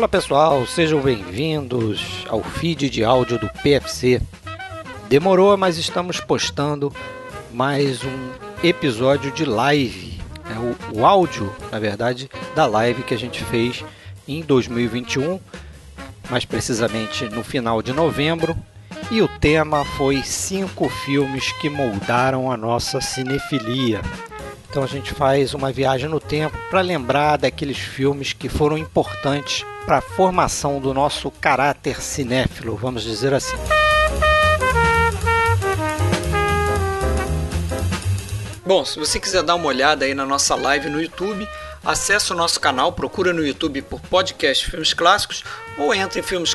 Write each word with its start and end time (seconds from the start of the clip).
Fala 0.00 0.08
pessoal, 0.08 0.66
sejam 0.66 0.98
bem-vindos 0.98 2.24
ao 2.26 2.42
feed 2.42 2.88
de 2.88 3.04
áudio 3.04 3.38
do 3.38 3.50
PFC. 3.62 4.22
Demorou, 5.10 5.58
mas 5.58 5.76
estamos 5.76 6.18
postando 6.18 6.90
mais 7.52 8.02
um 8.02 8.30
episódio 8.64 9.30
de 9.30 9.44
live. 9.44 10.18
É 10.48 10.58
o, 10.58 11.00
o 11.00 11.04
áudio, 11.04 11.54
na 11.70 11.78
verdade, 11.78 12.30
da 12.56 12.64
live 12.64 13.02
que 13.02 13.12
a 13.12 13.18
gente 13.18 13.44
fez 13.44 13.84
em 14.26 14.40
2021, 14.40 15.38
mais 16.30 16.46
precisamente 16.46 17.26
no 17.26 17.44
final 17.44 17.82
de 17.82 17.92
novembro. 17.92 18.56
E 19.10 19.20
o 19.20 19.28
tema 19.28 19.84
foi 19.84 20.22
cinco 20.22 20.88
filmes 20.88 21.52
que 21.60 21.68
moldaram 21.68 22.50
a 22.50 22.56
nossa 22.56 23.02
cinefilia. 23.02 24.00
Então 24.70 24.84
a 24.84 24.86
gente 24.86 25.12
faz 25.12 25.52
uma 25.52 25.72
viagem 25.72 26.08
no 26.08 26.20
tempo 26.20 26.56
para 26.70 26.80
lembrar 26.80 27.36
daqueles 27.36 27.76
filmes 27.76 28.32
que 28.32 28.48
foram 28.48 28.78
importantes 28.78 29.66
para 29.84 29.98
a 29.98 30.00
formação 30.00 30.78
do 30.78 30.94
nosso 30.94 31.28
caráter 31.28 32.00
cinéfilo, 32.00 32.76
vamos 32.76 33.02
dizer 33.02 33.34
assim. 33.34 33.56
Bom, 38.64 38.84
se 38.84 38.96
você 38.96 39.18
quiser 39.18 39.42
dar 39.42 39.56
uma 39.56 39.66
olhada 39.66 40.04
aí 40.04 40.14
na 40.14 40.24
nossa 40.24 40.54
live 40.54 40.88
no 40.88 41.02
YouTube, 41.02 41.48
acesse 41.84 42.32
o 42.32 42.36
nosso 42.36 42.60
canal, 42.60 42.92
procura 42.92 43.32
no 43.32 43.44
YouTube 43.44 43.82
por 43.82 44.00
podcast 44.00 44.70
Filmes 44.70 44.92
Clássicos 44.92 45.44
ou 45.78 45.94
entre 45.94 46.22
em 46.22 46.54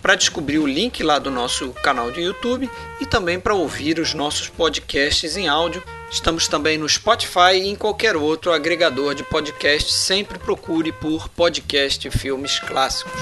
para 0.00 0.14
descobrir 0.14 0.58
o 0.58 0.66
link 0.66 1.02
lá 1.02 1.18
do 1.18 1.30
nosso 1.30 1.70
canal 1.82 2.10
de 2.10 2.20
YouTube 2.20 2.70
e 3.00 3.06
também 3.06 3.38
para 3.38 3.54
ouvir 3.54 3.98
os 3.98 4.14
nossos 4.14 4.48
podcasts 4.48 5.36
em 5.36 5.48
áudio. 5.48 5.82
Estamos 6.10 6.48
também 6.48 6.76
no 6.76 6.88
Spotify 6.88 7.54
e 7.54 7.68
em 7.68 7.76
qualquer 7.76 8.16
outro 8.16 8.52
agregador 8.52 9.14
de 9.14 9.22
podcast. 9.22 9.92
Sempre 9.92 10.38
procure 10.38 10.90
por 10.92 11.28
podcast 11.28 12.10
Filmes 12.10 12.58
Clássicos. 12.58 13.12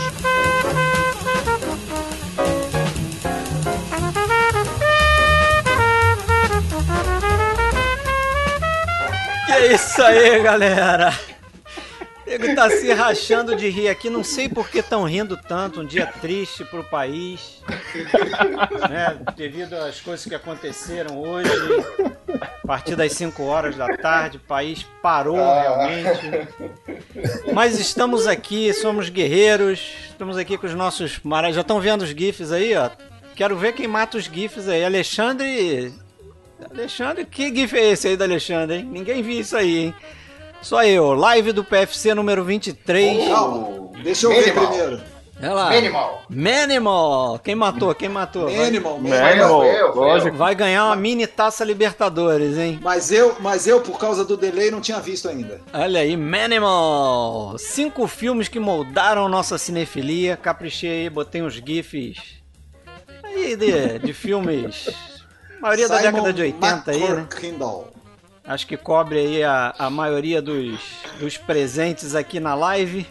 É 9.58 9.72
isso 9.74 10.02
aí, 10.02 10.42
galera. 10.42 11.12
Nego 12.26 12.54
tá 12.54 12.68
se 12.70 12.92
rachando 12.92 13.56
de 13.56 13.70
rir 13.70 13.88
aqui, 13.88 14.10
não 14.10 14.22
sei 14.22 14.50
por 14.50 14.68
que 14.68 14.80
estão 14.80 15.04
rindo 15.04 15.34
tanto, 15.34 15.80
um 15.80 15.86
dia 15.86 16.06
triste 16.20 16.62
pro 16.62 16.84
país, 16.84 17.62
né? 18.90 19.16
Devido 19.34 19.72
às 19.74 19.98
coisas 19.98 20.26
que 20.26 20.34
aconteceram 20.34 21.18
hoje, 21.18 21.50
a 22.62 22.66
partir 22.66 22.96
das 22.96 23.12
5 23.12 23.42
horas 23.42 23.76
da 23.76 23.88
tarde, 23.96 24.36
o 24.36 24.40
país 24.40 24.84
parou 25.02 25.36
realmente. 25.36 26.48
Mas 27.54 27.80
estamos 27.80 28.26
aqui, 28.26 28.74
somos 28.74 29.08
guerreiros, 29.08 29.80
estamos 30.10 30.36
aqui 30.36 30.58
com 30.58 30.66
os 30.66 30.74
nossos 30.74 31.18
maras. 31.24 31.54
Já 31.54 31.62
estão 31.62 31.80
vendo 31.80 32.02
os 32.02 32.10
GIFs 32.10 32.52
aí, 32.52 32.76
ó? 32.76 32.90
Quero 33.34 33.56
ver 33.56 33.72
quem 33.72 33.86
mata 33.86 34.18
os 34.18 34.24
GIFs 34.24 34.68
aí. 34.68 34.84
Alexandre. 34.84 35.94
Alexandre, 36.70 37.24
que 37.24 37.54
GIF 37.54 37.74
é 37.76 37.90
esse 37.92 38.08
aí 38.08 38.16
do 38.16 38.24
Alexandre, 38.24 38.76
hein? 38.78 38.84
Ninguém 38.90 39.22
viu 39.22 39.40
isso 39.40 39.56
aí, 39.56 39.78
hein? 39.86 39.94
Só 40.60 40.84
eu, 40.84 41.12
live 41.14 41.52
do 41.52 41.62
PFC 41.64 42.14
número 42.14 42.44
23. 42.44 43.28
Calma, 43.28 43.90
deixa 44.02 44.26
eu 44.26 44.30
ver 44.30 44.46
Minimal. 44.46 44.66
primeiro. 44.66 45.00
Olha 45.40 45.54
lá. 45.54 45.70
Minimal. 45.70 46.22
Manimal. 46.28 47.38
Quem 47.38 47.54
matou? 47.54 47.94
Quem 47.94 48.08
matou? 48.08 48.46
Vai, 48.46 48.66
Animal, 48.66 48.96
Animal. 48.96 49.60
man. 49.60 49.66
eu, 49.66 49.72
eu. 49.76 49.94
lógico. 49.94 50.36
vai 50.36 50.52
ganhar 50.52 50.86
uma 50.86 50.96
mini 50.96 51.28
taça 51.28 51.64
Libertadores, 51.64 52.58
hein? 52.58 52.80
Mas 52.82 53.12
eu, 53.12 53.36
mas 53.38 53.68
eu, 53.68 53.80
por 53.80 54.00
causa 54.00 54.24
do 54.24 54.36
delay, 54.36 54.68
não 54.72 54.80
tinha 54.80 54.98
visto 54.98 55.28
ainda. 55.28 55.60
Olha 55.72 56.00
aí, 56.00 56.16
Manimal. 56.16 57.56
Cinco 57.56 58.08
filmes 58.08 58.48
que 58.48 58.58
moldaram 58.58 59.28
nossa 59.28 59.56
cinefilia. 59.58 60.36
Caprichei 60.36 61.02
aí, 61.02 61.10
botei 61.10 61.40
uns 61.40 61.54
GIFs 61.54 62.38
aí 63.24 63.54
de, 63.54 63.98
de 64.00 64.12
filmes. 64.12 64.88
Maioria 65.60 65.88
da 65.88 65.98
Simon 65.98 66.12
década 66.12 66.32
de 66.32 66.42
80 66.42 66.90
aí, 66.90 67.00
né? 67.00 67.26
Acho 68.44 68.66
que 68.66 68.76
cobre 68.76 69.18
aí 69.18 69.44
a, 69.44 69.74
a 69.78 69.90
maioria 69.90 70.40
dos, 70.40 70.80
dos 71.20 71.36
presentes 71.36 72.14
aqui 72.14 72.40
na 72.40 72.54
live. 72.54 73.06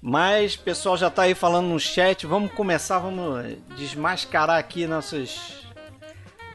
Mas 0.00 0.54
o 0.54 0.60
pessoal 0.60 0.96
já 0.96 1.08
tá 1.10 1.22
aí 1.22 1.34
falando 1.34 1.68
no 1.68 1.80
chat. 1.80 2.26
Vamos 2.26 2.52
começar, 2.52 2.98
vamos 2.98 3.56
desmascarar 3.76 4.58
aqui 4.58 4.86
nossos 4.86 5.66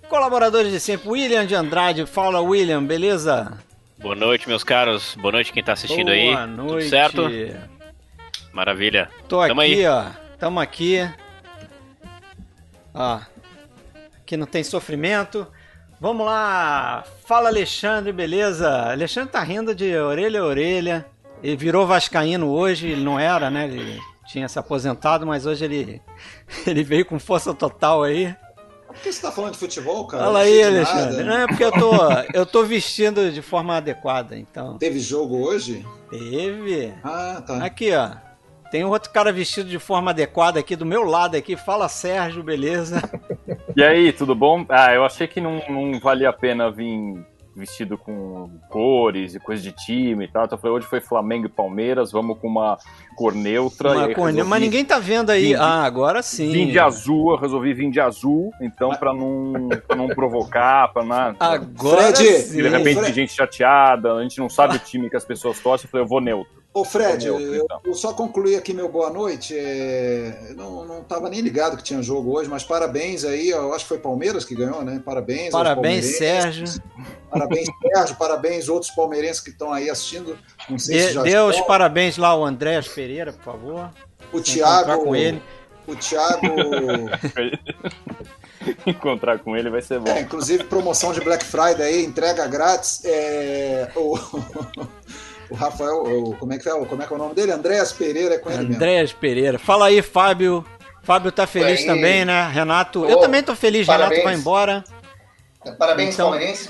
colaboradores 0.08 0.72
de 0.72 0.80
sempre. 0.80 1.10
William 1.10 1.46
de 1.46 1.56
Andrade, 1.56 2.06
fala 2.06 2.40
William, 2.40 2.84
beleza? 2.84 3.58
Boa 3.98 4.16
noite, 4.16 4.48
meus 4.48 4.64
caros. 4.64 5.16
Boa 5.16 5.32
noite 5.32 5.52
quem 5.52 5.64
tá 5.64 5.74
assistindo 5.74 6.12
aí. 6.12 6.28
Boa 6.28 6.46
noite. 6.46 6.74
Tudo 6.74 6.90
certo? 6.90 7.22
Maravilha. 8.54 9.10
Tô 9.28 9.46
Tamo 9.48 9.62
aqui, 9.62 9.74
aí. 9.74 9.88
ó. 9.88 10.06
Tamo 10.38 10.60
aqui. 10.60 11.10
Ó. 12.94 13.20
Aqui 14.24 14.38
não 14.38 14.48
tem 14.48 14.64
sofrimento. 14.64 15.46
Vamos 16.00 16.26
lá. 16.26 17.04
Fala 17.26 17.50
Alexandre, 17.50 18.14
beleza? 18.14 18.90
Alexandre 18.90 19.34
tá 19.34 19.44
rindo 19.44 19.76
de 19.76 19.98
orelha 19.98 20.40
a 20.40 20.46
orelha. 20.46 21.06
Ele 21.44 21.58
virou 21.58 21.86
vascaíno 21.86 22.50
hoje, 22.50 22.88
ele 22.88 23.04
não 23.04 23.20
era, 23.20 23.52
né? 23.52 23.66
Ele 23.66 24.00
tinha 24.26 24.48
se 24.48 24.58
aposentado, 24.58 25.28
mas 25.28 25.46
hoje 25.46 25.66
ele 25.66 26.02
ele 26.66 26.84
veio 26.84 27.06
com 27.06 27.20
força 27.20 27.54
total 27.54 28.02
aí. 28.02 28.34
Por 28.88 28.96
que 28.96 29.12
você 29.12 29.22
tá 29.22 29.32
falando 29.32 29.54
de 29.54 29.58
futebol, 29.58 30.08
cara? 30.08 30.24
Fala 30.24 30.40
aí, 30.40 30.64
Alexandre. 30.64 31.24
Não 31.26 31.38
é 31.38 31.48
porque 31.48 31.66
eu 31.66 31.72
tô 31.74 31.92
eu 32.34 32.46
tô 32.46 32.64
vestindo 32.64 33.30
de 33.30 33.42
forma 33.42 33.76
adequada, 33.76 34.38
então. 34.38 34.78
Teve 34.78 35.00
jogo 35.00 35.46
hoje? 35.46 35.86
Teve. 36.10 36.94
Ah, 37.04 37.44
tá. 37.46 37.58
Aqui, 37.66 37.94
ó. 37.94 38.12
Tem 38.74 38.84
outro 38.84 39.12
cara 39.12 39.32
vestido 39.32 39.70
de 39.70 39.78
forma 39.78 40.10
adequada 40.10 40.60
aqui 40.60 40.76
do 40.76 40.84
meu 40.84 41.04
lado 41.04 41.38
aqui. 41.38 41.56
Fala 41.56 41.88
Sérgio, 41.88 42.42
beleza? 42.42 43.02
E 43.76 43.84
aí, 43.84 44.14
tudo 44.14 44.36
bom? 44.36 44.66
Ah, 44.70 44.94
eu 44.94 45.04
achei 45.06 45.28
que 45.28 45.42
não, 45.42 45.62
não 45.70 46.00
valia 46.00 46.30
a 46.30 46.34
pena 46.34 46.70
vir 46.72 47.26
vestido 47.56 48.00
com 48.00 48.50
cores 48.70 49.36
e 49.36 49.40
coisa 49.40 49.62
de 49.62 49.72
time 49.72 50.26
e 50.26 50.28
tal. 50.28 50.46
Então 50.46 50.58
eu 50.58 50.62
falei, 50.62 50.78
hoje 50.78 50.88
foi 50.88 51.00
Flamengo 51.00 51.46
e 51.46 51.50
Palmeiras, 51.50 52.12
vamos 52.12 52.40
com 52.40 52.48
uma 52.48 52.78
cor 53.16 53.34
neutra. 53.36 53.92
Uma 53.92 54.08
cor- 54.14 54.26
resolvi 54.26 54.44
Mas 54.50 54.62
ninguém 54.62 54.84
tá 54.84 54.98
vendo 54.98 55.30
aí. 55.30 55.50
Vim- 55.50 55.56
Ah, 55.56 55.84
agora 55.84 56.24
sim. 56.24 56.52
Vim 56.52 56.68
de 56.72 56.80
azul, 56.80 57.32
eu 57.32 57.38
resolvi 57.38 57.74
vir 57.74 57.92
de 57.92 58.00
azul, 58.00 58.52
então 58.60 58.90
pra 58.92 59.14
não, 59.14 59.70
pra 59.88 59.96
não 59.96 60.08
provocar, 60.08 60.92
pra 60.92 61.04
não. 61.04 61.36
Agora 61.40 62.14
Fred, 62.16 62.24
sim. 62.42 62.58
de 62.64 62.70
repente 62.70 62.94
Fred. 62.96 63.06
tem 63.06 63.14
gente 63.14 63.34
chateada, 63.34 64.14
a 64.16 64.24
gente 64.24 64.40
não 64.40 64.50
sabe 64.50 64.76
o 64.76 64.80
time 64.80 65.08
que 65.10 65.16
as 65.16 65.26
pessoas 65.26 65.60
torcem, 65.60 65.86
eu 65.88 65.92
falei, 65.92 66.04
eu 66.06 66.10
vou 66.10 66.20
neutro. 66.22 66.63
Ô, 66.74 66.84
Fred, 66.84 67.28
eu, 67.28 67.56
então. 67.64 67.80
eu 67.86 67.94
só 67.94 68.14
concluí 68.14 68.56
aqui 68.56 68.74
meu 68.74 68.90
boa 68.90 69.12
noite. 69.12 69.56
é, 69.56 70.48
eu 70.50 70.56
Não, 70.56 70.84
não 70.86 71.04
tava 71.04 71.30
nem 71.30 71.40
ligado 71.40 71.78
que 71.78 71.84
tinha 71.84 72.02
jogo 72.02 72.36
hoje, 72.36 72.50
mas 72.50 72.64
parabéns 72.64 73.24
aí. 73.24 73.50
Eu 73.50 73.72
acho 73.74 73.86
que 73.86 73.90
foi 73.90 74.00
Palmeiras 74.00 74.44
que 74.44 74.56
ganhou, 74.56 74.84
né? 74.84 75.00
Parabéns. 75.06 75.52
Parabéns. 75.52 76.18
Sérgio. 76.18 76.66
Parabéns, 77.30 77.68
Sérgio. 77.94 78.16
Parabéns, 78.16 78.70
outros 78.70 78.90
palmeirenses 78.92 79.40
que 79.40 79.52
estão 79.52 79.72
aí 79.72 79.88
assistindo. 79.88 80.36
Não 80.68 80.80
sei 80.80 81.00
se 81.00 81.06
Dê, 81.08 81.14
já 81.14 81.22
dê 81.22 81.38
os 81.38 81.52
estão. 81.52 81.68
parabéns 81.68 82.18
lá 82.18 82.30
ao 82.30 82.44
Andréas 82.44 82.88
Pereira, 82.88 83.32
por 83.34 83.44
favor. 83.44 83.92
O 84.32 84.40
Encontrar 84.40 84.84
Thiago. 84.86 85.04
com 85.04 85.16
ele. 85.16 85.42
O 85.86 85.96
Thiago. 85.96 86.42
Encontrar 88.88 89.40
com 89.40 89.56
ele 89.58 89.70
vai 89.70 89.82
ser 89.82 90.00
bom. 90.00 90.10
É, 90.10 90.22
inclusive, 90.22 90.64
promoção 90.64 91.12
de 91.14 91.20
Black 91.22 91.44
Friday 91.44 91.82
aí, 91.86 92.06
entrega 92.06 92.48
grátis. 92.48 93.02
É, 93.06 93.90
o, 93.96 94.18
o 95.54 95.56
Rafael, 95.56 96.04
o- 96.04 96.36
como, 96.38 96.52
é 96.54 96.58
que 96.58 96.68
é, 96.68 96.74
o- 96.74 96.86
como 96.86 97.04
é 97.04 97.08
que 97.08 97.14
é 97.14 97.16
o 97.16 97.20
nome 97.20 97.36
dele? 97.36 97.52
Andréas 97.52 97.92
Pereira 97.94 98.36
é 98.36 98.40
com 98.40 98.50
ele. 98.50 98.74
Andréas 98.76 99.14
Pereira. 99.14 99.60
Fala 99.60 99.86
aí, 99.88 100.02
Fábio. 100.02 100.66
Fábio 101.04 101.32
tá 101.32 101.46
feliz 101.46 101.82
Aí. 101.82 101.86
também, 101.86 102.24
né? 102.26 102.48
Renato. 102.52 103.02
Ô, 103.04 103.10
eu 103.10 103.18
também 103.20 103.44
tô 103.44 103.56
feliz, 103.56 103.86
Renato 103.86 104.04
parabéns. 104.04 104.24
vai 104.24 104.34
embora. 104.36 104.84
Parabéns, 105.78 106.14
Então- 106.16 106.30
palmeirenses 106.32 106.70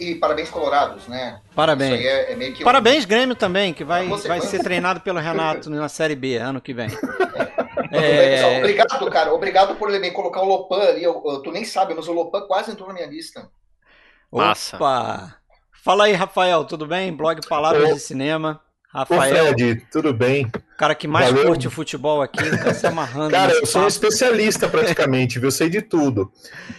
e 0.00 0.14
parabéns 0.16 0.50
colorados, 0.50 1.06
né? 1.08 1.40
Parabéns. 1.54 1.92
Isso 1.98 2.00
aí 2.00 2.06
é, 2.06 2.32
é 2.32 2.36
meio 2.36 2.52
que 2.54 2.62
um- 2.62 2.64
Parabéns, 2.64 3.04
Grêmio 3.06 3.34
também, 3.34 3.72
que 3.72 3.84
vai, 3.84 4.06
vai 4.06 4.40
ser 4.42 4.62
treinado 4.62 5.00
pelo 5.00 5.18
Renato 5.18 5.70
na 5.70 5.88
Série 5.88 6.14
B 6.14 6.36
ano 6.36 6.60
que 6.60 6.74
vem. 6.74 6.88
Bem, 7.90 8.00
É. 8.02 8.58
Obrigado, 8.58 9.10
cara. 9.10 9.32
Obrigado 9.32 9.76
por 9.76 9.88
me 9.90 10.10
colocar 10.10 10.42
o 10.42 10.46
Lopan 10.46 10.80
ali. 10.82 11.02
Eu- 11.04 11.22
eu- 11.24 11.42
tu 11.42 11.50
nem 11.52 11.64
sabe, 11.64 11.94
mas 11.94 12.08
o 12.08 12.12
Lopan 12.12 12.42
quase 12.42 12.70
entrou 12.72 12.88
na 12.88 12.94
minha 12.94 13.06
lista. 13.06 13.48
Massa. 14.32 14.76
Opa! 14.76 15.36
Fala 15.84 16.04
aí, 16.04 16.12
Rafael, 16.14 16.64
tudo 16.64 16.86
bem? 16.86 17.12
Blog 17.12 17.46
Palavras 17.46 17.90
Ô. 17.90 17.94
de 17.94 18.00
Cinema. 18.00 18.58
Ô 18.94 18.98
Rafael, 18.98 19.48
Fred, 19.48 19.86
tudo 19.92 20.14
bem? 20.14 20.46
o 20.46 20.76
cara 20.78 20.94
que 20.94 21.06
mais 21.06 21.28
Valeu. 21.28 21.46
curte 21.46 21.68
futebol 21.68 22.22
aqui, 22.22 22.38
tá 22.62 22.72
se 22.72 22.86
amarrando. 22.86 23.32
Cara, 23.32 23.52
eu 23.52 23.66
sou 23.66 23.82
um 23.82 23.86
especialista 23.88 24.68
praticamente, 24.68 25.38
viu? 25.38 25.48
Eu 25.48 25.52
sei 25.52 25.68
de 25.68 25.82
tudo. 25.82 26.32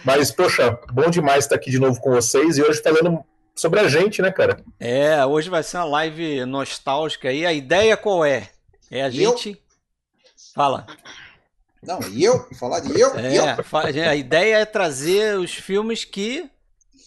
Mas, 0.04 0.32
poxa, 0.32 0.76
bom 0.92 1.08
demais 1.10 1.44
estar 1.44 1.54
aqui 1.54 1.70
de 1.70 1.78
novo 1.78 2.00
com 2.00 2.10
vocês 2.10 2.56
e 2.58 2.62
hoje 2.62 2.82
falando 2.82 3.22
sobre 3.54 3.78
a 3.80 3.88
gente, 3.88 4.20
né, 4.22 4.32
cara? 4.32 4.64
É, 4.80 5.24
hoje 5.24 5.48
vai 5.50 5.62
ser 5.62 5.76
uma 5.76 5.84
live 5.84 6.44
nostálgica 6.46 7.28
aí. 7.28 7.44
A 7.46 7.52
ideia 7.52 7.96
qual 7.96 8.24
é? 8.24 8.48
É 8.90 9.02
a 9.04 9.08
E 9.08 9.22
eu? 9.22 9.30
gente. 9.36 9.62
Fala. 10.54 10.84
Não, 11.82 12.00
e 12.10 12.24
eu? 12.24 12.44
Falar 12.58 12.80
de 12.80 12.98
eu? 12.98 13.10
Eu? 13.10 13.44
É, 13.46 13.62
fa- 13.62 13.84
a 13.86 14.16
ideia 14.16 14.56
é 14.56 14.64
trazer 14.64 15.38
os 15.38 15.52
filmes 15.54 16.04
que 16.04 16.50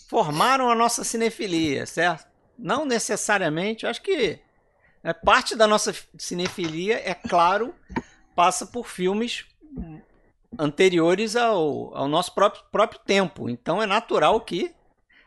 formaram 0.09 0.69
a 0.69 0.75
nossa 0.75 1.03
cinefilia, 1.06 1.85
certo? 1.85 2.27
Não 2.57 2.85
necessariamente, 2.85 3.85
eu 3.85 3.91
acho 3.91 4.01
que 4.01 4.39
É, 5.03 5.13
parte 5.13 5.56
da 5.56 5.67
nossa 5.67 5.95
cinefilia, 6.17 7.01
é 7.09 7.13
claro, 7.15 7.73
passa 8.35 8.65
por 8.67 8.88
filmes 8.88 9.45
anteriores 10.57 11.35
ao, 11.35 11.95
ao 11.95 12.07
nosso 12.07 12.33
próprio, 12.33 12.63
próprio 12.71 13.00
tempo. 13.06 13.50
Então 13.50 13.81
é 13.81 13.85
natural 13.85 14.41
que 14.41 14.73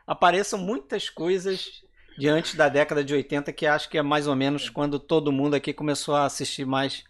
apareçam 0.07 0.59
muitas 0.59 1.09
coisas 1.09 1.83
diante 2.19 2.57
da 2.57 2.69
década 2.69 3.03
de 3.05 3.15
80, 3.15 3.53
que 3.53 3.67
acho 3.67 3.89
que 3.89 3.99
é 3.99 4.03
mais 4.03 4.27
ou 4.27 4.37
menos 4.37 4.69
quando 4.69 4.99
todo 4.99 5.33
mundo 5.33 5.55
aqui 5.55 5.73
começou 5.73 6.15
a 6.15 6.27
assistir 6.27 6.67
mais, 6.67 7.05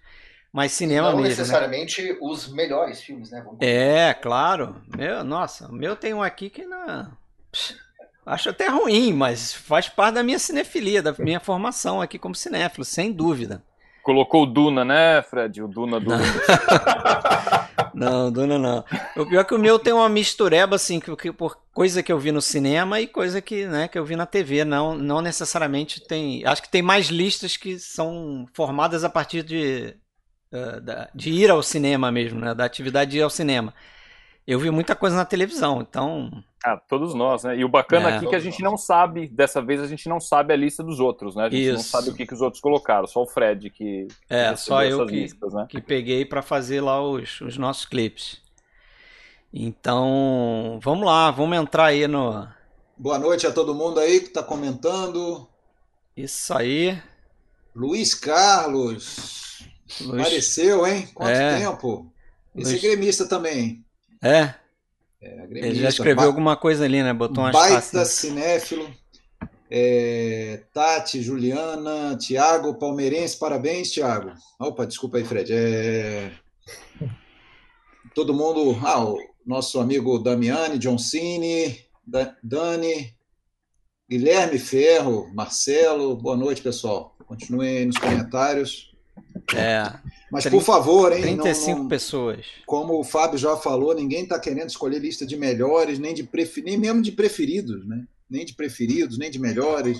mais 0.52 0.72
cinema 0.72 1.12
Não 1.12 1.18
mesmo. 1.18 1.46
né? 1.46 1.68
necessariamente 1.68 2.16
os 2.20 2.48
melhores 2.52 3.02
filmes, 3.02 3.30
né? 3.30 3.44
É, 3.60 4.14
claro. 4.14 4.82
Meu, 4.96 5.24
nossa, 5.24 5.68
o 5.68 5.72
meu 5.72 5.96
tem 5.96 6.14
um 6.14 6.22
aqui 6.22 6.50
que 6.50 6.64
não. 6.66 7.16
Acho 8.24 8.50
até 8.50 8.68
ruim, 8.68 9.12
mas 9.12 9.52
faz 9.52 9.88
parte 9.88 10.14
da 10.14 10.22
minha 10.22 10.38
cinefilia, 10.38 11.02
da 11.02 11.12
minha 11.18 11.40
formação 11.40 12.00
aqui 12.00 12.18
como 12.18 12.34
cinéfilo, 12.34 12.84
sem 12.84 13.12
dúvida. 13.12 13.62
Colocou 14.02 14.42
o 14.42 14.46
Duna, 14.46 14.84
né, 14.84 15.22
Fred? 15.22 15.62
O 15.62 15.68
Duna 15.68 16.00
do. 16.00 16.10
Não, 17.94 18.32
Duna 18.32 18.58
não. 18.58 18.84
O 19.16 19.26
pior 19.26 19.40
é 19.40 19.44
que 19.44 19.54
o 19.54 19.58
meu 19.58 19.78
tem 19.78 19.92
uma 19.92 20.08
mistureba, 20.08 20.76
assim, 20.76 20.98
que, 20.98 21.14
que- 21.14 21.32
por 21.32 21.58
coisa 21.74 22.02
que 22.02 22.10
eu 22.10 22.18
vi 22.18 22.32
no 22.32 22.40
cinema 22.40 23.00
e 23.00 23.06
coisa 23.06 23.40
que, 23.42 23.66
né, 23.66 23.86
que 23.86 23.98
eu 23.98 24.04
vi 24.04 24.16
na 24.16 24.24
TV. 24.26 24.64
Não, 24.64 24.94
não 24.96 25.20
necessariamente 25.20 26.00
tem. 26.00 26.44
Acho 26.46 26.62
que 26.62 26.70
tem 26.70 26.80
mais 26.82 27.08
listas 27.08 27.56
que 27.56 27.78
são 27.78 28.46
formadas 28.54 29.04
a 29.04 29.10
partir 29.10 29.42
de, 29.42 29.94
eh, 30.52 31.08
de 31.14 31.30
ir 31.30 31.50
ao 31.50 31.62
cinema 31.62 32.10
mesmo, 32.10 32.40
né? 32.40 32.54
Da 32.54 32.64
atividade 32.64 33.10
de 33.10 33.18
ir 33.18 33.22
ao 33.22 33.30
cinema. 33.30 33.74
Eu 34.46 34.58
vi 34.58 34.70
muita 34.70 34.96
coisa 34.96 35.14
na 35.14 35.24
televisão, 35.24 35.80
então. 35.80 36.30
Ah, 36.64 36.76
todos 36.76 37.14
nós, 37.14 37.44
né? 37.44 37.56
E 37.56 37.64
o 37.64 37.68
bacana 37.68 38.10
É. 38.10 38.16
aqui 38.16 38.26
é 38.26 38.28
que 38.28 38.34
a 38.36 38.40
gente 38.40 38.60
não 38.62 38.76
sabe, 38.76 39.28
dessa 39.28 39.62
vez 39.62 39.80
a 39.80 39.86
gente 39.86 40.08
não 40.08 40.18
sabe 40.20 40.52
a 40.52 40.56
lista 40.56 40.82
dos 40.82 40.98
outros, 40.98 41.36
né? 41.36 41.44
A 41.44 41.50
gente 41.50 41.68
não 41.72 41.80
Isso. 41.80 41.88
sabe 41.90 42.10
o 42.10 42.14
que, 42.14 42.26
que 42.26 42.34
os 42.34 42.40
outros 42.40 42.60
colocaram, 42.60 43.06
só 43.06 43.22
o 43.22 43.26
Fred 43.26 43.70
que 43.70 44.08
É, 44.28 44.54
só 44.56 44.82
eu 44.84 44.98
essas 44.98 45.10
que, 45.10 45.16
listas, 45.20 45.52
né? 45.54 45.66
que 45.68 45.80
peguei 45.80 46.24
para 46.24 46.42
fazer 46.42 46.80
lá 46.80 47.00
os, 47.00 47.40
os 47.40 47.56
nossos 47.56 47.84
clipes. 47.84 48.40
Então, 49.54 50.80
vamos 50.82 51.04
lá, 51.06 51.30
vamos 51.30 51.56
entrar 51.58 51.86
aí 51.86 52.06
no. 52.08 52.48
Boa 52.96 53.18
noite 53.18 53.46
a 53.46 53.52
todo 53.52 53.74
mundo 53.74 54.00
aí 54.00 54.20
que 54.20 54.26
está 54.28 54.42
comentando. 54.42 55.46
Isso 56.16 56.52
aí. 56.56 57.00
Luiz 57.74 58.14
Carlos. 58.14 59.68
Luiz- 60.00 60.20
Apareceu, 60.20 60.86
hein? 60.86 61.06
Quanto 61.14 61.30
É. 61.30 61.58
tempo? 61.58 62.10
Esse 62.56 62.72
Luiz- 62.72 62.84
é 62.84 62.86
gremista 62.88 63.26
também. 63.28 63.81
É, 64.22 64.54
É 65.20 65.46
ele 65.50 65.74
já 65.74 65.88
escreveu 65.88 66.24
alguma 66.24 66.56
coisa 66.56 66.84
ali, 66.84 67.02
né? 67.02 67.12
Botou 67.12 67.42
umas 67.44 67.52
Baita 67.52 68.04
cinéfilo. 68.04 68.88
É, 69.70 70.62
Tati, 70.72 71.22
Juliana, 71.22 72.16
Tiago, 72.18 72.74
palmeirense, 72.74 73.38
parabéns, 73.38 73.90
Tiago. 73.90 74.32
Opa, 74.60 74.86
desculpa 74.86 75.16
aí, 75.16 75.24
Fred. 75.24 75.52
É, 75.52 76.30
Todo 78.14 78.34
mundo. 78.34 78.78
Ah, 78.84 79.02
o 79.04 79.18
nosso 79.46 79.80
amigo 79.80 80.18
Damiani, 80.18 80.78
John 80.78 80.98
Cine, 80.98 81.78
Da- 82.06 82.36
Dani, 82.42 83.14
Guilherme 84.08 84.58
Ferro, 84.58 85.32
Marcelo. 85.34 86.14
Boa 86.16 86.36
noite, 86.36 86.60
pessoal. 86.62 87.16
Continuem 87.26 87.78
aí 87.78 87.86
nos 87.86 87.96
comentários. 87.96 88.91
É, 89.54 89.92
Mas, 90.30 90.46
por 90.46 90.62
favor, 90.62 91.12
hein? 91.12 91.18
não- 91.36 91.42
35 91.44 91.78
não- 91.80 91.88
pessoas. 91.88 92.46
como 92.66 92.98
o 92.98 93.04
Fábio 93.04 93.38
já 93.38 93.56
falou, 93.56 93.94
ninguém 93.94 94.22
está 94.22 94.38
querendo 94.38 94.68
escolher 94.68 94.98
lista 94.98 95.26
de 95.26 95.36
melhores, 95.36 95.98
nem 95.98 96.14
de 96.14 96.22
prefe... 96.24 96.62
nem 96.62 96.78
mesmo 96.78 97.02
de 97.02 97.12
preferidos, 97.12 97.86
né? 97.86 98.04
Nem 98.30 98.44
de 98.44 98.54
preferidos, 98.54 99.18
nem 99.18 99.30
de 99.30 99.38
melhores. 99.38 99.98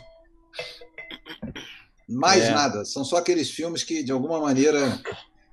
Mais 2.09 2.45
É. 2.45 2.51
nada. 2.51 2.85
São 2.85 3.05
só 3.05 3.17
aqueles 3.19 3.51
filmes 3.51 3.83
que, 3.83 4.03
de 4.03 4.13
alguma 4.13 4.41
maneira, 4.41 4.99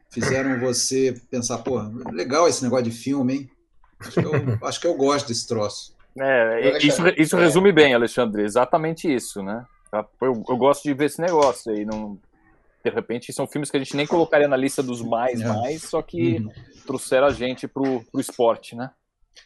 fizeram 0.10 0.60
você 0.60 1.14
pensar, 1.30 1.60
pô, 1.60 1.80
legal 2.12 2.48
esse 2.48 2.64
negócio 2.64 2.86
de 2.86 2.92
filme, 2.92 3.34
hein? 3.34 3.50
Acho 4.00 4.12
que 4.12 4.20
eu, 4.26 4.32
acho 4.68 4.82
que 4.82 4.88
eu 4.88 4.94
gosto 4.96 5.28
desse 5.28 5.48
troço. 5.48 5.96
É, 6.18 6.78
isso, 6.82 7.02
achei- 7.02 7.16
isso 7.18 7.38
é. 7.38 7.42
resume 7.42 7.72
bem, 7.72 7.94
Alexandre, 7.94 8.44
exatamente 8.44 9.14
isso, 9.14 9.42
né? 9.44 9.66
Eu, 10.22 10.44
eu 10.48 10.58
gosto 10.58 10.84
de 10.84 10.94
ver 10.94 11.06
esse 11.06 11.20
negócio 11.20 11.72
aí, 11.72 11.84
não... 11.86 12.18
De 12.84 12.90
repente 12.90 13.34
são 13.34 13.46
filmes 13.48 13.70
que 13.70 13.78
a 13.78 13.80
gente 13.80 13.96
nem 13.96 14.08
colocaria 14.08 14.48
na 14.48 14.56
lista 14.58 14.82
dos 14.82 15.02
mais, 15.02 15.42
É. 15.42 15.48
mais, 15.48 15.82
só 15.84 16.02
que 16.02 16.38
Uhum. 16.38 16.50
trouxeram 16.86 17.28
a 17.28 17.32
gente 17.32 17.68
pro, 17.68 18.04
pro 18.12 18.22
esporte, 18.22 18.76
né? 18.76 18.92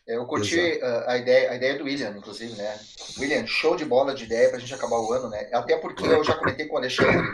É, 0.08 0.16
Eu 0.18 0.26
curti 0.26 0.60
uh, 0.60 1.04
a, 1.10 1.18
ideia, 1.18 1.52
a 1.52 1.56
ideia 1.56 1.78
do 1.78 1.84
William, 1.86 2.16
inclusive, 2.18 2.54
né? 2.56 2.80
William, 3.20 3.46
show 3.46 3.76
de 3.76 3.86
bola 3.86 4.14
de 4.14 4.24
ideia 4.26 4.50
pra 4.50 4.60
gente 4.60 4.74
acabar 4.74 4.98
o 5.00 5.12
ano, 5.14 5.30
né? 5.30 5.50
Até 5.54 5.78
porque 5.78 6.04
eu 6.06 6.24
já 6.24 6.36
comentei 6.36 6.68
com 6.68 6.76
o 6.76 6.78
Alexandre 6.78 7.28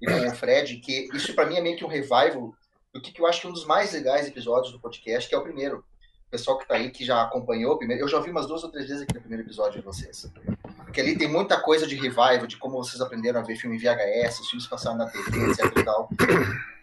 e 0.00 0.06
com 0.06 0.28
o 0.28 0.34
Fred 0.34 0.76
que 0.76 1.08
isso 1.14 1.34
pra 1.34 1.44
mim 1.46 1.56
é 1.56 1.60
meio 1.60 1.76
que 1.76 1.84
um 1.84 1.88
revival 1.88 2.54
do 2.94 3.00
que, 3.02 3.12
que 3.12 3.20
eu 3.20 3.26
acho 3.26 3.40
que 3.40 3.46
é 3.46 3.50
um 3.50 3.52
dos 3.52 3.66
mais 3.66 3.92
legais 3.92 4.26
episódios 4.26 4.72
do 4.72 4.80
podcast, 4.80 5.28
que 5.28 5.34
é 5.34 5.38
o 5.38 5.42
primeiro. 5.42 5.78
O 6.26 6.30
pessoal 6.30 6.58
que 6.58 6.68
tá 6.68 6.74
aí, 6.74 6.90
que 6.90 7.04
já 7.04 7.22
acompanhou 7.22 7.74
o 7.74 7.78
primeiro, 7.78 8.02
eu 8.04 8.08
já 8.08 8.18
ouvi 8.18 8.30
umas 8.30 8.46
duas 8.46 8.62
ou 8.62 8.70
três 8.70 8.86
vezes 8.88 9.02
aqui 9.02 9.14
no 9.14 9.20
primeiro 9.20 9.44
episódio 9.44 9.80
de 9.80 9.84
vocês. 9.84 10.26
Porque 10.98 11.10
ali 11.10 11.16
tem 11.16 11.28
muita 11.28 11.60
coisa 11.60 11.86
de 11.86 11.94
revival, 11.94 12.44
de 12.48 12.56
como 12.56 12.76
vocês 12.82 13.00
aprenderam 13.00 13.38
a 13.38 13.44
ver 13.44 13.54
filme 13.54 13.76
em 13.76 13.78
VHS, 13.78 14.40
os 14.40 14.48
filmes 14.50 14.66
passaram 14.66 14.96
na 14.96 15.06
TV, 15.08 15.52
etc 15.52 15.64
e 15.76 15.84
tal. 15.84 16.10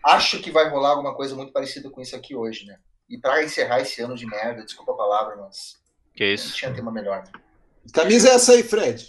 Acho 0.06 0.40
que 0.40 0.52
vai 0.52 0.70
rolar 0.70 0.92
alguma 0.92 1.14
coisa 1.14 1.36
muito 1.36 1.52
parecida 1.52 1.90
com 1.90 2.00
isso 2.00 2.16
aqui 2.16 2.34
hoje, 2.34 2.66
né? 2.66 2.78
E 3.10 3.18
pra 3.18 3.44
encerrar 3.44 3.82
esse 3.82 4.02
ano 4.02 4.16
de 4.16 4.26
merda, 4.26 4.64
desculpa 4.64 4.94
a 4.94 4.96
palavra, 4.96 5.36
mas 5.36 5.76
Que 6.16 6.28
não 6.28 6.34
isso? 6.34 6.56
tinha 6.56 6.74
tema 6.74 6.94
melhor. 6.94 7.24
né? 7.26 7.32
Camisa 7.92 8.30
é 8.30 8.36
essa 8.36 8.54
aí, 8.54 8.64
Fred? 8.64 9.06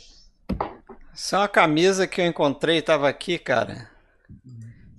Essa 1.15 1.37
é 1.37 1.39
uma 1.39 1.49
camisa 1.49 2.09
que 2.09 2.21
eu 2.21 2.27
encontrei, 2.27 2.83
tava 2.83 3.09
aqui, 3.09 3.39
cara. 3.39 3.89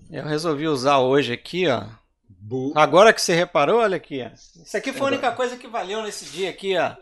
Eu 0.09 0.23
resolvi 0.23 0.69
usar 0.69 0.99
hoje 0.99 1.33
aqui, 1.33 1.67
ó. 1.67 1.83
Bu. 2.29 2.71
Agora 2.75 3.11
que 3.11 3.21
você 3.21 3.35
reparou, 3.35 3.81
olha 3.81 3.97
aqui, 3.97 4.23
ó. 4.25 4.33
Isso 4.33 4.77
aqui 4.77 4.93
foi 4.93 5.01
a 5.01 5.11
única 5.11 5.31
coisa 5.33 5.57
que 5.57 5.67
valeu 5.67 6.01
nesse 6.01 6.23
dia 6.23 6.49
aqui, 6.49 6.77
ó. 6.77 6.95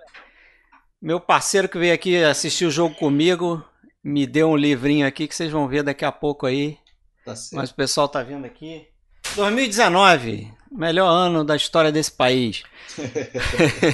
Meu 1.05 1.19
parceiro 1.19 1.69
que 1.69 1.77
veio 1.77 1.93
aqui 1.93 2.17
assistir 2.23 2.65
o 2.65 2.71
jogo 2.71 2.95
comigo 2.95 3.63
me 4.03 4.25
deu 4.25 4.49
um 4.49 4.57
livrinho 4.57 5.05
aqui 5.05 5.27
que 5.27 5.35
vocês 5.35 5.51
vão 5.51 5.67
ver 5.67 5.83
daqui 5.83 6.03
a 6.03 6.11
pouco 6.11 6.47
aí. 6.47 6.79
Tá 7.23 7.35
certo. 7.35 7.55
Mas 7.57 7.69
o 7.69 7.75
pessoal 7.75 8.09
tá 8.09 8.23
vendo 8.23 8.43
aqui. 8.43 8.87
2019, 9.35 10.51
melhor 10.71 11.07
ano 11.07 11.43
da 11.43 11.55
história 11.55 11.91
desse 11.91 12.11
país. 12.11 12.63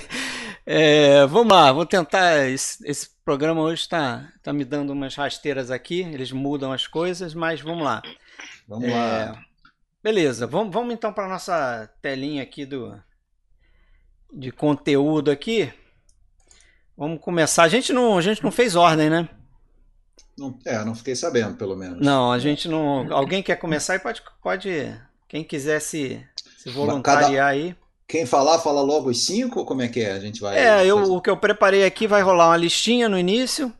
É, 0.64 1.26
vamos 1.26 1.52
lá, 1.52 1.72
vou 1.74 1.86
tentar. 1.88 2.48
Esse, 2.48 2.88
esse 2.88 3.10
programa 3.26 3.62
hoje 3.62 3.82
está 3.82 4.32
tá 4.44 4.54
me 4.54 4.64
dando 4.64 4.94
umas 4.94 5.16
rasteiras 5.16 5.72
aqui, 5.72 6.02
eles 6.02 6.32
mudam 6.32 6.72
as 6.72 6.86
coisas, 6.86 7.34
mas 7.34 7.60
vamos 7.60 7.84
lá. 7.84 8.02
Vamos 8.68 8.88
É, 8.88 8.94
lá. 8.94 9.42
Beleza, 10.04 10.46
vamos, 10.46 10.72
vamos 10.72 10.94
então 10.94 11.12
para 11.12 11.28
nossa 11.28 11.92
telinha 12.00 12.44
aqui 12.44 12.66
do 12.66 12.96
de 14.32 14.52
conteúdo 14.52 15.32
aqui. 15.32 15.74
Vamos 17.02 17.20
começar. 17.20 17.64
A 17.64 17.68
gente 17.68 17.92
não, 17.92 18.16
a 18.16 18.22
gente 18.22 18.44
não 18.44 18.52
fez 18.52 18.76
ordem, 18.76 19.10
né? 19.10 19.28
Não, 20.38 20.56
é, 20.64 20.86
não 20.86 20.94
fiquei 20.94 21.16
sabendo, 21.16 21.58
pelo 21.58 21.76
menos. 21.76 22.00
Não, 22.00 22.32
a 22.32 22.38
gente 22.38 22.68
não. 22.68 23.12
Alguém 23.12 23.42
quer 23.42 23.56
começar 23.56 23.96
e 23.96 24.00
pode, 24.00 24.22
pode 24.40 24.96
quem 25.28 25.44
quiser 25.44 25.80
se, 25.80 26.24
se 26.60 26.70
voluntariar 26.70 27.48
aí. 27.48 27.76
Quem 28.08 28.28
falar, 28.28 28.60
fala 28.60 28.84
logo 28.84 29.10
os 29.10 29.26
cinco 29.26 29.62
ou 29.62 29.66
como 29.66 29.82
é 29.82 29.88
que 29.88 30.02
é? 30.02 30.12
A 30.12 30.20
gente 30.20 30.40
vai. 30.42 30.56
É, 30.56 30.86
eu, 30.86 31.12
o 31.12 31.20
que 31.20 31.32
eu 31.32 31.36
preparei 31.36 31.84
aqui 31.86 32.06
vai 32.06 32.22
rolar 32.22 32.50
uma 32.50 32.58
listinha 32.58 33.10
no 33.10 33.18
início, 33.18 33.74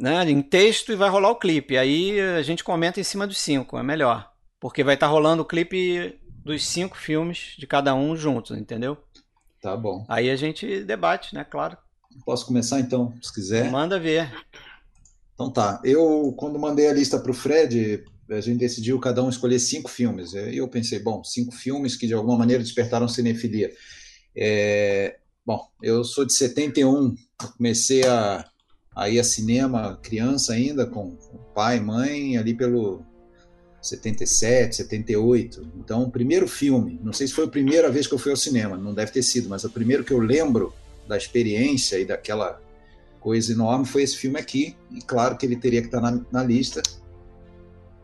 né, 0.00 0.24
em 0.30 0.40
texto 0.40 0.90
e 0.90 0.96
vai 0.96 1.10
rolar 1.10 1.32
o 1.32 1.38
clipe. 1.38 1.76
Aí 1.76 2.18
a 2.18 2.40
gente 2.40 2.64
comenta 2.64 2.98
em 2.98 3.04
cima 3.04 3.26
dos 3.26 3.36
cinco, 3.36 3.76
é 3.76 3.82
melhor, 3.82 4.26
porque 4.58 4.82
vai 4.82 4.94
estar 4.94 5.08
rolando 5.08 5.42
o 5.42 5.46
clipe 5.46 6.18
dos 6.42 6.66
cinco 6.66 6.96
filmes 6.96 7.56
de 7.58 7.66
cada 7.66 7.94
um 7.94 8.16
juntos, 8.16 8.56
entendeu? 8.56 8.96
Tá 9.60 9.76
bom. 9.76 10.06
Aí 10.08 10.30
a 10.30 10.36
gente 10.36 10.82
debate, 10.82 11.34
né, 11.34 11.44
claro. 11.44 11.76
Posso 12.24 12.46
começar 12.46 12.80
então, 12.80 13.12
se 13.22 13.32
quiser? 13.32 13.70
Manda 13.70 13.98
ver. 13.98 14.32
Então 15.34 15.50
tá. 15.50 15.80
Eu, 15.84 16.34
quando 16.36 16.58
mandei 16.58 16.88
a 16.88 16.92
lista 16.92 17.18
para 17.18 17.30
o 17.30 17.34
Fred, 17.34 18.04
a 18.30 18.40
gente 18.40 18.58
decidiu 18.58 18.98
cada 18.98 19.22
um 19.22 19.28
escolher 19.28 19.58
cinco 19.58 19.90
filmes. 19.90 20.32
E 20.32 20.56
eu 20.56 20.68
pensei, 20.68 20.98
bom, 20.98 21.22
cinco 21.22 21.52
filmes 21.52 21.96
que 21.96 22.06
de 22.06 22.14
alguma 22.14 22.38
maneira 22.38 22.62
despertaram 22.62 23.08
cinefilia. 23.08 23.70
É, 24.34 25.18
bom, 25.44 25.68
eu 25.82 26.04
sou 26.04 26.24
de 26.24 26.32
71, 26.32 27.14
eu 27.42 27.48
comecei 27.56 28.04
a, 28.06 28.44
a 28.94 29.08
ir 29.08 29.18
a 29.18 29.24
cinema 29.24 29.98
criança 30.02 30.54
ainda, 30.54 30.86
com, 30.86 31.16
com 31.16 31.38
pai, 31.54 31.80
mãe, 31.80 32.36
ali 32.36 32.54
pelo 32.54 33.04
77, 33.82 34.76
78. 34.76 35.72
Então, 35.76 36.04
o 36.04 36.10
primeiro 36.10 36.48
filme, 36.48 36.98
não 37.02 37.12
sei 37.12 37.26
se 37.26 37.34
foi 37.34 37.44
a 37.44 37.48
primeira 37.48 37.90
vez 37.90 38.06
que 38.06 38.14
eu 38.14 38.18
fui 38.18 38.30
ao 38.30 38.36
cinema, 38.36 38.76
não 38.76 38.94
deve 38.94 39.12
ter 39.12 39.22
sido, 39.22 39.48
mas 39.48 39.64
o 39.64 39.70
primeiro 39.70 40.04
que 40.04 40.12
eu 40.12 40.18
lembro 40.18 40.72
da 41.06 41.16
experiência 41.16 41.98
e 41.98 42.04
daquela 42.04 42.60
coisa 43.20 43.52
enorme 43.52 43.86
foi 43.86 44.02
esse 44.02 44.16
filme 44.16 44.38
aqui. 44.38 44.76
E 44.90 45.00
claro 45.00 45.36
que 45.36 45.46
ele 45.46 45.56
teria 45.56 45.80
que 45.80 45.88
estar 45.88 46.00
na, 46.00 46.20
na 46.30 46.42
lista, 46.42 46.82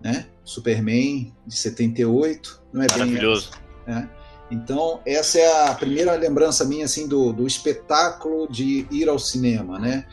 né? 0.03 0.27
Superman 0.45 1.35
de 1.47 1.57
78, 1.57 2.63
não 2.73 2.83
é 2.83 2.87
bem 2.87 2.99
Maravilhoso. 2.99 3.51
né? 3.87 4.09
Então, 4.51 5.01
essa 5.07 5.39
é 5.39 5.69
a 5.69 5.75
primeira 5.75 6.15
lembrança 6.17 6.65
minha 6.65 6.85
assim 6.85 7.07
do, 7.07 7.33
do 7.33 7.47
espetáculo 7.47 8.49
de 8.51 8.87
ir 8.91 9.09
ao 9.09 9.19
cinema, 9.19 9.79
né? 9.79 10.07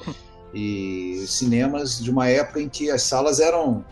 E 0.53 1.25
cinemas 1.27 1.99
de 1.99 2.11
uma 2.11 2.27
época 2.29 2.61
em 2.61 2.69
que 2.69 2.91
as 2.91 3.01
salas 3.01 3.39
eram 3.39 3.83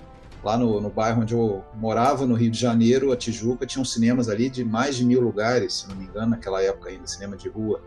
lá 0.43 0.55
no, 0.55 0.79
no 0.79 0.91
bairro 0.91 1.23
onde 1.23 1.33
eu 1.33 1.63
morava, 1.73 2.27
no 2.27 2.35
Rio 2.35 2.51
de 2.51 2.59
Janeiro, 2.59 3.11
a 3.11 3.17
Tijuca, 3.17 3.65
tinham 3.65 3.83
cinemas 3.83 4.29
ali 4.29 4.47
de 4.47 4.63
mais 4.63 4.95
de 4.95 5.03
mil 5.03 5.19
lugares, 5.19 5.73
se 5.73 5.89
não 5.89 5.95
me 5.95 6.05
engano, 6.05 6.27
naquela 6.27 6.61
época 6.61 6.89
ainda, 6.89 7.07
cinema 7.07 7.35
de 7.35 7.49
rua, 7.49 7.81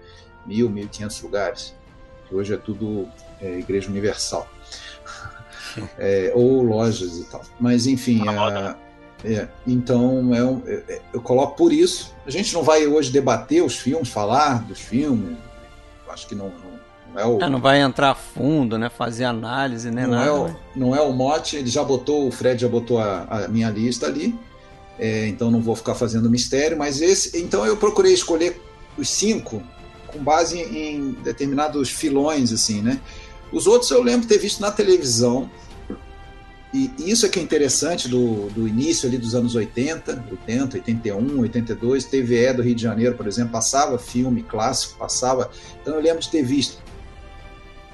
mil, 0.48 0.70
mil 0.70 0.84
e 0.84 0.88
quinhentos 0.88 1.20
lugares. 1.20 1.74
Hoje 2.32 2.54
é 2.54 2.56
tudo 2.56 3.06
é, 3.40 3.58
Igreja 3.58 3.88
Universal. 3.88 4.48
É, 5.96 6.32
ou 6.34 6.62
lojas 6.62 7.18
e 7.18 7.24
tal. 7.24 7.42
Mas, 7.60 7.86
enfim, 7.86 8.26
a, 8.26 8.74
é, 9.22 9.46
então 9.64 10.34
é 10.34 10.42
um, 10.42 10.62
é, 10.66 10.82
é, 10.88 11.02
eu 11.12 11.20
coloco 11.20 11.56
por 11.56 11.72
isso. 11.72 12.12
A 12.26 12.30
gente 12.30 12.52
não 12.54 12.64
vai 12.64 12.86
hoje 12.86 13.12
debater 13.12 13.62
os 13.62 13.76
filmes, 13.76 14.08
falar 14.08 14.64
dos 14.64 14.80
filmes. 14.80 15.36
Acho 16.08 16.26
que 16.26 16.34
não, 16.34 16.46
não 16.48 16.78
não, 17.14 17.20
é 17.20 17.26
o, 17.26 17.42
é, 17.42 17.48
não 17.48 17.60
vai 17.60 17.80
entrar 17.80 18.10
a 18.10 18.14
fundo, 18.14 18.78
né? 18.78 18.88
Fazer 18.88 19.24
análise, 19.24 19.90
né? 19.90 20.06
Não, 20.06 20.10
nada, 20.10 20.26
é 20.26 20.32
o, 20.32 20.56
não 20.74 20.96
é 20.96 21.00
o 21.00 21.12
mote, 21.12 21.56
ele 21.56 21.68
já 21.68 21.82
botou, 21.82 22.26
o 22.26 22.30
Fred 22.30 22.60
já 22.60 22.68
botou 22.68 22.98
a, 22.98 23.24
a 23.28 23.48
minha 23.48 23.70
lista 23.70 24.06
ali, 24.06 24.38
é, 24.98 25.26
então 25.26 25.50
não 25.50 25.60
vou 25.60 25.76
ficar 25.76 25.94
fazendo 25.94 26.30
mistério, 26.30 26.76
mas 26.76 27.00
esse. 27.00 27.38
Então 27.38 27.64
eu 27.64 27.76
procurei 27.76 28.12
escolher 28.12 28.60
os 28.96 29.08
cinco 29.08 29.62
com 30.12 30.18
base 30.18 30.58
em 30.58 31.12
determinados 31.22 31.90
filões, 31.90 32.52
assim, 32.52 32.82
né? 32.82 33.00
Os 33.52 33.66
outros 33.66 33.90
eu 33.90 34.02
lembro 34.02 34.26
ter 34.26 34.38
visto 34.38 34.60
na 34.60 34.70
televisão, 34.70 35.50
e 36.72 36.90
isso 36.98 37.24
é 37.24 37.28
que 37.30 37.38
é 37.38 37.42
interessante 37.42 38.08
do, 38.08 38.50
do 38.50 38.68
início 38.68 39.08
ali 39.08 39.16
dos 39.16 39.34
anos 39.34 39.54
80, 39.54 40.24
80, 40.30 40.76
81, 40.76 41.40
82, 41.40 42.04
TVE 42.04 42.52
do 42.52 42.62
Rio 42.62 42.74
de 42.74 42.82
Janeiro, 42.82 43.14
por 43.14 43.26
exemplo, 43.26 43.52
passava 43.52 43.98
filme 43.98 44.42
clássico, 44.42 44.98
passava. 44.98 45.50
Então 45.80 45.94
eu 45.94 46.00
lembro 46.00 46.20
de 46.20 46.28
ter 46.28 46.42
visto 46.42 46.82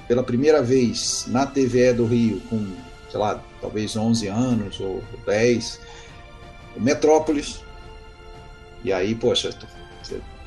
pela 0.09 0.25
primeira 0.25 0.61
vez 0.61 1.25
na 1.28 1.47
TVE 1.47 1.92
do 1.92 2.04
Rio, 2.04 2.40
com, 2.50 2.66
sei 3.11 3.21
lá, 3.21 3.42
talvez 3.61 3.97
11 3.97 4.26
anos 4.26 4.80
ou 4.80 5.02
10, 5.25 5.80
o 6.76 6.80
Metrópolis. 6.80 7.61
E 8.83 8.92
aí, 8.92 9.14
poxa, 9.14 9.56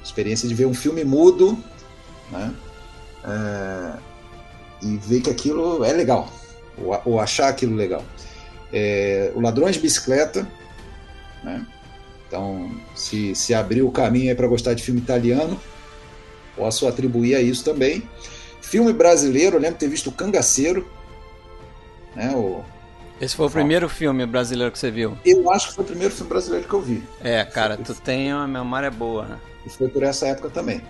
experiência 0.07 0.47
de 0.47 0.55
ver 0.55 0.65
um 0.65 0.73
filme 0.73 1.03
mudo, 1.03 1.57
né? 2.31 2.53
É, 3.23 3.93
e 4.81 4.97
ver 4.97 5.21
que 5.21 5.29
aquilo 5.29 5.83
é 5.83 5.91
legal, 5.91 6.31
ou, 6.77 7.01
ou 7.05 7.19
achar 7.19 7.49
aquilo 7.49 7.75
legal. 7.75 8.03
É, 8.71 9.31
o 9.35 9.41
Ladrões 9.41 9.75
de 9.75 9.81
Bicicleta, 9.81 10.47
né? 11.43 11.65
Então, 12.27 12.71
se, 12.93 13.33
se 13.35 13.53
abrir 13.53 13.81
o 13.81 13.91
caminho 13.91 14.35
para 14.35 14.47
gostar 14.47 14.73
de 14.73 14.83
filme 14.83 14.99
italiano, 14.99 15.59
posso 16.55 16.87
atribuir 16.87 17.35
a 17.35 17.41
isso 17.41 17.63
também. 17.63 18.03
Filme 18.61 18.91
brasileiro, 18.91 19.55
eu 19.55 19.61
lembro 19.61 19.75
de 19.75 19.79
ter 19.79 19.87
visto 19.87 20.07
o 20.07 20.11
Cangaceiro. 20.11 20.85
Né, 22.13 22.33
o... 22.35 22.63
Esse 23.21 23.35
foi 23.35 23.47
o 23.47 23.49
primeiro 23.49 23.87
filme 23.87 24.25
brasileiro 24.25 24.71
que 24.71 24.77
você 24.77 24.91
viu? 24.91 25.17
Eu 25.23 25.49
acho 25.49 25.69
que 25.69 25.75
foi 25.75 25.85
o 25.85 25.87
primeiro 25.87 26.13
filme 26.13 26.29
brasileiro 26.29 26.67
que 26.67 26.73
eu 26.73 26.81
vi. 26.81 27.01
É, 27.23 27.45
cara, 27.45 27.77
tu 27.77 27.95
tem 27.95 28.33
uma 28.33 28.47
memória 28.47 28.91
boa, 28.91 29.25
né? 29.25 29.39
E 29.67 29.69
foi 29.69 29.89
por 29.89 30.01
essa 30.01 30.27
época 30.27 30.49
também. 30.49 30.81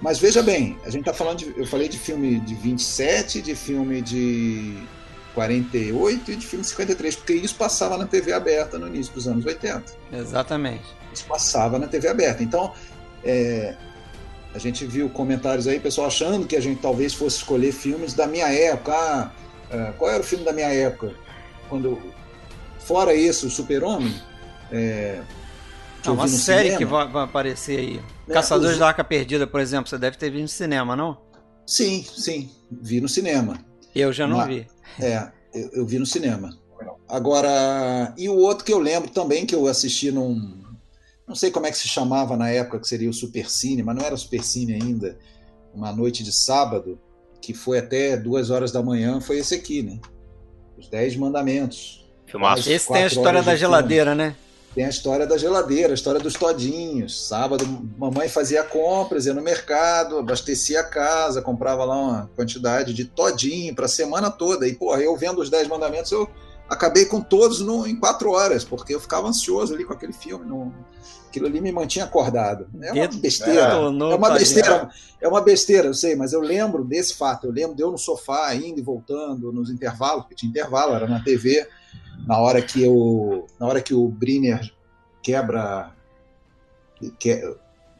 Mas 0.00 0.18
veja 0.18 0.42
bem, 0.42 0.78
a 0.84 0.90
gente 0.90 1.04
tá 1.04 1.12
falando 1.12 1.38
de. 1.38 1.54
Eu 1.58 1.66
falei 1.66 1.88
de 1.88 1.98
filme 1.98 2.38
de 2.40 2.54
27, 2.54 3.42
de 3.42 3.54
filme 3.54 4.00
de 4.00 4.78
48 5.34 6.30
e 6.30 6.36
de 6.36 6.46
filme 6.46 6.62
de 6.62 6.70
53, 6.70 7.16
porque 7.16 7.32
isso 7.34 7.56
passava 7.56 7.98
na 7.98 8.06
TV 8.06 8.32
aberta 8.32 8.78
no 8.78 8.86
início 8.86 9.12
dos 9.12 9.26
anos 9.26 9.44
80. 9.44 9.82
Exatamente. 10.12 10.84
Isso 11.12 11.24
passava 11.24 11.78
na 11.78 11.88
TV 11.88 12.08
aberta. 12.08 12.42
Então, 12.42 12.72
é, 13.24 13.74
a 14.54 14.58
gente 14.58 14.86
viu 14.86 15.08
comentários 15.08 15.66
aí, 15.66 15.80
pessoal 15.80 16.06
achando 16.06 16.46
que 16.46 16.54
a 16.54 16.60
gente 16.60 16.80
talvez 16.80 17.14
fosse 17.14 17.38
escolher 17.38 17.72
filmes 17.72 18.14
da 18.14 18.26
minha 18.26 18.46
época. 18.46 18.92
Ah, 18.92 19.30
é, 19.70 19.92
qual 19.98 20.10
era 20.10 20.20
o 20.20 20.24
filme 20.24 20.44
da 20.44 20.52
minha 20.52 20.72
época? 20.72 21.14
Quando, 21.68 22.00
fora 22.78 23.12
esse, 23.14 23.44
o 23.46 23.50
Super-Homem. 23.50 24.14
É, 24.70 25.20
que 26.04 26.10
uma 26.10 26.28
série 26.28 26.70
cinema. 26.70 26.78
que 26.78 26.84
vai, 26.84 27.08
vai, 27.08 27.24
aparecer 27.24 27.78
aí. 27.78 28.00
É, 28.28 28.32
Caçadores 28.32 28.74
os... 28.74 28.78
da 28.78 28.88
Arca 28.88 29.04
Perdida, 29.04 29.46
por 29.46 29.60
exemplo, 29.60 29.88
você 29.88 29.98
deve 29.98 30.16
ter 30.16 30.30
visto 30.30 30.42
no 30.42 30.48
cinema, 30.48 30.94
não? 30.94 31.18
Sim, 31.66 32.04
sim, 32.04 32.50
vi 32.70 33.00
no 33.00 33.08
cinema. 33.08 33.58
Eu 33.94 34.12
já 34.12 34.26
não 34.26 34.36
Mas, 34.38 34.48
vi. 34.48 34.66
É, 35.00 35.30
eu, 35.54 35.70
eu 35.72 35.86
vi 35.86 35.98
no 35.98 36.06
cinema. 36.06 36.50
Agora, 37.08 38.12
e 38.18 38.28
o 38.28 38.36
outro 38.36 38.64
que 38.64 38.72
eu 38.72 38.78
lembro 38.78 39.10
também 39.10 39.46
que 39.46 39.54
eu 39.54 39.66
assisti 39.66 40.10
num, 40.10 40.62
não 41.26 41.34
sei 41.34 41.50
como 41.50 41.66
é 41.66 41.70
que 41.70 41.78
se 41.78 41.88
chamava 41.88 42.36
na 42.36 42.50
época, 42.50 42.80
que 42.80 42.88
seria 42.88 43.08
o 43.08 43.12
Supercine, 43.12 43.82
mas 43.82 43.96
não 43.96 44.04
era 44.04 44.14
o 44.14 44.18
Supercine 44.18 44.74
ainda, 44.74 45.18
uma 45.72 45.92
noite 45.92 46.22
de 46.22 46.32
sábado, 46.32 46.98
que 47.40 47.54
foi 47.54 47.78
até 47.78 48.16
duas 48.16 48.50
horas 48.50 48.72
da 48.72 48.82
manhã, 48.82 49.20
foi 49.20 49.38
esse 49.38 49.54
aqui, 49.54 49.82
né? 49.82 49.98
Os 50.76 50.88
Dez 50.88 51.16
Mandamentos. 51.16 52.04
Filmaço. 52.26 52.70
Esse 52.70 52.88
tem 52.92 53.04
a 53.04 53.06
história 53.06 53.42
da 53.42 53.56
geladeira, 53.56 54.10
filme. 54.12 54.28
né? 54.28 54.36
Tem 54.74 54.84
a 54.84 54.88
história 54.88 55.24
da 55.24 55.38
geladeira, 55.38 55.92
a 55.92 55.94
história 55.94 56.20
dos 56.20 56.34
todinhos. 56.34 57.28
Sábado, 57.28 57.64
mamãe 57.96 58.28
fazia 58.28 58.64
compras, 58.64 59.24
ia 59.24 59.32
no 59.32 59.40
mercado, 59.40 60.18
abastecia 60.18 60.80
a 60.80 60.84
casa, 60.84 61.40
comprava 61.40 61.84
lá 61.84 61.96
uma 61.96 62.30
quantidade 62.34 62.92
de 62.92 63.04
todinho 63.04 63.72
para 63.74 63.84
a 63.84 63.88
semana 63.88 64.30
toda. 64.30 64.66
E, 64.66 64.74
porra, 64.74 65.00
eu 65.00 65.16
vendo 65.16 65.40
os 65.40 65.48
Dez 65.48 65.68
Mandamentos, 65.68 66.10
eu 66.10 66.28
acabei 66.68 67.06
com 67.06 67.20
todos 67.20 67.60
no, 67.60 67.86
em 67.86 67.94
quatro 67.94 68.32
horas, 68.32 68.64
porque 68.64 68.94
eu 68.94 69.00
ficava 69.00 69.28
ansioso 69.28 69.74
ali 69.74 69.84
com 69.84 69.92
aquele 69.92 70.12
filme. 70.12 70.44
No, 70.44 70.74
aquilo 71.28 71.46
ali 71.46 71.60
me 71.60 71.70
mantinha 71.70 72.04
acordado. 72.04 72.66
É 72.82 72.92
uma 72.92 73.08
besteira. 73.08 73.60
É, 73.60 74.14
uma 74.16 74.30
besteira. 74.30 74.90
É 75.20 75.28
uma 75.28 75.40
besteira, 75.40 75.86
eu 75.88 75.94
sei, 75.94 76.16
mas 76.16 76.32
eu 76.32 76.40
lembro 76.40 76.84
desse 76.84 77.14
fato. 77.14 77.46
Eu 77.46 77.52
lembro 77.52 77.76
de 77.76 77.82
eu 77.82 77.92
no 77.92 77.98
sofá, 77.98 78.54
indo 78.54 78.80
e 78.80 78.82
voltando 78.82 79.52
nos 79.52 79.70
intervalos, 79.70 80.22
porque 80.22 80.34
tinha 80.34 80.50
intervalo, 80.50 80.94
era 80.94 81.06
na 81.06 81.22
TV, 81.22 81.64
na 82.26 82.38
hora 82.38 82.60
que 82.62 82.82
eu, 82.82 83.46
na 83.58 83.66
hora 83.66 83.80
que 83.80 83.94
o 83.94 84.08
Briner 84.08 84.72
quebra, 85.22 85.92
que, 87.18 87.42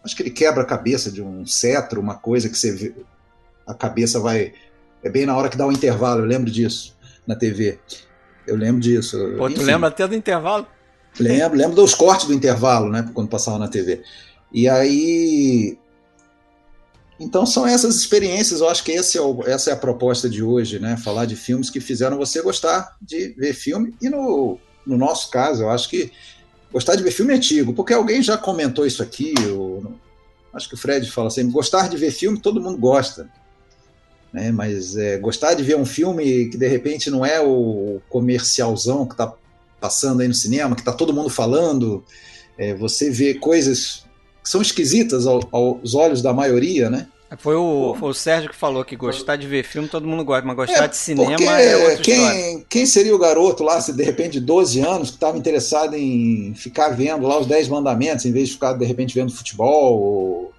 acho 0.02 0.16
que 0.16 0.22
ele 0.22 0.30
quebra 0.30 0.62
a 0.62 0.66
cabeça 0.66 1.10
de 1.10 1.22
um 1.22 1.46
cetro, 1.46 2.00
uma 2.00 2.14
coisa 2.14 2.48
que 2.48 2.56
você 2.56 2.72
vê, 2.72 2.94
a 3.66 3.74
cabeça 3.74 4.20
vai 4.20 4.52
é 5.04 5.10
bem 5.10 5.26
na 5.26 5.36
hora 5.36 5.50
que 5.50 5.56
dá 5.56 5.66
o 5.66 5.72
intervalo, 5.72 6.22
eu 6.22 6.24
lembro 6.24 6.50
disso 6.50 6.96
na 7.26 7.36
TV. 7.36 7.78
Eu 8.46 8.56
lembro 8.56 8.80
disso. 8.80 9.18
Pô, 9.36 9.50
tu 9.50 9.62
lembra 9.62 9.88
até 9.88 10.08
do 10.08 10.14
intervalo? 10.14 10.66
Lembro, 11.20 11.58
lembro 11.58 11.76
dos 11.76 11.94
cortes 11.94 12.26
do 12.26 12.32
intervalo, 12.32 12.90
né? 12.90 13.08
Quando 13.12 13.28
passava 13.28 13.58
na 13.58 13.68
TV. 13.68 14.02
E 14.52 14.68
aí. 14.68 15.78
Então 17.18 17.46
são 17.46 17.66
essas 17.66 17.94
experiências, 17.94 18.60
eu 18.60 18.68
acho 18.68 18.82
que 18.82 18.92
é 18.92 19.20
o, 19.20 19.42
essa 19.46 19.70
é 19.70 19.72
a 19.72 19.76
proposta 19.76 20.28
de 20.28 20.42
hoje, 20.42 20.78
né? 20.78 20.96
Falar 20.96 21.26
de 21.26 21.36
filmes 21.36 21.70
que 21.70 21.80
fizeram 21.80 22.16
você 22.16 22.42
gostar 22.42 22.96
de 23.00 23.28
ver 23.38 23.54
filme. 23.54 23.94
E 24.02 24.08
no, 24.08 24.58
no 24.84 24.96
nosso 24.96 25.30
caso, 25.30 25.62
eu 25.62 25.70
acho 25.70 25.88
que 25.88 26.10
gostar 26.72 26.96
de 26.96 27.04
ver 27.04 27.12
filme 27.12 27.32
antigo, 27.32 27.72
porque 27.72 27.94
alguém 27.94 28.20
já 28.20 28.36
comentou 28.36 28.84
isso 28.84 29.00
aqui, 29.00 29.32
eu, 29.46 29.94
acho 30.52 30.68
que 30.68 30.74
o 30.74 30.78
Fred 30.78 31.08
fala 31.10 31.28
assim, 31.28 31.48
gostar 31.50 31.88
de 31.88 31.96
ver 31.96 32.10
filme 32.10 32.40
todo 32.40 32.60
mundo 32.60 32.78
gosta. 32.78 33.28
Né? 34.32 34.50
Mas 34.50 34.96
é, 34.96 35.16
gostar 35.18 35.54
de 35.54 35.62
ver 35.62 35.76
um 35.76 35.86
filme 35.86 36.48
que 36.48 36.56
de 36.56 36.66
repente 36.66 37.10
não 37.10 37.24
é 37.24 37.40
o 37.40 38.00
comercialzão 38.08 39.06
que 39.06 39.14
está 39.14 39.32
passando 39.80 40.20
aí 40.20 40.28
no 40.28 40.34
cinema, 40.34 40.74
que 40.74 40.80
está 40.80 40.92
todo 40.92 41.12
mundo 41.12 41.30
falando, 41.30 42.04
é, 42.58 42.74
você 42.74 43.10
vê 43.10 43.34
coisas 43.34 44.03
são 44.44 44.60
esquisitas 44.60 45.26
ao, 45.26 45.40
aos 45.50 45.94
olhos 45.94 46.22
da 46.22 46.32
maioria, 46.32 46.90
né? 46.90 47.08
Foi 47.38 47.56
o, 47.56 47.96
foi 47.98 48.10
o 48.10 48.14
Sérgio 48.14 48.50
que 48.50 48.56
falou 48.56 48.84
que 48.84 48.94
gostar 48.94 49.36
de 49.36 49.46
ver 49.46 49.64
filme 49.64 49.88
todo 49.88 50.06
mundo 50.06 50.24
gosta, 50.24 50.46
mas 50.46 50.54
gostar 50.54 50.84
é, 50.84 50.88
de 50.88 50.96
cinema 50.96 51.60
é 51.60 51.76
outra 51.76 51.96
quem, 51.96 52.14
história. 52.14 52.64
Quem 52.68 52.86
seria 52.86 53.14
o 53.14 53.18
garoto 53.18 53.64
lá, 53.64 53.80
se 53.80 53.92
de 53.92 54.04
repente 54.04 54.34
de 54.34 54.40
12 54.40 54.80
anos, 54.80 55.10
que 55.10 55.16
estava 55.16 55.36
interessado 55.36 55.96
em 55.96 56.54
ficar 56.54 56.90
vendo 56.90 57.26
lá 57.26 57.38
os 57.40 57.46
10 57.46 57.68
mandamentos, 57.68 58.24
em 58.24 58.32
vez 58.32 58.48
de 58.48 58.54
ficar 58.54 58.74
de 58.74 58.84
repente 58.84 59.14
vendo 59.14 59.32
futebol 59.32 60.00
ou 60.00 60.52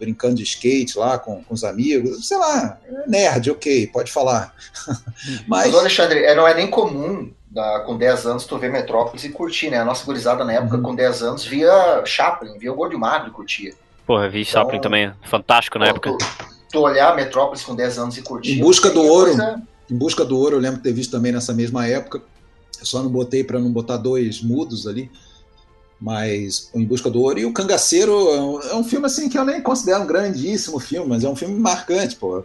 brincando 0.00 0.36
de 0.36 0.42
skate 0.44 0.98
lá 0.98 1.18
com, 1.18 1.42
com 1.42 1.54
os 1.54 1.64
amigos, 1.64 2.26
sei 2.26 2.38
lá, 2.38 2.78
nerd, 3.06 3.50
ok, 3.50 3.88
pode 3.88 4.10
falar. 4.10 4.54
mas, 5.46 5.66
mas 5.66 5.74
Alexandre, 5.74 6.24
é, 6.24 6.34
não 6.34 6.46
é 6.46 6.54
nem 6.54 6.68
comum 6.68 7.30
da, 7.50 7.80
com 7.80 7.96
10 7.96 8.26
anos, 8.26 8.44
tu 8.44 8.58
vê 8.58 8.68
Metrópolis 8.68 9.24
e 9.24 9.30
curtir, 9.30 9.70
né? 9.70 9.78
A 9.78 9.84
nossa 9.84 10.04
gurizada 10.04 10.44
na 10.44 10.52
época, 10.52 10.76
uhum. 10.76 10.82
com 10.82 10.94
10 10.94 11.22
anos, 11.22 11.44
via 11.44 12.02
Chaplin, 12.04 12.58
via 12.58 12.72
o 12.72 12.76
Gordo 12.76 12.98
Magro 12.98 13.28
e 13.28 13.32
curtia. 13.32 13.74
Porra, 14.06 14.28
vi 14.28 14.42
então, 14.42 14.52
Chaplin 14.52 14.80
também, 14.80 15.12
fantástico 15.22 15.78
na 15.78 15.86
pô, 15.86 15.90
época. 15.90 16.16
Tu, 16.18 16.26
tu, 16.72 16.80
olhar 16.80 17.14
Metrópolis 17.16 17.62
com 17.62 17.74
10 17.74 17.98
anos 17.98 18.16
e 18.16 18.22
curtir. 18.22 18.58
Em 18.58 18.60
Busca 18.60 18.90
do 18.90 19.02
Ouro, 19.02 19.30
coisa... 19.30 19.62
em 19.90 19.96
Busca 19.96 20.24
do 20.24 20.38
Ouro, 20.38 20.56
eu 20.56 20.60
lembro 20.60 20.78
de 20.78 20.82
ter 20.82 20.92
visto 20.92 21.10
também 21.10 21.32
nessa 21.32 21.52
mesma 21.52 21.86
época, 21.86 22.22
eu 22.80 22.86
só 22.86 23.02
não 23.02 23.10
botei 23.10 23.42
para 23.42 23.58
não 23.58 23.72
botar 23.72 23.96
dois 23.96 24.40
mudos 24.40 24.86
ali, 24.86 25.10
mas 26.00 26.70
Em 26.74 26.84
Busca 26.84 27.10
do 27.10 27.20
Ouro 27.20 27.38
e 27.40 27.44
o 27.44 27.52
Cangaceiro 27.52 28.12
é 28.12 28.40
um, 28.40 28.60
é 28.60 28.74
um, 28.76 28.84
filme 28.84 29.06
assim 29.06 29.28
que 29.28 29.36
eu 29.36 29.44
nem 29.44 29.60
considero 29.60 30.02
um 30.02 30.06
grandíssimo 30.06 30.78
filme, 30.78 31.08
mas 31.08 31.24
é 31.24 31.28
um 31.28 31.34
filme 31.34 31.58
marcante, 31.58 32.14
pô. 32.14 32.44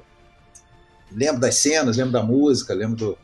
Lembro 1.11 1.39
das 1.39 1.55
cenas, 1.55 1.97
lembro 1.97 2.11
da 2.11 2.23
música, 2.23 2.73
lembro 2.73 2.95
do, 2.95 3.17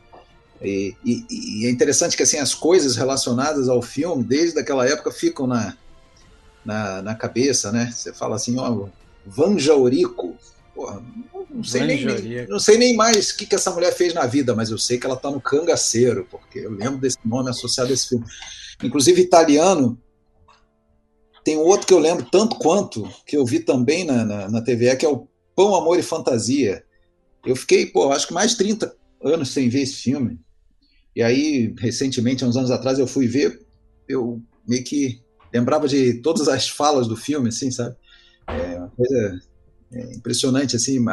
e, 0.62 0.94
e, 1.04 1.26
e, 1.30 1.66
é 1.66 1.70
interessante 1.70 2.16
que 2.16 2.22
assim 2.22 2.38
as 2.38 2.54
coisas 2.54 2.96
relacionadas 2.96 3.68
ao 3.68 3.80
filme, 3.80 4.22
desde 4.22 4.58
aquela 4.58 4.86
época, 4.86 5.10
ficam 5.10 5.46
na, 5.46 5.76
na, 6.64 7.02
na 7.02 7.14
cabeça, 7.14 7.72
né? 7.72 7.90
Você 7.92 8.12
fala 8.12 8.36
assim, 8.36 8.58
ó, 8.58 8.88
Van 9.24 9.58
Jaurico, 9.58 10.36
porra, 10.74 11.02
não 11.48 11.64
sei, 11.64 11.82
nem, 11.84 12.46
não 12.46 12.58
sei 12.58 12.78
nem 12.78 12.94
mais 12.94 13.30
o 13.30 13.36
que, 13.36 13.46
que 13.46 13.54
essa 13.54 13.70
mulher 13.70 13.92
fez 13.92 14.14
na 14.14 14.26
vida, 14.26 14.54
mas 14.54 14.70
eu 14.70 14.78
sei 14.78 14.98
que 14.98 15.06
ela 15.06 15.16
tá 15.16 15.30
no 15.30 15.40
Cangaceiro, 15.40 16.26
porque 16.30 16.60
eu 16.60 16.70
lembro 16.70 16.98
desse 16.98 17.18
nome 17.24 17.50
associado 17.50 17.90
a 17.90 17.94
esse 17.94 18.08
filme. 18.08 18.24
Inclusive, 18.82 19.20
italiano, 19.20 19.98
tem 21.44 21.56
outro 21.56 21.86
que 21.86 21.94
eu 21.94 21.98
lembro 21.98 22.26
tanto 22.30 22.56
quanto, 22.56 23.08
que 23.26 23.36
eu 23.36 23.44
vi 23.44 23.60
também 23.60 24.04
na, 24.04 24.24
na, 24.24 24.48
na 24.48 24.62
TVE, 24.62 24.96
que 24.96 25.06
é 25.06 25.08
o 25.08 25.26
Pão, 25.56 25.74
Amor 25.74 25.98
e 25.98 26.02
Fantasia. 26.02 26.84
Eu 27.44 27.56
fiquei, 27.56 27.86
pô, 27.86 28.12
acho 28.12 28.26
que 28.26 28.34
mais 28.34 28.52
de 28.52 28.58
30 28.58 28.94
anos 29.22 29.50
sem 29.50 29.68
ver 29.68 29.82
esse 29.82 29.94
filme. 29.94 30.38
E 31.14 31.22
aí, 31.22 31.74
recentemente, 31.78 32.44
há 32.44 32.46
uns 32.46 32.56
anos 32.56 32.70
atrás, 32.70 32.98
eu 32.98 33.06
fui 33.06 33.26
ver, 33.26 33.64
eu 34.08 34.40
meio 34.66 34.84
que 34.84 35.20
lembrava 35.52 35.88
de 35.88 36.14
todas 36.14 36.48
as 36.48 36.68
falas 36.68 37.08
do 37.08 37.16
filme, 37.16 37.48
assim, 37.48 37.70
sabe? 37.70 37.96
É 38.46 38.78
uma 38.78 38.90
coisa 38.90 39.40
é, 39.92 40.14
impressionante, 40.14 40.76
assim, 40.76 41.04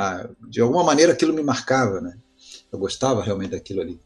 de 0.49 0.61
alguma 0.61 0.83
maneira 0.83 1.13
aquilo 1.13 1.33
me 1.33 1.43
marcava, 1.43 1.99
né? 2.01 2.17
Eu 2.71 2.77
gostava 2.77 3.23
realmente 3.23 3.51
daquilo 3.51 3.81
ali. 3.81 3.99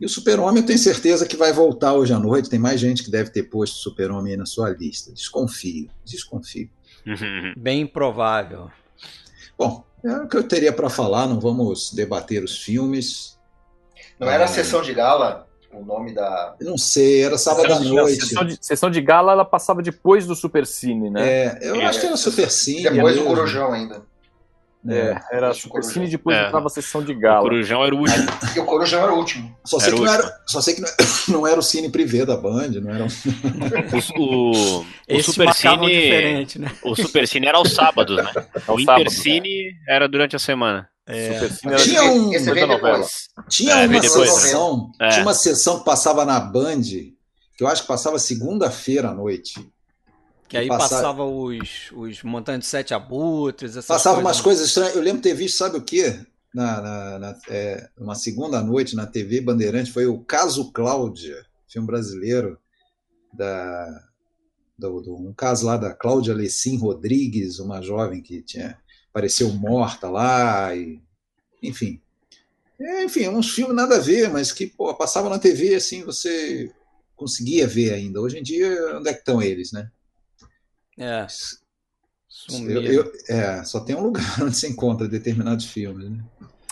E 0.00 0.06
o 0.06 0.08
Super-Homem 0.08 0.62
eu 0.62 0.66
tenho 0.66 0.78
certeza 0.78 1.26
que 1.26 1.36
vai 1.36 1.52
voltar 1.52 1.92
hoje 1.92 2.14
à 2.14 2.18
noite. 2.18 2.48
Tem 2.48 2.58
mais 2.58 2.80
gente 2.80 3.02
que 3.02 3.10
deve 3.10 3.30
ter 3.30 3.42
posto 3.44 3.74
o 3.74 3.78
Super-Homem 3.78 4.32
aí 4.32 4.38
na 4.38 4.46
sua 4.46 4.70
lista. 4.70 5.12
Desconfio, 5.12 5.90
desconfio. 6.04 6.70
Bem 7.58 7.82
improvável. 7.82 8.70
Bom, 9.58 9.84
é 10.02 10.16
o 10.16 10.26
que 10.26 10.38
eu 10.38 10.42
teria 10.42 10.72
para 10.72 10.88
falar. 10.88 11.26
Não 11.26 11.38
vamos 11.38 11.92
debater 11.92 12.42
os 12.42 12.56
filmes. 12.62 13.38
Não 14.20 14.30
era 14.30 14.44
a 14.44 14.48
sessão 14.48 14.82
de 14.82 14.92
gala 14.92 15.46
o 15.72 15.84
nome 15.84 16.12
da. 16.12 16.54
Eu 16.60 16.70
não 16.70 16.78
sei, 16.78 17.22
era 17.24 17.38
sábado 17.38 17.72
à 17.72 17.80
noite. 17.80 18.20
Sessão 18.26 18.44
de, 18.44 18.58
sessão 18.60 18.90
de 18.90 19.00
gala, 19.00 19.32
ela 19.32 19.44
passava 19.44 19.80
depois 19.82 20.26
do 20.26 20.34
Supercine, 20.34 21.10
né? 21.10 21.28
É, 21.28 21.58
eu 21.62 21.76
É, 21.80 21.86
acho 21.86 22.00
que 22.00 22.06
era 22.06 22.16
Super 22.16 22.50
Cine. 22.50 22.82
Depois 22.90 23.16
do. 23.16 23.24
Corujão 23.24 23.72
ainda. 23.72 24.02
É, 24.88 25.14
era 25.30 25.50
Isso, 25.50 25.60
Supercine 25.60 26.06
e 26.06 26.10
depois 26.10 26.34
É. 26.36 26.46
entrava 26.46 26.66
a 26.66 26.70
sessão 26.70 27.04
de 27.04 27.12
O 27.12 27.18
gala. 27.18 27.42
Corujão 27.42 27.84
era 27.84 27.94
o 27.94 27.98
último. 27.98 28.26
E 28.56 28.58
o 28.58 28.64
Corujão 28.64 29.02
era 29.02 29.12
o 29.12 29.16
último. 29.18 29.54
Só 29.62 29.78
sei, 29.78 29.88
Era 29.88 29.96
que 29.96 30.02
o 30.02 30.04
não 30.06 30.12
último. 30.12 30.28
era, 30.30 30.40
só 30.46 30.60
sei 30.62 30.74
que 30.74 30.80
não, 30.80 30.88
não 31.40 31.46
era 31.46 31.60
o 31.60 31.62
Cine 31.62 31.90
Privé 31.90 32.24
da 32.24 32.36
Band, 32.36 32.68
não 32.82 32.90
era 32.94 33.04
um... 33.04 33.08
O, 34.18 34.80
o, 34.80 34.84
o 35.18 35.22
Supercine. 35.22 35.86
diferente, 35.86 36.58
né? 36.58 36.72
O 36.82 36.96
Supercine 36.96 37.46
era 37.46 37.58
aos 37.58 37.72
sábados, 37.74 38.16
né? 38.16 38.32
Ao 38.66 38.76
O 38.76 38.80
sábado. 38.80 39.04
Era 39.86 39.96
era 39.96 40.08
durante 40.08 40.34
a 40.34 40.38
semana. 40.38 40.88
É. 41.06 41.48
Tinha 41.78 42.04
um-. 42.04 42.30
Tinha 43.48 43.72
É, 43.74 43.86
uma 43.86 44.00
depois, 44.00 44.28
né? 44.30 44.40
sessão, 44.40 44.92
É. 45.00 45.08
tinha 45.08 45.22
uma 45.22 45.34
sessão 45.34 45.78
que 45.80 45.84
passava 45.84 46.24
na 46.24 46.38
Band, 46.38 46.82
que 46.82 47.14
eu 47.60 47.66
acho 47.68 47.82
que 47.82 47.88
passava 47.88 48.18
segunda-feira 48.18 49.08
à 49.10 49.14
noite. 49.14 49.68
Que 50.48 50.56
aí 50.56 50.66
Passava- 50.68 50.88
passava 51.02 51.24
os, 51.24 51.90
os 51.92 52.22
montantes 52.24 52.66
de 52.66 52.70
sete 52.70 52.92
abutres, 52.92 53.72
essas 53.72 53.86
Passava 53.86 54.16
coisas. 54.16 54.26
umas 54.36 54.40
coisas 54.40 54.66
estranhas. 54.66 54.96
Eu 54.96 55.02
lembro 55.02 55.22
de 55.22 55.28
ter 55.28 55.34
visto, 55.34 55.56
sabe 55.58 55.76
o 55.78 55.82
quê? 55.82 56.18
Na, 56.52 56.80
na, 56.80 57.18
na- 57.20 57.38
é, 57.48 57.88
uma 57.96 58.16
segunda 58.16 58.60
noite 58.60 58.96
na 58.96 59.06
TV 59.06 59.40
Bandeirante, 59.40 59.92
foi 59.92 60.06
o 60.06 60.18
Caso 60.18 60.72
Cláudia, 60.72 61.44
filme 61.68 61.86
brasileiro, 61.86 62.58
da, 63.32 63.86
do, 64.76 65.00
do- 65.00 65.14
um 65.16 65.32
caso 65.32 65.66
lá 65.66 65.76
da 65.76 65.94
Cláudia 65.94 66.34
Lecim 66.34 66.76
Rodrigues, 66.78 67.60
uma 67.60 67.80
jovem 67.80 68.20
que 68.20 68.42
tinha 68.42 68.76
apareceu 69.10 69.50
morta 69.52 70.08
lá, 70.08 70.74
e, 70.74 71.00
enfim. 71.62 72.00
É, 72.80 73.04
enfim, 73.04 73.28
uns 73.28 73.50
filmes 73.50 73.76
nada 73.76 73.96
a 73.96 74.00
ver, 74.00 74.30
mas 74.30 74.52
que 74.52 74.66
pô, 74.66 74.94
passava 74.94 75.28
na 75.28 75.38
TV 75.38 75.74
assim, 75.74 76.02
você 76.02 76.72
conseguia 77.14 77.66
ver 77.66 77.92
ainda. 77.92 78.20
Hoje 78.20 78.38
em 78.38 78.42
dia, 78.42 78.96
onde 78.96 79.08
é 79.08 79.12
que 79.12 79.18
estão 79.18 79.42
eles, 79.42 79.72
né? 79.72 79.90
É. 80.98 81.26
Eu, 82.68 82.82
eu- 82.82 83.12
é, 83.28 83.62
só 83.64 83.80
tem 83.80 83.94
um 83.94 84.02
lugar 84.02 84.24
onde 84.42 84.56
se 84.56 84.66
encontra 84.68 85.06
determinados 85.08 85.66
filmes, 85.66 86.08
né? 86.10 86.24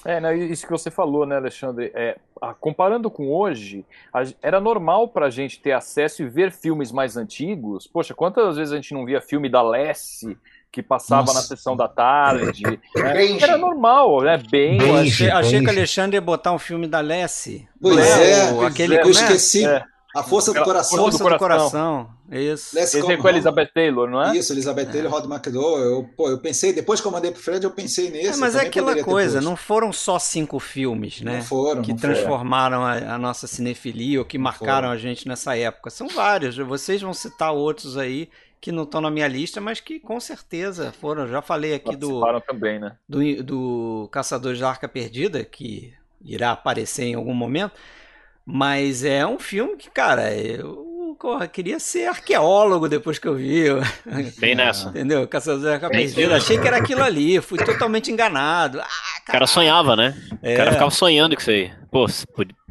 É, 0.05 0.21
né, 0.21 0.35
isso 0.37 0.65
que 0.65 0.71
você 0.73 0.91
falou, 0.91 1.27
né, 1.27 1.37
Alexandre? 1.37 1.91
É, 1.93 2.17
a- 2.41 2.55
comparando 2.55 3.11
com 3.11 3.29
hoje, 3.29 3.85
a- 4.15 4.23
era 4.41 4.61
normal 4.61 5.09
pra 5.09 5.29
gente 5.29 5.61
ter 5.61 5.73
acesso 5.73 6.23
e 6.23 6.29
ver 6.29 6.53
filmes 6.53 6.93
mais 6.93 7.17
antigos. 7.17 7.87
Poxa, 7.87 8.15
quantas 8.15 8.57
vezes 8.57 8.73
a 8.73 8.77
gente 8.77 8.95
não 8.95 9.05
via 9.05 9.21
filme 9.21 9.49
da 9.51 9.61
Lessie 9.61 10.39
que 10.71 10.83
passava 10.83 11.27
Nossa. 11.27 11.35
na 11.35 11.43
sessão 11.43 11.77
da 11.77 11.89
tarde? 11.89 12.63
É, 12.97 13.13
Benji. 13.15 13.43
era 13.43 13.57
normal, 13.57 14.23
né? 14.23 14.39
Bem. 14.51 14.79
Benji, 14.79 15.31
achei, 15.31 15.31
achei 15.31 15.61
que 15.61 15.67
o. 15.67 15.71
Alexandre 15.71 16.17
ia 16.17 16.21
botar 16.21 16.53
um 16.53 16.59
filme 16.59 16.87
da 16.87 17.01
Lessie. 17.01 17.69
Pois 17.81 17.97
Não 17.97 18.03
é, 18.63 18.67
aquele 18.67 18.95
é, 18.95 18.99
eu 18.99 19.03
como 19.03 19.15
é? 19.15 19.19
esqueci. 19.23 19.67
É. 19.67 19.83
A 20.15 20.23
Força 20.23 20.53
do 20.53 20.65
Coração. 20.65 20.99
Força 20.99 21.23
do 21.23 21.31
do 21.31 21.39
coração. 21.39 22.09
Isso. 22.31 22.75
Leslie 22.75 23.01
Esse 23.03 23.13
é 23.13 23.17
com. 23.17 23.29
Elizabeth 23.29 23.71
Taylor, 23.75 24.09
não 24.09 24.23
é? 24.23 24.37
Isso, 24.37 24.53
Elizabeth 24.53 24.87
Taylor, 24.87 25.13
Rod 25.13 25.25
McDowell. 25.27 25.85
Eu, 25.85 26.11
pô, 26.17 26.31
eu 26.31 26.39
pensei, 26.39 26.73
depois 26.73 27.01
que 27.01 27.07
eu 27.07 27.13
mandei 27.13 27.31
pro 27.31 27.41
Fred, 27.41 27.63
eu 27.63 27.71
pensei 27.71 28.11
nesse. 28.11 28.31
É, 28.31 28.37
mas 28.37 28.55
é 28.55 28.63
aquela 28.63 29.03
coisa, 29.05 29.41
não 29.41 29.55
foram 29.55 29.93
só 29.93 30.19
cinco 30.19 30.59
filmes, 30.59 31.21
né? 31.21 31.37
Não 31.37 31.43
foram, 31.43 31.83
que 31.83 31.91
não 31.91 31.99
transformaram 31.99 32.85
a, 32.85 33.15
a 33.15 33.19
nossa 33.19 33.47
cinefilia 33.47 34.19
ou 34.19 34.25
que 34.25 34.39
marcaram 34.39 34.89
foram. 34.89 34.91
a 34.91 34.97
gente 34.97 35.29
nessa 35.29 35.57
época. 35.57 35.91
São 35.91 36.09
vários. 36.09 36.57
Vocês 36.57 37.01
vão 37.01 37.13
citar 37.13 37.53
outros 37.53 37.97
aí 37.97 38.29
que 38.61 38.73
não 38.73 38.83
estão 38.83 39.01
na 39.01 39.11
minha 39.11 39.29
lista, 39.29 39.61
mas 39.61 39.81
que 39.81 40.01
com 40.01 40.19
certeza 40.19 40.93
foram. 40.93 41.27
Já 41.29 41.41
falei 41.41 41.75
aqui 41.75 41.97
do, 41.97 42.21
também, 42.47 42.79
né? 42.79 42.97
do, 43.09 43.43
do 43.43 44.09
Caçadores 44.11 44.61
da 44.61 44.69
Arca 44.69 44.89
Perdida, 44.89 45.45
que 45.45 45.93
irá 46.25 46.53
aparecer 46.53 47.05
em 47.05 47.15
algum 47.15 47.35
momento. 47.35 47.73
Mas 48.45 49.05
é 49.05 49.27
um 49.27 49.39
filme 49.39 49.77
que, 49.77 49.91
cara, 49.91 50.35
eu 50.35 50.89
porra, 51.19 51.49
queria 51.49 51.79
ser 51.79 52.07
arqueólogo 52.09 52.89
depois 52.89 53.19
que 53.19 53.27
eu 53.27 53.35
vi. 53.35 53.65
Bem 54.39 54.55
nessa. 54.57 54.89
Entendeu? 54.89 55.27
Caçadores 55.27 55.65
da 55.65 55.75
Arca 55.75 55.89
Bem 55.89 56.07
Perdida. 56.07 56.37
Achei 56.37 56.59
que 56.59 56.67
era 56.67 56.79
aquilo 56.79 57.03
ali. 57.03 57.41
Fui 57.41 57.59
totalmente 57.59 58.11
enganado. 58.11 58.81
Ah, 58.81 58.87
O 59.29 59.33
cara 59.33 59.47
sonhava, 59.47 59.97
né? 59.97 60.17
É. 60.43 60.55
O 60.55 60.57
cara 60.57 60.73
ficava 60.73 60.91
sonhando 60.91 61.35
com 61.35 61.41
isso 61.41 61.51
aí. 61.51 61.73
Pô, 61.91 62.07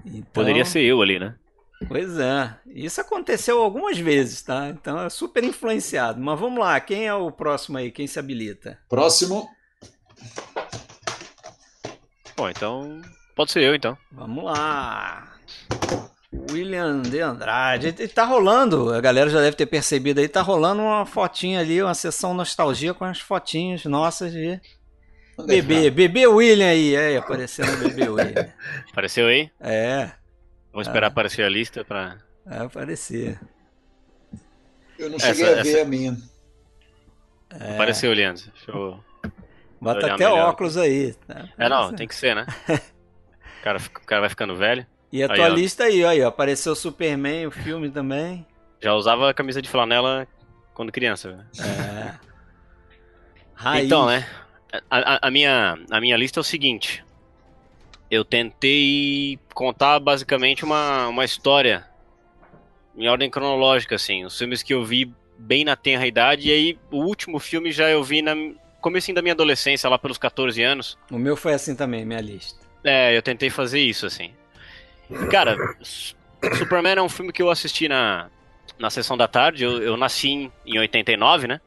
Então, 0.06 0.22
poderia 0.34 0.66
ser 0.66 0.82
eu 0.82 1.02
ali, 1.02 1.20
né? 1.20 1.36
Pois 1.88 2.18
é. 2.18 2.56
Isso 2.68 3.02
aconteceu 3.02 3.62
algumas 3.62 3.98
vezes, 3.98 4.42
tá? 4.42 4.70
Então 4.70 5.00
é 5.02 5.10
super 5.10 5.44
influenciado. 5.44 6.20
Mas 6.20 6.40
vamos 6.40 6.60
lá, 6.60 6.80
quem 6.80 7.08
é 7.08 7.14
o 7.14 7.32
próximo 7.32 7.78
aí? 7.78 7.92
Quem 7.92 8.08
se 8.08 8.18
habilita? 8.18 8.80
Próximo. 8.90 9.48
Bom, 12.36 12.50
então. 12.50 13.02
Pode 13.36 13.52
ser 13.52 13.64
eu, 13.64 13.76
então. 13.76 13.98
Vamos 14.12 14.44
lá. 14.44 15.34
William 16.52 17.02
de 17.02 17.20
Andrade. 17.20 17.96
E 18.00 18.08
tá 18.08 18.26
rolando, 18.26 18.94
a 18.94 19.02
galera 19.02 19.30
já 19.30 19.40
deve 19.40 19.56
ter 19.56 19.66
percebido 19.66 20.20
aí, 20.20 20.28
tá 20.28 20.42
rolando 20.42 20.82
uma 20.82 21.06
fotinha 21.06 21.60
ali, 21.60 21.82
uma 21.82 21.94
sessão 21.94 22.34
nostalgia 22.34 22.94
com 22.94 23.06
as 23.06 23.20
fotinhas 23.20 23.86
nossas 23.86 24.32
de 24.32 24.60
bebê. 25.46 25.90
Bebê 25.90 26.28
William 26.28 26.68
aí, 26.68 26.96
é, 26.96 27.18
aparecendo 27.18 27.74
o 27.74 27.78
bebê 27.78 28.10
William. 28.10 28.50
Apareceu 28.92 29.28
aí? 29.28 29.50
É, 29.60 30.12
Vamos 30.78 30.90
esperar 30.90 31.08
Ah. 31.08 31.10
aparecer 31.10 31.44
a 31.44 31.50
lista 31.50 31.84
pra. 31.84 32.18
vai 32.46 32.60
aparecer. 32.68 33.40
Eu 35.00 35.10
não 35.10 35.16
Essa- 35.18 35.28
cheguei 35.34 35.46
a 35.48 35.52
essa- 35.54 35.64
ver 35.64 35.82
a 35.82 35.86
minha. 35.86 36.16
É, 37.50 37.74
Apareceu, 37.74 38.14
Leandro. 38.14 38.44
Deixa 38.54 38.70
eu. 38.72 39.04
bota 39.82 40.06
até 40.14 40.30
melhor. 40.30 40.50
óculos 40.50 40.78
aí. 40.78 41.14
tá? 41.28 41.50
É, 41.58 41.68
não, 41.68 41.92
tem 41.96 42.08
que 42.08 42.14
ser, 42.14 42.36
né? 42.36 42.46
O 43.60 43.64
cara, 43.64 43.80
o 43.80 44.06
cara 44.06 44.22
vai 44.22 44.30
ficando 44.30 44.56
velho. 44.56 44.86
E 45.12 45.24
a 45.24 45.30
Aí, 45.32 45.36
tua 45.36 45.46
ó. 45.46 45.50
lista 45.50 45.84
aí, 45.86 46.04
ó, 46.06 46.10
aí, 46.10 46.22
ó, 46.22 46.28
apareceu 46.28 46.74
o 46.74 46.76
Superman, 46.76 47.48
o 47.48 47.52
filme 47.52 47.90
também. 47.90 48.46
Já 48.80 48.94
usava 48.94 49.30
a 49.32 49.34
camisa 49.34 49.62
de 49.64 49.68
flanela 49.68 50.28
quando 50.76 50.92
criança. 50.92 51.46
É. 51.60 52.14
Raiz. 53.56 53.86
Então, 53.88 54.06
né? 54.06 54.26
A, 54.92 55.16
a- 55.16 55.20
a 55.28 55.32
minha, 55.32 55.76
a 55.90 56.00
minha 56.00 56.16
lista 56.16 56.40
é 56.40 56.42
o 56.42 56.44
seguinte. 56.44 57.04
Eu 58.10 58.24
tentei 58.24 59.40
contar 59.54 60.00
basicamente 60.00 60.64
uma, 60.64 61.08
uma 61.08 61.26
história 61.26 61.86
em 62.96 63.08
ordem 63.08 63.30
cronológica, 63.30 63.96
assim. 63.96 64.26
Os 64.26 64.38
filmes 64.38 64.64
que 64.64 64.74
eu 64.74 64.84
vi 64.84 65.14
bem 65.38 65.64
na 65.64 65.76
tenra 65.76 66.08
idade. 66.08 66.50
E 66.50 66.52
aí, 66.52 66.80
o 66.90 67.04
último 67.04 67.40
filme 67.40 67.72
já 67.72 67.90
eu 67.90 68.04
vi 68.04 68.22
na 68.22 68.34
comecinho 68.82 69.16
da 69.16 69.22
minha 69.22 69.34
adolescência, 69.34 69.90
lá 69.90 70.00
pelos 70.00 70.18
14 70.18 70.62
anos. 70.64 70.98
O 71.12 71.18
meu 71.18 71.36
foi 71.36 71.54
assim 71.54 71.76
também, 71.76 72.06
minha 72.06 72.22
lista. 72.22 72.66
É, 72.84 73.16
eu 73.16 73.22
tentei 73.22 73.50
fazer 73.50 73.80
isso, 73.80 74.06
assim. 74.06 74.34
Cara, 75.30 75.58
Superman 76.58 76.98
é 76.98 77.02
um 77.02 77.10
filme 77.10 77.32
que 77.32 77.42
eu 77.42 77.50
assisti 77.50 77.88
na, 77.88 78.30
na 78.80 78.90
sessão 78.90 79.18
da 79.18 79.28
tarde. 79.28 79.64
Eu, 79.64 79.82
eu 79.82 79.98
nasci 79.98 80.30
em, 80.30 80.52
em 80.66 80.80
89, 80.80 81.48
né? 81.48 81.62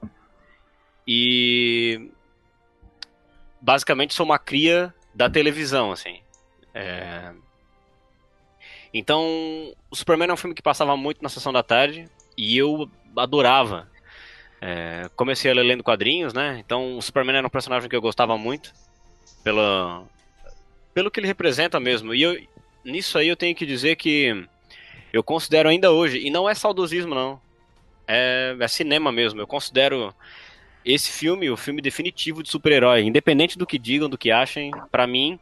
E. 1.06 2.10
Basicamente 3.60 4.14
sou 4.14 4.24
uma 4.24 4.38
cria 4.38 4.94
da 5.14 5.28
televisão, 5.28 5.92
assim. 5.92 6.20
É, 6.74 7.32
Então, 8.92 9.24
o 9.90 9.96
Superman 9.96 10.30
é 10.30 10.32
um 10.32 10.36
filme 10.36 10.54
que 10.54 10.62
passava 10.62 10.96
muito 10.96 11.22
na 11.22 11.28
sessão 11.28 11.52
da 11.52 11.62
tarde 11.62 12.08
e 12.36 12.56
eu 12.56 12.90
adorava. 13.16 13.88
É, 14.60 15.08
Comecei 15.16 15.50
a 15.50 15.54
ler 15.54 15.62
lendo 15.62 15.84
quadrinhos, 15.84 16.32
né? 16.32 16.58
Então, 16.64 16.98
o 16.98 17.02
Superman 17.02 17.36
era 17.36 17.46
um 17.46 17.50
personagem 17.50 17.88
que 17.88 17.96
eu 17.96 18.00
gostava 18.00 18.36
muito. 18.36 18.72
Pela, 19.42 20.04
pelo 20.92 21.10
que 21.10 21.20
ele 21.20 21.26
representa 21.26 21.80
mesmo. 21.80 22.14
E 22.14 22.22
eu, 22.22 22.38
nisso 22.84 23.16
aí 23.18 23.28
eu 23.28 23.36
tenho 23.36 23.54
que 23.54 23.64
dizer 23.64 23.96
que 23.96 24.46
eu 25.12 25.22
considero 25.22 25.68
ainda 25.68 25.90
hoje, 25.90 26.18
e 26.18 26.30
não 26.30 26.48
é 26.48 26.54
saudosismo 26.54 27.14
não, 27.14 27.40
é, 28.06 28.56
é 28.58 28.68
cinema 28.68 29.10
mesmo, 29.10 29.40
eu 29.40 29.46
considero 29.46 30.14
esse 30.84 31.10
filme, 31.10 31.50
o 31.50 31.56
filme 31.56 31.82
definitivo 31.82 32.42
de 32.42 32.50
super-herói, 32.50 33.02
independente 33.02 33.58
do 33.58 33.66
que 33.66 33.78
digam, 33.78 34.08
do 34.08 34.18
que 34.18 34.30
achem, 34.30 34.70
para 34.90 35.06
mim, 35.06 35.38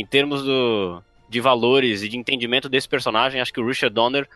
em 0.00 0.06
termos 0.06 0.42
do, 0.42 1.02
de 1.28 1.40
valores 1.40 2.02
e 2.02 2.08
de 2.08 2.16
entendimento 2.16 2.68
desse 2.68 2.88
personagem, 2.88 3.40
acho 3.40 3.52
que 3.52 3.60
o 3.60 3.66
Richard 3.66 3.94
Donner, 3.94 4.28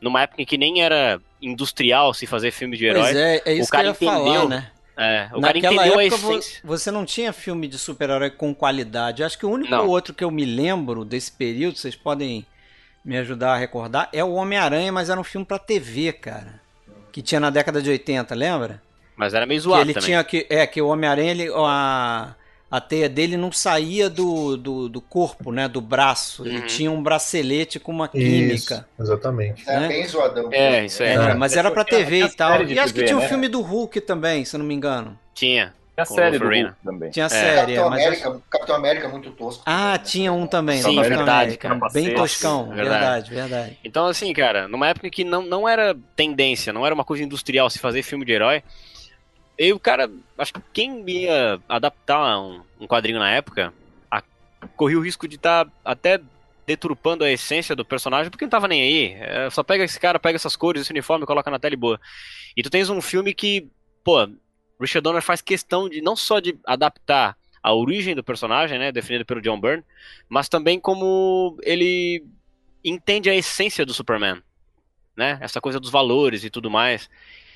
numa 0.00 0.22
época 0.22 0.42
em 0.42 0.44
que 0.44 0.56
nem 0.58 0.82
era 0.82 1.20
industrial 1.40 2.12
se 2.14 2.26
fazer 2.26 2.50
filme 2.50 2.76
de 2.76 2.86
herói, 2.86 3.12
é, 3.16 3.42
é 3.44 3.52
isso 3.54 3.68
o 3.68 3.70
cara 3.70 3.92
que 3.94 4.04
eu 4.04 4.08
ia 4.08 4.14
entendeu, 4.14 4.34
falar, 4.34 4.48
né? 4.48 4.70
é, 4.96 5.26
o 5.34 5.40
cara 5.40 5.54
Naquela 5.54 5.74
entendeu 5.74 5.98
a 5.98 6.04
época 6.04 6.16
vo- 6.20 6.32
essência. 6.38 6.60
você 6.64 6.90
não 6.90 7.04
tinha 7.04 7.32
filme 7.32 7.66
de 7.68 7.78
super-herói 7.78 8.30
com 8.30 8.54
qualidade. 8.54 9.22
Eu 9.22 9.26
acho 9.26 9.38
que 9.38 9.46
o 9.46 9.50
único 9.50 9.70
Não. 9.70 9.86
outro 9.88 10.14
que 10.14 10.22
eu 10.24 10.30
me 10.30 10.44
lembro 10.44 11.04
desse 11.04 11.32
período, 11.32 11.76
vocês 11.78 11.94
podem 11.96 12.46
me 13.04 13.16
ajudar 13.18 13.54
a 13.54 13.56
recordar, 13.56 14.08
é 14.12 14.22
o 14.22 14.32
Homem-Aranha, 14.34 14.92
mas 14.92 15.10
era 15.10 15.18
um 15.20 15.24
filme 15.24 15.44
pra 15.44 15.58
TV, 15.58 16.12
cara. 16.12 16.60
Que 17.10 17.20
tinha 17.20 17.40
na 17.40 17.50
década 17.50 17.82
de 17.82 17.90
80, 17.90 18.34
lembra? 18.34 18.80
Mas 19.16 19.34
era 19.34 19.44
meio 19.44 19.60
Que 19.60 19.64
zoado 19.64 19.82
ele 19.82 19.92
também. 19.94 20.06
tinha 20.06 20.24
que. 20.24 20.46
É, 20.48 20.66
que 20.66 20.80
o 20.80 20.86
Homem-Aranha, 20.88 21.30
ele- 21.32 21.50
a, 21.54 22.34
a 22.72 22.80
teia 22.80 23.06
dele 23.06 23.36
não 23.36 23.52
saía 23.52 24.08
do, 24.08 24.56
do, 24.56 24.88
do 24.88 25.00
corpo, 25.02 25.52
né? 25.52 25.68
Do 25.68 25.80
braço. 25.82 26.46
Ele 26.46 26.60
Uhum. 26.60 26.66
tinha 26.66 26.90
um 26.90 27.02
bracelete 27.02 27.78
com 27.78 27.92
uma 27.92 28.06
Isso, 28.06 28.12
química. 28.14 28.88
exatamente. 28.98 29.62
É 29.68 29.78
né? 29.78 29.88
bem 29.88 30.08
zoadão. 30.08 30.48
É, 30.50 30.86
isso 30.86 31.02
aí. 31.02 31.10
É, 31.10 31.34
mas 31.34 31.54
era 31.54 31.70
pra 31.70 31.84
TV 31.84 32.24
e 32.24 32.28
tal. 32.30 32.62
E 32.62 32.78
acho 32.78 32.94
que 32.94 33.00
TV, 33.00 33.06
tinha 33.08 33.18
um 33.18 33.20
né? 33.20 33.28
filme 33.28 33.46
do 33.46 33.60
Hulk 33.60 34.00
também, 34.00 34.42
se 34.46 34.56
eu 34.56 34.58
não 34.58 34.64
me 34.66 34.72
engano. 34.74 35.18
Tinha. 35.34 35.74
Tinha 35.94 36.02
a 36.02 36.06
série 36.06 36.38
do. 36.38 36.46
Hulk 36.48 36.72
também. 36.82 37.10
Tinha 37.10 37.26
a 37.26 37.28
série, 37.28 37.56
Capitão, 37.60 37.90
mas. 37.90 38.00
acho- 38.00 38.08
América, 38.26 38.42
Capitão 38.50 38.76
América 38.76 39.06
é 39.06 39.10
muito 39.10 39.30
tosco. 39.32 39.62
Ah, 39.66 39.92
né? 39.92 39.98
tinha 39.98 40.32
um 40.32 40.46
também. 40.46 40.78
Sim, 40.78 40.94
Capitão 40.96 41.02
verdade, 41.18 41.30
América, 41.42 41.68
capacete. 41.68 42.06
Bem 42.06 42.14
toscão, 42.16 42.68
Verdade. 42.70 42.88
verdade, 42.88 43.34
verdade. 43.34 43.78
Então, 43.84 44.06
assim, 44.06 44.32
cara, 44.32 44.66
numa 44.66 44.88
época 44.88 45.10
que 45.10 45.22
não, 45.24 45.42
não 45.42 45.68
era 45.68 45.94
tendência, 46.16 46.72
não 46.72 46.86
era 46.86 46.94
uma 46.94 47.04
coisa 47.04 47.22
industrial 47.22 47.68
se 47.68 47.78
fazer 47.78 48.02
filme 48.02 48.24
de 48.24 48.32
herói, 48.32 48.62
eu, 49.64 49.78
cara, 49.78 50.10
acho 50.36 50.52
que 50.54 50.60
quem 50.72 51.08
ia 51.08 51.60
adaptar 51.68 52.40
um, 52.40 52.62
um 52.80 52.86
quadrinho 52.86 53.18
na 53.18 53.30
época 53.30 53.72
a- 54.10 54.22
corria 54.76 54.98
o 54.98 55.02
risco 55.02 55.28
de 55.28 55.36
estar 55.36 55.68
até 55.84 56.20
deturpando 56.66 57.22
a 57.24 57.30
essência 57.30 57.76
do 57.76 57.84
personagem, 57.84 58.30
porque 58.30 58.44
não 58.44 58.50
tava 58.50 58.66
nem 58.66 58.82
aí. 58.82 59.12
É, 59.20 59.50
só 59.50 59.62
pega 59.62 59.84
esse 59.84 60.00
cara, 60.00 60.18
pega 60.18 60.36
essas 60.36 60.56
cores, 60.56 60.82
esse 60.82 60.90
uniforme, 60.90 61.26
coloca 61.26 61.50
na 61.50 61.58
tela 61.58 61.74
e 61.74 61.76
boa. 61.76 62.00
E 62.56 62.62
tu 62.62 62.70
tens 62.70 62.90
um 62.90 63.00
filme 63.00 63.32
que, 63.32 63.68
pô, 64.02 64.28
Richard 64.80 65.02
Donner 65.02 65.22
faz 65.22 65.40
questão 65.40 65.88
de 65.88 66.00
não 66.00 66.16
só 66.16 66.40
de 66.40 66.58
adaptar 66.66 67.36
a 67.62 67.72
origem 67.72 68.14
do 68.16 68.24
personagem, 68.24 68.78
né, 68.78 68.90
definido 68.90 69.24
pelo 69.24 69.40
John 69.40 69.60
Byrne, 69.60 69.84
mas 70.28 70.48
também 70.48 70.80
como 70.80 71.56
ele 71.62 72.24
entende 72.84 73.30
a 73.30 73.34
essência 73.34 73.86
do 73.86 73.94
Superman, 73.94 74.42
né? 75.16 75.38
Essa 75.40 75.60
coisa 75.60 75.78
dos 75.78 75.90
valores 75.90 76.42
e 76.42 76.50
tudo 76.50 76.68
mais. 76.68 77.08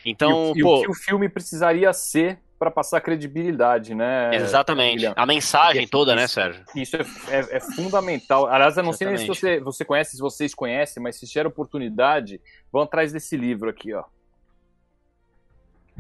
Então, 0.07 0.53
e, 0.55 0.55
o- 0.55 0.57
e 0.59 0.62
pô, 0.62 0.79
o 0.79 0.83
que 0.85 0.90
o 0.90 0.95
filme 0.95 1.29
precisaria 1.29 1.92
ser 1.92 2.38
pra 2.59 2.71
passar 2.71 3.01
credibilidade, 3.03 3.95
né? 3.95 4.31
exatamente. 4.35 4.95
William? 5.05 5.12
A 5.16 5.27
mensagem 5.27 5.83
Isso- 5.83 5.90
toda, 5.90 6.14
né, 6.14 6.25
isso- 6.25 6.35
Sérgio? 6.35 6.64
Isso 6.75 6.97
é, 6.97 7.01
é- 7.29 7.57
é 7.57 7.61
fundamental. 7.61 8.47
Aliás, 8.47 8.77
eu 8.77 8.83
não 8.83 8.92
sei 8.95 9.09
nem 9.09 9.16
se 9.19 9.25
Exatamente. 9.25 9.59
você, 9.59 9.61
você 9.61 9.85
conhece, 9.85 10.12
se 10.16 10.23
vocês 10.23 10.55
conhecem, 10.55 11.03
mas 11.03 11.16
se 11.16 11.27
tiver 11.27 11.47
oportunidade, 11.47 12.40
vão 12.73 12.83
atrás 12.83 13.12
desse 13.12 13.37
livro 13.37 13.69
aqui, 13.69 13.92
ó. 13.92 14.05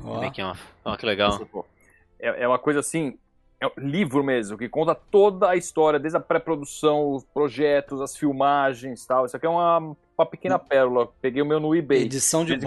Ó. 0.02 0.96
Que 0.96 1.06
legal. 1.06 1.38
É, 2.18 2.44
é 2.44 2.48
uma 2.48 2.58
coisa 2.58 2.80
assim, 2.80 3.18
é 3.60 3.66
um 3.66 3.70
livro 3.76 4.22
mesmo, 4.24 4.56
que 4.56 4.68
conta 4.68 4.94
toda 4.94 5.50
a 5.50 5.56
história, 5.56 5.98
desde 5.98 6.16
a 6.16 6.20
pré-produção, 6.20 7.12
os 7.12 7.24
projetos, 7.24 8.00
as 8.00 8.16
filmagens 8.16 9.02
e 9.02 9.06
tal. 9.06 9.26
Isso 9.26 9.36
aqui 9.36 9.46
é 9.46 9.48
uma, 9.48 9.78
uma 10.18 10.26
pequena 10.26 10.58
pérola. 10.58 11.08
Peguei 11.20 11.42
o 11.42 11.46
meu 11.46 11.60
no 11.60 11.74
eBay. 11.74 12.02
Edição 12.02 12.44
de 12.44 12.56
De 12.56 12.64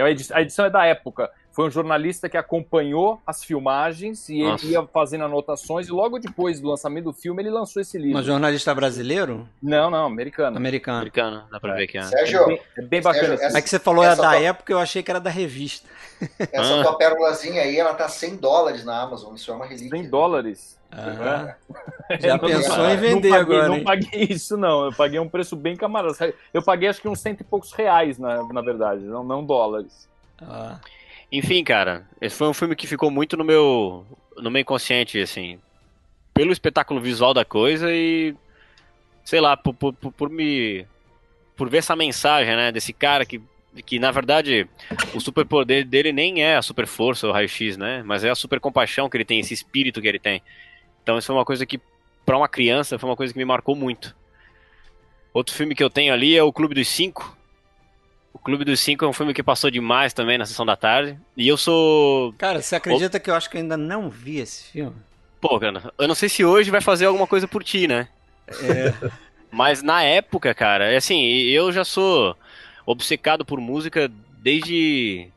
a 0.00 0.10
edi- 0.10 0.32
a 0.32 0.42
edição 0.42 0.64
é 0.64 0.70
da 0.70 0.84
época. 0.86 1.30
Foi 1.52 1.68
um 1.68 1.70
jornalista 1.70 2.28
que 2.28 2.36
acompanhou 2.36 3.20
as 3.24 3.44
filmagens 3.44 4.28
e 4.28 4.42
Nossa. 4.42 4.64
ele 4.64 4.72
ia 4.72 4.82
fazendo 4.92 5.24
anotações 5.24 5.86
e 5.86 5.92
logo 5.92 6.18
depois 6.18 6.58
do 6.60 6.68
lançamento 6.68 7.04
do 7.04 7.12
filme 7.12 7.40
ele 7.42 7.50
lançou 7.50 7.80
esse 7.80 7.96
livro. 7.96 8.14
Mas 8.14 8.26
jornalista 8.26 8.74
brasileiro? 8.74 9.48
Não, 9.62 9.88
não, 9.88 10.04
americano. 10.04 10.56
Americano. 10.56 10.98
Americano, 10.98 11.44
dá 11.52 11.60
pra 11.60 11.74
ver 11.74 11.86
que 11.86 11.96
é. 11.96 12.00
É 12.00 12.04
Sérgio, 12.04 12.46
bem, 12.46 12.60
é 12.76 12.82
bem 12.82 13.00
bacana. 13.00 13.26
Sérgio, 13.28 13.44
esse 13.44 13.52
Mas 13.54 13.62
que 13.62 13.70
você 13.70 13.78
falou 13.78 14.02
era 14.02 14.14
Essa 14.14 14.22
da 14.22 14.30
tua- 14.32 14.40
época, 14.42 14.72
eu 14.72 14.78
achei 14.80 15.00
que 15.02 15.10
era 15.12 15.20
da 15.20 15.30
revista. 15.30 15.88
essa 16.52 16.80
Ah. 16.80 16.82
tua 16.82 16.98
pérolazinha 16.98 17.62
aí, 17.62 17.78
ela 17.78 17.94
tá 17.94 18.08
100 18.08 18.34
dólares 18.36 18.84
na 18.84 19.00
Amazon. 19.02 19.34
Isso 19.34 19.50
é 19.50 19.54
uma 19.54 19.64
relíquia. 19.66 19.90
100 19.90 20.10
dólares. 20.10 20.76
Ah, 20.96 21.56
É. 22.10 22.18
já 22.20 22.38
pensou 22.38 22.88
em 22.88 22.96
vender 22.96 23.28
não 23.30 23.36
paguei, 23.38 23.56
agora, 23.56 23.68
Não 23.68 23.76
hein? 23.76 23.84
paguei 23.84 24.26
isso, 24.30 24.56
não. 24.56 24.84
Eu 24.86 24.92
paguei 24.92 25.18
um 25.18 25.28
preço 25.28 25.56
bem 25.56 25.74
camarada. 25.76 26.34
Eu 26.52 26.62
paguei 26.62 26.88
acho 26.88 27.00
que 27.00 27.08
uns 27.08 27.20
cento 27.20 27.40
e 27.40 27.44
poucos 27.44 27.72
reais, 27.72 28.18
na, 28.18 28.42
na 28.52 28.60
verdade, 28.60 29.02
não, 29.02 29.24
não 29.24 29.44
dólares. 29.44 30.08
Ah, 30.40 30.78
Enfim, 31.32 31.64
cara, 31.64 32.06
esse 32.20 32.36
foi 32.36 32.48
um 32.48 32.54
filme 32.54 32.76
que 32.76 32.86
ficou 32.86 33.10
muito 33.10 33.36
no 33.36 33.44
meu 33.44 34.06
no 34.36 34.50
meu 34.50 34.60
inconsciente, 34.62 35.20
assim, 35.20 35.60
pelo 36.32 36.52
espetáculo 36.52 37.00
visual 37.00 37.32
da 37.32 37.44
coisa 37.44 37.92
e 37.92 38.34
sei 39.24 39.40
lá, 39.40 39.56
por, 39.56 39.72
por, 39.74 39.92
por- 39.94 40.12
por 40.12 40.30
me 40.30 40.86
por 41.56 41.68
ver 41.70 41.78
essa 41.78 41.94
mensagem, 41.94 42.54
né, 42.56 42.70
desse 42.72 42.92
cara 42.92 43.24
que 43.24 43.40
que 43.86 43.98
na 43.98 44.10
verdade 44.12 44.68
o 45.14 45.20
superpoder 45.20 45.84
dele 45.84 46.12
nem 46.12 46.42
é 46.44 46.56
a 46.56 46.62
super 46.62 46.86
força, 46.86 47.26
o 47.28 47.32
raio-x, 47.32 47.76
né, 47.76 48.02
mas 48.04 48.22
é 48.24 48.30
a 48.30 48.34
super 48.34 48.60
compaixão 48.60 49.08
que 49.08 49.16
ele 49.16 49.24
tem, 49.24 49.40
esse 49.40 49.54
espírito 49.54 50.00
que 50.00 50.06
ele 50.08 50.18
tem. 50.20 50.42
Então 51.04 51.16
isso 51.18 51.26
foi 51.26 51.36
uma 51.36 51.44
coisa 51.44 51.64
que 51.66 51.78
pra 52.26 52.36
uma 52.36 52.48
criança 52.48 52.98
foi 52.98 53.08
uma 53.08 53.14
coisa 53.16 53.32
que 53.32 53.38
me 53.38 53.44
marcou 53.44 53.76
muito. 53.76 54.16
Outro 55.32 55.54
filme 55.54 55.74
que 55.74 55.84
eu 55.84 55.90
tenho 55.90 56.12
ali 56.12 56.36
é 56.36 56.42
o 56.42 56.52
Clube 56.52 56.74
dos 56.74 56.88
Cinco. 56.88 57.36
O 58.32 58.38
Clube 58.38 58.64
dos 58.64 58.80
Cinco 58.80 59.04
é 59.04 59.08
um 59.08 59.12
filme 59.12 59.34
que 59.34 59.42
passou 59.42 59.70
demais 59.70 60.12
também 60.14 60.38
na 60.38 60.46
sessão 60.46 60.64
da 60.64 60.74
tarde. 60.76 61.18
E 61.36 61.46
eu 61.46 61.56
sou. 61.56 62.32
Cara, 62.38 62.62
você 62.62 62.74
acredita 62.76 63.20
que 63.20 63.30
eu 63.30 63.34
acho 63.34 63.48
que 63.50 63.56
eu 63.56 63.60
ainda 63.60 63.76
não 63.76 64.08
vi 64.08 64.38
esse 64.38 64.64
filme? 64.72 64.96
Pô, 65.40 65.60
cara, 65.60 65.92
eu 65.98 66.08
não 66.08 66.14
sei 66.14 66.28
se 66.28 66.44
hoje 66.44 66.70
vai 66.70 66.80
fazer 66.80 67.04
alguma 67.04 67.26
coisa 67.26 67.46
por 67.46 67.62
ti, 67.62 67.86
né? 67.86 68.08
É. 68.48 69.10
Mas 69.52 69.82
na 69.82 70.02
época, 70.02 70.52
cara, 70.54 70.90
é 70.90 70.96
assim, 70.96 71.22
eu 71.26 71.70
já 71.70 71.84
sou 71.84 72.34
obcecado 72.86 73.44
por 73.44 73.60
música 73.60 74.10
desde. 74.38 75.28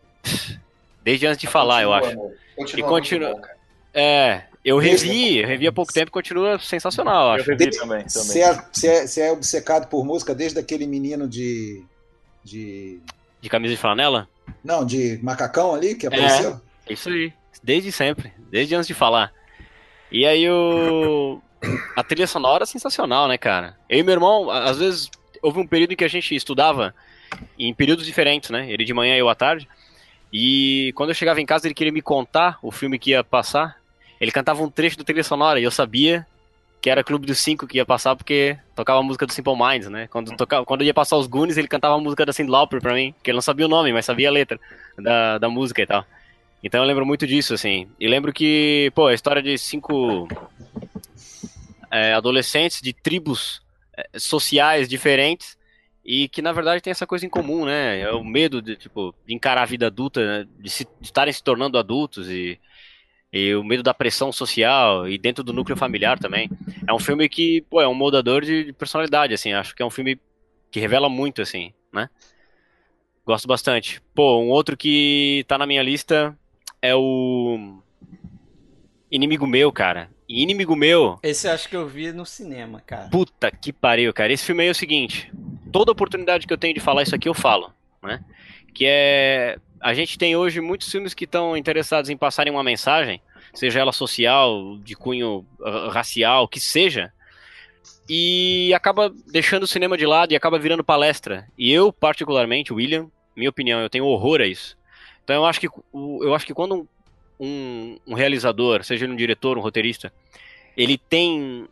Desde 1.04 1.28
antes 1.28 1.40
de 1.40 1.48
falar, 1.48 1.84
eu 1.84 1.94
acho. 1.94 2.16
Continua, 2.56 2.88
E 2.88 2.90
continua- 2.90 3.34
bom, 3.34 3.42
cara. 3.42 3.58
É, 3.94 4.44
eu 4.70 4.78
revi, 4.78 5.38
eu 5.38 5.48
revi 5.48 5.68
há 5.68 5.72
pouco 5.72 5.94
tempo 5.94 6.10
e 6.10 6.12
continua 6.12 6.60
sensacional, 6.60 7.24
eu 7.24 7.28
Eu 7.30 7.42
acho. 7.42 7.50
revi 7.52 7.70
também. 7.72 8.04
Você 8.08 8.42
é, 8.42 8.54
você 8.72 8.88
é- 8.88 9.08
você 9.08 9.22
é 9.22 9.32
obcecado 9.32 9.88
por 9.88 10.06
música 10.06 10.36
desde 10.36 10.60
aquele 10.60 10.86
menino 10.86 11.28
de. 11.28 11.84
de. 12.44 13.00
De 13.42 13.50
camisa 13.50 13.74
de 13.74 13.80
flanela? 13.80 14.28
Não, 14.64 14.86
de 14.86 15.20
macacão 15.22 15.74
ali 15.76 15.96
que 15.96 16.08
apareceu? 16.08 16.60
Isso 16.90 17.10
aí. 17.10 17.32
Desde 17.64 17.92
sempre. 17.92 18.32
Desde 18.50 18.76
antes 18.76 18.88
de 18.88 18.94
falar. 18.94 19.32
E 20.12 20.26
aí 20.26 20.50
o. 20.50 21.42
A 21.96 22.04
trilha 22.04 22.28
sonora 22.28 22.64
é 22.64 22.68
sensacional, 22.68 23.28
né, 23.28 23.38
cara? 23.38 23.78
Eu 23.90 24.00
e 24.00 24.04
meu 24.04 24.14
irmão, 24.14 24.50
às 24.50 24.78
vezes, 24.78 25.10
houve 25.42 25.60
um 25.60 25.68
período 25.68 25.94
em 25.94 25.96
que 25.96 26.04
a 26.04 26.08
gente 26.08 26.36
estudava 26.36 26.94
em 27.58 27.74
períodos 27.74 28.06
diferentes, 28.06 28.50
né? 28.50 28.72
Ele 28.72 28.86
de 28.86 28.94
manhã 28.94 29.16
e 29.16 29.20
eu 29.20 29.28
à 29.30 29.36
tarde. 29.36 29.68
E 30.32 30.92
quando 30.96 31.10
eu 31.10 31.16
chegava 31.16 31.42
em 31.42 31.46
casa, 31.46 31.68
ele 31.68 31.74
queria 31.74 31.92
me 31.92 32.02
contar 32.02 32.60
o 32.62 32.72
filme 32.72 33.00
que 33.00 33.12
ia 33.12 33.24
passar. 33.24 33.78
Ele 34.20 34.32
cantava 34.32 34.62
um 34.64 34.70
trecho 34.70 34.98
da 34.98 35.04
trilha 35.04 35.24
sonora 35.24 35.60
e 35.60 35.64
eu 35.64 35.72
sabia 35.72 36.26
que 36.82 36.90
era 36.90 37.04
Clube 37.04 37.26
dos 37.26 37.40
Cinco 37.40 37.68
que 37.68 37.78
ia 37.78 37.86
passar 37.86 38.16
porque 38.16 38.58
tocava 38.76 39.00
a 39.00 39.04
música 39.04 39.26
do 39.26 39.34
Simple 39.34 39.56
Minds, 39.58 39.90
né? 39.90 40.08
Quando, 40.08 40.36
tocava, 40.36 40.66
quando 40.66 40.84
ia 40.84 40.94
passar 40.94 41.18
os 41.18 41.28
Goonies, 41.28 41.58
ele 41.58 41.68
cantava 41.68 41.96
a 41.96 42.00
música 42.00 42.26
da 42.26 42.34
Cyndi 42.34 42.50
Lauper 42.50 42.82
pra 42.82 42.94
mim, 42.94 43.14
que 43.24 43.30
ele 43.30 43.36
não 43.36 43.42
sabia 43.42 43.66
o 43.66 43.70
nome, 43.70 43.92
mas 43.92 44.06
sabia 44.06 44.30
a 44.30 44.32
letra 44.32 44.60
da, 44.98 45.38
da 45.38 45.50
música 45.50 45.82
e 45.82 45.86
tal. 45.86 46.06
Então 46.64 46.82
eu 46.82 46.88
lembro 46.88 47.06
muito 47.06 47.26
disso, 47.26 47.54
assim. 47.54 47.88
E 48.00 48.08
lembro 48.08 48.32
que, 48.32 48.92
pô, 48.96 49.08
a 49.08 49.14
história 49.14 49.42
de 49.42 49.58
cinco 49.58 50.28
é, 51.92 52.14
adolescentes 52.14 52.82
de 52.82 52.94
tribos 52.94 53.62
é, 53.96 54.20
sociais 54.20 54.88
diferentes 54.88 55.58
e 56.06 56.30
que 56.30 56.42
na 56.42 56.54
verdade 56.54 56.82
tem 56.82 56.92
essa 56.92 57.06
coisa 57.06 57.26
em 57.26 57.30
comum, 57.30 57.66
né? 57.66 58.00
É 58.00 58.12
o 58.12 58.24
medo 58.24 58.62
de, 58.62 58.76
tipo, 58.76 59.14
de 59.26 59.34
encarar 59.34 59.64
a 59.64 59.66
vida 59.66 59.88
adulta, 59.88 60.26
né? 60.26 60.48
de, 60.60 60.70
se, 60.70 60.86
de 60.86 61.08
estarem 61.08 61.34
se 61.34 61.44
tornando 61.44 61.78
adultos 61.78 62.30
e, 62.30 62.60
e 63.32 63.54
o 63.56 63.64
medo 63.64 63.84
da 63.84 63.94
pressão 63.94 64.32
social 64.32 65.08
e 65.08 65.18
dentro 65.18 65.44
do 65.44 65.54
núcleo 65.54 65.78
familiar 65.78 66.18
também. 66.18 66.50
É 66.88 66.94
um 66.94 67.00
filme 67.00 67.28
que, 67.28 67.62
pô, 67.70 67.82
é 67.82 67.88
um 67.88 67.94
moldador 67.94 68.44
de, 68.44 68.66
de 68.66 68.74
personalidade, 68.74 69.34
assim. 69.34 69.54
Acho 69.54 69.76
que 69.76 69.84
é 69.84 69.86
um 69.86 69.90
filme 69.92 70.20
que 70.72 70.80
revela 70.80 71.10
muito, 71.10 71.42
assim, 71.42 71.74
né? 71.94 72.10
Gosto 73.26 73.48
bastante. 73.48 74.02
Pô, 74.16 74.40
um 74.40 74.50
outro 74.50 74.78
que 74.78 75.44
tá 75.48 75.58
na 75.58 75.66
minha 75.68 75.84
lista 75.84 76.38
é 76.82 76.96
o 76.96 77.82
Inimigo 79.12 79.46
Meu, 79.46 79.72
cara. 79.72 80.10
E 80.30 80.42
Inimigo 80.42 80.76
Meu, 80.76 81.18
Esse 81.24 81.48
eu 81.48 81.54
acho 81.54 81.70
que 81.70 81.76
eu 81.76 81.88
vi 81.88 82.12
no 82.12 82.26
cinema, 82.26 82.82
cara. 82.86 83.10
puta 83.10 83.50
que 83.50 83.72
pariu, 83.72 84.14
cara. 84.14 84.32
Esse 84.32 84.46
filme 84.46 84.64
aí 84.64 84.68
é 84.70 84.72
o 84.72 84.76
seguinte: 84.76 85.32
toda 85.72 85.92
oportunidade 85.92 86.46
que 86.46 86.54
eu 86.54 86.58
tenho 86.58 86.74
de 86.74 86.80
falar 86.80 87.04
isso 87.04 87.16
aqui, 87.16 87.30
eu 87.30 87.34
falo, 87.34 87.72
né? 88.04 88.24
Que 88.74 88.86
é. 88.88 89.58
A 89.80 89.94
gente 89.94 90.18
tem 90.18 90.36
hoje 90.36 90.60
muitos 90.62 90.90
filmes 90.90 91.14
que 91.14 91.26
estão 91.26 91.56
interessados 91.56 92.10
em 92.10 92.18
passarem 92.18 92.52
uma 92.52 92.64
mensagem, 92.64 93.22
seja 93.54 93.80
ela 93.80 93.92
social, 93.92 94.78
de 94.80 94.96
cunho 94.96 95.46
uh, 95.60 95.90
racial, 95.90 96.48
que 96.48 96.60
seja, 96.60 97.12
e 98.10 98.74
acaba 98.74 99.14
deixando 99.32 99.64
o 99.64 99.68
cinema 99.68 99.98
de 99.98 100.06
lado 100.06 100.32
e 100.32 100.36
acaba 100.36 100.60
virando 100.60 100.84
palestra. 100.84 101.48
E 101.58 101.72
eu, 101.72 101.92
particularmente, 101.92 102.74
William, 102.74 103.10
minha 103.36 103.50
opinião, 103.50 103.80
eu 103.80 103.90
tenho 103.90 104.06
horror 104.06 104.42
a 104.42 104.48
isso. 104.48 104.78
Então 105.24 105.36
eu 105.36 105.46
acho 105.46 105.60
que, 105.60 105.68
eu 105.94 106.34
acho 106.34 106.46
que 106.46 106.54
quando 106.54 106.76
um 106.76 106.88
um, 107.40 107.98
um 108.08 108.14
realizador, 108.14 108.84
seja 108.84 109.06
ele 109.06 109.14
um 109.14 109.18
diretor, 109.18 109.58
um 109.58 109.62
roteirista, 109.62 110.12
ele 110.76 110.98
tem 110.98 111.68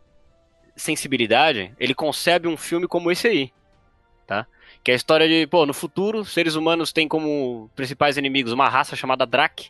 sensibilidade, 0.76 1.72
ele 1.78 1.94
concebe 1.94 2.48
um 2.48 2.56
filme 2.56 2.86
como 2.86 3.10
esse 3.10 3.26
aí, 3.26 3.52
tá? 4.26 4.46
Que 4.86 4.92
é 4.92 4.94
a 4.94 4.96
história 4.96 5.28
de, 5.28 5.48
pô, 5.48 5.66
no 5.66 5.74
futuro, 5.74 6.24
seres 6.24 6.54
humanos 6.54 6.92
têm 6.92 7.08
como 7.08 7.68
principais 7.74 8.16
inimigos 8.16 8.52
uma 8.52 8.68
raça 8.68 8.94
chamada 8.94 9.26
Drak, 9.26 9.68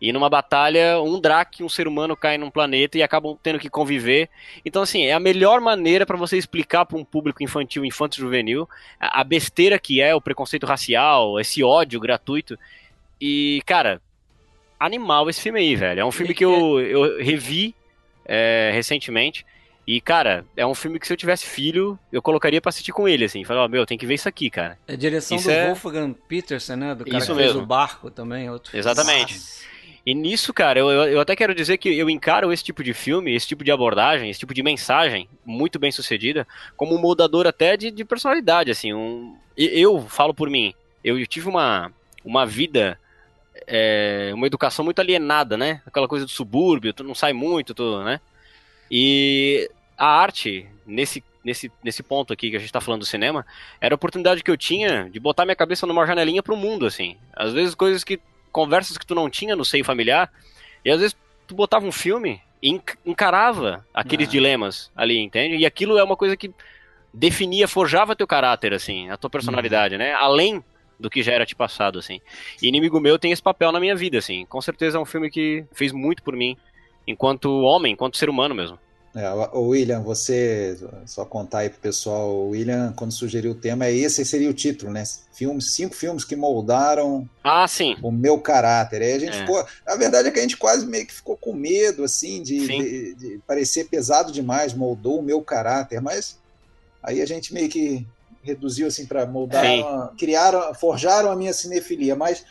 e 0.00 0.12
numa 0.12 0.28
batalha, 0.28 1.00
um 1.00 1.20
Drak 1.20 1.62
e 1.62 1.64
um 1.64 1.68
ser 1.68 1.86
humano 1.86 2.16
caem 2.16 2.36
num 2.36 2.50
planeta 2.50 2.98
e 2.98 3.02
acabam 3.04 3.38
tendo 3.40 3.60
que 3.60 3.70
conviver. 3.70 4.28
Então, 4.64 4.82
assim, 4.82 5.04
é 5.04 5.12
a 5.12 5.20
melhor 5.20 5.60
maneira 5.60 6.04
para 6.04 6.16
você 6.16 6.36
explicar 6.36 6.84
para 6.84 6.98
um 6.98 7.04
público 7.04 7.44
infantil, 7.44 7.84
infanto 7.84 8.16
juvenil, 8.16 8.68
a 8.98 9.22
besteira 9.22 9.78
que 9.78 10.00
é 10.00 10.16
o 10.16 10.20
preconceito 10.20 10.66
racial, 10.66 11.38
esse 11.38 11.62
ódio 11.62 12.00
gratuito. 12.00 12.58
E, 13.20 13.62
cara, 13.64 14.02
animal 14.80 15.30
esse 15.30 15.40
filme 15.40 15.60
aí, 15.60 15.76
velho. 15.76 16.00
É 16.00 16.04
um 16.04 16.10
filme 16.10 16.34
que 16.34 16.44
eu, 16.44 16.80
eu 16.80 17.22
revi 17.22 17.72
é, 18.24 18.72
recentemente. 18.74 19.46
E, 19.92 20.00
cara, 20.00 20.44
é 20.56 20.64
um 20.64 20.72
filme 20.72 21.00
que 21.00 21.06
se 21.08 21.12
eu 21.12 21.16
tivesse 21.16 21.44
filho, 21.44 21.98
eu 22.12 22.22
colocaria 22.22 22.60
pra 22.60 22.68
assistir 22.68 22.92
com 22.92 23.08
ele, 23.08 23.24
assim. 23.24 23.42
Falar, 23.42 23.64
oh, 23.64 23.68
meu, 23.68 23.84
tem 23.84 23.98
que 23.98 24.06
ver 24.06 24.14
isso 24.14 24.28
aqui, 24.28 24.48
cara. 24.48 24.78
É 24.86 24.92
a 24.92 24.96
direção 24.96 25.36
Isso 25.36 25.48
do 25.48 25.52
é- 25.52 25.66
Wolfgang 25.66 26.14
Peterson, 26.28 26.76
né? 26.76 26.94
Do 26.94 27.04
cara 27.04 27.18
Isso 27.18 27.26
que 27.26 27.34
fez 27.34 27.48
mesmo. 27.48 27.62
o 27.62 27.66
barco 27.66 28.08
também. 28.08 28.48
Outro. 28.48 28.78
Exatamente. 28.78 29.34
Nossa. 29.34 29.64
E 30.06 30.14
nisso, 30.14 30.54
cara, 30.54 30.78
eu, 30.78 30.88
eu, 30.90 31.04
eu 31.06 31.20
até 31.20 31.34
quero 31.34 31.52
dizer 31.52 31.76
que 31.76 31.88
eu 31.88 32.08
encaro 32.08 32.52
esse 32.52 32.62
tipo 32.62 32.84
de 32.84 32.94
filme, 32.94 33.34
esse 33.34 33.48
tipo 33.48 33.64
de 33.64 33.72
abordagem, 33.72 34.30
esse 34.30 34.38
tipo 34.38 34.54
de 34.54 34.62
mensagem, 34.62 35.28
muito 35.44 35.76
bem 35.76 35.90
sucedida, 35.90 36.46
como 36.76 36.94
um 36.94 37.00
moldador 37.00 37.48
até 37.48 37.76
de, 37.76 37.90
de 37.90 38.04
personalidade, 38.04 38.70
assim. 38.70 38.94
Um, 38.94 39.36
eu 39.56 40.06
falo 40.08 40.32
por 40.32 40.48
mim, 40.48 40.72
eu 41.02 41.26
tive 41.26 41.48
uma, 41.48 41.90
uma 42.24 42.46
vida, 42.46 42.96
é, 43.66 44.30
uma 44.34 44.46
educação 44.46 44.84
muito 44.84 45.00
alienada, 45.00 45.56
né? 45.56 45.82
Aquela 45.84 46.06
coisa 46.06 46.24
do 46.24 46.30
subúrbio, 46.30 46.92
tu 46.92 47.02
não 47.02 47.14
sai 47.14 47.32
muito, 47.32 47.74
tu, 47.74 48.04
né? 48.04 48.20
E 48.88 49.68
a 50.00 50.06
arte, 50.06 50.66
nesse, 50.86 51.22
nesse, 51.44 51.70
nesse 51.84 52.02
ponto 52.02 52.32
aqui 52.32 52.50
que 52.50 52.56
a 52.56 52.58
gente 52.58 52.72
tá 52.72 52.80
falando 52.80 53.00
do 53.00 53.06
cinema, 53.06 53.44
era 53.80 53.94
a 53.94 53.96
oportunidade 53.96 54.42
que 54.42 54.50
eu 54.50 54.56
tinha 54.56 55.10
de 55.10 55.20
botar 55.20 55.44
minha 55.44 55.54
cabeça 55.54 55.86
numa 55.86 56.06
janelinha 56.06 56.42
pro 56.42 56.56
mundo, 56.56 56.86
assim. 56.86 57.18
Às 57.34 57.52
vezes 57.52 57.74
coisas 57.74 58.02
que 58.02 58.18
conversas 58.50 58.96
que 58.96 59.04
tu 59.06 59.14
não 59.14 59.28
tinha 59.28 59.54
no 59.54 59.64
seio 59.64 59.84
familiar, 59.84 60.32
e 60.82 60.90
às 60.90 61.00
vezes 61.00 61.14
tu 61.46 61.54
botava 61.54 61.84
um 61.84 61.92
filme 61.92 62.40
e 62.62 62.70
enc- 62.70 62.96
encarava 63.04 63.86
aqueles 63.92 64.26
Ah. 64.26 64.30
dilemas 64.30 64.90
ali, 64.96 65.18
entende? 65.18 65.56
E 65.56 65.66
aquilo 65.66 65.98
é 65.98 66.02
uma 66.02 66.16
coisa 66.16 66.34
que 66.36 66.50
definia, 67.12 67.68
forjava 67.68 68.16
teu 68.16 68.26
caráter, 68.26 68.72
assim, 68.72 69.10
a 69.10 69.16
tua 69.18 69.28
personalidade, 69.28 69.98
né? 69.98 70.14
Além 70.14 70.64
do 70.98 71.10
que 71.10 71.22
já 71.22 71.32
era 71.32 71.44
te 71.46 71.54
passado, 71.54 71.98
assim. 71.98 72.20
E 72.62 72.68
Inimigo 72.68 73.00
Meu 73.00 73.18
tem 73.18 73.32
esse 73.32 73.42
papel 73.42 73.70
na 73.72 73.80
minha 73.80 73.94
vida, 73.96 74.18
assim. 74.18 74.46
Com 74.46 74.60
certeza 74.60 74.96
é 74.96 75.00
um 75.00 75.04
filme 75.04 75.30
que 75.30 75.64
fez 75.72 75.92
muito 75.92 76.22
por 76.22 76.34
mim, 76.36 76.56
enquanto 77.06 77.60
homem, 77.62 77.92
enquanto 77.92 78.16
ser 78.16 78.28
humano 78.30 78.54
mesmo. 78.54 78.78
É, 79.12 79.28
o 79.52 79.62
William, 79.70 80.00
você, 80.02 80.78
só 81.04 81.24
contar 81.24 81.58
aí 81.60 81.68
pro 81.70 81.80
pessoal, 81.80 82.28
o 82.30 82.50
William, 82.50 82.92
quando 82.96 83.10
sugeriu 83.12 83.50
o 83.50 83.54
tema, 83.56 83.86
é 83.86 83.92
esse 83.92 84.24
seria 84.24 84.48
o 84.48 84.54
título, 84.54 84.92
né? 84.92 85.02
Filmes, 85.32 85.74
cinco 85.74 85.96
filmes 85.96 86.24
que 86.24 86.36
moldaram 86.36 87.28
Ah, 87.42 87.66
sim. 87.66 87.96
o 88.02 88.12
meu 88.12 88.38
caráter. 88.40 89.02
Aí 89.02 89.12
a 89.14 89.18
gente 89.18 89.36
É. 89.36 89.40
ficou. 89.40 89.66
A 89.84 89.96
verdade 89.96 90.28
é 90.28 90.30
que 90.30 90.38
a 90.38 90.42
gente 90.42 90.56
quase 90.56 90.86
meio 90.86 91.04
que 91.06 91.12
ficou 91.12 91.36
com 91.36 91.52
medo, 91.52 92.04
assim, 92.04 92.40
de, 92.40 92.64
de- 92.68 93.14
de 93.14 93.40
parecer 93.46 93.88
pesado 93.88 94.30
demais, 94.30 94.72
moldou 94.74 95.18
o 95.18 95.22
meu 95.22 95.42
caráter, 95.42 96.00
mas 96.00 96.38
aí 97.02 97.20
a 97.20 97.26
gente 97.26 97.52
meio 97.52 97.68
que 97.68 98.06
reduziu 98.42 98.86
assim 98.86 99.06
para 99.06 99.26
moldar, 99.26 99.64
uma- 99.64 100.14
criaram, 100.16 100.72
forjaram 100.74 101.32
a 101.32 101.36
minha 101.36 101.52
cinefilia, 101.52 102.14
mas, 102.14 102.44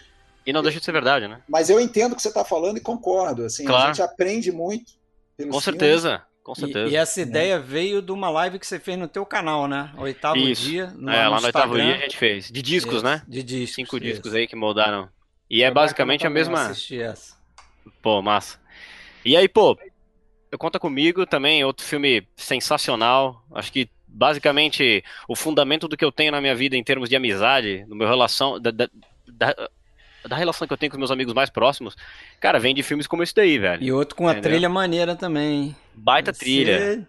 E 0.45 0.51
não 0.51 0.61
deixa 0.61 0.79
de 0.79 0.83
ser 0.85 0.91
verdade, 0.91 1.25
né? 1.25 1.39
mas 1.47 1.69
eu 1.69 1.79
entendo 1.79 2.11
o 2.13 2.15
que 2.17 2.21
você 2.21 2.27
está 2.27 2.43
falando 2.43 2.75
e 2.77 2.81
concordo. 2.81 3.45
Assim, 3.45 3.63
Claro. 3.63 3.83
A 3.85 3.87
gente 3.93 4.01
aprende 4.01 4.51
muito. 4.51 4.91
Com 5.37 5.43
filmes. 5.43 5.63
certeza. 5.63 6.21
Com 6.49 6.53
E, 6.53 6.59
certeza. 6.61 6.91
e 6.91 6.95
essa 6.95 7.21
ideia 7.21 7.59
veio 7.59 8.01
de 8.01 8.11
uma 8.11 8.27
live 8.31 8.57
que 8.57 8.65
você 8.65 8.79
fez 8.79 8.97
no 8.97 9.07
teu 9.07 9.23
canal, 9.23 9.67
né? 9.67 9.91
Oitavo 9.99 10.35
Isso. 10.39 10.63
dia. 10.63 10.87
No, 10.97 11.11
é, 11.11 11.27
lá 11.27 11.39
no 11.39 11.45
oitavo 11.45 11.75
dia 11.75 11.95
a 11.95 11.97
gente 11.99 12.17
fez. 12.17 12.49
De 12.49 12.59
discos, 12.63 12.95
Isso, 12.95 13.03
né? 13.05 13.21
De 13.27 13.43
discos. 13.43 13.75
Cinco 13.75 13.97
isso. 13.97 14.05
discos 14.05 14.33
aí 14.33 14.47
que 14.47 14.55
moldaram. 14.55 15.07
E 15.47 15.61
é 15.61 15.69
basicamente 15.69 16.25
a 16.25 16.29
mesma. 16.29 16.71
essa. 16.71 17.37
Pô, 18.01 18.19
massa. 18.23 18.59
E 19.23 19.37
aí, 19.37 19.47
pô, 19.47 19.77
conta 20.57 20.79
comigo 20.79 21.23
também, 21.27 21.63
outro 21.63 21.85
filme 21.85 22.27
sensacional. 22.35 23.45
Acho 23.53 23.71
que 23.71 23.87
basicamente 24.07 25.03
o 25.27 25.35
fundamento 25.35 25.87
do 25.87 25.95
que 25.95 26.03
eu 26.03 26.11
tenho 26.11 26.31
na 26.31 26.41
minha 26.41 26.55
vida 26.55 26.75
em 26.75 26.83
termos 26.83 27.09
de 27.09 27.15
amizade, 27.15 27.85
no 27.87 27.95
meu 27.95 28.07
relação. 28.07 28.59
Da, 28.59 28.71
da, 28.71 28.89
da- 29.27 29.69
da 30.27 30.35
relação 30.35 30.67
que 30.67 30.73
eu 30.73 30.77
tenho 30.77 30.89
com 30.91 30.95
os 30.97 30.99
meus 30.99 31.11
amigos 31.11 31.33
mais 31.33 31.49
próximos, 31.49 31.95
cara, 32.39 32.59
vem 32.59 32.73
de 32.75 32.83
filmes 32.83 33.07
como 33.07 33.23
esse 33.23 33.33
daí, 33.33 33.57
velho. 33.57 33.81
E 33.83 33.91
outro 33.91 34.15
com 34.15 34.27
a 34.27 34.31
Entendeu? 34.31 34.51
trilha 34.51 34.69
maneira 34.69 35.15
também. 35.15 35.75
Baita 35.95 36.33
Você 36.33 36.39
trilha, 36.39 37.07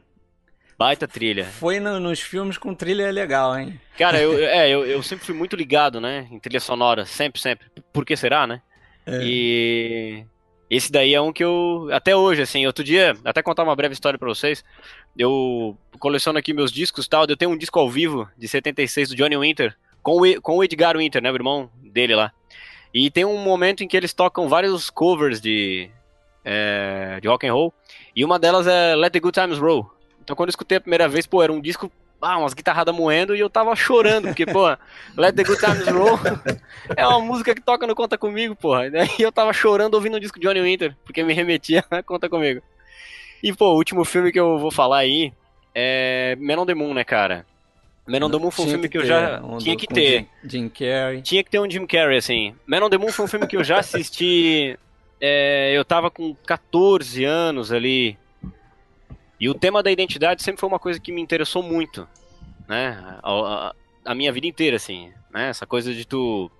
baita 0.78 1.06
trilha. 1.08 1.44
Foi 1.44 1.78
no- 1.80 2.00
nos 2.00 2.20
filmes 2.20 2.56
com 2.58 2.74
trilha 2.74 3.10
legal, 3.10 3.58
hein? 3.58 3.80
Cara, 3.98 4.20
eu, 4.20 4.38
é, 4.42 4.68
eu, 4.68 4.84
eu 4.86 5.02
sempre 5.02 5.24
fui 5.24 5.34
muito 5.34 5.56
ligado, 5.56 6.00
né, 6.00 6.26
em 6.30 6.38
trilha 6.38 6.60
sonora, 6.60 7.04
sempre, 7.04 7.40
sempre. 7.40 7.66
Por 7.92 8.04
que 8.04 8.16
será, 8.16 8.46
né? 8.46 8.62
É. 9.06 9.20
E 9.22 10.24
esse 10.68 10.92
daí 10.92 11.14
é 11.14 11.20
um 11.20 11.32
que 11.32 11.42
eu 11.42 11.88
até 11.92 12.14
hoje 12.14 12.42
assim, 12.42 12.66
outro 12.66 12.84
dia, 12.84 13.16
até 13.24 13.42
contar 13.42 13.64
uma 13.64 13.74
breve 13.74 13.92
história 13.94 14.18
pra 14.18 14.28
vocês. 14.28 14.64
Eu 15.18 15.76
coleciono 15.98 16.38
aqui 16.38 16.52
meus 16.54 16.70
discos, 16.70 17.06
e 17.06 17.08
tal, 17.08 17.26
eu 17.28 17.36
tenho 17.36 17.50
um 17.50 17.56
disco 17.58 17.78
ao 17.78 17.90
vivo 17.90 18.28
de 18.38 18.46
76 18.46 19.08
do 19.10 19.16
Johnny 19.16 19.36
Winter 19.36 19.74
com 20.02 20.20
o, 20.22 20.40
com 20.40 20.56
o 20.58 20.64
Edgar 20.64 20.96
Winter, 20.96 21.20
né, 21.22 21.30
o 21.30 21.34
irmão 21.34 21.68
dele 21.82 22.14
lá. 22.14 22.32
E 22.92 23.10
tem 23.10 23.24
um 23.24 23.38
momento 23.38 23.82
em 23.82 23.88
que 23.88 23.96
eles 23.96 24.12
tocam 24.12 24.48
vários 24.48 24.90
covers 24.90 25.40
de 25.40 25.90
é, 26.44 27.18
de 27.20 27.28
rock 27.28 27.46
and 27.46 27.52
roll, 27.52 27.72
e 28.14 28.24
uma 28.24 28.38
delas 28.38 28.66
é 28.66 28.96
Let 28.96 29.12
the 29.12 29.20
Good 29.20 29.40
Times 29.40 29.58
Roll. 29.58 29.90
Então 30.22 30.34
quando 30.34 30.48
eu 30.48 30.52
escutei 30.52 30.78
a 30.78 30.80
primeira 30.80 31.08
vez, 31.08 31.26
pô, 31.26 31.42
era 31.42 31.52
um 31.52 31.60
disco 31.60 31.90
ah, 32.20 32.38
umas 32.38 32.52
guitarradas 32.52 32.94
moendo 32.94 33.34
e 33.34 33.40
eu 33.40 33.48
tava 33.48 33.74
chorando, 33.74 34.28
porque, 34.28 34.44
pô, 34.44 34.68
Let 35.16 35.34
the 35.34 35.44
Good 35.44 35.60
Times 35.60 35.88
Roll 35.88 36.18
é 36.96 37.06
uma 37.06 37.20
música 37.20 37.54
que 37.54 37.62
toca 37.62 37.86
no 37.86 37.94
Conta 37.94 38.18
Comigo, 38.18 38.54
porra. 38.54 38.88
E 39.18 39.22
eu 39.22 39.32
tava 39.32 39.52
chorando 39.52 39.94
ouvindo 39.94 40.16
o 40.16 40.20
disco 40.20 40.38
de 40.38 40.46
Johnny 40.46 40.60
Winter, 40.60 40.94
porque 41.04 41.22
me 41.22 41.32
remetia 41.32 41.84
a 41.90 42.02
Conta 42.02 42.28
Comigo. 42.28 42.62
E, 43.42 43.52
pô, 43.52 43.72
o 43.72 43.76
último 43.76 44.04
filme 44.04 44.30
que 44.30 44.38
eu 44.38 44.58
vou 44.58 44.70
falar 44.70 44.98
aí 44.98 45.32
é 45.74 46.36
Men 46.38 46.58
on 46.58 46.66
the 46.66 46.74
Moon, 46.74 46.92
né, 46.92 47.04
cara? 47.04 47.46
Men 48.10 48.24
on 48.24 48.30
the 48.30 48.38
Moon 48.38 48.50
foi 48.50 48.64
um 48.64 48.68
filme 48.68 48.88
que, 48.88 48.98
eu 48.98 49.02
ter 49.02 49.08
já 49.08 49.40
um 49.42 49.58
tinha 49.58 49.74
do- 49.76 49.78
que 49.78 49.86
ter. 49.86 50.26
Jim, 50.42 50.48
Jim 50.48 50.68
Carrey. 50.68 51.22
Tinha 51.22 51.44
que 51.44 51.50
ter 51.50 51.60
um 51.60 51.70
Jim 51.70 51.86
Carrey, 51.86 52.16
assim. 52.18 52.54
Man 52.66 52.84
on 52.84 52.90
the 52.90 52.98
Moon 52.98 53.12
foi 53.12 53.24
um 53.24 53.28
filme 53.28 53.46
que 53.46 53.56
eu 53.56 53.62
já 53.64 53.78
assisti. 53.78 54.76
é, 55.20 55.72
eu 55.76 55.84
tava 55.84 56.10
com 56.10 56.34
14 56.46 57.24
anos 57.24 57.70
ali. 57.72 58.18
E 59.38 59.48
o 59.48 59.54
tema 59.54 59.82
da 59.82 59.90
identidade 59.90 60.42
sempre 60.42 60.60
foi 60.60 60.68
uma 60.68 60.78
coisa 60.78 60.98
que 61.00 61.12
me 61.12 61.20
interessou 61.20 61.62
muito. 61.62 62.06
Né? 62.68 62.98
A, 63.22 63.30
a- 63.32 63.74
a 64.04 64.14
minha 64.14 64.32
vida 64.32 64.46
inteira, 64.46 64.76
assim. 64.76 65.12
Né? 65.32 65.48
Essa 65.48 65.66
coisa 65.66 65.94
de 65.94 66.04
tu, 66.04 66.50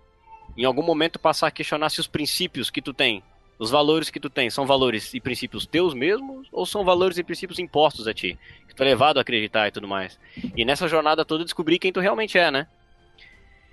em 0.56 0.64
algum 0.64 0.82
momento, 0.82 1.18
passar 1.18 1.48
a 1.48 1.50
questionar 1.50 1.90
se 1.90 2.00
os 2.00 2.06
princípios 2.06 2.70
que 2.70 2.80
tu 2.80 2.94
tem, 2.94 3.22
os 3.60 3.70
valores 3.70 4.08
que 4.08 4.18
tu 4.18 4.30
tem, 4.30 4.48
são 4.48 4.64
valores 4.64 5.12
e 5.12 5.20
princípios 5.20 5.66
teus 5.66 5.92
mesmos 5.92 6.48
ou 6.50 6.64
são 6.64 6.82
valores 6.82 7.18
e 7.18 7.22
princípios 7.22 7.58
impostos 7.58 8.08
a 8.08 8.14
ti? 8.14 8.38
Que 8.66 8.74
tu 8.74 8.82
é 8.82 8.86
levado 8.86 9.18
a 9.18 9.20
acreditar 9.20 9.68
e 9.68 9.70
tudo 9.70 9.86
mais. 9.86 10.18
E 10.56 10.64
nessa 10.64 10.88
jornada 10.88 11.26
toda 11.26 11.42
eu 11.42 11.44
descobri 11.44 11.78
quem 11.78 11.92
tu 11.92 12.00
realmente 12.00 12.38
é, 12.38 12.50
né? 12.50 12.66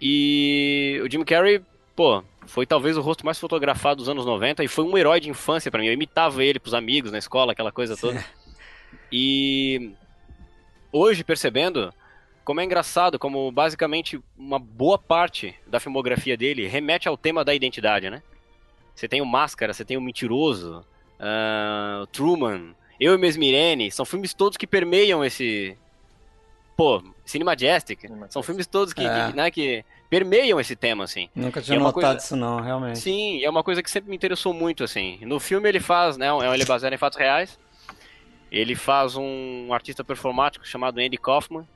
E 0.01 0.99
o 1.01 1.09
Jim 1.09 1.23
Carrey, 1.23 1.61
pô, 1.95 2.21
foi 2.45 2.65
talvez 2.65 2.97
o 2.97 3.01
rosto 3.01 3.25
mais 3.25 3.39
fotografado 3.39 3.95
dos 3.95 4.09
anos 4.09 4.25
90 4.25 4.61
e 4.61 4.67
foi 4.67 4.83
um 4.83 4.97
herói 4.97 5.21
de 5.21 5.29
infância 5.29 5.71
pra 5.71 5.79
mim. 5.79 5.87
Eu 5.87 5.93
imitava 5.93 6.43
ele 6.43 6.59
pros 6.59 6.73
amigos 6.73 7.09
na 7.09 7.17
escola, 7.17 7.53
aquela 7.53 7.71
coisa 7.71 7.95
toda. 7.95 8.23
E 9.09 9.91
hoje 10.91 11.23
percebendo 11.23 11.93
como 12.43 12.59
é 12.59 12.65
engraçado, 12.65 13.17
como 13.17 13.49
basicamente 13.53 14.19
uma 14.37 14.59
boa 14.59 14.97
parte 14.97 15.55
da 15.65 15.79
filmografia 15.79 16.35
dele 16.35 16.67
remete 16.67 17.07
ao 17.07 17.15
tema 17.15 17.43
da 17.43 17.55
identidade, 17.55 18.09
né? 18.09 18.21
Você 18.97 19.07
tem 19.07 19.21
o 19.21 19.25
Máscara, 19.25 19.73
você 19.75 19.85
tem 19.85 19.95
o 19.95 20.01
Mentiroso, 20.01 20.83
ah, 21.19 21.99
o 22.01 22.07
Truman, 22.07 22.73
Eu 22.99 23.13
e 23.13 23.17
Mesmirene, 23.19 23.91
são 23.91 24.03
filmes 24.03 24.33
todos 24.33 24.57
que 24.57 24.65
permeiam 24.65 25.23
esse. 25.23 25.77
Pô, 26.75 27.03
Cine 27.23 27.43
Majestic. 27.43 28.01
Cine 28.01 28.15
São 28.29 28.41
filmes 28.41 28.65
todos 28.65 28.91
que, 28.91 29.05
É. 29.05 29.27
que, 29.29 29.35
né, 29.37 29.51
que 29.51 29.85
permeiam 30.09 30.59
esse 30.59 30.75
tema, 30.75 31.03
assim. 31.03 31.29
Nunca 31.35 31.61
tinha 31.61 31.75
E 31.75 31.79
é 31.79 31.79
notado 31.79 31.93
coisa- 31.93 32.17
isso 32.17 32.35
não, 32.35 32.59
realmente. 32.59 32.97
Sim, 32.97 33.43
é 33.43 33.49
uma 33.49 33.63
coisa 33.63 33.83
que 33.83 33.91
sempre 33.91 34.09
me 34.09 34.15
interessou 34.15 34.51
muito, 34.51 34.83
assim. 34.83 35.19
No 35.21 35.39
filme 35.39 35.69
ele 35.69 35.79
faz, 35.79 36.17
né, 36.17 36.27
é 36.27 36.53
ele 36.53 36.63
é 36.63 36.65
baseado 36.65 36.91
em 36.93 36.97
fatos 36.97 37.19
reais. 37.19 37.59
Ele 38.51 38.73
faz 38.75 39.15
um 39.15 39.71
artista 39.71 40.03
performático 40.03 40.65
chamado 40.65 40.99
Andy 40.99 41.17
Kaufman. 41.17 41.67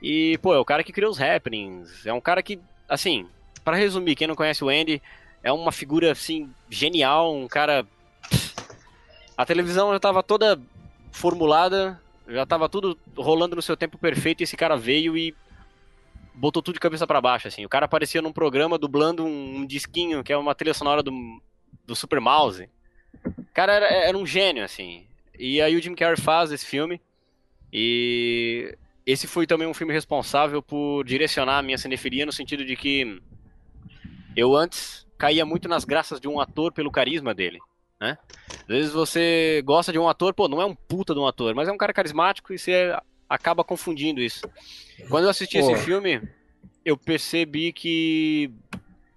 E, 0.00 0.38
pô, 0.38 0.54
é 0.54 0.58
o 0.60 0.64
cara 0.64 0.84
que 0.84 0.92
criou 0.92 1.10
os 1.10 1.20
happenings. 1.20 2.06
É 2.06 2.12
um 2.12 2.20
cara 2.20 2.40
que, 2.42 2.60
assim, 2.88 3.26
pra 3.64 3.74
resumir, 3.76 4.14
quem 4.14 4.26
não 4.28 4.34
conhece 4.36 4.62
o 4.62 4.68
Andy, 4.68 5.02
é 5.42 5.52
uma 5.52 5.72
figura, 5.72 6.12
assim, 6.12 6.50
genial, 6.70 7.34
um 7.34 7.48
cara... 7.48 7.86
A 9.36 9.46
televisão 9.46 9.92
já 9.92 9.98
tava 9.98 10.22
toda 10.22 10.60
formulada, 11.10 12.00
já 12.28 12.46
tava 12.46 12.68
tudo 12.68 12.98
rolando 13.16 13.56
no 13.56 13.62
seu 13.62 13.76
tempo 13.76 13.98
perfeito 13.98 14.40
e 14.40 14.44
esse 14.44 14.56
cara 14.56 14.76
veio 14.76 15.16
e 15.16 15.34
botou 16.34 16.62
tudo 16.62 16.74
de 16.74 16.80
cabeça 16.80 17.06
pra 17.06 17.20
baixo, 17.20 17.48
assim. 17.48 17.64
O 17.64 17.68
cara 17.68 17.86
aparecia 17.86 18.22
num 18.22 18.32
programa 18.32 18.78
dublando 18.78 19.24
um, 19.24 19.66
disquinho, 19.66 20.22
que 20.22 20.32
é 20.32 20.36
uma 20.36 20.54
trilha 20.54 20.74
sonora 20.74 21.02
do, 21.02 21.12
do 21.86 21.94
Super 21.94 22.20
Mouse. 22.20 22.68
Cara, 23.52 23.72
era, 23.74 23.86
era 23.86 24.16
um 24.16 24.26
gênio, 24.26 24.64
assim. 24.64 25.06
E 25.38 25.60
aí 25.60 25.76
o 25.76 25.82
Jim 25.82 25.94
Carrey 25.94 26.16
faz 26.16 26.52
esse 26.52 26.64
filme. 26.64 27.00
E 27.72 28.76
esse 29.06 29.26
foi 29.26 29.46
também 29.46 29.66
um 29.66 29.74
filme 29.74 29.92
responsável 29.92 30.62
por 30.62 31.04
direcionar 31.04 31.58
a 31.58 31.62
minha 31.62 31.78
cinefilia 31.78 32.26
no 32.26 32.32
sentido 32.32 32.64
de 32.64 32.76
que 32.76 33.20
eu 34.36 34.54
antes 34.56 35.06
caía 35.22 35.46
muito 35.46 35.68
nas 35.68 35.84
graças 35.84 36.20
de 36.20 36.26
um 36.26 36.40
ator 36.40 36.72
pelo 36.72 36.90
carisma 36.90 37.32
dele, 37.32 37.60
né? 38.00 38.18
Às 38.62 38.66
vezes 38.66 38.92
você 38.92 39.62
gosta 39.64 39.92
de 39.92 39.98
um 40.00 40.08
ator, 40.08 40.34
pô, 40.34 40.48
não 40.48 40.60
é 40.60 40.66
um 40.66 40.74
puta 40.74 41.14
de 41.14 41.20
um 41.20 41.26
ator, 41.28 41.54
mas 41.54 41.68
é 41.68 41.72
um 41.72 41.76
cara 41.76 41.92
carismático 41.92 42.52
e 42.52 42.58
você 42.58 42.92
acaba 43.28 43.62
confundindo 43.62 44.20
isso. 44.20 44.42
Quando 45.08 45.22
eu 45.24 45.30
assisti 45.30 45.60
pô. 45.60 45.70
esse 45.70 45.84
filme, 45.84 46.20
eu 46.84 46.96
percebi 46.96 47.72
que 47.72 48.52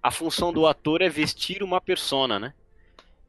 a 0.00 0.12
função 0.12 0.52
do 0.52 0.64
ator 0.64 1.02
é 1.02 1.08
vestir 1.08 1.60
uma 1.60 1.80
persona, 1.80 2.38
né? 2.38 2.54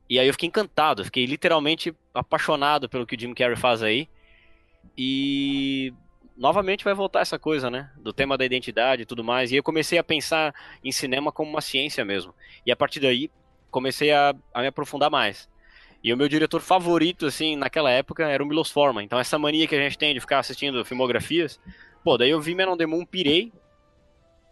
E 0.08 0.20
aí 0.20 0.28
eu 0.28 0.34
fiquei 0.34 0.48
encantado, 0.48 1.04
fiquei 1.04 1.26
literalmente 1.26 1.96
apaixonado 2.14 2.88
pelo 2.88 3.08
que 3.08 3.16
o 3.16 3.20
Jim 3.20 3.34
Carrey 3.34 3.58
faz 3.58 3.82
aí. 3.82 4.08
E 4.96 5.92
novamente 6.38 6.84
vai 6.84 6.94
voltar 6.94 7.22
essa 7.22 7.40
coisa, 7.40 7.70
né? 7.70 7.90
Do 7.98 8.14
tema 8.14 8.38
da 8.38 8.46
identidade 8.46 9.02
e 9.02 9.06
tudo 9.06 9.24
mais. 9.24 9.52
E 9.52 9.56
eu 9.56 9.64
comecei 9.64 9.98
a 9.98 10.04
pensar 10.04 10.54
em 10.84 10.92
cinema 10.92 11.32
como 11.32 11.50
uma 11.50 11.62
ciência 11.62 12.06
mesmo. 12.06 12.34
E 12.66 12.72
a 12.72 12.76
partir 12.76 13.00
daí 13.00 13.30
comecei 13.72 14.12
a, 14.12 14.34
a 14.54 14.62
me 14.62 14.68
aprofundar 14.68 15.10
mais. 15.10 15.50
E 16.04 16.14
o 16.14 16.18
meu 16.18 16.30
diretor 16.30 16.62
favorito, 16.62 17.26
assim, 17.26 17.56
naquela 17.56 17.90
época 17.90 18.26
era 18.28 18.44
o 18.44 18.46
Milos 18.46 18.72
Forman. 18.72 19.04
Então 19.04 19.20
essa 19.20 19.38
mania 19.38 19.68
que 19.68 19.76
a 19.76 19.82
gente 19.82 19.98
tem 19.98 20.14
de 20.14 20.20
ficar 20.20 20.40
assistindo 20.40 20.86
filmografias, 20.86 21.60
pô, 22.04 22.18
daí 22.18 22.30
eu 22.30 22.40
vi 22.40 22.54
Men 22.54 22.70
on 22.70 22.78
the 22.78 22.86
Moon, 22.86 23.06
pirei. 23.06 23.52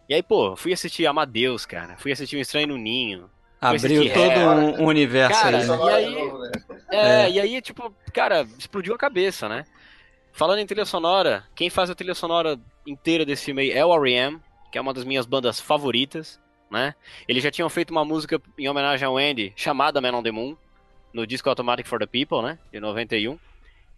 E 0.10 0.14
aí, 0.14 0.22
pô, 0.22 0.56
fui 0.56 0.74
assistir 0.74 1.08
Amadeus, 1.08 1.66
cara. 1.66 1.96
Fui 1.98 2.12
assistir 2.12 2.38
Um 2.38 2.42
Estranho 2.42 2.68
no 2.68 2.78
Ninho. 2.78 3.30
Abriu 3.60 4.14
todo 4.14 4.40
um, 4.40 4.84
um 4.84 4.86
universo 4.86 5.42
cara, 5.42 5.58
aí. 5.58 5.68
Né? 5.68 5.78
E 5.78 5.90
aí, 5.90 6.16
é, 6.92 6.98
é, 6.98 7.32
e 7.32 7.40
aí, 7.40 7.62
tipo, 7.62 7.92
cara, 8.14 8.46
explodiu 8.60 8.94
a 8.94 8.98
cabeça, 8.98 9.50
né? 9.50 9.66
Falando 10.36 10.60
em 10.60 10.66
trilha 10.66 10.84
sonora, 10.84 11.46
quem 11.56 11.70
faz 11.70 11.90
a 11.90 11.96
trilha 11.96 12.14
sonora 12.14 12.60
inteira 12.86 13.26
desse 13.26 13.46
filme 13.46 13.62
aí 13.62 13.72
é 13.72 13.86
o 13.86 13.96
R.E.M., 13.96 14.38
que 14.70 14.78
é 14.78 14.82
uma 14.82 14.94
das 14.94 15.06
minhas 15.06 15.26
bandas 15.26 15.62
favoritas, 15.62 16.38
né? 16.70 16.94
Eles 17.26 17.42
já 17.42 17.50
tinham 17.50 17.70
feito 17.70 17.92
uma 17.92 18.04
música 18.04 18.42
em 18.58 18.68
homenagem 18.68 19.08
ao 19.08 19.16
Andy, 19.16 19.54
chamada 19.56 20.02
Man 20.02 20.12
on 20.12 20.22
the 20.22 20.32
Moon, 20.32 20.58
no 21.14 21.26
disco 21.26 21.48
Automatic 21.48 21.88
for 21.88 22.00
the 22.00 22.06
People, 22.06 22.42
né? 22.42 22.60
De 22.70 22.82
91. 22.82 23.40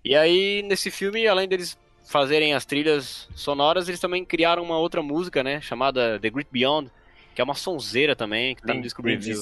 E 0.05 0.15
aí, 0.15 0.61
nesse 0.61 0.91
filme, 0.91 1.27
além 1.27 1.47
deles 1.47 1.75
fazerem 2.05 2.53
as 2.53 2.65
trilhas 2.65 3.27
sonoras, 3.33 3.89
eles 3.89 3.99
também 3.99 4.23
criaram 4.23 4.61
uma 4.61 4.77
outra 4.77 5.01
música, 5.01 5.43
né? 5.43 5.59
Chamada 5.59 6.19
The 6.19 6.29
Great 6.29 6.51
Beyond, 6.51 6.91
que 7.33 7.41
é 7.41 7.43
uma 7.43 7.55
sonzeira 7.55 8.15
também, 8.15 8.53
que 8.55 8.61
tá 8.61 8.75
no 8.75 8.81
disco 8.83 9.01
review. 9.01 9.41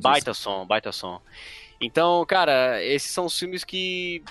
Baita 0.00 0.32
som, 0.32 0.66
baita 0.66 0.90
som. 0.90 1.20
Então, 1.78 2.24
cara, 2.24 2.82
esses 2.82 3.10
são 3.10 3.26
os 3.26 3.38
filmes 3.38 3.62
que, 3.62 4.22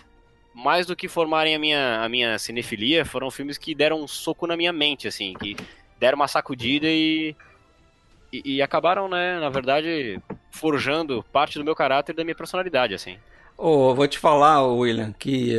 mais 0.64 0.86
do 0.86 0.96
que 0.96 1.08
formarem 1.08 1.56
a 1.56 1.60
minha, 1.60 2.02
a 2.02 2.10
minha 2.10 2.38
cinefilia, 2.38 3.06
foram 3.06 3.32
filmes 3.32 3.58
que 3.58 3.74
deram 3.74 4.02
um 4.02 4.08
soco 4.08 4.46
na 4.46 4.58
minha 4.58 4.74
mente, 4.74 5.08
assim, 5.08 5.34
que 5.34 5.56
deram 6.00 6.18
uma 6.18 6.28
sacudida 6.28 6.88
e, 6.88 7.36
e, 8.32 8.56
e 8.56 8.62
acabaram, 8.62 9.08
né, 9.08 9.40
na 9.40 9.50
verdade, 9.50 10.22
forjando 10.52 11.24
parte 11.32 11.58
do 11.58 11.66
meu 11.66 11.76
caráter 11.76 12.14
e 12.14 12.16
da 12.16 12.24
minha 12.24 12.36
personalidade, 12.36 12.94
assim. 12.94 13.18
Oh, 13.58 13.94
vou 13.94 14.08
te 14.08 14.18
falar, 14.18 14.66
William, 14.66 15.14
que 15.18 15.58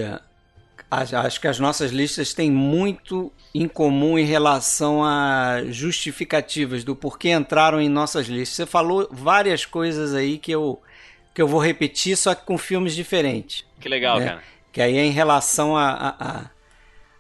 acho 0.90 1.40
que 1.40 1.46
as 1.46 1.58
nossas 1.58 1.92
listas 1.92 2.34
têm 2.34 2.50
muito 2.50 3.32
em 3.54 3.68
comum 3.68 4.18
em 4.18 4.24
relação 4.24 5.04
a 5.04 5.62
justificativas 5.68 6.82
do 6.82 6.96
porquê 6.96 7.30
entraram 7.30 7.80
em 7.80 7.88
nossas 7.88 8.26
listas. 8.26 8.56
Você 8.56 8.66
falou 8.66 9.08
várias 9.10 9.64
coisas 9.64 10.14
aí 10.14 10.38
que 10.38 10.50
eu, 10.50 10.80
que 11.34 11.40
eu 11.40 11.46
vou 11.46 11.60
repetir, 11.60 12.16
só 12.16 12.34
que 12.34 12.44
com 12.44 12.58
filmes 12.58 12.94
diferentes. 12.94 13.64
Que 13.80 13.88
legal, 13.88 14.18
né? 14.18 14.26
cara. 14.26 14.42
Que 14.72 14.80
aí 14.80 14.96
é 14.96 15.04
em 15.04 15.10
relação 15.10 15.76
a, 15.76 15.90
a, 15.90 16.08
a, 16.28 16.50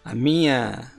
a 0.04 0.14
minha 0.14 0.90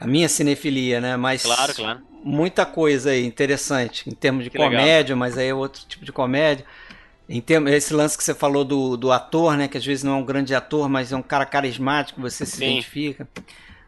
a 0.00 0.06
minha 0.06 0.28
cinefilia, 0.28 1.00
né? 1.00 1.16
Mas 1.16 1.42
claro, 1.42 1.74
claro. 1.74 2.00
muita 2.22 2.64
coisa 2.64 3.10
aí 3.10 3.24
interessante 3.24 4.08
em 4.08 4.14
termos 4.14 4.44
de 4.44 4.50
que 4.50 4.58
comédia, 4.58 5.14
legal. 5.14 5.18
mas 5.18 5.36
aí 5.36 5.48
é 5.48 5.54
outro 5.54 5.82
tipo 5.86 6.04
de 6.04 6.12
comédia. 6.12 6.64
Em 7.28 7.40
termos, 7.40 7.70
esse 7.72 7.92
lance 7.92 8.16
que 8.16 8.24
você 8.24 8.34
falou 8.34 8.64
do, 8.64 8.96
do 8.96 9.12
ator, 9.12 9.56
né? 9.56 9.68
Que 9.68 9.76
às 9.76 9.84
vezes 9.84 10.02
não 10.02 10.12
é 10.12 10.16
um 10.16 10.24
grande 10.24 10.54
ator, 10.54 10.88
mas 10.88 11.12
é 11.12 11.16
um 11.16 11.22
cara 11.22 11.44
carismático, 11.44 12.20
você 12.20 12.46
se 12.46 12.56
Sim. 12.56 12.70
identifica. 12.70 13.28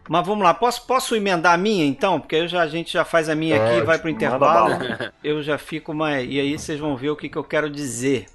Mas 0.08 0.26
vamos 0.26 0.42
lá, 0.42 0.52
posso, 0.52 0.86
posso 0.86 1.14
emendar 1.14 1.54
a 1.54 1.56
minha 1.56 1.86
então? 1.86 2.18
Porque 2.18 2.48
já, 2.48 2.62
a 2.62 2.66
gente 2.66 2.92
já 2.92 3.04
faz 3.04 3.28
a 3.28 3.34
minha 3.34 3.62
aqui 3.62 3.78
e 3.78 3.82
vai 3.82 3.98
pro 3.98 4.10
intervalo. 4.10 4.74
Eu 5.22 5.42
já 5.42 5.56
fico 5.56 5.94
mais. 5.94 6.28
E 6.28 6.40
aí 6.40 6.58
vocês 6.58 6.80
vão 6.80 6.96
ver 6.96 7.10
o 7.10 7.16
que, 7.16 7.28
que 7.28 7.38
eu 7.38 7.44
quero 7.44 7.70
dizer. 7.70 8.26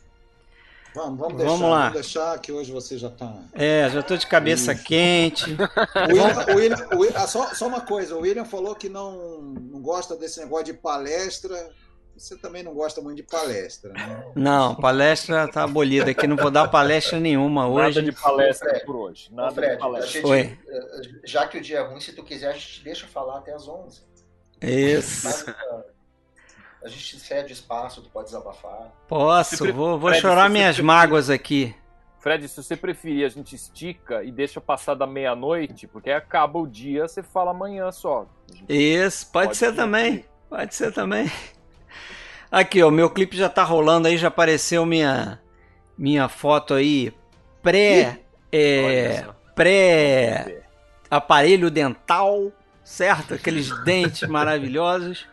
Vamos, 0.96 1.20
vamos, 1.20 1.36
deixar, 1.36 1.52
vamos 1.52 1.70
lá. 1.70 1.80
Vamos 1.80 1.94
deixar 1.94 2.40
que 2.40 2.52
hoje 2.54 2.72
você 2.72 2.98
já 2.98 3.10
está. 3.10 3.36
É, 3.52 3.90
já 3.90 4.00
estou 4.00 4.16
de 4.16 4.26
cabeça 4.26 4.72
Isso. 4.72 4.84
quente. 4.86 5.46
o 5.60 6.14
William, 6.14 6.46
o 6.48 6.56
William, 6.56 6.88
o 6.94 7.00
William, 7.00 7.20
ah, 7.20 7.28
só, 7.28 7.54
só 7.54 7.68
uma 7.68 7.82
coisa, 7.82 8.16
o 8.16 8.22
William 8.22 8.46
falou 8.46 8.74
que 8.74 8.88
não, 8.88 9.42
não 9.42 9.82
gosta 9.82 10.16
desse 10.16 10.40
negócio 10.40 10.66
de 10.66 10.74
palestra. 10.74 11.70
Você 12.16 12.38
também 12.38 12.64
não 12.64 12.74
gosta 12.74 13.02
muito 13.02 13.18
de 13.18 13.24
palestra, 13.24 13.92
né? 13.92 14.24
Não, 14.36 14.74
palestra 14.74 15.50
tá 15.50 15.64
abolida 15.64 16.12
aqui, 16.12 16.26
não 16.26 16.38
vou 16.38 16.50
dar 16.50 16.70
palestra 16.70 17.20
nenhuma 17.20 17.68
hoje. 17.68 18.00
Nada 18.00 18.12
de 18.12 18.18
palestra 18.18 18.70
Fred, 18.70 18.86
por 18.86 18.96
hoje. 18.96 19.34
Nada 19.34 19.52
Fred, 19.52 19.74
de 19.74 19.80
palestra. 19.80 20.12
Gente, 20.12 20.26
Oi. 20.26 20.58
Eh, 20.66 21.02
já 21.26 21.46
que 21.46 21.58
o 21.58 21.62
dia 21.62 21.80
é 21.80 21.82
ruim, 21.82 22.00
se 22.00 22.14
tu 22.14 22.24
quiser, 22.24 22.52
a 22.52 22.54
gente 22.54 22.82
deixa 22.86 23.06
falar 23.06 23.40
até 23.40 23.54
as 23.54 23.68
11. 23.68 24.02
Isso. 24.62 25.46
A 26.86 26.88
gente 26.88 27.20
cede 27.20 27.52
espaço, 27.52 28.00
tu 28.00 28.10
pode 28.10 28.28
desabafar. 28.28 28.92
Posso, 29.08 29.58
pre... 29.58 29.72
vou, 29.72 29.98
vou 29.98 30.12
Fred, 30.12 30.22
chorar 30.22 30.48
minhas 30.48 30.76
preferir... 30.76 30.86
mágoas 30.86 31.32
aqui. 31.32 31.76
Fred, 32.20 32.48
se 32.48 32.62
você 32.62 32.78
preferir, 32.78 33.26
a 33.26 33.30
gente 33.30 33.56
estica 33.56 34.24
e 34.24 34.32
deixa 34.32 34.62
passar 34.62 34.94
da 34.94 35.08
meia-noite, 35.08 35.88
porque 35.88 36.12
acaba 36.12 36.60
o 36.60 36.68
dia, 36.68 37.08
você 37.08 37.24
fala 37.24 37.50
amanhã 37.50 37.92
só. 37.92 38.28
Isso, 38.70 39.32
pode, 39.32 39.48
pode 39.48 39.58
ser 39.58 39.74
também. 39.74 40.26
Pode 40.48 40.76
ser 40.76 40.92
também. 40.94 41.32
Aqui, 42.52 42.84
ó, 42.84 42.92
meu 42.92 43.10
clipe 43.10 43.36
já 43.36 43.50
tá 43.50 43.64
rolando 43.64 44.08
aí, 44.08 44.16
já 44.16 44.28
apareceu 44.28 44.86
minha 44.86 45.42
minha 45.98 46.28
foto 46.28 46.74
aí 46.74 47.12
pré 47.64 48.20
é, 48.52 49.26
pré 49.56 50.64
aparelho 51.10 51.72
dental, 51.72 52.52
certo? 52.84 53.34
Aqueles 53.34 53.72
dentes 53.84 54.30
maravilhosos. 54.30 55.26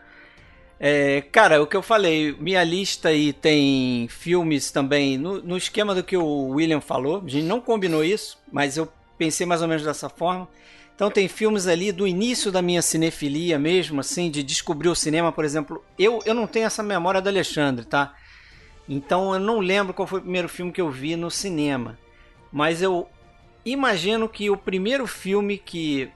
É, 0.85 1.21
cara, 1.31 1.63
o 1.63 1.65
que 1.65 1.77
eu 1.77 1.81
falei, 1.81 2.35
minha 2.37 2.61
lista 2.61 3.07
aí 3.07 3.31
tem 3.31 4.05
filmes 4.09 4.69
também 4.69 5.17
no, 5.17 5.41
no 5.41 5.55
esquema 5.55 5.95
do 5.95 6.03
que 6.03 6.17
o 6.17 6.49
William 6.49 6.81
falou. 6.81 7.23
A 7.25 7.29
gente 7.29 7.45
não 7.45 7.61
combinou 7.61 8.03
isso, 8.03 8.37
mas 8.51 8.75
eu 8.75 8.91
pensei 9.17 9.47
mais 9.47 9.61
ou 9.61 9.67
menos 9.69 9.85
dessa 9.85 10.09
forma. 10.09 10.45
Então 10.93 11.09
tem 11.09 11.29
filmes 11.29 11.67
ali 11.67 11.89
do 11.93 12.05
início 12.05 12.51
da 12.51 12.61
minha 12.61 12.81
cinefilia 12.81 13.57
mesmo, 13.57 14.01
assim, 14.01 14.29
de 14.29 14.43
descobrir 14.43 14.89
o 14.89 14.95
cinema, 14.95 15.31
por 15.31 15.45
exemplo. 15.45 15.81
Eu, 15.97 16.19
eu 16.25 16.33
não 16.33 16.45
tenho 16.45 16.65
essa 16.65 16.83
memória 16.83 17.21
do 17.21 17.29
Alexandre, 17.29 17.85
tá? 17.85 18.13
Então 18.87 19.33
eu 19.33 19.39
não 19.39 19.59
lembro 19.61 19.93
qual 19.93 20.05
foi 20.05 20.19
o 20.19 20.23
primeiro 20.23 20.49
filme 20.49 20.73
que 20.73 20.81
eu 20.81 20.91
vi 20.91 21.15
no 21.15 21.31
cinema. 21.31 21.97
Mas 22.51 22.81
eu 22.81 23.07
imagino 23.63 24.27
que 24.27 24.49
o 24.49 24.57
primeiro 24.57 25.07
filme 25.07 25.57
que 25.57 26.11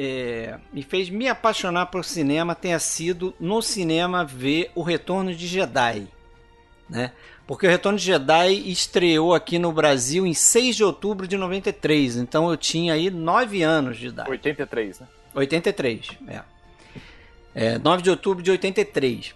é, 0.00 0.56
me 0.72 0.84
fez 0.84 1.10
me 1.10 1.26
apaixonar 1.28 1.86
por 1.86 2.04
cinema 2.04 2.54
tenha 2.54 2.78
sido 2.78 3.34
no 3.40 3.60
cinema 3.60 4.24
ver 4.24 4.70
O 4.76 4.82
Retorno 4.82 5.34
de 5.34 5.44
Jedi. 5.48 6.06
Né? 6.88 7.10
Porque 7.48 7.66
o 7.66 7.70
Retorno 7.70 7.98
de 7.98 8.04
Jedi 8.04 8.70
estreou 8.70 9.34
aqui 9.34 9.58
no 9.58 9.72
Brasil 9.72 10.24
em 10.24 10.32
6 10.32 10.76
de 10.76 10.84
outubro 10.84 11.26
de 11.26 11.36
93. 11.36 12.16
Então 12.16 12.48
eu 12.48 12.56
tinha 12.56 12.94
aí 12.94 13.10
9 13.10 13.62
anos 13.62 13.98
de 13.98 14.06
idade. 14.06 14.30
83, 14.30 15.00
né? 15.00 15.08
83, 15.34 16.10
é. 16.28 16.42
é 17.54 17.78
9 17.78 18.02
de 18.02 18.10
outubro 18.10 18.40
de 18.40 18.52
83. 18.52 19.34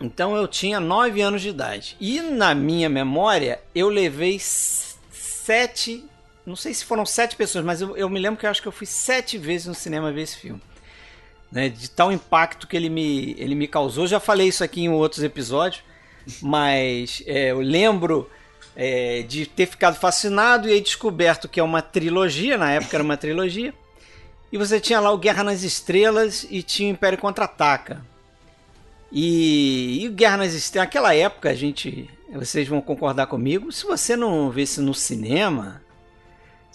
Então 0.00 0.36
eu 0.36 0.46
tinha 0.46 0.78
9 0.78 1.20
anos 1.20 1.42
de 1.42 1.48
idade. 1.48 1.96
E 2.00 2.20
na 2.20 2.54
minha 2.54 2.88
memória, 2.88 3.60
eu 3.74 3.88
levei 3.88 4.38
sete. 4.38 6.04
Não 6.46 6.56
sei 6.56 6.72
se 6.72 6.84
foram 6.84 7.04
sete 7.04 7.36
pessoas, 7.36 7.64
mas 7.64 7.80
eu, 7.80 7.96
eu 7.96 8.08
me 8.08 8.20
lembro 8.20 8.38
que 8.38 8.46
eu 8.46 8.50
acho 8.50 8.62
que 8.62 8.68
eu 8.68 8.72
fui 8.72 8.86
sete 8.86 9.36
vezes 9.36 9.66
no 9.66 9.74
cinema 9.74 10.12
ver 10.12 10.22
esse 10.22 10.36
filme. 10.36 10.62
Né, 11.50 11.68
de 11.68 11.88
tal 11.90 12.12
impacto 12.12 12.66
que 12.66 12.76
ele 12.76 12.88
me, 12.88 13.34
ele 13.38 13.54
me 13.54 13.68
causou. 13.68 14.06
Já 14.06 14.18
falei 14.18 14.48
isso 14.48 14.64
aqui 14.64 14.82
em 14.82 14.88
outros 14.88 15.22
episódios 15.22 15.82
mas 16.40 17.22
é, 17.26 17.50
eu 17.50 17.60
lembro 17.60 18.28
é, 18.74 19.22
de 19.22 19.46
ter 19.46 19.66
ficado 19.66 19.96
fascinado 19.96 20.68
e 20.68 20.72
aí 20.72 20.80
descoberto 20.80 21.48
que 21.48 21.60
é 21.60 21.62
uma 21.62 21.82
trilogia, 21.82 22.58
na 22.58 22.72
época 22.72 22.96
era 22.96 23.04
uma 23.04 23.16
trilogia, 23.16 23.72
e 24.50 24.58
você 24.58 24.80
tinha 24.80 25.00
lá 25.00 25.10
o 25.10 25.18
Guerra 25.18 25.44
nas 25.44 25.62
Estrelas 25.62 26.46
e 26.50 26.62
tinha 26.62 26.88
o 26.88 26.92
Império 26.92 27.18
Contra-Ataca. 27.18 28.04
E, 29.10 30.04
e 30.04 30.08
Guerra 30.08 30.38
nas 30.38 30.52
Estrelas, 30.52 30.86
naquela 30.86 31.14
época, 31.14 31.50
a 31.50 31.54
gente, 31.54 32.10
vocês 32.32 32.66
vão 32.66 32.80
concordar 32.80 33.26
comigo, 33.26 33.72
se 33.72 33.84
você 33.84 34.16
não 34.16 34.50
visse 34.50 34.80
no 34.80 34.94
cinema, 34.94 35.82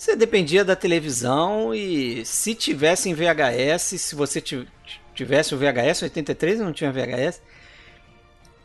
você 0.01 0.15
dependia 0.15 0.65
da 0.65 0.75
televisão 0.75 1.75
e 1.75 2.25
se 2.25 2.55
tivesse 2.55 3.07
em 3.07 3.13
VHS, 3.13 4.01
se 4.01 4.15
você 4.15 4.41
tivesse 5.13 5.53
o 5.53 5.57
VHS, 5.59 6.01
83 6.01 6.59
não 6.59 6.73
tinha 6.73 6.91
VHS, 6.91 7.39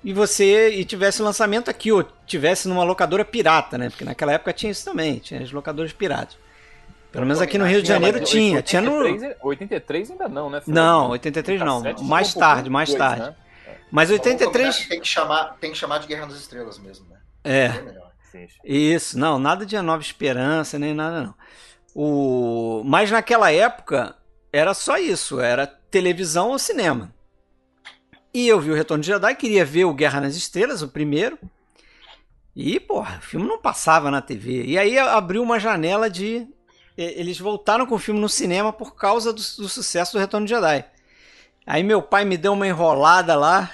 e 0.03 0.15
você 0.15 0.71
e 0.71 0.83
tivesse 0.83 1.21
lançamento 1.21 1.71
aqui, 1.71 1.93
ou 1.93 2.03
tivesse 2.27 2.67
numa 2.67 2.83
locadora 2.85 3.23
pirata, 3.23 3.77
né? 3.77 3.91
Porque 3.91 4.03
naquela 4.03 4.33
época 4.33 4.51
tinha 4.55 4.73
isso 4.73 4.83
também, 4.83 5.19
tinha 5.19 5.43
as 5.43 5.53
locadoras 5.53 5.93
piratas. 5.93 6.39
Pelo 7.13 7.27
menos 7.27 7.43
aqui 7.43 7.59
no 7.59 7.67
Rio 7.67 7.83
de 7.83 7.89
Janeiro 7.89 8.19
tinha. 8.21 8.63
Tinha 8.63 8.81
no. 8.81 9.03
83 9.43 10.13
ainda 10.13 10.29
não, 10.31 10.49
né? 10.49 10.63
Não, 10.67 11.11
83 11.11 11.61
não. 11.61 11.83
Mais 12.03 12.33
tarde, 12.33 12.71
mais 12.71 12.95
tarde. 12.95 13.27
Né? 13.27 13.35
Mas 13.91 14.11
83. 14.11 14.87
Tem 14.87 15.01
que, 15.01 15.07
chamar, 15.07 15.57
tem 15.61 15.71
que 15.71 15.77
chamar 15.77 15.99
de 15.99 16.07
Guerra 16.07 16.25
nas 16.25 16.39
Estrelas 16.39 16.79
mesmo, 16.79 17.07
né? 17.11 17.19
É. 17.45 18.07
Isso, 18.65 19.19
não, 19.19 19.39
nada 19.39 19.65
de 19.65 19.77
A 19.77 19.83
Nova 19.83 20.03
Esperança, 20.03 20.79
nem 20.79 20.95
nada 20.95 21.23
não. 21.23 21.35
O... 21.95 22.83
Mas 22.85 23.11
naquela 23.11 23.51
época 23.51 24.17
era 24.53 24.75
só 24.75 24.99
isso, 24.99 25.41
era 25.41 25.67
televisão 25.67 26.51
ou 26.51 26.59
cinema. 26.59 27.15
E 28.33 28.47
eu 28.47 28.61
vi 28.61 28.71
o 28.71 28.75
Retorno 28.75 29.03
de 29.03 29.09
Jedi, 29.09 29.35
queria 29.35 29.65
ver 29.65 29.87
o 29.87 29.95
Guerra 29.95 30.21
nas 30.21 30.37
Estrelas, 30.37 30.83
o 30.83 30.89
primeiro. 30.89 31.39
E, 32.55 32.79
porra, 32.81 33.19
o 33.19 33.23
filme 33.23 33.47
não 33.47 33.59
passava 33.59 34.11
na 34.11 34.21
TV. 34.21 34.65
E 34.65 34.79
aí 34.79 34.99
abriu 34.99 35.43
uma 35.43 35.59
janela 35.59 36.09
de. 36.09 36.47
Eles 36.97 37.39
voltaram 37.39 37.87
com 37.87 37.95
o 37.95 37.99
filme 37.99 38.21
no 38.21 38.29
cinema 38.29 38.73
por 38.73 38.95
causa 38.95 39.31
do, 39.31 39.37
do 39.37 39.69
sucesso 39.69 40.13
do 40.15 40.19
Retorno 40.19 40.47
de 40.47 40.55
Jedi. 40.55 40.85
Aí 41.67 41.83
meu 41.83 42.01
pai 42.01 42.25
me 42.25 42.37
deu 42.37 42.53
uma 42.55 42.67
enrolada 42.67 43.35
lá. 43.35 43.71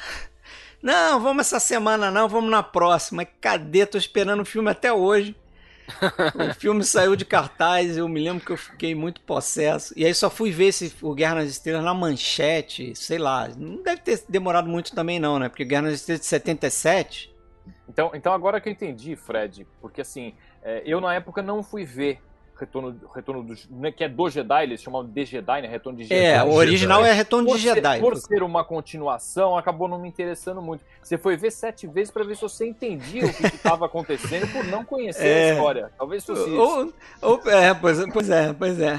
Não, 0.83 1.21
vamos 1.21 1.47
essa 1.47 1.61
semana 1.61 2.11
não, 2.11 2.29
vamos 2.29 2.51
na 2.51 2.63
próxima. 2.63 3.25
Cadê? 3.25 3.87
Tô 3.87 3.97
esperando 3.97 4.41
o 4.41 4.45
filme 4.45 4.69
até 4.69 4.93
hoje. 4.93 5.37
o 6.35 6.55
filme 6.59 6.83
saiu 6.83 7.15
de 7.15 7.25
cartaz, 7.25 7.97
eu 7.97 8.09
me 8.09 8.23
lembro 8.23 8.45
que 8.45 8.51
eu 8.51 8.57
fiquei 8.57 8.93
muito 8.93 9.21
possesso. 9.21 9.95
E 9.97 10.05
aí 10.05 10.13
só 10.13 10.29
fui 10.29 10.51
ver 10.51 10.67
esse, 10.67 10.93
o 11.01 11.15
Guerra 11.15 11.37
nas 11.37 11.51
Estrelas 11.51 11.85
na 11.85 11.95
manchete, 11.95 12.97
sei 12.97 13.19
lá. 13.19 13.49
Não 13.57 13.81
deve 13.83 14.01
ter 14.03 14.25
demorado 14.29 14.69
muito 14.69 14.93
também, 14.93 15.21
não, 15.21 15.39
né? 15.39 15.49
Porque 15.49 15.65
Guerra 15.65 15.83
nas 15.83 15.95
Estrelas 15.95 16.23
de 16.23 16.27
77. 16.27 17.33
Então, 17.89 18.11
então 18.15 18.33
agora 18.33 18.61
que 18.61 18.69
eu 18.69 18.73
entendi, 18.73 19.15
Fred, 19.15 19.67
porque 19.81 20.01
assim, 20.01 20.35
é, 20.63 20.83
eu 20.85 21.01
na 21.01 21.15
época 21.15 21.43
não 21.43 21.63
fui 21.63 21.85
ver 21.85 22.21
Retorno, 22.63 22.95
retorno 23.13 23.43
do, 23.43 23.55
né, 23.71 23.91
que 23.91 24.05
é 24.05 24.09
do 24.09 24.31
Jedi, 24.31 24.63
eles 24.63 24.81
chamam 24.81 25.05
de 25.05 25.25
Jedi, 25.25 25.63
né? 25.63 25.69
Retorno 25.69 25.99
de 25.99 26.05
Jedi. 26.05 26.25
É, 26.25 26.45
o 26.45 26.53
original 26.53 27.01
Jedi. 27.01 27.11
é 27.11 27.13
Retorno 27.13 27.49
por 27.49 27.57
de 27.57 27.63
Jedi. 27.63 27.97
Ser, 27.97 28.01
por 28.01 28.17
ser 28.17 28.43
uma 28.45 28.63
continuação, 28.63 29.59
acabou 29.59 29.89
não 29.89 29.99
me 29.99 30.09
interessando 30.09 30.63
muito. 30.63 30.85
Você 31.03 31.19
foi 31.19 31.37
ver 31.37 31.51
sete 31.51 31.89
vezes 31.89 32.13
para 32.13 32.23
ver 32.23 32.37
se 32.37 32.43
você 32.43 32.65
entendia 32.65 33.27
o 33.27 33.35
que 33.35 33.47
estava 33.47 33.87
acontecendo 33.87 34.47
por 34.53 34.65
não 34.65 34.85
conhecer 34.85 35.27
é, 35.27 35.51
a 35.51 35.55
história. 35.55 35.91
Talvez 35.99 36.25
fosse 36.25 36.51
ou, 36.51 36.85
isso. 36.85 36.95
Ou, 37.21 37.51
é, 37.51 37.75
pois, 37.75 37.99
pois 38.13 38.31
é, 38.31 38.53
pois 38.53 38.81
é. 38.81 38.97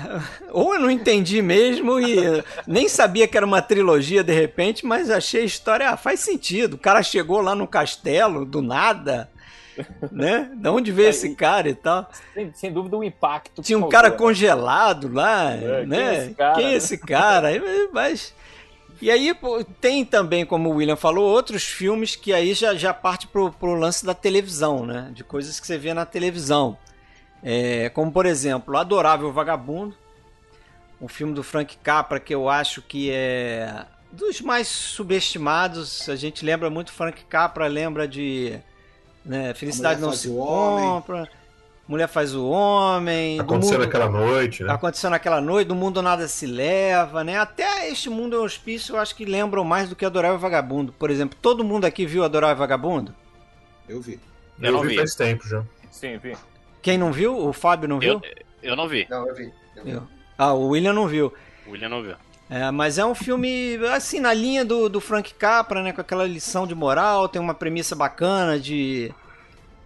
Ou 0.52 0.74
eu 0.74 0.82
não 0.82 0.92
entendi 0.92 1.42
mesmo 1.42 2.02
e 2.02 2.44
nem 2.68 2.90
sabia 2.90 3.30
que 3.30 3.38
era 3.38 3.46
uma 3.46 3.62
trilogia 3.62 4.26
de 4.26 4.34
repente, 4.34 4.86
mas 4.86 5.10
achei 5.10 5.44
a 5.44 5.46
história, 5.46 5.90
ah, 5.90 5.96
faz 5.96 6.20
sentido. 6.20 6.74
O 6.74 6.78
cara 6.78 7.02
chegou 7.02 7.40
lá 7.40 7.56
no 7.56 7.66
castelo 7.66 8.46
do 8.46 8.62
nada 8.62 9.32
né? 10.12 10.52
De 10.54 10.70
onde 10.70 10.92
veio 10.92 11.08
é, 11.08 11.10
esse 11.10 11.36
cara 11.36 11.70
e 11.70 11.76
tal? 11.76 12.10
Sem, 12.34 12.54
sem 12.54 12.72
dúvida 12.72 12.98
um 12.98 13.04
impacto. 13.04 13.62
Tinha 13.62 13.78
um 13.78 13.90
cara 13.90 14.12
congelado 14.12 15.12
lá, 15.12 15.52
é, 15.52 15.86
né? 15.86 16.34
Quem 16.56 16.66
é 16.66 16.74
esse 16.76 16.98
cara? 16.98 17.52
É 17.52 17.56
esse 17.56 17.62
cara? 17.62 17.90
Mas... 17.92 18.34
E 19.02 19.12
aí 19.12 19.36
tem 19.82 20.06
também, 20.06 20.46
como 20.46 20.70
o 20.70 20.76
William 20.76 20.96
falou, 20.96 21.30
outros 21.30 21.64
filmes 21.64 22.16
que 22.16 22.32
aí 22.32 22.54
já, 22.54 22.74
já 22.74 22.94
parte 22.94 23.28
pro, 23.28 23.52
pro 23.52 23.74
lance 23.74 24.06
da 24.06 24.14
televisão, 24.14 24.86
né? 24.86 25.10
De 25.14 25.24
coisas 25.24 25.60
que 25.60 25.68
você 25.68 25.78
vê 25.78 25.94
na 25.94 26.06
televisão. 26.06 26.78
É, 27.44 27.90
como, 27.90 28.12
por 28.12 28.26
exemplo, 28.26 28.78
Adorável 28.78 29.32
Vagabundo, 29.34 29.98
um 31.02 31.08
filme 31.10 31.34
do 31.34 31.44
Frank 31.44 31.76
Capra 31.84 32.18
que 32.18 32.34
eu 32.34 32.48
acho 32.48 32.82
que 32.82 33.12
é 33.12 33.86
dos 34.14 34.40
mais 34.40 34.68
subestimados. 34.68 36.08
A 36.08 36.16
gente 36.16 36.46
lembra 36.46 36.70
muito 36.70 36.94
Frank 36.94 37.26
Capra, 37.26 37.68
lembra 37.68 38.08
de 38.08 38.58
né? 39.26 39.54
Felicidade 39.54 40.02
não 40.02 40.12
se 40.14 40.28
compra. 40.30 41.30
Mulher 41.88 42.08
faz 42.08 42.34
o 42.34 42.48
homem. 42.48 43.40
Aconteceu 43.40 43.74
mundo, 43.74 43.86
naquela 43.86 44.10
noite, 44.10 44.64
né? 44.64 44.72
Aconteceu 44.72 45.10
naquela 45.10 45.42
noite, 45.42 45.68
do 45.68 45.76
mundo 45.76 46.02
nada 46.02 46.28
se 46.30 46.46
leva, 46.46 47.24
né? 47.24 47.38
Até 47.38 47.90
este 47.90 48.10
mundo 48.10 48.38
é 48.38 48.40
um 48.40 48.44
hospício, 48.44 48.96
eu 48.96 49.00
acho 49.00 49.14
que 49.16 49.26
lembram 49.26 49.66
mais 49.66 49.90
do 49.90 49.96
que 49.96 50.06
Adorável 50.06 50.40
Vagabundo. 50.40 50.94
Por 50.94 51.10
exemplo, 51.10 51.38
todo 51.42 51.64
mundo 51.64 51.84
aqui 51.84 52.06
viu 52.06 52.24
Adorável 52.24 52.56
Vagabundo? 52.56 53.14
Eu 53.88 54.00
vi. 54.00 54.20
Eu, 54.60 54.68
eu 54.68 54.72
não 54.72 54.82
vi. 54.82 54.96
faz 54.96 55.14
tempo 55.14 55.46
já. 55.46 55.64
Sim, 55.92 56.18
vi. 56.18 56.38
Quem 56.82 56.98
não 56.98 57.12
viu? 57.12 57.38
O 57.38 57.52
Fábio 57.52 57.90
não 57.90 58.00
viu? 58.00 58.14
Eu, 58.14 58.72
eu 58.72 58.76
não 58.78 58.88
vi. 58.88 59.06
Não, 59.10 59.28
eu 59.28 59.36
vi. 59.36 59.54
Eu 59.76 59.84
vi. 59.84 60.02
Ah, 60.38 60.54
o 60.54 60.70
William 60.70 60.94
não 60.94 61.08
viu. 61.08 61.34
O 61.68 61.72
William 61.72 61.90
não 61.90 62.02
viu. 62.02 62.16
É, 62.54 62.70
mas 62.70 63.00
é 63.00 63.06
um 63.06 63.16
filme, 63.16 63.78
assim, 63.96 64.20
na 64.20 64.32
linha 64.32 64.64
do, 64.64 64.88
do 64.88 65.02
Frank 65.02 65.34
Capra, 65.34 65.82
né? 65.82 65.92
Com 65.92 66.02
aquela 66.02 66.24
lição 66.24 66.68
de 66.68 66.76
moral, 66.76 67.28
tem 67.28 67.42
uma 67.42 67.56
premissa 67.56 67.96
bacana 67.96 68.60
de 68.60 69.12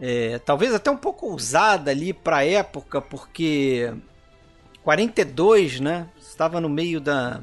é, 0.01 0.37
talvez 0.39 0.75
até 0.75 0.91
um 0.91 0.97
pouco 0.97 1.27
ousada 1.27 1.91
ali 1.91 2.11
para 2.11 2.39
a 2.39 2.45
época, 2.45 2.99
porque 2.99 3.93
42, 4.83 5.79
né? 5.79 6.09
Estava 6.19 6.59
no 6.59 6.67
meio 6.67 6.99
da, 6.99 7.39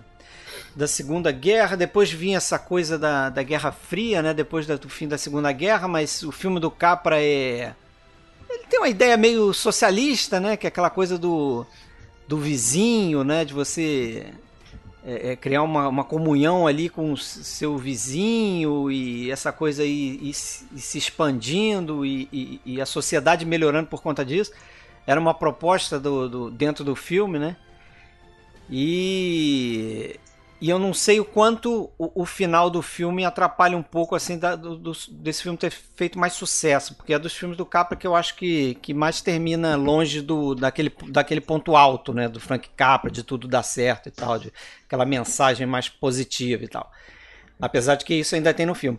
da 0.76 0.86
Segunda 0.86 1.32
Guerra, 1.32 1.74
depois 1.74 2.12
vinha 2.12 2.36
essa 2.36 2.58
coisa 2.58 2.98
da, 2.98 3.30
da 3.30 3.42
Guerra 3.42 3.72
Fria, 3.72 4.20
né? 4.20 4.34
Depois 4.34 4.66
do 4.66 4.88
fim 4.90 5.08
da 5.08 5.16
Segunda 5.16 5.50
Guerra, 5.52 5.88
mas 5.88 6.22
o 6.22 6.30
filme 6.30 6.60
do 6.60 6.70
Capra 6.70 7.18
é. 7.18 7.74
Ele 8.50 8.64
tem 8.68 8.78
uma 8.78 8.90
ideia 8.90 9.16
meio 9.16 9.54
socialista, 9.54 10.38
né? 10.38 10.54
Que 10.54 10.66
é 10.66 10.68
aquela 10.68 10.90
coisa 10.90 11.16
do, 11.16 11.64
do 12.28 12.36
vizinho, 12.36 13.24
né? 13.24 13.42
De 13.46 13.54
você 13.54 14.30
é, 15.06 15.32
é, 15.32 15.36
criar 15.36 15.62
uma, 15.62 15.86
uma 15.86 16.02
comunhão 16.02 16.66
ali 16.66 16.88
com 16.88 17.12
o 17.12 17.16
seu 17.16 17.76
vizinho 17.76 18.90
e 18.90 19.30
essa 19.30 19.52
coisa 19.52 19.82
aí 19.82 20.18
e, 20.22 20.30
e 20.30 20.80
se 20.80 20.96
expandindo 20.96 22.06
e, 22.06 22.60
e, 22.64 22.80
a 22.80 22.86
sociedade 22.86 23.44
melhorando 23.44 23.88
por 23.88 24.00
conta 24.00 24.24
disso. 24.24 24.52
Era 25.06 25.20
uma 25.20 25.34
proposta 25.34 26.00
do, 26.00 26.28
do 26.28 26.50
dentro 26.50 26.82
do 26.82 26.96
filme, 26.96 27.38
né? 27.38 27.56
E 28.70 30.18
e 30.60 30.70
eu 30.70 30.78
não 30.78 30.94
sei 30.94 31.20
o 31.20 31.24
quanto 31.24 31.90
o, 31.98 32.22
o 32.22 32.24
final 32.24 32.70
do 32.70 32.80
filme 32.80 33.24
atrapalha 33.24 33.76
um 33.76 33.82
pouco 33.82 34.14
assim 34.14 34.38
da, 34.38 34.54
do, 34.56 34.76
do, 34.76 34.92
desse 35.10 35.42
filme 35.42 35.58
ter 35.58 35.70
feito 35.70 36.18
mais 36.18 36.32
sucesso, 36.32 36.94
porque 36.94 37.12
é 37.12 37.18
dos 37.18 37.34
filmes 37.34 37.56
do 37.56 37.66
Capra 37.66 37.96
que 37.96 38.06
eu 38.06 38.14
acho 38.14 38.36
que, 38.36 38.76
que 38.76 38.94
mais 38.94 39.20
termina 39.20 39.76
longe 39.76 40.20
do 40.20 40.54
daquele, 40.54 40.92
daquele 41.08 41.40
ponto 41.40 41.76
alto, 41.76 42.14
né, 42.14 42.28
do 42.28 42.40
Frank 42.40 42.68
Capra, 42.76 43.10
de 43.10 43.22
tudo 43.22 43.48
dar 43.48 43.62
certo 43.62 44.08
e 44.08 44.12
tal, 44.12 44.38
de 44.38 44.52
aquela 44.86 45.04
mensagem 45.04 45.66
mais 45.66 45.88
positiva 45.88 46.64
e 46.64 46.68
tal. 46.68 46.90
Apesar 47.60 47.96
de 47.96 48.04
que 48.04 48.14
isso 48.14 48.34
ainda 48.34 48.54
tem 48.54 48.66
no 48.66 48.74
filme. 48.74 48.98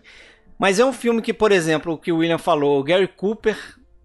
Mas 0.57 0.79
é 0.79 0.85
um 0.85 0.93
filme 0.93 1.21
que, 1.21 1.33
por 1.33 1.51
exemplo, 1.51 1.93
o 1.93 1.97
que 1.97 2.11
o 2.11 2.17
William 2.17 2.37
falou, 2.37 2.79
o 2.79 2.83
Gary 2.83 3.07
Cooper, 3.07 3.57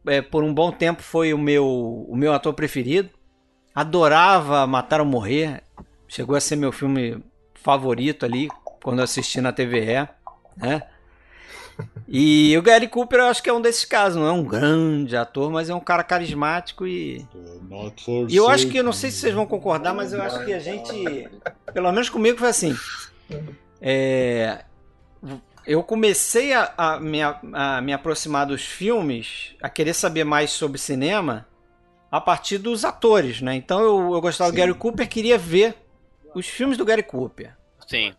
é, 0.06 0.20
por 0.22 0.42
um 0.42 0.52
bom 0.52 0.72
tempo 0.72 1.02
foi 1.02 1.32
o 1.32 1.38
meu, 1.38 1.66
o 1.66 2.16
meu 2.16 2.32
ator 2.32 2.54
preferido. 2.54 3.10
Adorava 3.74 4.66
Matar 4.66 5.00
ou 5.00 5.06
Morrer. 5.06 5.62
Chegou 6.08 6.34
a 6.34 6.40
ser 6.40 6.56
meu 6.56 6.72
filme 6.72 7.22
favorito 7.62 8.24
ali 8.24 8.48
quando 8.82 9.02
assisti 9.02 9.40
na 9.40 9.52
TVE, 9.52 10.08
né? 10.56 10.82
E 12.08 12.56
o 12.58 12.62
Gary 12.62 12.88
Cooper 12.88 13.20
eu 13.20 13.26
acho 13.26 13.42
que 13.42 13.50
é 13.50 13.52
um 13.52 13.60
desses 13.60 13.84
casos, 13.84 14.20
não 14.20 14.26
é 14.26 14.32
um 14.32 14.44
grande 14.44 15.16
ator, 15.16 15.50
mas 15.50 15.70
é 15.70 15.74
um 15.74 15.80
cara 15.80 16.02
carismático 16.02 16.86
e. 16.86 17.26
E 18.28 18.36
eu 18.36 18.48
acho 18.48 18.68
que, 18.68 18.78
eu 18.78 18.84
não 18.84 18.92
sei 18.92 19.10
se 19.10 19.18
vocês 19.18 19.34
vão 19.34 19.46
concordar, 19.46 19.94
mas 19.94 20.12
eu 20.12 20.22
acho 20.22 20.44
que 20.44 20.52
a 20.52 20.58
gente. 20.58 21.28
Pelo 21.72 21.92
menos 21.92 22.08
comigo 22.08 22.38
foi 22.38 22.48
assim. 22.48 22.76
É, 23.80 24.64
eu 25.66 25.82
comecei 25.82 26.52
a, 26.52 26.72
a, 26.76 27.00
me, 27.00 27.20
a 27.22 27.80
me 27.80 27.92
aproximar 27.92 28.46
dos 28.46 28.62
filmes, 28.62 29.54
a 29.62 29.68
querer 29.68 29.94
saber 29.94 30.24
mais 30.24 30.50
sobre 30.50 30.78
cinema, 30.78 31.46
a 32.10 32.20
partir 32.20 32.58
dos 32.58 32.84
atores, 32.84 33.40
né? 33.40 33.54
Então 33.54 33.80
eu, 33.80 34.14
eu 34.14 34.20
gostava 34.20 34.50
Sim. 34.50 34.56
do 34.56 34.58
Gary 34.58 34.74
Cooper, 34.74 35.08
queria 35.08 35.38
ver 35.38 35.76
os 36.34 36.46
filmes 36.46 36.76
do 36.76 36.84
Gary 36.84 37.02
Cooper. 37.02 37.54
Sim. 37.86 38.14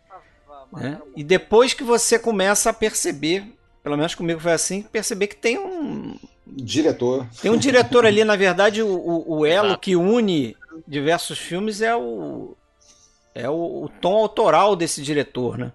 Né? 0.72 1.02
E 1.16 1.24
depois 1.24 1.74
que 1.74 1.84
você 1.84 2.18
começa 2.18 2.70
a 2.70 2.74
perceber, 2.74 3.46
pelo 3.84 3.98
menos 3.98 4.16
comigo 4.16 4.40
foi 4.40 4.54
assim, 4.54 4.82
perceber 4.82 5.28
que 5.28 5.36
tem 5.36 5.58
um. 5.58 6.18
Diretor. 6.46 7.28
Tem 7.42 7.52
um 7.52 7.58
diretor 7.58 8.06
ali, 8.06 8.24
na 8.24 8.36
verdade, 8.36 8.82
o, 8.82 9.24
o, 9.28 9.46
elo 9.46 9.68
Exato. 9.68 9.82
que 9.82 9.96
une 9.96 10.56
diversos 10.88 11.38
filmes 11.38 11.82
é 11.82 11.96
o. 11.96 12.56
É 13.34 13.50
o, 13.50 13.84
o 13.86 13.90
tom 14.02 14.18
autoral 14.18 14.76
desse 14.76 15.02
diretor, 15.02 15.58
né? 15.58 15.72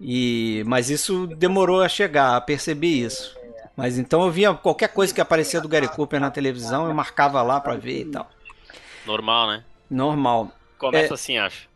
E, 0.00 0.64
mas 0.66 0.90
isso 0.90 1.26
demorou 1.26 1.82
a 1.82 1.88
chegar, 1.88 2.36
a 2.36 2.40
perceber 2.40 2.88
isso. 2.88 3.38
Mas 3.76 3.98
então 3.98 4.22
eu 4.24 4.30
via 4.30 4.52
qualquer 4.52 4.88
coisa 4.88 5.14
que 5.14 5.20
aparecia 5.20 5.60
do 5.60 5.68
Gary 5.68 5.88
Cooper 5.88 6.18
na 6.18 6.30
televisão, 6.30 6.86
eu 6.86 6.94
marcava 6.94 7.40
lá 7.42 7.60
para 7.60 7.76
ver 7.76 8.00
e 8.00 8.04
tal. 8.06 8.28
Normal, 9.06 9.48
né? 9.48 9.64
Normal. 9.88 10.52
Começa 10.80 11.12
é, 11.12 11.14
assim, 11.14 11.36
acho. 11.36 11.68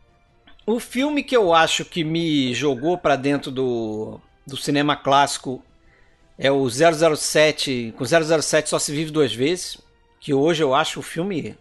O 0.67 0.81
filme 0.81 1.23
que 1.23 1.37
eu 1.37 1.53
acho 1.53 1.85
que 1.85 2.03
me 2.03 2.55
jogou 2.55 2.97
para 2.97 3.17
dentro 3.17 3.51
do, 3.51 4.19
do 4.47 4.57
cinema 4.57 4.97
clássico 4.97 5.63
é 6.39 6.51
o 6.51 6.67
007. 6.67 7.95
Com 7.99 8.05
007 8.05 8.71
só 8.71 8.79
se 8.79 8.91
vive 8.91 9.11
duas 9.11 9.35
vezes. 9.35 9.77
Que 10.19 10.33
hoje 10.33 10.63
eu 10.63 10.75
acho 10.75 11.01
o 11.01 11.03
filme 11.03 11.55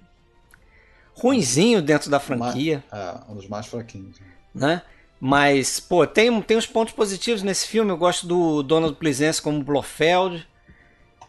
ruinzinho 1.14 1.82
dentro 1.82 2.10
da 2.10 2.18
franquia. 2.18 2.82
É, 2.90 3.16
um 3.30 3.36
dos 3.36 3.48
mais 3.50 3.68
fraquinhos. 3.68 4.16
Né? 4.56 4.82
Mas, 5.20 5.82
pô, 5.82 6.08
tem, 6.08 6.42
tem 6.42 6.56
uns 6.56 6.66
pontos 6.66 6.94
positivos 6.94 7.44
nesse 7.44 7.68
filme. 7.68 7.92
Eu 7.92 7.98
gosto 7.98 8.26
do 8.26 8.64
Donald 8.64 8.96
Pleasence 8.96 9.42
como 9.42 9.62
Blofeld. 9.62 10.48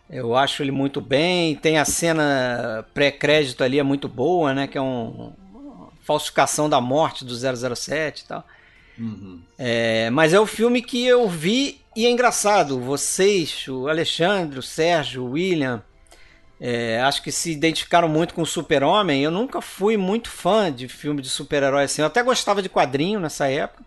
Eu 0.08 0.36
acho 0.36 0.62
ele 0.62 0.70
muito 0.70 1.00
bem. 1.00 1.56
Tem 1.56 1.76
a 1.76 1.84
cena 1.84 2.86
pré-crédito 2.94 3.64
ali, 3.64 3.80
é 3.80 3.82
muito 3.82 4.08
boa, 4.08 4.54
né? 4.54 4.68
Que 4.68 4.78
é 4.78 4.80
um, 4.80 5.32
falsificação 6.04 6.68
da 6.68 6.80
morte 6.80 7.24
do 7.24 7.34
007 7.34 8.22
e 8.22 8.24
tal. 8.26 8.46
Uhum. 8.96 9.40
É, 9.58 10.08
mas 10.10 10.32
é 10.32 10.38
o 10.38 10.46
filme 10.46 10.80
que 10.80 11.04
eu 11.04 11.28
vi 11.28 11.80
e 11.96 12.06
é 12.06 12.10
engraçado. 12.10 12.78
Vocês, 12.78 13.66
o 13.66 13.88
Alexandre, 13.88 14.58
o 14.58 14.62
Sérgio, 14.62 15.24
o 15.24 15.30
William, 15.32 15.82
é, 16.60 17.00
acho 17.00 17.22
que 17.22 17.32
se 17.32 17.50
identificaram 17.50 18.08
muito 18.08 18.34
com 18.34 18.42
o 18.42 18.46
Super-Homem. 18.46 19.22
Eu 19.22 19.30
nunca 19.30 19.60
fui 19.60 19.96
muito 19.96 20.30
fã 20.30 20.72
de 20.72 20.86
filme 20.88 21.20
de 21.20 21.28
super-herói 21.28 21.84
assim. 21.84 22.02
Eu 22.02 22.06
até 22.06 22.22
gostava 22.22 22.62
de 22.62 22.68
quadrinho 22.68 23.18
nessa 23.18 23.48
época. 23.48 23.82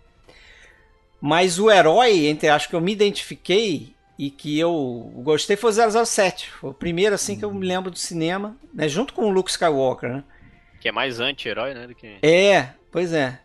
Mas 1.21 1.57
o 1.57 1.71
herói, 1.71 2.27
entre 2.27 2.49
acho 2.49 2.69
que 2.69 2.75
eu 2.75 2.81
me 2.81 2.91
identifiquei 2.91 3.95
e 4.19 4.29
que 4.29 4.59
eu 4.59 5.11
gostei 5.15 5.55
foi 5.55 5.71
o 5.71 6.05
007. 6.05 6.51
Foi 6.51 6.71
o 6.71 6.73
primeiro 6.73 7.15
assim 7.15 7.37
que 7.37 7.45
eu 7.45 7.53
me 7.53 7.65
lembro 7.65 7.89
do 7.89 7.97
cinema, 7.97 8.55
né, 8.73 8.87
junto 8.87 9.13
com 9.13 9.25
o 9.25 9.29
Luke 9.29 9.49
Skywalker, 9.49 10.09
né? 10.09 10.23
Que 10.87 10.89
é 10.89 10.93
mais 10.93 11.19
anti-herói, 11.19 11.73
né? 11.73 11.85
Do 11.85 11.93
que... 11.93 12.17
É, 12.21 12.69
pois 12.89 13.11
é. 13.11 13.23
É 13.25 13.39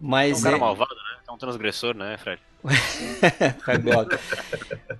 Mas 0.00 0.40
um 0.40 0.42
cara 0.44 0.56
é... 0.56 0.58
malvado, 0.58 0.94
né? 0.94 1.18
É 1.28 1.30
um 1.30 1.36
transgressor, 1.36 1.94
né, 1.94 2.16
Fred? 2.16 2.40
Cagota. 3.62 4.18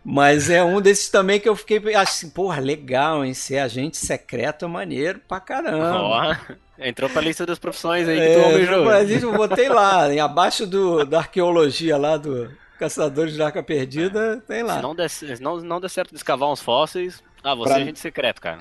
Mas 0.05 0.51
é 0.51 0.63
um 0.63 0.83
desses 0.83 1.09
também 1.09 1.41
que 1.41 1.49
eu 1.49 1.57
fiquei 1.57 1.95
assim, 1.95 2.29
porra, 2.29 2.61
legal, 2.61 3.25
hein? 3.25 3.33
Ser 3.33 3.57
agente 3.57 3.97
secreto 3.97 4.67
é 4.67 4.69
maneiro 4.69 5.19
pra 5.27 5.41
caramba. 5.41 5.95
Ó, 5.99 6.35
entrou 6.79 7.09
pra 7.09 7.23
lista 7.23 7.47
das 7.47 7.59
profissões 7.59 8.07
aí 8.07 8.17
que 8.19 8.23
É, 8.23 8.35
tu 8.39 8.45
almejou. 8.45 8.85
mas 8.85 9.09
isso 9.09 9.25
eu 9.25 9.33
botei 9.33 9.71
lá, 9.71 10.13
em 10.13 10.21
abaixo 10.21 10.67
do, 10.67 11.07
da 11.07 11.21
arqueologia 11.21 11.97
lá 11.97 12.19
do 12.19 12.55
Caçadores 12.79 13.33
de 13.33 13.43
Arca 13.43 13.63
Perdida, 13.63 14.45
tem 14.47 14.63
lá. 14.63 14.77
Se 14.77 14.83
não 14.83 14.95
der, 14.95 15.09
se 15.09 15.43
não, 15.43 15.57
não 15.57 15.81
der 15.81 15.89
certo 15.89 16.11
de 16.11 16.17
escavar 16.17 16.51
uns 16.51 16.61
fósseis, 16.61 17.23
ah, 17.43 17.55
você 17.55 17.71
Pra- 17.71 17.79
é 17.79 17.83
agente 17.85 17.99
secreto, 17.99 18.43
cara. 18.43 18.59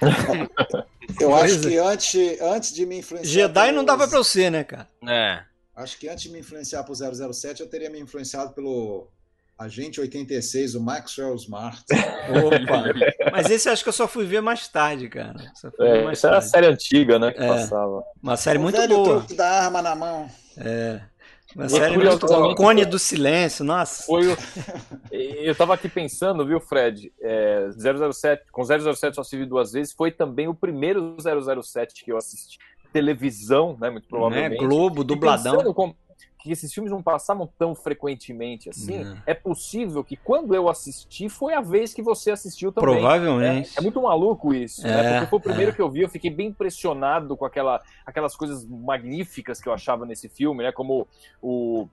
Eu 1.18 1.34
acho 1.34 1.60
que 1.60 1.76
antes, 1.78 2.40
antes 2.40 2.72
de 2.74 2.86
me 2.86 2.98
influenciar. 2.98 3.30
Jedi 3.30 3.72
não 3.72 3.84
dava 3.84 4.06
pra 4.06 4.18
eu 4.18 4.24
ser, 4.24 4.50
né, 4.50 4.62
cara? 4.64 4.88
É. 5.08 5.42
Acho 5.74 5.98
que 5.98 6.08
antes 6.08 6.24
de 6.24 6.30
me 6.30 6.40
influenciar 6.40 6.82
pro 6.84 6.94
007, 6.94 7.60
eu 7.60 7.68
teria 7.68 7.88
me 7.88 7.98
influenciado 7.98 8.52
pelo 8.52 9.08
Agente 9.58 10.00
86, 10.00 10.74
o 10.74 10.80
Maxwell 10.80 11.34
Smart. 11.36 11.82
Opa! 11.90 13.30
Mas 13.32 13.50
esse 13.50 13.68
acho 13.68 13.82
que 13.82 13.88
eu 13.88 13.92
só 13.94 14.06
fui 14.08 14.24
ver 14.26 14.40
mais 14.40 14.68
tarde, 14.68 15.08
cara. 15.08 15.34
Só 15.54 15.70
fui 15.70 15.86
ver 15.88 15.98
É, 16.00 16.04
mais 16.04 16.18
essa 16.18 16.28
era 16.28 16.36
a 16.36 16.40
tarde. 16.40 16.50
série 16.52 16.66
antiga, 16.66 17.18
né? 17.18 17.32
Que 17.32 17.42
É. 17.42 17.46
passava. 17.48 18.02
Uma 18.22 18.36
série 18.36 18.58
O 18.58 18.62
muito 18.62 18.76
velho 18.76 18.96
boa. 18.96 19.16
truque 19.18 19.34
da 19.34 19.48
arma 19.48 19.80
na 19.82 19.94
mão. 19.94 20.30
É. 20.56 21.00
Uma 21.54 21.68
série 21.68 21.96
muito 21.96 22.10
curiosamente, 22.20 22.42
boa. 22.42 22.54
Cone 22.54 22.84
do 22.84 22.98
Silêncio, 22.98 23.64
nossa. 23.64 24.04
Foi 24.04 24.26
o... 24.28 24.36
Eu 25.10 25.54
tava 25.54 25.74
aqui 25.74 25.88
pensando, 25.88 26.46
viu, 26.46 26.60
Fred? 26.60 27.12
É, 27.20 27.68
007, 28.12 28.44
com 28.52 28.62
007 28.64 29.14
só 29.14 29.20
assisti 29.22 29.44
duas 29.44 29.72
vezes. 29.72 29.92
Foi 29.92 30.10
também 30.10 30.46
o 30.48 30.54
primeiro 30.54 31.16
007 31.62 32.04
que 32.04 32.12
eu 32.12 32.16
assisti. 32.16 32.58
Televisão, 32.92 33.76
né? 33.80 33.90
Muito 33.90 34.04
Né? 34.04 34.08
provavelmente. 34.08 34.58
Globo, 34.58 35.02
dubladão. 35.04 35.52
pensando 35.58 35.74
como- 35.74 35.96
que 36.42 36.50
esses 36.50 36.72
filmes 36.72 36.90
não 36.90 37.02
passavam 37.02 37.48
tão 37.58 37.74
frequentemente 37.74 38.70
assim, 38.70 39.04
Não. 39.04 39.18
é 39.26 39.34
possível 39.34 40.02
que 40.02 40.16
quando 40.16 40.54
eu 40.54 40.68
assisti 40.68 41.28
foi 41.28 41.52
a 41.54 41.60
vez 41.60 41.92
que 41.92 42.02
você 42.02 42.30
assistiu 42.30 42.72
também. 42.72 42.94
Provavelmente. 42.94 43.78
É 43.78 43.80
muito 43.80 44.00
maluco 44.02 44.54
isso, 44.54 44.86
É, 44.86 44.90
né? 44.90 45.12
Porque 45.12 45.30
foi 45.30 45.38
o 45.38 45.42
primeiro 45.42 45.72
é. 45.72 45.74
que 45.74 45.82
eu 45.82 45.90
vi, 45.90 46.00
eu 46.00 46.08
fiquei 46.08 46.30
bem 46.30 46.48
impressionado 46.48 47.36
com 47.36 47.44
aquela, 47.44 47.82
aquelas 48.06 48.34
coisas 48.34 48.66
magníficas 48.66 49.60
que 49.60 49.68
eu 49.68 49.72
achava 49.72 50.06
nesse 50.06 50.28
filme, 50.28 50.62
né? 50.64 50.72
Como 50.72 51.06
o, 51.42 51.86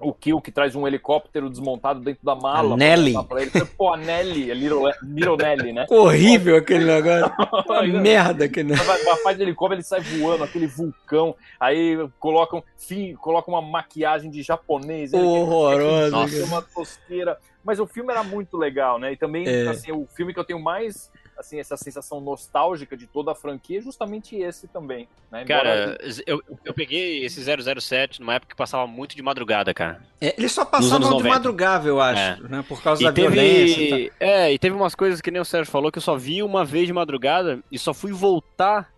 o 0.00 0.12
Kill 0.12 0.40
que 0.40 0.52
traz 0.52 0.76
um 0.76 0.86
helicóptero 0.86 1.50
desmontado 1.50 2.00
dentro 2.00 2.24
da 2.24 2.34
mala. 2.34 2.74
A 2.74 2.76
Nelly. 2.76 3.14
pra- 3.28 3.42
ele. 3.42 3.50
Pô, 3.76 3.92
a 3.92 3.96
Nelly, 3.96 4.50
a 4.50 4.54
Little, 4.54 4.82
Little 5.02 5.36
Nelly, 5.36 5.72
né? 5.72 5.86
Horrível 5.90 6.56
aquele 6.56 6.84
negócio. 6.84 7.32
Uma 7.68 7.82
merda 8.00 8.44
aquele 8.44 8.70
negócio. 8.72 9.22
Faz 9.22 9.36
de 9.36 9.42
helicóptero, 9.42 9.74
ele 9.80 9.82
sai 9.84 10.00
voando, 10.00 10.44
aquele 10.44 10.66
vulcão. 10.66 11.34
Aí 11.58 11.96
colocam, 12.20 12.62
fim, 12.76 13.14
colocam 13.16 13.54
uma 13.54 13.62
maquiagem 13.62 14.30
de 14.30 14.42
japonês. 14.42 15.12
Horroroso. 15.12 16.10
Nossa. 16.12 16.44
uma 16.44 16.62
tosqueira. 16.62 17.36
Mas 17.64 17.80
o 17.80 17.86
filme 17.86 18.10
era 18.12 18.22
muito 18.22 18.56
legal, 18.56 18.98
né? 18.98 19.12
E 19.12 19.16
também, 19.16 19.46
É. 19.46 19.68
assim, 19.68 19.90
o 19.92 20.06
filme 20.16 20.32
que 20.32 20.38
eu 20.40 20.44
tenho 20.44 20.60
mais, 20.62 21.10
assim, 21.38 21.60
essa 21.60 21.76
sensação 21.76 22.20
nostálgica 22.20 22.96
de 22.96 23.06
toda 23.06 23.30
a 23.32 23.34
franquia 23.34 23.78
é 23.78 23.82
justamente 23.82 24.36
esse 24.36 24.66
também, 24.66 25.08
né? 25.30 25.44
Cara, 25.44 25.96
eu, 26.26 26.42
eu 26.64 26.74
peguei 26.74 27.24
esse 27.24 27.40
007 27.42 28.20
numa 28.20 28.34
época 28.34 28.50
que 28.50 28.56
passava 28.56 28.86
muito 28.86 29.14
de 29.14 29.22
madrugada, 29.22 29.72
cara. 29.72 30.02
É, 30.20 30.34
eles 30.36 30.50
só 30.52 30.64
passavam 30.64 30.96
anos 30.96 31.08
de 31.08 31.14
90. 31.14 31.28
madrugada, 31.34 31.88
eu 31.88 32.00
acho, 32.00 32.20
É. 32.20 32.36
né? 32.48 32.64
Por 32.66 32.82
causa 32.82 33.00
E 33.02 33.04
da 33.06 33.12
violência. 33.12 33.80
e 33.80 33.88
tal. 33.88 33.98
teve, 33.98 34.12
é, 34.18 34.52
e 34.52 34.58
teve 34.58 34.74
umas 34.74 34.94
coisas 34.94 35.20
que 35.20 35.30
nem 35.30 35.40
o 35.40 35.44
Sérgio 35.44 35.70
falou 35.70 35.92
que 35.92 35.98
eu 35.98 36.02
só 36.02 36.16
vi 36.16 36.42
uma 36.42 36.64
vez 36.64 36.86
de 36.86 36.92
madrugada 36.92 37.62
e 37.70 37.78
só 37.78 37.94
fui 37.94 38.12
voltar 38.12 38.92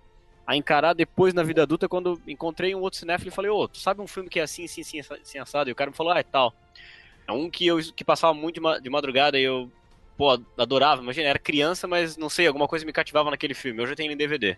a 0.46 0.56
encarar 0.56 0.94
depois 0.94 1.32
na 1.34 1.42
vida 1.44 1.62
adulta 1.62 1.88
quando 1.88 2.20
encontrei 2.26 2.74
um 2.74 2.80
outro 2.80 2.98
cinéfilo 2.98 3.28
e 3.30 3.34
falei, 3.34 3.50
ô, 3.50 3.68
tu 3.68 3.78
sabe 3.78 4.00
um 4.00 4.06
filme 4.06 4.28
que 4.28 4.40
é 4.40 4.42
assim, 4.42 4.64
assim, 4.64 4.80
assim, 4.80 4.98
assim, 5.00 5.38
assado? 5.38 5.70
E 5.70 5.72
o 5.72 5.76
cara 5.76 5.90
me 5.90 5.96
falou, 5.96 6.12
ah, 6.12 6.18
é 6.18 6.22
tal. 6.24 6.52
É 7.28 7.32
um 7.32 7.48
que 7.48 7.66
eu 7.66 7.78
que 7.94 8.02
passava 8.02 8.34
muito 8.34 8.60
de 8.82 8.90
madrugada 8.90 9.38
e 9.38 9.44
eu, 9.44 9.70
pô, 10.20 10.38
adorava. 10.58 11.00
Imagina, 11.00 11.28
era 11.30 11.38
criança, 11.38 11.88
mas 11.88 12.14
não 12.18 12.28
sei, 12.28 12.46
alguma 12.46 12.68
coisa 12.68 12.84
me 12.84 12.92
cativava 12.92 13.30
naquele 13.30 13.54
filme. 13.54 13.80
Hoje 13.80 13.92
eu 13.92 13.96
tenho 13.96 14.08
ele 14.08 14.14
em 14.14 14.18
DVD. 14.18 14.54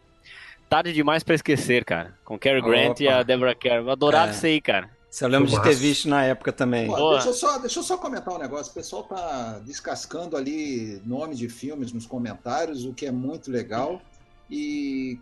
Tarde 0.69 0.93
demais 0.93 1.23
pra 1.23 1.37
esquecer, 1.37 1.85
cara. 1.85 2.19
Com 2.25 2.37
Cary 2.37 2.61
Grant 2.61 2.99
e 2.99 3.07
Opa. 3.07 3.19
a 3.19 3.23
Deborah 3.23 3.55
Kerr. 3.55 3.89
Adorava 3.89 4.33
É. 4.33 4.35
isso 4.35 4.45
aí, 4.45 4.61
cara. 4.61 4.91
Isso 5.09 5.23
eu 5.25 5.29
lembro 5.29 5.49
de 5.49 5.63
ter 5.63 5.75
visto 5.77 6.09
na 6.09 6.25
época 6.25 6.53
também. 6.53 6.89
Pô, 6.89 7.13
deixa, 7.13 7.29
eu 7.29 7.35
só, 7.35 7.59
deixa 7.59 7.79
eu 7.79 7.85
só 7.85 7.97
comentar 7.97 8.35
um 8.35 8.39
negócio. 8.39 8.73
O 8.73 8.75
pessoal 8.75 9.05
tá 9.05 9.61
descascando 9.65 10.37
ali 10.37 11.01
nome 11.07 11.37
de 11.37 11.49
filmes 11.49 11.93
nos 11.93 12.07
comentários, 12.07 12.85
o 12.85 12.93
que 12.93 13.07
é 13.07 13.13
muito 13.13 13.49
legal. 13.49 14.03
E 14.51 15.21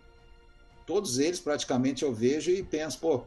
todos 0.87 1.19
eles 1.19 1.39
praticamente 1.39 2.03
eu 2.03 2.11
vejo 2.11 2.49
e 2.49 2.63
penso, 2.63 2.97
pô, 2.97 3.23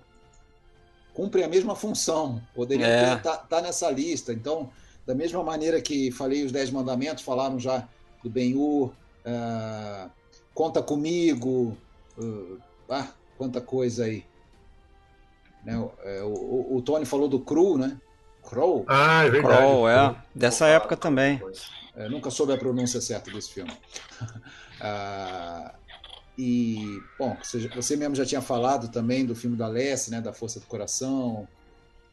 cumpre 1.12 1.44
a 1.44 1.48
mesma 1.48 1.76
função. 1.76 2.42
Poderia 2.56 2.86
É. 2.88 3.14
estar 3.14 3.36
tá, 3.36 3.62
nessa 3.62 3.88
lista. 3.88 4.32
Então, 4.32 4.68
da 5.06 5.14
mesma 5.14 5.42
maneira 5.42 5.80
que 5.80 6.10
falei 6.10 6.44
os 6.44 6.52
Dez 6.52 6.70
Mandamentos, 6.70 7.24
falaram 7.24 7.58
já 7.58 7.86
do 8.22 8.30
Ben-Hur, 8.30 8.92
ah, 9.24 10.08
Conta 10.54 10.82
Comigo, 10.82 11.76
ah, 12.18 12.58
ah, 12.88 13.08
quanta 13.36 13.60
coisa 13.60 14.04
aí. 14.04 14.24
Né, 15.64 15.76
o, 15.78 15.92
é, 16.02 16.22
o, 16.22 16.76
o 16.76 16.82
Tony 16.82 17.04
falou 17.04 17.28
do 17.28 17.40
Cru, 17.40 17.78
né? 17.78 17.98
Crow, 18.42 18.84
Ah, 18.86 19.24
é 19.24 19.30
verdade. 19.30 19.56
Kroll, 19.56 19.88
é. 19.88 20.14
Dessa 20.34 20.66
época 20.66 20.96
também. 20.96 21.40
Eu 21.96 22.10
nunca 22.10 22.30
soube 22.30 22.52
a 22.52 22.58
pronúncia 22.58 23.00
certa 23.00 23.30
desse 23.30 23.52
filme. 23.52 23.72
Ah, 24.86 25.72
e, 26.36 27.00
bom, 27.18 27.34
você, 27.42 27.68
você 27.68 27.96
mesmo 27.96 28.14
já 28.14 28.26
tinha 28.26 28.42
falado 28.42 28.88
também 28.88 29.24
do 29.24 29.34
filme 29.34 29.56
da 29.56 29.66
Lessie, 29.66 30.10
né? 30.10 30.20
Da 30.20 30.32
Força 30.32 30.60
do 30.60 30.66
Coração. 30.66 31.48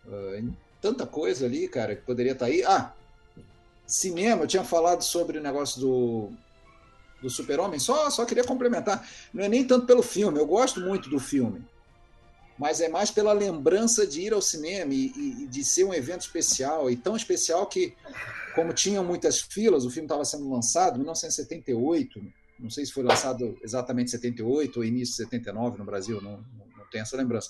E 0.08 0.54
tanta 0.82 1.06
coisa 1.06 1.46
ali, 1.46 1.68
cara, 1.68 1.96
que 1.96 2.02
poderia 2.02 2.32
estar 2.34 2.48
aí. 2.48 2.64
Ah, 2.64 2.94
cinema, 3.86 4.44
eu 4.44 4.48
tinha 4.48 4.64
falado 4.64 5.04
sobre 5.04 5.38
o 5.38 5.42
negócio 5.42 5.80
do, 5.80 6.32
do 7.22 7.30
Super-Homem. 7.30 7.80
Só, 7.80 8.10
só 8.10 8.26
queria 8.26 8.44
complementar. 8.44 9.08
Não 9.34 9.44
é 9.44 9.50
nem 9.50 9.66
tanto 9.66 9.86
pelo 9.86 10.02
filme, 10.02 10.40
eu 10.40 10.46
gosto 10.46 10.80
muito 10.82 11.10
do 11.10 11.20
filme. 11.20 11.64
Mas 12.58 12.80
é 12.80 12.88
mais 12.90 13.10
pela 13.10 13.34
lembrança 13.34 14.06
de 14.06 14.22
ir 14.22 14.34
ao 14.34 14.42
cinema 14.42 14.94
e, 14.94 15.12
e- 15.16 15.44
e 15.44 15.48
de 15.48 15.64
ser 15.64 15.84
um 15.84 15.94
evento 15.94 16.22
especial. 16.22 16.92
E 16.92 16.96
tão 16.96 17.16
especial 17.16 17.66
que 17.66 17.94
como 18.54 18.74
tinham 18.74 19.04
muitas 19.04 19.40
filas, 19.40 19.86
o 19.86 19.90
filme 19.90 20.06
estava 20.06 20.26
sendo 20.26 20.50
lançado 20.50 20.96
em 20.96 21.00
1978, 21.00 22.22
não 22.60 22.70
sei 22.70 22.86
se 22.86 22.92
foi 22.92 23.02
lançado 23.04 23.58
exatamente 23.64 24.08
em 24.08 24.12
78 24.12 24.78
ou 24.78 24.84
início 24.86 25.14
de 25.14 25.24
79 25.24 25.78
no 25.78 25.86
Brasil, 25.86 26.22
não, 26.22 26.32
não, 26.34 26.66
não 26.78 26.86
tenho 26.92 27.02
essa 27.02 27.16
lembrança, 27.18 27.50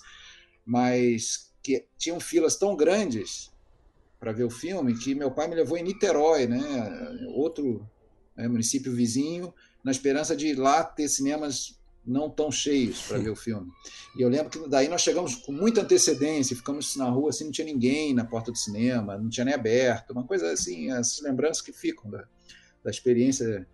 mas 0.66 1.51
que 1.62 1.86
tinham 1.98 2.20
filas 2.20 2.56
tão 2.56 2.76
grandes 2.76 3.52
para 4.20 4.32
ver 4.32 4.44
o 4.44 4.50
filme 4.50 4.98
que 4.98 5.16
meu 5.16 5.32
pai 5.32 5.48
me 5.48 5.56
levou 5.56 5.78
em 5.78 5.84
Niterói, 5.84 6.46
né, 6.48 6.60
outro 7.34 7.88
né, 8.36 8.48
município 8.48 8.94
vizinho, 8.94 9.54
na 9.84 9.92
esperança 9.92 10.36
de 10.36 10.48
ir 10.48 10.56
lá 10.56 10.84
ter 10.84 11.10
cinemas 11.10 11.80
não 12.06 12.30
tão 12.30 12.52
cheios 12.52 13.02
para 13.04 13.20
ver 13.20 13.30
o 13.30 13.36
filme. 13.36 13.72
E 14.18 14.22
eu 14.22 14.30
lembro 14.30 14.50
que 14.50 14.68
daí 14.68 14.88
nós 14.88 15.02
chegamos 15.02 15.36
com 15.36 15.52
muita 15.52 15.82
antecedência, 15.82 16.56
ficamos 16.56 16.96
na 16.96 17.10
rua 17.10 17.30
assim, 17.30 17.46
não 17.46 17.52
tinha 17.52 17.66
ninguém 17.66 18.14
na 18.14 18.26
porta 18.26 18.52
do 18.52 18.58
cinema, 18.58 19.18
não 19.18 19.30
tinha 19.30 19.46
nem 19.46 19.54
aberto, 19.54 20.12
uma 20.12 20.24
coisa 20.24 20.52
assim, 20.52 20.90
as 20.92 21.22
lembranças 21.22 21.62
que 21.62 21.72
ficam 21.72 22.10
da, 22.10 22.26
da 22.84 22.90
experiência 22.90 23.68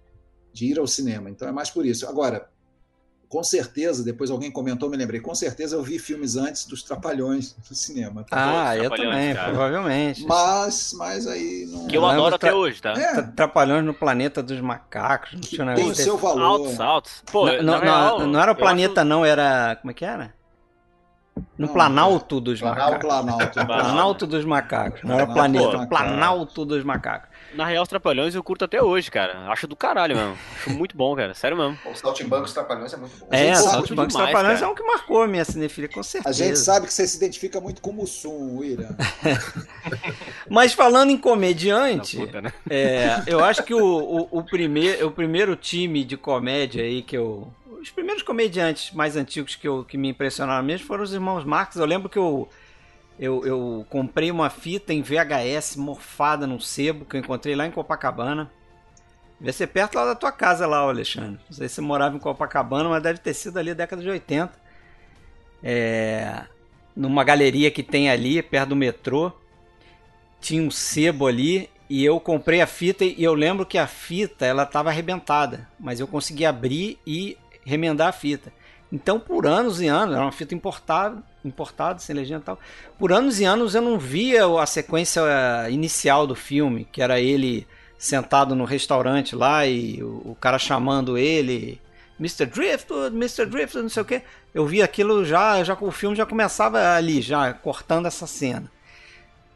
de 0.52 0.66
ir 0.66 0.80
ao 0.80 0.88
cinema. 0.88 1.30
Então 1.30 1.48
é 1.48 1.52
mais 1.52 1.70
por 1.70 1.86
isso. 1.86 2.08
Agora, 2.08 2.50
com 3.30 3.44
certeza, 3.44 4.04
depois 4.04 4.32
alguém 4.32 4.50
comentou, 4.50 4.90
me 4.90 4.96
lembrei, 4.96 5.20
com 5.20 5.36
certeza 5.36 5.76
eu 5.76 5.84
vi 5.84 6.00
filmes 6.00 6.36
antes 6.38 6.66
dos 6.66 6.82
Trapalhões 6.82 7.56
no 7.70 7.76
cinema. 7.76 8.26
Ah, 8.32 8.76
eu 8.78 8.90
também, 8.90 9.36
cara. 9.36 9.50
provavelmente. 9.50 10.26
Mas, 10.26 10.94
mas 10.98 11.28
aí 11.28 11.68
não. 11.70 11.88
Que 11.88 11.98
eu 11.98 12.06
adoro 12.06 12.36
até 12.36 12.54
hoje, 12.54 12.82
tá? 12.82 12.94
É, 12.94 13.22
Trapalhões 13.22 13.84
no 13.84 13.94
planeta 13.94 14.42
dos 14.42 14.60
macacos. 14.62 15.34
Não 15.34 15.42
tinha 15.42 15.76
tem 15.76 15.86
o 15.86 15.90
desse. 15.90 16.04
seu 16.06 16.18
valor. 16.18 16.42
Altos, 16.44 16.80
altos. 16.80 17.24
Pô, 17.32 17.46
não, 17.48 17.64
não, 17.64 17.80
real, 17.80 18.20
não, 18.20 18.28
não 18.28 18.40
era 18.42 18.52
o 18.52 18.56
planeta, 18.56 19.02
acho- 19.02 19.10
não, 19.10 19.26
era. 19.26 19.76
Como 19.82 19.92
é 19.92 19.94
que 19.94 20.06
era? 20.06 20.34
No 21.58 21.68
Não, 21.68 21.74
Planalto 21.74 22.42
dos 22.42 22.60
Planalto. 22.60 23.08
Macacos. 23.08 23.08
Planalto. 23.08 23.54
Planalto 23.66 24.28
dos 24.28 24.46
Macacos. 24.46 25.04
Não 25.04 25.16
era 25.16 25.28
Planalto. 25.28 25.88
Planalto 25.88 26.66
dos 26.66 26.84
Macacos. 26.84 27.30
Na 27.54 27.66
real, 27.66 27.84
os 27.84 27.90
Trapalhões 27.90 28.36
eu 28.36 28.44
curto 28.44 28.66
até 28.66 28.82
hoje, 28.82 29.10
cara. 29.10 29.48
Acho 29.50 29.68
do 29.68 29.76
caralho 29.76 30.16
mesmo. 30.16 30.38
Acho 30.56 30.70
muito 30.72 30.96
bom, 30.96 31.16
cara. 31.16 31.34
Sério 31.34 31.58
mesmo. 31.58 31.78
O 31.86 31.96
Saltimbancos 31.96 32.54
Trapalhões 32.54 32.94
é 32.94 32.98
muito 32.98 33.18
bom. 33.18 33.28
É, 33.32 33.56
Saltos 33.56 33.92
Bancos 33.92 34.14
demais, 34.14 34.32
Trapalhões 34.32 34.60
cara. 34.60 34.70
é 34.70 34.74
um 34.74 34.76
que 34.76 34.84
marcou 34.84 35.22
a 35.24 35.28
minha 35.28 35.46
cinefilia, 35.46 35.90
com 35.90 36.04
certeza. 36.04 36.30
A 36.30 36.48
gente 36.48 36.60
sabe 36.60 36.88
que 36.88 36.94
você 36.94 37.08
se 37.08 37.18
identifica 37.18 37.60
muito 37.60 37.82
com 37.82 37.90
o 37.90 37.94
Mussum, 37.94 38.58
William. 38.58 38.96
Mas 40.50 40.74
falando 40.74 41.10
em 41.10 41.18
comediante, 41.18 42.18
Da 42.18 42.26
puta, 42.26 42.42
né? 42.42 42.54
é, 42.70 43.24
eu 43.28 43.44
acho 43.44 43.64
que 43.64 43.74
o, 43.74 43.80
o, 43.84 44.40
o, 44.40 44.44
primeiro, 44.44 45.08
o 45.08 45.12
primeiro 45.12 45.56
time 45.56 46.04
de 46.04 46.18
comédia 46.18 46.84
aí 46.84 47.02
que 47.02 47.18
eu. 47.18 47.52
Os 47.82 47.92
primeiros 47.92 48.24
comediantes 48.24 48.92
mais 48.94 49.16
antigos 49.16 49.56
que, 49.56 49.68
eu, 49.68 49.84
que 49.86 49.98
me 49.98 50.10
impressionaram 50.10 50.64
mesmo 50.66 50.86
foram 50.88 51.04
os 51.04 51.14
irmãos 51.14 51.46
Marx. 51.46 51.76
Eu 51.76 51.86
lembro 51.86 52.10
que 52.10 52.18
eu, 52.18 52.50
eu, 53.20 53.46
eu 53.46 53.86
comprei 53.90 54.30
uma 54.30 54.50
fita 54.50 54.94
em 54.94 55.02
VHS 55.02 55.76
morfada 55.76 56.46
num 56.46 56.60
sebo 56.60 57.06
que 57.06 57.16
eu 57.16 57.20
encontrei 57.20 57.56
lá 57.56 57.66
em 57.66 57.72
Copacabana. 57.72 58.52
Devia 59.40 59.54
ser 59.54 59.68
perto 59.68 59.96
lá 59.96 60.06
da 60.06 60.16
tua 60.16 60.32
casa, 60.32 60.66
lá, 60.66 60.80
Alexandre. 60.80 61.40
Não 61.50 61.56
sei 61.56 61.68
se 61.68 61.76
você 61.76 61.82
morava 61.82 62.16
em 62.16 62.20
Copacabana, 62.20 62.90
mas 62.90 63.04
deve 63.04 63.20
ter 63.20 63.34
sido 63.34 63.58
ali 63.58 63.74
década 63.74 64.02
de 64.02 64.10
80. 64.10 64.52
É, 65.64 66.44
numa 66.96 67.24
galeria 67.24 67.72
que 67.72 67.84
tem 67.84 68.10
ali, 68.10 68.42
perto 68.42 68.70
do 68.70 68.76
metrô. 68.76 69.32
Tinha 70.40 70.62
um 70.62 70.72
sebo 70.72 71.28
ali 71.28 71.70
e 71.90 72.04
eu 72.04 72.20
comprei 72.20 72.62
a 72.62 72.68
fita 72.68 73.04
e 73.04 73.24
eu 73.24 73.34
lembro 73.34 73.66
que 73.66 73.78
a 73.78 73.88
fita 73.88 74.46
ela 74.46 74.64
estava 74.64 74.90
arrebentada, 74.90 75.68
mas 75.80 76.00
eu 76.00 76.08
consegui 76.08 76.46
abrir 76.46 77.00
e 77.06 77.38
remendar 77.66 78.10
a 78.10 78.12
fita. 78.12 78.52
Então, 78.92 79.20
por 79.20 79.46
anos 79.46 79.82
e 79.82 79.88
anos, 79.88 80.16
era 80.16 80.24
uma 80.24 80.32
fita 80.32 80.56
importada, 80.56 81.22
importada 81.44 82.00
sem 82.00 82.16
legenda 82.16 82.42
e 82.42 82.46
tal. 82.46 82.60
Por 82.98 83.12
anos 83.12 83.40
e 83.40 83.44
anos 83.44 83.76
eu 83.76 83.82
não 83.82 84.00
via 84.00 84.46
a 84.46 84.66
sequência 84.66 85.22
inicial 85.70 86.26
do 86.26 86.36
filme, 86.36 86.88
que 86.92 87.02
era 87.02 87.20
ele 87.20 87.68
sentado 87.98 88.56
no 88.56 88.64
restaurante 88.64 89.36
lá 89.36 89.66
e 89.66 90.02
o, 90.04 90.38
cara 90.40 90.60
chamando 90.60 91.18
ele, 91.18 91.82
Mr. 92.20 92.46
Driftwood, 92.46 93.16
Mr. 93.16 93.46
Driftwood, 93.46 93.84
não 93.84 93.90
sei 93.90 94.04
o 94.04 94.06
que. 94.06 94.22
Eu 94.54 94.66
vi 94.66 94.82
aquilo 94.82 95.26
já, 95.26 95.64
já 95.64 95.76
o 95.80 95.92
filme 95.92 96.16
já 96.16 96.26
começava 96.26 96.96
ali, 96.96 97.22
já 97.22 97.54
cortando 97.54 98.06
essa 98.06 98.26
cena. 98.26 98.72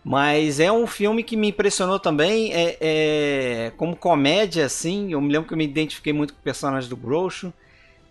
Mas 0.03 0.59
é 0.59 0.71
um 0.71 0.87
filme 0.87 1.23
que 1.23 1.37
me 1.37 1.49
impressionou 1.49 1.99
também 1.99 2.51
é, 2.53 2.77
é, 2.81 3.71
como 3.77 3.95
comédia, 3.95 4.65
assim. 4.65 5.13
Eu 5.13 5.21
me 5.21 5.31
lembro 5.31 5.47
que 5.47 5.53
eu 5.53 5.57
me 5.57 5.63
identifiquei 5.63 6.11
muito 6.11 6.33
com 6.33 6.39
o 6.39 6.43
personagem 6.43 6.89
do 6.89 6.97
Groucho. 6.97 7.53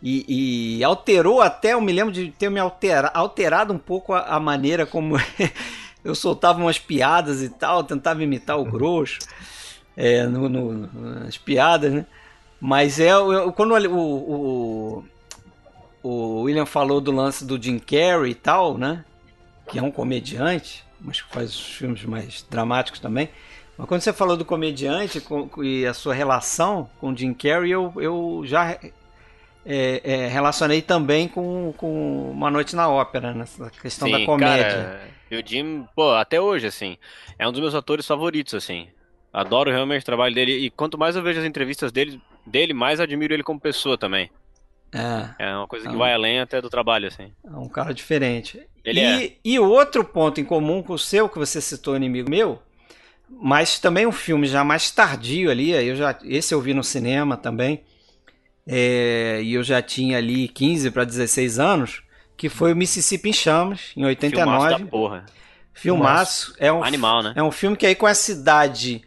E, 0.03 0.79
e 0.79 0.85
alterou 0.85 1.43
até, 1.43 1.75
eu 1.75 1.81
me 1.81 1.93
lembro 1.93 2.13
de 2.13 2.31
ter 2.31 2.51
me 2.51 2.59
altera, 2.59 3.09
alterado 3.09 3.73
um 3.75 3.79
pouco 3.79 4.15
a, 4.15 4.21
a 4.21 4.41
maneira 4.41 4.87
como 4.87 5.17
eu 6.03 6.15
soltava 6.15 6.59
umas 6.59 6.79
piadas 6.79 7.43
e 7.43 7.51
tal, 7.51 7.85
tentava 7.85 8.23
imitar 8.23 8.59
o 8.59 8.65
Groucho 8.65 9.19
é, 9.97 10.27
no, 10.27 10.49
no, 10.49 10.89
nas 11.21 11.37
piadas, 11.37 11.93
né? 11.93 12.07
Mas 12.59 13.01
é 13.01 13.11
eu, 13.11 13.53
quando 13.53 13.75
o, 13.75 15.03
o, 15.03 15.05
o 16.03 16.43
William 16.43 16.67
falou 16.67 17.01
do 17.01 17.11
lance 17.11 17.45
do 17.45 17.61
Jim 17.61 17.79
Carrey 17.79 18.33
e 18.33 18.35
tal, 18.35 18.77
né? 18.77 19.05
Que 19.69 19.79
é 19.79 19.83
um 19.83 19.91
comediante, 19.91 20.85
mas 21.01 21.21
que 21.21 21.33
faz 21.33 21.51
os 21.51 21.73
filmes 21.73 22.05
mais 22.05 22.45
dramáticos 22.51 23.01
também. 23.01 23.31
Mas 23.79 23.89
quando 23.89 24.01
você 24.03 24.13
falou 24.13 24.37
do 24.37 24.45
comediante 24.45 25.21
com, 25.21 25.49
e 25.63 25.87
a 25.87 25.95
sua 25.95 26.13
relação 26.13 26.91
com 27.01 27.13
o 27.13 27.17
Jim 27.17 27.33
Carrey, 27.33 27.71
eu, 27.71 27.93
eu 27.97 28.43
já 28.45 28.79
é, 29.73 30.01
é, 30.05 30.27
relacionei 30.29 30.83
também 30.83 31.29
com, 31.29 31.73
com 31.77 32.31
Uma 32.33 32.51
Noite 32.51 32.75
na 32.75 32.89
Ópera, 32.89 33.33
nessa 33.33 33.71
questão 33.71 34.09
Sim, 34.09 34.19
da 34.19 34.27
comédia. 34.27 34.65
Cara, 34.65 35.09
e 35.31 35.37
o 35.37 35.47
Jim, 35.47 35.87
pô, 35.95 36.11
até 36.13 36.41
hoje, 36.41 36.67
assim, 36.67 36.97
é 37.39 37.47
um 37.47 37.53
dos 37.53 37.61
meus 37.61 37.75
atores 37.75 38.05
favoritos, 38.07 38.53
assim. 38.55 38.89
Adoro 39.33 39.71
realmente 39.71 40.03
o 40.03 40.07
trabalho 40.07 40.35
dele. 40.35 40.53
E 40.53 40.71
quanto 40.71 40.99
mais 40.99 41.15
eu 41.15 41.23
vejo 41.23 41.39
as 41.39 41.47
entrevistas 41.47 41.93
dele, 41.93 42.21
dele 42.45 42.75
mais 42.75 42.99
admiro 42.99 43.33
ele 43.33 43.45
como 43.45 43.61
pessoa 43.61 43.97
também. 43.97 44.29
É, 44.93 45.47
É 45.47 45.55
uma 45.55 45.69
coisa 45.69 45.89
que 45.89 45.95
Ah. 45.95 45.99
vai 45.99 46.13
além 46.13 46.41
até 46.41 46.61
do 46.61 46.69
trabalho, 46.69 47.07
assim. 47.07 47.33
é 47.47 47.57
um 47.57 47.69
cara 47.69 47.95
diferente. 47.95 48.61
Ele 48.85 48.99
e, 49.01 49.05
é. 49.05 49.33
e 49.45 49.59
outro 49.61 50.05
ponto 50.05 50.41
em 50.41 50.45
comum 50.45 50.83
com 50.83 50.95
o 50.95 50.99
seu, 50.99 51.29
que 51.29 51.39
você 51.39 51.61
citou, 51.61 51.95
inimigo 51.95 52.29
meu, 52.29 52.61
mas 53.29 53.79
também 53.79 54.05
um 54.05 54.11
filme 54.13 54.49
já 54.49 54.65
mais 54.65 54.91
tardio 54.91 55.49
ali, 55.49 55.71
eu 55.71 55.95
já, 55.95 56.19
esse 56.25 56.53
eu 56.53 56.61
vi 56.61 56.75
no 56.75 56.83
cinema 56.83 57.37
também, 57.37 57.85
é, 58.67 59.41
e 59.43 59.55
eu 59.55 59.63
já 59.63 59.83
tinha 59.83 60.19
ali 60.19 60.49
15 60.49 60.91
para 60.91 61.05
16 61.05 61.59
anos, 61.59 62.03
que 62.37 62.49
foi 62.49 62.73
o 62.73 62.77
Mississippi 62.77 63.31
em 63.31 63.33
Chamas, 63.33 63.93
em 63.97 64.03
Filmaço 64.03 64.09
89. 64.09 64.71
da 64.85 64.91
porra. 64.91 65.27
Filmaço. 65.73 66.55
É 66.59 66.73
um, 66.73 66.83
Animal, 66.83 67.23
né? 67.23 67.33
é 67.37 67.43
um 67.43 67.51
filme 67.51 67.77
que 67.77 67.87
aí 67.87 67.95
com 67.95 68.07
essa 68.07 68.33
idade, 68.33 69.03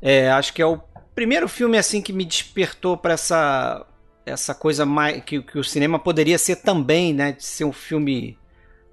é, 0.00 0.30
acho 0.30 0.52
que 0.52 0.62
é 0.62 0.66
o 0.66 0.80
primeiro 1.14 1.48
filme 1.48 1.76
assim 1.76 2.00
que 2.00 2.12
me 2.12 2.24
despertou 2.24 2.96
para 2.96 3.14
essa 3.14 3.86
essa 4.24 4.54
coisa 4.54 4.86
mais 4.86 5.22
que, 5.24 5.42
que 5.42 5.58
o 5.58 5.64
cinema 5.64 5.98
poderia 5.98 6.38
ser 6.38 6.56
também, 6.56 7.12
né, 7.12 7.32
de 7.32 7.44
ser 7.44 7.64
um 7.64 7.72
filme 7.72 8.38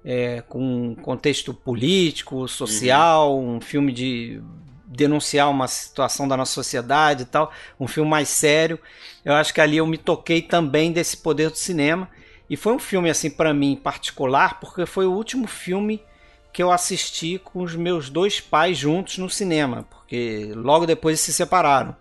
é, 0.04 0.42
com 0.42 0.60
um 0.60 0.94
contexto 0.94 1.54
político, 1.54 2.48
social, 2.48 3.38
um 3.38 3.60
filme 3.60 3.92
de 3.92 4.42
denunciar 4.90 5.48
uma 5.48 5.68
situação 5.68 6.26
da 6.26 6.36
nossa 6.36 6.52
sociedade 6.52 7.22
e 7.22 7.26
tal, 7.26 7.52
um 7.78 7.86
filme 7.86 8.10
mais 8.10 8.28
sério. 8.28 8.78
Eu 9.24 9.34
acho 9.34 9.54
que 9.54 9.60
ali 9.60 9.76
eu 9.76 9.86
me 9.86 9.96
toquei 9.96 10.42
também 10.42 10.90
desse 10.90 11.16
poder 11.16 11.50
do 11.50 11.56
cinema 11.56 12.10
e 12.48 12.56
foi 12.56 12.72
um 12.72 12.78
filme 12.78 13.08
assim 13.08 13.30
para 13.30 13.54
mim 13.54 13.76
particular 13.76 14.58
porque 14.58 14.84
foi 14.84 15.06
o 15.06 15.12
último 15.12 15.46
filme 15.46 16.02
que 16.52 16.60
eu 16.60 16.72
assisti 16.72 17.38
com 17.38 17.62
os 17.62 17.76
meus 17.76 18.10
dois 18.10 18.40
pais 18.40 18.76
juntos 18.76 19.18
no 19.18 19.30
cinema, 19.30 19.86
porque 19.88 20.50
logo 20.56 20.84
depois 20.84 21.12
eles 21.12 21.20
se 21.20 21.32
separaram. 21.32 21.94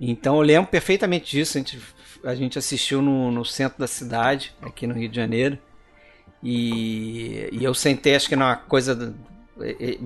Então 0.00 0.36
eu 0.36 0.40
lembro 0.40 0.70
perfeitamente 0.70 1.30
disso. 1.30 1.58
A 1.58 1.60
gente, 1.60 1.80
a 2.24 2.34
gente 2.34 2.58
assistiu 2.58 3.02
no, 3.02 3.30
no 3.30 3.44
centro 3.44 3.78
da 3.78 3.86
cidade, 3.86 4.54
aqui 4.62 4.86
no 4.86 4.94
Rio 4.94 5.10
de 5.10 5.16
Janeiro. 5.16 5.58
E, 6.42 7.50
e 7.52 7.62
eu 7.62 7.74
sentei, 7.74 8.14
acho 8.16 8.28
que 8.28 8.36
numa 8.36 8.56
coisa. 8.56 9.14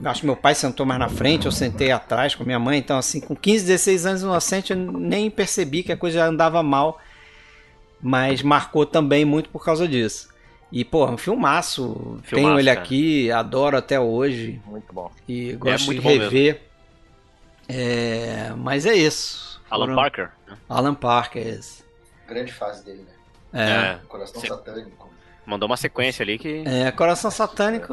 Acho 0.05 0.21
que 0.21 0.27
meu 0.27 0.37
pai 0.37 0.55
sentou 0.55 0.85
mais 0.85 0.99
na 1.01 1.09
frente, 1.09 1.47
eu 1.47 1.53
sentei 1.53 1.91
atrás 1.91 2.35
com 2.35 2.45
minha 2.45 2.59
mãe. 2.59 2.79
Então, 2.79 2.99
assim, 2.99 3.21
com 3.21 3.35
15, 3.37 3.65
16 3.67 4.07
anos 4.07 4.23
inocente, 4.23 4.73
eu 4.73 4.77
nem 4.79 5.31
percebi 5.31 5.83
que 5.83 5.93
a 5.93 5.97
coisa 5.97 6.19
já 6.19 6.27
andava 6.27 6.63
mal. 6.63 7.01
Mas 8.01 8.43
marcou 8.43 8.85
também 8.85 9.25
muito 9.25 9.49
por 9.49 9.65
causa 9.65 9.89
disso. 9.89 10.29
E, 10.71 10.85
pô, 10.85 11.07
é 11.07 11.11
um 11.11 11.17
filmaço. 11.17 12.21
Tenho 12.29 12.43
Filmaço, 12.43 12.59
ele 12.59 12.69
cara. 12.69 12.81
aqui, 12.81 13.31
adoro 13.31 13.77
até 13.77 13.99
hoje. 13.99 14.61
Muito 14.67 14.93
bom. 14.93 15.11
E 15.29 15.53
gosto 15.53 15.87
muito 15.87 16.03
de 16.03 16.09
rever. 16.09 16.61
É, 17.69 18.53
mas 18.57 18.85
é 18.87 18.95
isso. 18.95 19.61
Alan 19.71 19.85
Foram- 19.87 19.97
Parker. 19.97 20.31
né? 20.47 20.57
Alan 20.69 20.95
Parker, 20.95 21.47
esse. 21.47 21.83
Grande 22.29 22.53
fase 22.53 22.85
dele, 22.85 23.05
né? 23.53 23.99
É. 24.03 24.07
Coração 24.09 24.41
Sim. 24.41 24.49
satânico. 24.49 25.04
Mandou 25.47 25.67
uma 25.69 25.77
sequência 25.77 26.23
ali 26.23 26.39
que. 26.39 26.63
É, 26.67 26.91
Coração 26.91 27.31
Satânico, 27.31 27.93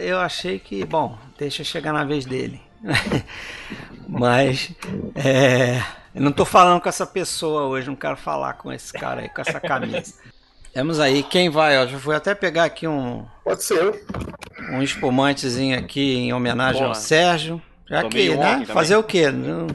eu 0.00 0.18
achei 0.18 0.58
que, 0.58 0.84
bom, 0.84 1.16
deixa 1.38 1.62
chegar 1.62 1.92
na 1.92 2.04
vez 2.04 2.24
dele. 2.24 2.60
Mas, 4.08 4.70
é, 5.14 5.82
eu 6.14 6.22
não 6.22 6.32
tô 6.32 6.44
falando 6.44 6.80
com 6.80 6.88
essa 6.88 7.06
pessoa 7.06 7.64
hoje, 7.64 7.88
não 7.88 7.96
quero 7.96 8.16
falar 8.16 8.54
com 8.54 8.72
esse 8.72 8.92
cara 8.92 9.20
aí, 9.22 9.28
com 9.28 9.40
essa 9.40 9.60
camisa. 9.60 10.14
Temos 10.72 11.00
aí, 11.00 11.22
quem 11.22 11.48
vai? 11.50 11.78
Ó, 11.82 11.86
já 11.86 11.98
fui 11.98 12.14
até 12.14 12.34
pegar 12.34 12.64
aqui 12.64 12.86
um, 12.86 13.24
Pode 13.44 13.64
ser 13.64 13.78
eu. 13.82 14.00
um 14.70 14.82
espumantezinho 14.82 15.78
aqui 15.78 16.14
em 16.16 16.32
homenagem 16.32 16.82
ao 16.82 16.88
Porra. 16.90 17.00
Sérgio. 17.00 17.60
Já 17.88 18.02
Tomei 18.02 18.28
que, 18.28 18.34
um 18.34 18.38
né? 18.38 18.64
Fazer 18.66 18.96
o 18.96 19.02
quê? 19.02 19.30
Não, 19.30 19.66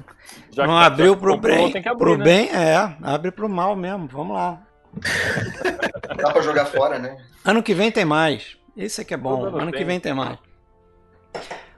Já 0.51 0.67
não 0.67 0.77
que- 0.77 0.85
abriu 0.85 1.13
já 1.13 1.19
pro 1.19 1.37
bem. 1.37 1.71
que 1.71 1.77
abrir, 1.79 1.97
pro 1.97 2.17
né? 2.17 2.23
bem, 2.23 2.49
é. 2.51 2.95
Abre 3.01 3.31
pro 3.31 3.49
mal 3.49 3.75
mesmo. 3.75 4.07
Vamos 4.07 4.35
lá. 4.35 4.61
Dá 6.17 6.31
pra 6.31 6.41
jogar 6.41 6.65
fora, 6.65 6.99
né? 6.99 7.17
Ano 7.43 7.63
que 7.63 7.73
vem 7.73 7.91
tem 7.91 8.05
mais. 8.05 8.57
Isso 8.75 9.01
é 9.01 9.03
que 9.03 9.13
é 9.13 9.17
bom. 9.17 9.45
Ano 9.45 9.71
que 9.71 9.79
bem. 9.79 9.85
vem 9.85 9.99
tem 9.99 10.13
mais. 10.13 10.37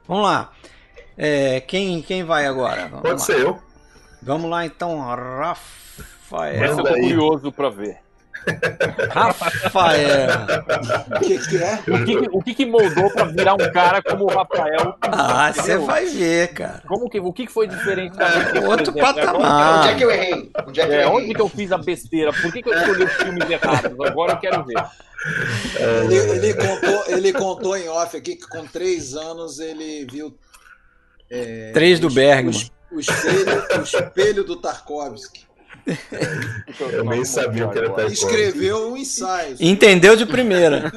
Vamos 0.07 0.24
lá. 0.24 0.51
É, 1.18 1.61
quem, 1.61 2.01
quem 2.01 2.24
vai 2.24 2.45
agora? 2.45 2.88
Vamos 2.88 3.01
Pode 3.01 3.20
lá. 3.20 3.26
ser 3.26 3.39
eu. 3.39 3.59
Vamos 4.22 4.49
lá 4.49 4.66
então, 4.66 4.99
Rafael. 4.99 6.63
Essa 6.63 6.82
eu 6.82 6.84
tô 6.84 6.93
curioso 6.93 7.51
pra 7.51 7.70
ver. 7.70 7.99
Rafael. 9.09 10.27
O 11.15 11.19
que, 11.19 11.37
que 11.39 11.57
é? 11.63 11.73
O 11.87 12.05
que, 12.05 12.15
que- 12.19 12.29
o 12.31 12.41
que, 12.43 12.53
que 12.55 12.65
moldou 12.65 13.09
pra 13.11 13.25
virar 13.25 13.53
um 13.55 13.71
cara 13.71 14.01
como 14.01 14.25
o 14.25 14.27
Rafael? 14.27 14.95
Ah, 15.01 15.51
você 15.53 15.77
vai 15.77 16.05
ver, 16.05 16.49
cara. 16.53 16.81
Como 16.87 17.09
que, 17.09 17.19
o 17.19 17.33
que, 17.33 17.45
que 17.47 17.51
foi 17.51 17.67
diferente 17.67 18.15
da 18.17 18.25
por 18.51 18.63
Outro 18.65 18.91
exemplo, 18.97 19.01
patamar. 19.15 19.79
Onde 19.79 19.87
é 19.89 19.95
que 19.95 20.03
eu 20.03 20.11
errei? 20.11 20.51
Onde 20.67 20.81
é 20.81 20.85
que 20.85 20.91
eu 20.91 20.95
É, 20.95 21.01
errei? 21.03 21.15
onde 21.15 21.33
que 21.33 21.41
eu 21.41 21.49
fiz 21.49 21.71
a 21.71 21.77
besteira? 21.77 22.31
Por 22.33 22.51
que, 22.51 22.61
que 22.61 22.69
eu 22.69 22.73
escolhi 22.73 23.03
os 23.03 23.13
filmes 23.13 23.49
errados? 23.49 23.99
Agora 24.05 24.33
eu 24.33 24.37
quero 24.37 24.63
ver. 24.63 24.75
Ele, 26.03 26.15
ele 26.17 26.53
contou, 26.53 27.03
ele 27.07 27.33
contou 27.33 27.77
em 27.77 27.87
off 27.89 28.15
aqui 28.15 28.35
que 28.35 28.47
com 28.47 28.65
três 28.67 29.15
anos 29.15 29.59
ele 29.59 30.05
viu. 30.11 30.37
é, 31.31 31.71
Três 31.73 31.99
do 31.99 32.09
Bergman. 32.09 32.53
O, 32.91 32.97
o 32.97 32.99
espelho, 32.99 33.63
o 33.79 33.81
espelho 33.81 34.43
do 34.43 34.55
Tarkovsky. 34.57 35.45
Eu 36.91 37.03
nem 37.05 37.23
sabia 37.23 37.67
o 37.67 37.71
que 37.71 37.77
era 37.77 37.89
Tarkovsky. 37.89 38.25
Escreveu 38.25 38.91
um 38.91 38.97
ensaio. 38.97 39.55
Entendeu 39.59 40.15
de 40.15 40.25
primeira. 40.25 40.91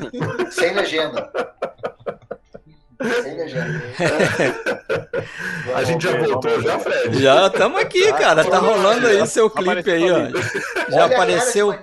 Sem 0.51 0.75
legenda. 0.75 1.31
Sem 3.23 3.37
legenda. 3.37 3.83
A 5.75 5.85
gente 5.85 6.03
já 6.03 6.19
voltou 6.19 6.61
já, 6.61 6.79
Fred? 6.81 7.23
Já 7.23 7.47
estamos 7.47 7.81
aqui, 7.81 8.13
cara. 8.15 8.45
Tá 8.45 8.59
rolando 8.59 9.07
aí 9.07 9.25
seu 9.27 9.49
clipe 9.49 9.89
aí, 9.91 10.11
ó. 10.11 10.29
Já 10.91 11.05
apareceu, 11.05 11.75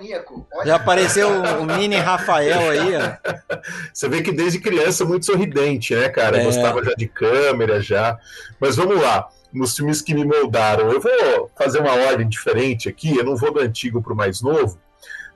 já 0.64 0.76
apareceu 0.76 1.28
o 1.30 1.64
mini 1.64 1.96
Rafael 1.96 2.68
aí, 2.68 2.96
ó. 2.96 3.56
Você 3.94 4.08
vê 4.08 4.20
que 4.20 4.32
desde 4.32 4.58
criança 4.58 5.04
muito 5.06 5.24
sorridente, 5.24 5.94
né, 5.94 6.08
cara? 6.08 6.38
É. 6.38 6.44
Gostava 6.44 6.84
já 6.84 6.92
de 6.92 7.06
câmera, 7.06 7.80
já. 7.80 8.18
Mas 8.60 8.76
vamos 8.76 9.00
lá. 9.00 9.28
Nos 9.56 9.74
filmes 9.74 10.02
que 10.02 10.14
me 10.14 10.24
moldaram, 10.24 10.90
eu 10.90 11.00
vou 11.00 11.50
fazer 11.56 11.80
uma 11.80 11.92
ordem 11.92 12.28
diferente 12.28 12.88
aqui. 12.88 13.16
Eu 13.16 13.24
não 13.24 13.36
vou 13.36 13.52
do 13.52 13.60
antigo 13.60 14.02
pro 14.02 14.14
mais 14.14 14.42
novo, 14.42 14.78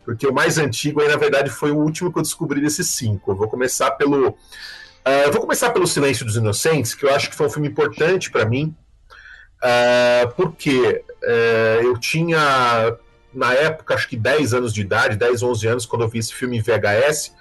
porque 0.05 0.27
o 0.27 0.33
mais 0.33 0.59
antigo 0.59 1.01
aí, 1.01 1.09
na 1.09 1.17
verdade, 1.17 1.51
foi 1.51 1.71
o 1.71 1.79
último 1.79 2.13
que 2.13 2.19
eu 2.19 2.23
descobri 2.23 2.61
desses 2.61 2.89
cinco. 2.89 3.31
Eu 3.33 3.37
vou 3.37 3.49
começar 3.49 3.93
pelo 3.93 4.37
Uh, 5.01 5.33
vou 5.33 5.41
começar 5.41 5.71
pelo 5.71 5.87
Silêncio 5.87 6.27
dos 6.27 6.37
Inocentes, 6.37 6.95
que 6.95 7.07
eu 7.07 7.15
acho 7.15 7.31
que 7.31 7.35
foi 7.35 7.47
um 7.47 7.51
filme 7.51 7.69
importante 7.69 8.31
para 8.31 8.45
mim, 8.45 8.75
uh, 9.63 10.31
porque 10.37 11.03
uh, 11.23 11.83
eu 11.83 11.97
tinha, 11.97 12.39
na 13.33 13.55
época, 13.55 13.95
acho 13.95 14.07
que 14.07 14.17
10 14.17 14.53
anos 14.53 14.75
de 14.75 14.83
idade, 14.83 15.17
10, 15.17 15.43
11 15.43 15.67
anos, 15.67 15.87
quando 15.87 16.03
eu 16.03 16.09
vi 16.09 16.19
esse 16.19 16.35
filme 16.35 16.59
em 16.59 16.61
VHS. 16.61 17.35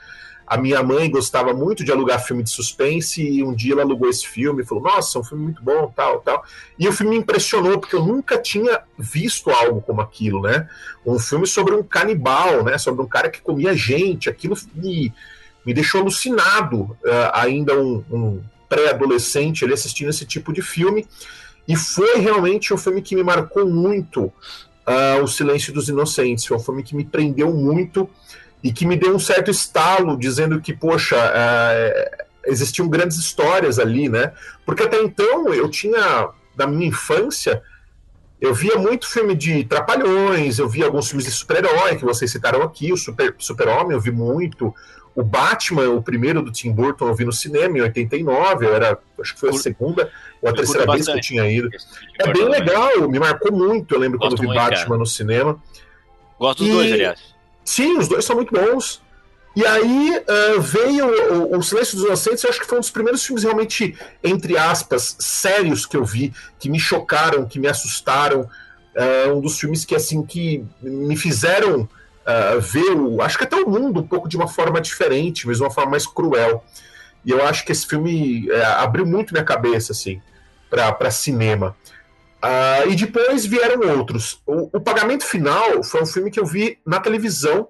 A 0.49 0.57
minha 0.57 0.81
mãe 0.81 1.11
gostava 1.11 1.53
muito 1.53 1.83
de 1.83 1.91
alugar 1.91 2.25
filme 2.25 2.41
de 2.41 2.49
suspense 2.49 3.21
e 3.21 3.43
um 3.43 3.53
dia 3.53 3.73
ela 3.73 3.83
alugou 3.83 4.09
esse 4.09 4.27
filme 4.27 4.63
e 4.63 4.65
falou: 4.65 4.83
Nossa, 4.83 5.17
é 5.17 5.21
um 5.21 5.23
filme 5.23 5.43
muito 5.43 5.63
bom, 5.63 5.93
tal, 5.95 6.21
tal. 6.21 6.43
E 6.77 6.87
o 6.87 6.91
filme 6.91 7.11
me 7.15 7.21
impressionou 7.21 7.79
porque 7.79 7.95
eu 7.95 8.03
nunca 8.03 8.37
tinha 8.37 8.81
visto 8.97 9.51
algo 9.51 9.79
como 9.79 10.01
aquilo, 10.01 10.41
né? 10.41 10.67
Um 11.05 11.19
filme 11.19 11.45
sobre 11.45 11.75
um 11.75 11.83
canibal, 11.83 12.63
né? 12.63 12.77
Sobre 12.79 13.01
um 13.03 13.07
cara 13.07 13.29
que 13.29 13.41
comia 13.41 13.75
gente. 13.75 14.27
Aquilo 14.27 14.57
me 14.73 15.13
me 15.65 15.73
deixou 15.73 16.01
alucinado, 16.01 16.81
uh, 16.81 16.97
ainda 17.33 17.79
um, 17.79 18.03
um 18.09 18.41
pré-adolescente, 18.67 19.63
ele 19.63 19.73
assistindo 19.73 20.09
esse 20.09 20.25
tipo 20.25 20.53
de 20.53 20.61
filme. 20.61 21.05
E 21.67 21.75
foi 21.75 22.17
realmente 22.17 22.73
um 22.73 22.77
filme 22.77 23.01
que 23.01 23.15
me 23.15 23.23
marcou 23.23 23.67
muito, 23.67 24.25
uh, 24.87 25.23
O 25.23 25.27
Silêncio 25.27 25.73
dos 25.73 25.89
Inocentes. 25.89 26.45
Foi 26.45 26.57
um 26.57 26.59
filme 26.59 26.83
que 26.83 26.95
me 26.95 27.05
prendeu 27.05 27.53
muito 27.53 28.09
e 28.63 28.71
que 28.71 28.85
me 28.85 28.95
deu 28.95 29.15
um 29.15 29.19
certo 29.19 29.49
estalo, 29.49 30.17
dizendo 30.17 30.59
que, 30.59 30.73
poxa, 30.73 31.15
uh, 31.15 32.25
existiam 32.45 32.87
grandes 32.87 33.17
histórias 33.17 33.79
ali, 33.79 34.09
né? 34.09 34.33
Porque 34.65 34.83
até 34.83 35.01
então 35.01 35.53
eu 35.53 35.69
tinha, 35.69 36.29
da 36.55 36.67
minha 36.67 36.87
infância, 36.87 37.61
eu 38.41 38.53
via 38.53 38.77
muito 38.77 39.07
filme 39.07 39.35
de 39.35 39.63
Trapalhões, 39.63 40.59
eu 40.59 40.67
via 40.67 40.85
alguns 40.85 41.07
filmes 41.07 41.25
de 41.25 41.31
super-herói 41.31 41.97
que 41.97 42.05
vocês 42.05 42.31
citaram 42.31 42.61
aqui, 42.61 42.91
o 42.91 42.97
Super-Homem 42.97 43.39
super 43.39 43.91
eu 43.91 43.99
vi 43.99 44.11
muito, 44.11 44.73
o 45.15 45.23
Batman, 45.23 45.89
o 45.89 46.01
primeiro 46.01 46.41
do 46.41 46.51
Tim 46.51 46.71
Burton, 46.71 47.07
eu 47.07 47.15
vi 47.15 47.25
no 47.25 47.33
cinema 47.33 47.77
em 47.77 47.81
89, 47.81 48.65
eu 48.65 48.73
era, 48.73 48.97
acho 49.19 49.33
que 49.33 49.39
foi 49.39 49.49
a 49.49 49.53
segunda 49.53 50.09
ou 50.41 50.49
a 50.49 50.53
terceira 50.53 50.89
vez 50.89 51.05
que 51.05 51.11
eu 51.11 51.21
tinha 51.21 51.49
ido. 51.49 51.69
É 52.19 52.31
bem 52.31 52.47
legal, 52.47 53.09
me 53.09 53.19
marcou 53.19 53.51
muito, 53.51 53.95
eu 53.95 53.99
lembro 53.99 54.17
Gosto 54.17 54.37
quando 54.37 54.37
eu 54.37 54.41
vi 54.41 54.47
muito, 54.47 54.69
Batman 54.69 54.85
cara. 54.85 54.99
no 54.99 55.05
cinema. 55.05 55.63
Gosto 56.39 56.59
dos 56.59 56.67
e... 56.69 56.71
dois, 56.71 56.93
aliás. 56.93 57.38
Sim, 57.63 57.97
os 57.97 58.07
dois 58.07 58.25
são 58.25 58.35
muito 58.35 58.53
bons. 58.53 59.01
E 59.55 59.65
aí 59.65 60.11
uh, 60.17 60.61
veio 60.61 61.05
o, 61.33 61.57
o, 61.57 61.63
Silêncio 61.63 61.97
dos 61.97 62.05
Inocentes, 62.05 62.43
eu 62.43 62.49
acho 62.49 62.59
que 62.59 62.67
foi 62.67 62.77
um 62.77 62.81
dos 62.81 62.91
primeiros 62.91 63.25
filmes 63.25 63.43
realmente, 63.43 63.97
entre 64.23 64.57
aspas, 64.57 65.15
sérios 65.19 65.85
que 65.85 65.97
eu 65.97 66.05
vi, 66.05 66.33
que 66.59 66.69
me 66.69 66.79
chocaram, 66.79 67.45
que 67.45 67.59
me 67.59 67.67
assustaram. 67.67 68.49
Uh, 68.95 69.33
um 69.35 69.41
dos 69.41 69.59
filmes 69.59 69.85
que, 69.85 69.95
assim, 69.95 70.23
que 70.23 70.65
me 70.81 71.15
fizeram 71.15 71.81
uh, 71.81 72.59
ver, 72.61 72.91
o, 72.91 73.21
acho 73.21 73.37
que 73.37 73.43
até 73.43 73.55
o 73.55 73.69
mundo 73.69 73.99
um 73.99 74.07
pouco 74.07 74.29
de 74.29 74.37
uma 74.37 74.47
forma 74.47 74.79
diferente, 74.79 75.47
mas 75.47 75.59
uma 75.59 75.71
forma 75.71 75.91
mais 75.91 76.05
cruel. 76.05 76.63
E 77.25 77.31
eu 77.31 77.45
acho 77.45 77.65
que 77.65 77.71
esse 77.71 77.85
filme 77.85 78.47
abriu 78.77 79.05
muito 79.05 79.33
minha 79.33 79.43
cabeça, 79.43 79.91
assim, 79.91 80.21
para 80.69 81.11
cinema. 81.11 81.75
Uh, 82.43 82.89
e 82.89 82.95
depois 82.95 83.45
vieram 83.45 83.97
outros. 83.97 84.41
O, 84.45 84.77
o, 84.77 84.81
Pagamento 84.81 85.25
Final 85.25 85.83
foi 85.83 86.01
um 86.01 86.05
filme 86.05 86.31
que 86.31 86.39
eu 86.39 86.45
vi 86.45 86.79
na 86.85 86.99
televisão. 86.99 87.67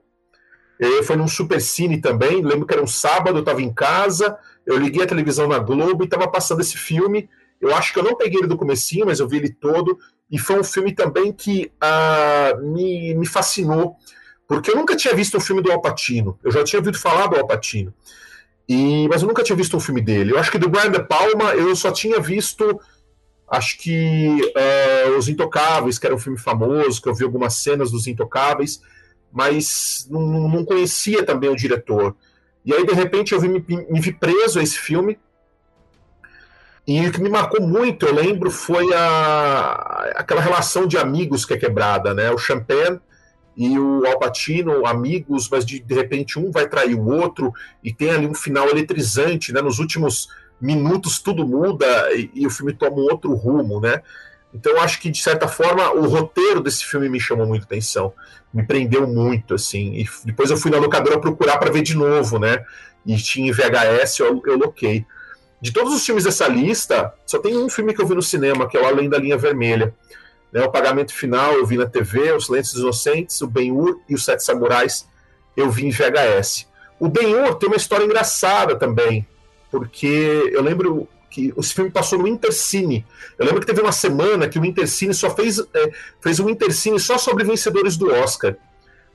foi 1.04 1.16
num 1.16 1.28
supercine 1.28 2.00
também. 2.00 2.44
Lembro 2.44 2.66
que 2.66 2.74
era 2.74 2.84
um 2.84 2.88
sábado, 2.88 3.38
eu 3.38 3.42
estava 3.42 3.62
em 3.62 3.74
casa, 3.74 4.38
eu 4.66 4.78
liguei 4.78 5.04
a 5.04 5.08
televisão 5.08 5.48
na 5.48 5.60
Globo 5.60 6.04
e 6.04 6.06
estava 6.06 6.28
passando 6.28 6.62
esse 6.62 6.78
filme. 6.78 7.30
Eu 7.60 7.76
acho 7.76 7.92
que 7.92 8.00
eu 8.00 8.04
não 8.04 8.16
peguei 8.16 8.40
ele 8.40 8.48
do 8.48 8.58
comecinho, 8.58 9.08
mas 9.08 9.20
eu 9.20 9.28
vi 9.28 9.38
ele 9.38 9.50
todo. 9.52 9.98
E 10.32 10.38
foi 10.38 10.60
um 10.60 10.64
filme 10.64 10.94
também 10.94 11.34
que 11.34 11.72
uh, 11.84 12.62
me, 12.72 13.16
me 13.16 13.26
fascinou 13.26 13.98
porque 14.50 14.72
eu 14.72 14.76
nunca 14.76 14.96
tinha 14.96 15.14
visto 15.14 15.38
um 15.38 15.40
filme 15.40 15.62
do 15.62 15.72
Alpatino. 15.72 16.40
Eu 16.44 16.52
já 16.52 16.64
tinha 16.64 16.80
ouvido 16.80 16.98
falar 16.98 17.28
do 17.28 17.36
Alpatino. 17.36 17.94
E, 18.68 19.08
mas 19.08 19.22
eu 19.22 19.28
nunca 19.28 19.44
tinha 19.44 19.56
visto 19.56 19.78
um 19.78 19.80
filme 19.80 20.02
dele. 20.02 20.32
Eu 20.32 20.40
acho 20.40 20.52
que 20.52 20.58
do 20.58 20.68
Brian 20.68 20.90
De 20.90 21.04
Palma 21.04 21.54
eu 21.54 21.76
só 21.76 21.92
tinha 21.92 22.20
visto, 22.20 22.82
acho 23.50 23.78
que 23.78 24.28
uh, 25.08 25.18
Os 25.18 25.28
Intocáveis, 25.28 25.98
que 25.98 26.06
era 26.06 26.16
um 26.16 26.20
filme 26.20 26.38
famoso, 26.38 27.02
que 27.02 27.10
eu 27.10 27.16
vi 27.16 27.24
algumas 27.24 27.56
cenas 27.56 27.92
dos 27.92 28.08
Intocáveis, 28.08 28.82
mas 29.32 30.08
não, 30.10 30.48
não 30.48 30.66
conhecia 30.66 31.24
também 31.24 31.50
o 31.50 31.56
diretor. 31.56 32.16
E 32.66 32.74
aí, 32.74 32.86
de 32.86 32.94
repente, 32.94 33.34
eu 33.34 33.40
vi, 33.40 33.48
me, 33.48 33.66
me 33.68 34.00
vi 34.00 34.14
preso 34.14 34.60
a 34.60 34.64
esse 34.64 34.78
filme. 34.78 35.18
E 36.88 37.08
o 37.08 37.12
que 37.12 37.22
me 37.22 37.30
marcou 37.30 37.62
muito, 37.62 38.06
eu 38.06 38.14
lembro, 38.14 38.50
foi 38.50 38.94
a, 38.94 40.12
aquela 40.16 40.42
relação 40.42 40.88
de 40.88 40.98
amigos 40.98 41.46
que 41.46 41.54
é 41.54 41.58
quebrada, 41.58 42.14
né? 42.14 42.32
O 42.32 42.38
Champagne 42.38 43.00
e 43.56 43.78
o 43.78 44.06
Alpatino, 44.08 44.86
amigos, 44.88 45.50
mas 45.50 45.66
de, 45.66 45.80
de 45.80 45.94
repente 45.94 46.40
um 46.40 46.50
vai 46.50 46.68
trair 46.68 46.96
o 46.96 47.08
outro 47.08 47.54
e 47.84 47.94
tem 47.94 48.10
ali 48.10 48.26
um 48.26 48.34
final 48.34 48.68
eletrizante, 48.70 49.52
né? 49.54 49.62
Nos 49.62 49.80
últimos 49.80 50.30
minutos 50.62 51.20
tudo 51.20 51.46
muda 51.48 51.86
e, 52.14 52.30
e 52.34 52.48
o 52.48 52.50
filme 52.50 52.74
toma 52.74 52.98
um 52.98 53.04
outro 53.04 53.34
rumo, 53.34 53.80
né? 53.80 54.02
Então 54.54 54.80
acho 54.82 55.00
que 55.00 55.10
de 55.10 55.22
certa 55.22 55.48
forma 55.48 55.92
o 55.92 56.08
roteiro 56.08 56.62
desse 56.62 56.84
filme 56.86 57.08
me 57.08 57.20
chamou 57.20 57.46
muito 57.46 57.64
atenção, 57.64 58.14
me 58.54 58.66
prendeu 58.66 59.08
muito 59.08 59.54
assim. 59.54 59.94
E 59.94 60.10
depois 60.26 60.50
eu 60.50 60.58
fui 60.58 60.72
na 60.72 60.78
locadora 60.78 61.20
procurar 61.20 61.58
para 61.58 61.72
ver 61.72 61.82
de 61.82 61.96
novo, 61.96 62.40
né? 62.40 62.64
E 63.06 63.16
tinha 63.18 63.50
em 63.50 63.52
VHS, 63.52 64.20
eu, 64.20 64.42
eu 64.46 64.58
loquei. 64.58 65.06
De 65.62 65.72
todos 65.72 65.94
os 65.94 66.06
filmes 66.06 66.24
dessa 66.24 66.48
lista, 66.48 67.14
só 67.26 67.38
tem 67.40 67.58
um 67.58 67.70
filme 67.70 67.94
que 67.94 68.02
eu 68.02 68.08
vi 68.08 68.16
no 68.16 68.22
cinema, 68.22 68.68
que 68.68 68.78
é 68.78 68.82
o 68.82 68.86
Além 68.86 69.10
da 69.10 69.18
Linha 69.18 69.38
Vermelha. 69.38 69.94
Né, 70.52 70.64
o 70.64 70.72
Pagamento 70.72 71.14
Final 71.14 71.54
eu 71.54 71.66
vi 71.66 71.78
na 71.78 71.86
TV, 71.86 72.34
Os 72.34 72.50
Lentes 72.50 72.74
Inocentes, 72.74 73.40
o 73.42 73.48
Ben-Hur 73.48 74.00
e 74.08 74.16
os 74.16 74.26
Sete 74.26 74.44
Samurais 74.44 75.08
eu 75.56 75.70
vi 75.70 75.86
em 75.86 75.92
VHS. 75.92 76.68
O 77.00 77.08
Ben-Hur 77.08 77.56
tem 77.56 77.68
uma 77.68 77.76
história 77.76 78.04
engraçada 78.04 78.76
também, 78.76 79.28
porque 79.70 80.50
eu 80.52 80.62
lembro 80.62 81.08
que 81.30 81.54
esse 81.58 81.74
filme 81.74 81.92
passou 81.92 82.20
no 82.20 82.28
Intercine. 82.28 83.06
Eu 83.38 83.46
lembro 83.46 83.62
que 83.62 83.68
teve 83.68 83.82
uma 83.82 83.92
semana 83.92 84.48
que 84.48 84.60
o 84.60 84.66
Intercine 84.66 85.14
só 85.14 85.30
fez, 85.30 85.60
é, 85.60 85.92
fez 86.20 86.40
um 86.40 86.50
Intercine 86.50 87.00
só 87.00 87.18
sobre 87.18 87.44
vencedores 87.44 87.96
do 87.96 88.12
Oscar. 88.12 88.56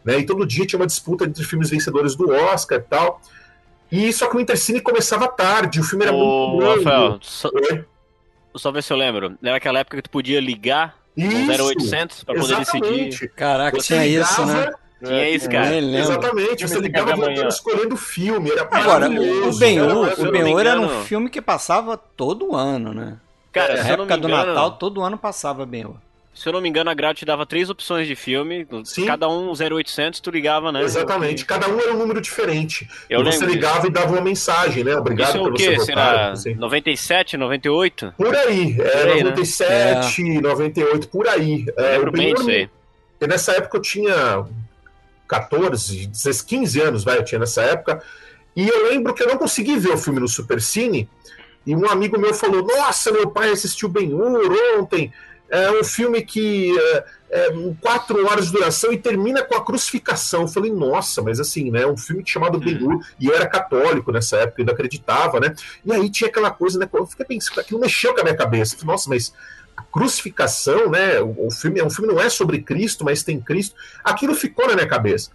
Né? 0.05 0.20
E 0.20 0.26
todo 0.26 0.46
dia 0.46 0.66
tinha 0.66 0.78
uma 0.78 0.86
disputa 0.86 1.24
entre 1.24 1.44
filmes 1.44 1.70
vencedores 1.70 2.14
do 2.14 2.30
Oscar 2.30 2.78
e 2.78 2.82
tal. 2.82 3.20
E 3.90 4.12
só 4.12 4.28
que 4.28 4.36
o 4.36 4.40
Intercine 4.40 4.80
começava 4.80 5.28
tarde, 5.28 5.80
o 5.80 5.84
filme 5.84 6.05
era 6.05 6.14
Ô, 6.14 6.16
muito 6.16 6.64
longo. 6.64 6.76
Rafael, 6.76 7.18
só, 7.20 7.50
só 8.55 8.72
ver 8.72 8.82
se 8.82 8.92
eu 8.92 8.96
lembro. 8.96 9.36
Era 9.42 9.57
aquela 9.57 9.80
época 9.80 9.96
que 9.96 10.02
tu 10.02 10.11
podia 10.11 10.40
ligar 10.40 10.96
isso, 11.16 11.62
0800 11.62 12.24
para 12.24 12.40
poder 12.40 12.57
decidir. 12.59 13.28
Caraca, 13.30 13.76
você 13.76 13.94
tinha 13.94 14.05
ligava, 14.05 14.30
isso, 14.30 14.46
né? 14.46 14.72
Tinha 15.05 15.30
isso, 15.30 15.48
cara. 15.48 15.76
Exatamente, 15.76 16.66
você 16.66 16.78
ligava 16.78 17.14
escolhendo 17.48 17.94
o 17.94 17.98
filme. 17.98 18.50
Era 18.50 18.68
Agora, 18.70 19.09
o 19.09 19.59
Ben-Hur 19.59 20.14
o 20.18 20.30
ben 20.30 20.59
era 20.59 20.80
um 20.80 21.02
filme 21.02 21.28
que 21.28 21.40
passava 21.40 21.96
todo 21.96 22.55
ano, 22.55 22.92
né? 22.92 23.16
Cara, 23.52 23.82
Na 23.82 23.88
época 23.88 24.16
do 24.16 24.28
Natal, 24.28 24.72
todo 24.72 25.02
ano 25.02 25.16
passava 25.16 25.64
Ben-Hur. 25.64 25.96
Se 26.34 26.48
eu 26.48 26.52
não 26.52 26.61
me 26.61 26.68
engano, 26.68 26.90
a 26.90 26.94
Grau 26.94 27.14
te 27.14 27.24
dava 27.24 27.46
três 27.46 27.70
opções 27.70 28.09
de 28.09 28.16
filme, 28.16 28.66
Sim. 28.84 29.07
cada 29.07 29.28
um 29.28 29.52
0800, 29.52 30.18
tu 30.18 30.30
ligava, 30.30 30.72
né? 30.72 30.82
Exatamente, 30.82 31.44
cada 31.44 31.68
um 31.68 31.78
era 31.78 31.94
um 31.94 31.98
número 31.98 32.20
diferente. 32.20 32.88
Eu 33.09 33.20
e 33.20 33.24
você 33.24 33.46
ligava 33.46 33.76
disso. 33.76 33.86
e 33.86 33.90
dava 33.90 34.12
uma 34.12 34.20
mensagem, 34.20 34.82
né? 34.82 34.96
Obrigado 34.96 35.28
Isso 35.28 35.38
é 35.38 35.40
o 35.42 35.52
quê? 35.52 35.78
Será 35.78 36.32
assim. 36.32 36.55
97, 36.57 37.36
98? 37.36 38.14
Por 38.16 38.34
aí, 38.34 38.76
é, 38.80 38.98
por 38.98 39.09
aí 39.11 39.22
97, 39.22 40.22
né? 40.24 40.40
98, 40.40 41.09
por 41.09 41.28
aí. 41.28 41.66
É, 41.76 41.82
lembro 41.92 42.11
bem 42.11 42.34
disso 42.34 42.50
aí. 42.50 42.68
E 43.20 43.26
nessa 43.28 43.52
época 43.52 43.76
eu 43.76 43.82
tinha 43.82 44.44
14, 45.41 46.11
15 46.47 46.80
anos, 46.80 47.05
vai, 47.05 47.18
eu 47.18 47.24
tinha 47.24 47.39
nessa 47.39 47.62
época. 47.62 48.03
E 48.55 48.68
eu 48.68 48.89
lembro 48.89 49.14
que 49.14 49.22
eu 49.22 49.28
não 49.28 49.37
consegui 49.37 49.78
ver 49.78 49.93
o 49.93 49.99
filme 49.99 50.20
no 50.20 50.28
Supercine. 50.28 51.09
E 51.66 51.74
um 51.74 51.89
amigo 51.89 52.18
meu 52.18 52.35
falou: 52.35 52.64
Nossa, 52.64 53.11
meu 53.11 53.30
pai 53.30 53.51
assistiu 53.51 53.89
Ben-Hur 53.89 54.53
ontem 54.78 55.12
é 55.55 55.70
um 55.70 55.85
filme 55.85 56.22
que 56.22 56.76
é, 56.78 57.05
é, 57.30 57.49
quatro 57.80 58.26
horas 58.26 58.47
de 58.47 58.53
duração 58.53 58.93
e 58.93 58.99
termina 58.99 59.43
com 59.43 59.55
a 59.55 59.64
crucificação. 59.64 60.43
Eu 60.43 60.49
falei, 60.49 60.72
nossa, 60.72 61.22
mas 61.22 61.39
assim, 61.39 61.70
né? 61.70 61.87
Um 61.87 61.97
filme 61.97 62.24
chamado 62.26 62.59
Ben 62.59 62.82
Hur, 62.82 63.01
e 63.20 63.26
eu 63.26 63.35
era 63.35 63.47
católico 63.47 64.11
nessa 64.11 64.39
época, 64.39 64.62
ainda 64.62 64.72
acreditava, 64.72 65.39
né? 65.39 65.55
E 65.85 65.93
aí 65.93 66.11
tinha 66.11 66.28
aquela 66.28 66.51
coisa, 66.51 66.78
né? 66.78 66.89
Eu 66.93 67.07
fiquei 67.07 67.26
pensando, 67.26 67.61
aquilo 67.61 67.80
mexeu 67.80 68.14
com 68.14 68.20
a 68.20 68.24
minha 68.24 68.37
cabeça. 68.37 68.76
Falei, 68.76 68.93
nossa, 68.93 69.09
mas 69.09 69.32
crucificação, 69.93 70.91
né? 70.91 71.20
O, 71.20 71.47
o, 71.47 71.51
filme, 71.51 71.81
o 71.83 71.91
filme 71.91 72.12
não 72.12 72.20
é 72.20 72.29
sobre 72.29 72.62
Cristo, 72.62 73.05
mas 73.05 73.22
tem 73.22 73.41
Cristo. 73.41 73.77
Aquilo 74.03 74.35
ficou 74.35 74.66
na 74.66 74.75
minha 74.75 74.89
cabeça. 74.89 75.31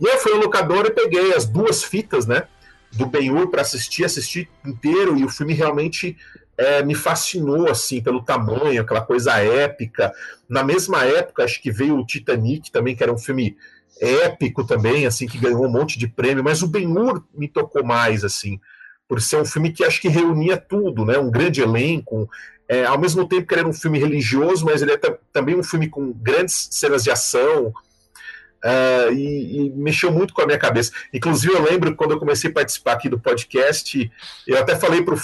E 0.00 0.04
eu 0.04 0.18
fui 0.18 0.32
ao 0.32 0.38
locador 0.38 0.86
e 0.86 0.90
peguei 0.90 1.34
as 1.34 1.44
duas 1.46 1.84
fitas, 1.84 2.26
né? 2.26 2.44
Do 2.92 3.06
Ben-Hur 3.06 3.48
para 3.48 3.62
assistir, 3.62 4.04
assistir 4.04 4.48
inteiro, 4.64 5.16
e 5.16 5.24
o 5.24 5.28
filme 5.28 5.54
realmente 5.54 6.16
é, 6.56 6.82
me 6.82 6.94
fascinou, 6.94 7.68
assim, 7.68 8.02
pelo 8.02 8.22
tamanho, 8.22 8.82
aquela 8.82 9.00
coisa 9.00 9.32
épica. 9.38 10.12
Na 10.48 10.62
mesma 10.62 11.04
época, 11.04 11.44
acho 11.44 11.62
que 11.62 11.70
veio 11.70 11.96
o 11.96 12.06
Titanic 12.06 12.70
também, 12.70 12.94
que 12.94 13.02
era 13.02 13.12
um 13.12 13.18
filme 13.18 13.56
épico 14.00 14.66
também, 14.66 15.06
assim, 15.06 15.26
que 15.26 15.38
ganhou 15.38 15.64
um 15.64 15.70
monte 15.70 15.98
de 15.98 16.08
prêmio, 16.08 16.42
mas 16.42 16.62
o 16.62 16.66
Ben-Hur 16.66 17.24
me 17.34 17.48
tocou 17.48 17.84
mais, 17.84 18.24
assim, 18.24 18.60
por 19.08 19.20
ser 19.20 19.36
um 19.36 19.44
filme 19.44 19.72
que 19.72 19.84
acho 19.84 20.00
que 20.00 20.08
reunia 20.08 20.56
tudo, 20.56 21.04
né? 21.04 21.18
Um 21.18 21.30
grande 21.30 21.60
elenco, 21.60 22.28
é, 22.72 22.86
ao 22.86 22.98
mesmo 22.98 23.28
tempo 23.28 23.46
que 23.46 23.52
ele 23.52 23.60
era 23.60 23.68
um 23.68 23.72
filme 23.74 23.98
religioso, 23.98 24.64
mas 24.64 24.80
ele 24.80 24.92
é 24.92 24.98
também 25.30 25.54
um 25.54 25.62
filme 25.62 25.90
com 25.90 26.10
grandes 26.10 26.68
cenas 26.70 27.04
de 27.04 27.10
ação, 27.10 27.72
Uh, 28.64 29.12
e, 29.12 29.56
e, 29.56 29.70
mexeu 29.70 30.12
muito 30.12 30.32
com 30.32 30.40
a 30.40 30.46
minha 30.46 30.56
cabeça. 30.56 30.92
Inclusive, 31.12 31.52
eu 31.52 31.64
lembro 31.64 31.96
quando 31.96 32.12
eu 32.12 32.18
comecei 32.20 32.48
a 32.48 32.52
participar 32.52 32.92
aqui 32.92 33.08
do 33.08 33.18
podcast, 33.18 34.08
eu 34.46 34.56
até 34.56 34.76
falei 34.76 35.02
pro, 35.02 35.16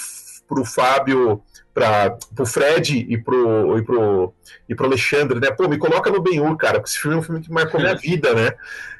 pro 0.49 0.65
Fábio, 0.65 1.41
para 1.73 2.19
pro 2.35 2.45
Fred 2.45 3.07
e 3.09 3.17
pro, 3.17 3.79
e, 3.79 3.83
pro, 3.85 4.35
e 4.69 4.75
pro 4.75 4.87
Alexandre, 4.87 5.39
né? 5.39 5.53
Pô, 5.53 5.69
me 5.69 5.79
coloca 5.79 6.11
no 6.11 6.21
Ben-Hur, 6.21 6.57
cara, 6.57 6.81
porque 6.81 6.91
esse 6.91 6.99
filme 6.99 7.17
é 7.17 7.21
um 7.21 7.23
filme 7.23 7.41
que 7.41 7.53
marcou 7.53 7.81
minha 7.81 7.95
vida, 8.03 8.35
né? 8.35 8.51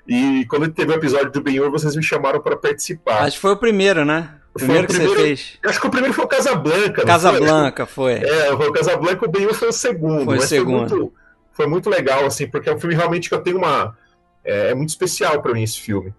E 0.07 0.47
quando 0.47 0.69
teve 0.69 0.93
o 0.93 0.95
episódio 0.95 1.33
do 1.33 1.43
Ben-Hur, 1.43 1.73
vocês 1.73 1.97
me 1.97 2.03
chamaram 2.05 2.41
para 2.41 2.57
participar. 2.57 3.25
Acho 3.25 3.35
que 3.35 3.43
foi 3.43 3.55
o 3.55 3.57
primeiro, 3.57 4.05
né? 4.05 4.39
O 4.55 4.59
primeiro 4.59 4.87
que 4.87 4.95
primeiro, 4.95 5.15
você 5.15 5.27
fez. 5.27 5.59
Acho 5.65 5.81
que 5.81 5.87
o 5.87 5.91
primeiro 5.91 6.15
foi 6.15 6.25
o 6.25 6.29
Casablanca. 6.29 7.05
Casablanca, 7.05 7.87
foi? 7.87 8.21
foi. 8.21 8.29
É, 8.29 8.57
foi 8.57 8.69
o 8.69 8.73
Casablanca, 8.73 9.25
o 9.25 9.29
Ben-Hur 9.29 9.55
foi 9.55 9.69
o 9.69 9.73
segundo. 9.73 10.25
Foi 10.25 10.39
o 10.39 10.43
segundo. 10.43 10.89
Foi 10.89 10.99
muito, 10.99 11.15
foi 11.53 11.67
muito 11.67 11.91
legal, 11.91 12.27
assim, 12.27 12.49
porque 12.49 12.69
é 12.69 12.75
um 12.75 12.79
filme 12.79 12.95
realmente 12.95 13.29
que 13.29 13.35
eu 13.35 13.41
tenho 13.41 13.59
uma... 13.59 13.97
É, 14.45 14.71
é 14.71 14.75
muito 14.75 14.91
especial 14.91 15.41
para 15.43 15.53
mim 15.53 15.63
esse 15.63 15.81
filme. 15.81 16.13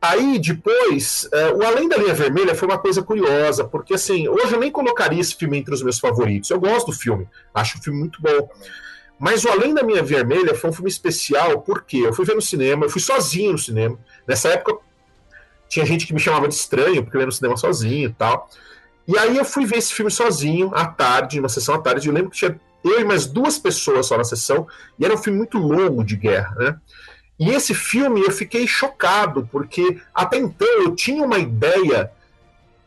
Aí, 0.00 0.38
depois, 0.38 1.28
é, 1.32 1.52
o 1.52 1.62
Além 1.64 1.88
da 1.88 1.96
Linha 1.96 2.14
Vermelha 2.14 2.54
foi 2.54 2.68
uma 2.68 2.78
coisa 2.78 3.02
curiosa, 3.02 3.64
porque 3.64 3.94
assim, 3.94 4.28
hoje 4.28 4.52
eu 4.52 4.60
nem 4.60 4.70
colocaria 4.70 5.20
esse 5.20 5.34
filme 5.34 5.58
entre 5.58 5.74
os 5.74 5.82
meus 5.82 5.98
favoritos. 5.98 6.50
Eu 6.50 6.60
gosto 6.60 6.86
do 6.86 6.92
filme, 6.92 7.26
acho 7.52 7.78
o 7.78 7.82
filme 7.82 7.98
muito 7.98 8.22
bom. 8.22 8.48
Mas 9.18 9.44
o 9.44 9.48
Além 9.50 9.74
da 9.74 9.82
Linha 9.82 10.02
Vermelha 10.02 10.54
foi 10.54 10.70
um 10.70 10.72
filme 10.72 10.88
especial, 10.88 11.62
porque 11.62 11.96
eu 11.96 12.12
fui 12.12 12.24
ver 12.24 12.36
no 12.36 12.42
cinema, 12.42 12.86
eu 12.86 12.90
fui 12.90 13.00
sozinho 13.00 13.52
no 13.52 13.58
cinema. 13.58 13.98
Nessa 14.26 14.50
época, 14.50 14.78
tinha 15.68 15.84
gente 15.84 16.06
que 16.06 16.14
me 16.14 16.20
chamava 16.20 16.48
de 16.48 16.54
estranho, 16.54 17.02
porque 17.02 17.16
eu 17.16 17.20
ia 17.20 17.26
no 17.26 17.32
cinema 17.32 17.56
sozinho 17.56 18.08
e 18.08 18.12
tal. 18.12 18.48
E 19.06 19.16
aí 19.18 19.36
eu 19.36 19.44
fui 19.44 19.64
ver 19.64 19.78
esse 19.78 19.92
filme 19.92 20.10
sozinho, 20.10 20.70
à 20.74 20.86
tarde, 20.86 21.40
uma 21.40 21.48
sessão 21.48 21.74
à 21.74 21.78
tarde. 21.78 22.08
Eu 22.08 22.14
lembro 22.14 22.30
que 22.30 22.38
tinha 22.38 22.58
eu 22.84 23.00
e 23.00 23.04
mais 23.04 23.26
duas 23.26 23.58
pessoas 23.58 24.06
só 24.06 24.16
na 24.16 24.24
sessão, 24.24 24.66
e 24.98 25.04
era 25.04 25.14
um 25.14 25.18
filme 25.18 25.38
muito 25.38 25.58
longo 25.58 26.04
de 26.04 26.16
guerra, 26.16 26.54
né? 26.56 26.76
E 27.38 27.50
esse 27.50 27.74
filme 27.74 28.20
eu 28.20 28.32
fiquei 28.32 28.66
chocado, 28.66 29.48
porque 29.50 29.98
até 30.14 30.38
então 30.38 30.68
eu 30.82 30.94
tinha 30.94 31.22
uma 31.22 31.38
ideia 31.38 32.10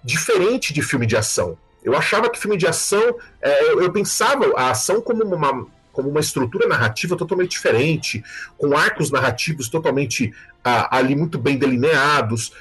diferente 0.04 0.74
de 0.74 0.82
filme 0.82 1.06
de 1.06 1.16
ação. 1.16 1.58
Eu 1.84 1.96
achava 1.96 2.30
que 2.30 2.40
filme 2.40 2.58
de 2.58 2.68
ação, 2.68 3.16
é, 3.42 3.72
eu 3.74 3.92
pensava 3.92 4.46
a 4.56 4.72
ação 4.72 5.02
como 5.02 5.24
uma, 5.24 5.66
como 5.92 6.10
uma 6.10 6.20
estrutura 6.20 6.68
narrativa 6.68 7.16
totalmente 7.16 7.52
diferente, 7.52 8.24
com 8.58 8.78
arcos 8.78 9.10
narrativos 9.10 9.70
totalmente 9.70 10.34
ah, 10.64 10.96
ali 10.96 11.16
muito 11.16 11.40
bem 11.40 11.58
delineados. 11.58 12.54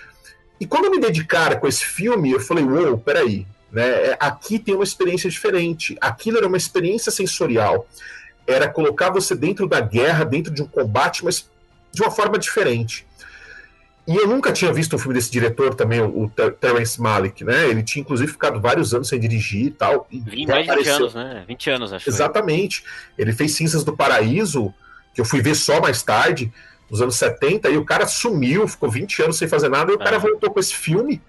E 0.60 0.66
quando 0.66 0.84
eu 0.84 0.90
me 0.90 1.00
dedicara 1.00 1.56
com 1.56 1.66
esse 1.66 1.84
filme, 1.84 2.30
eu 2.30 2.40
falei, 2.40 2.62
uou, 2.62 2.98
peraí, 2.98 3.46
né, 3.72 4.10
é, 4.10 4.16
aqui 4.20 4.58
tem 4.58 4.74
uma 4.74 4.84
experiência 4.84 5.30
diferente. 5.30 5.96
Aquilo 6.00 6.36
era 6.36 6.46
uma 6.46 6.56
experiência 6.58 7.10
sensorial. 7.10 7.88
Era 8.46 8.68
colocar 8.68 9.10
você 9.10 9.34
dentro 9.34 9.66
da 9.66 9.80
guerra, 9.80 10.24
dentro 10.24 10.52
de 10.52 10.62
um 10.62 10.66
combate, 10.66 11.24
mas 11.24 11.48
de 11.90 12.02
uma 12.02 12.10
forma 12.10 12.38
diferente. 12.38 13.06
E 14.06 14.16
eu 14.16 14.26
nunca 14.26 14.52
tinha 14.52 14.72
visto 14.72 14.96
um 14.96 14.98
filme 14.98 15.14
desse 15.14 15.30
diretor 15.30 15.74
também, 15.74 16.00
o 16.00 16.28
Terence 16.60 17.00
Malick, 17.00 17.44
né? 17.44 17.68
Ele 17.68 17.82
tinha 17.82 18.00
inclusive 18.00 18.32
ficado 18.32 18.60
vários 18.60 18.92
anos 18.92 19.08
sem 19.08 19.20
dirigir 19.20 19.66
e 19.66 19.70
tal. 19.70 20.08
E 20.10 20.46
mais 20.46 20.66
de 20.66 20.74
20 20.74 20.88
anos, 20.88 21.14
né? 21.14 21.44
20 21.46 21.70
anos, 21.70 21.92
acho. 21.92 22.10
Exatamente. 22.10 22.82
Ele 23.16 23.32
fez 23.32 23.52
Cinzas 23.52 23.84
do 23.84 23.96
Paraíso, 23.96 24.74
que 25.14 25.20
eu 25.20 25.24
fui 25.24 25.40
ver 25.40 25.54
só 25.54 25.80
mais 25.80 26.02
tarde, 26.02 26.52
nos 26.90 27.00
anos 27.00 27.16
70, 27.16 27.70
e 27.70 27.76
o 27.76 27.84
cara 27.84 28.06
sumiu, 28.06 28.66
ficou 28.66 28.90
20 28.90 29.22
anos 29.22 29.38
sem 29.38 29.46
fazer 29.46 29.68
nada, 29.68 29.92
e 29.92 29.94
o 29.94 29.98
cara 29.98 30.18
voltou 30.18 30.50
com 30.50 30.58
esse 30.58 30.74
filme. 30.74 31.22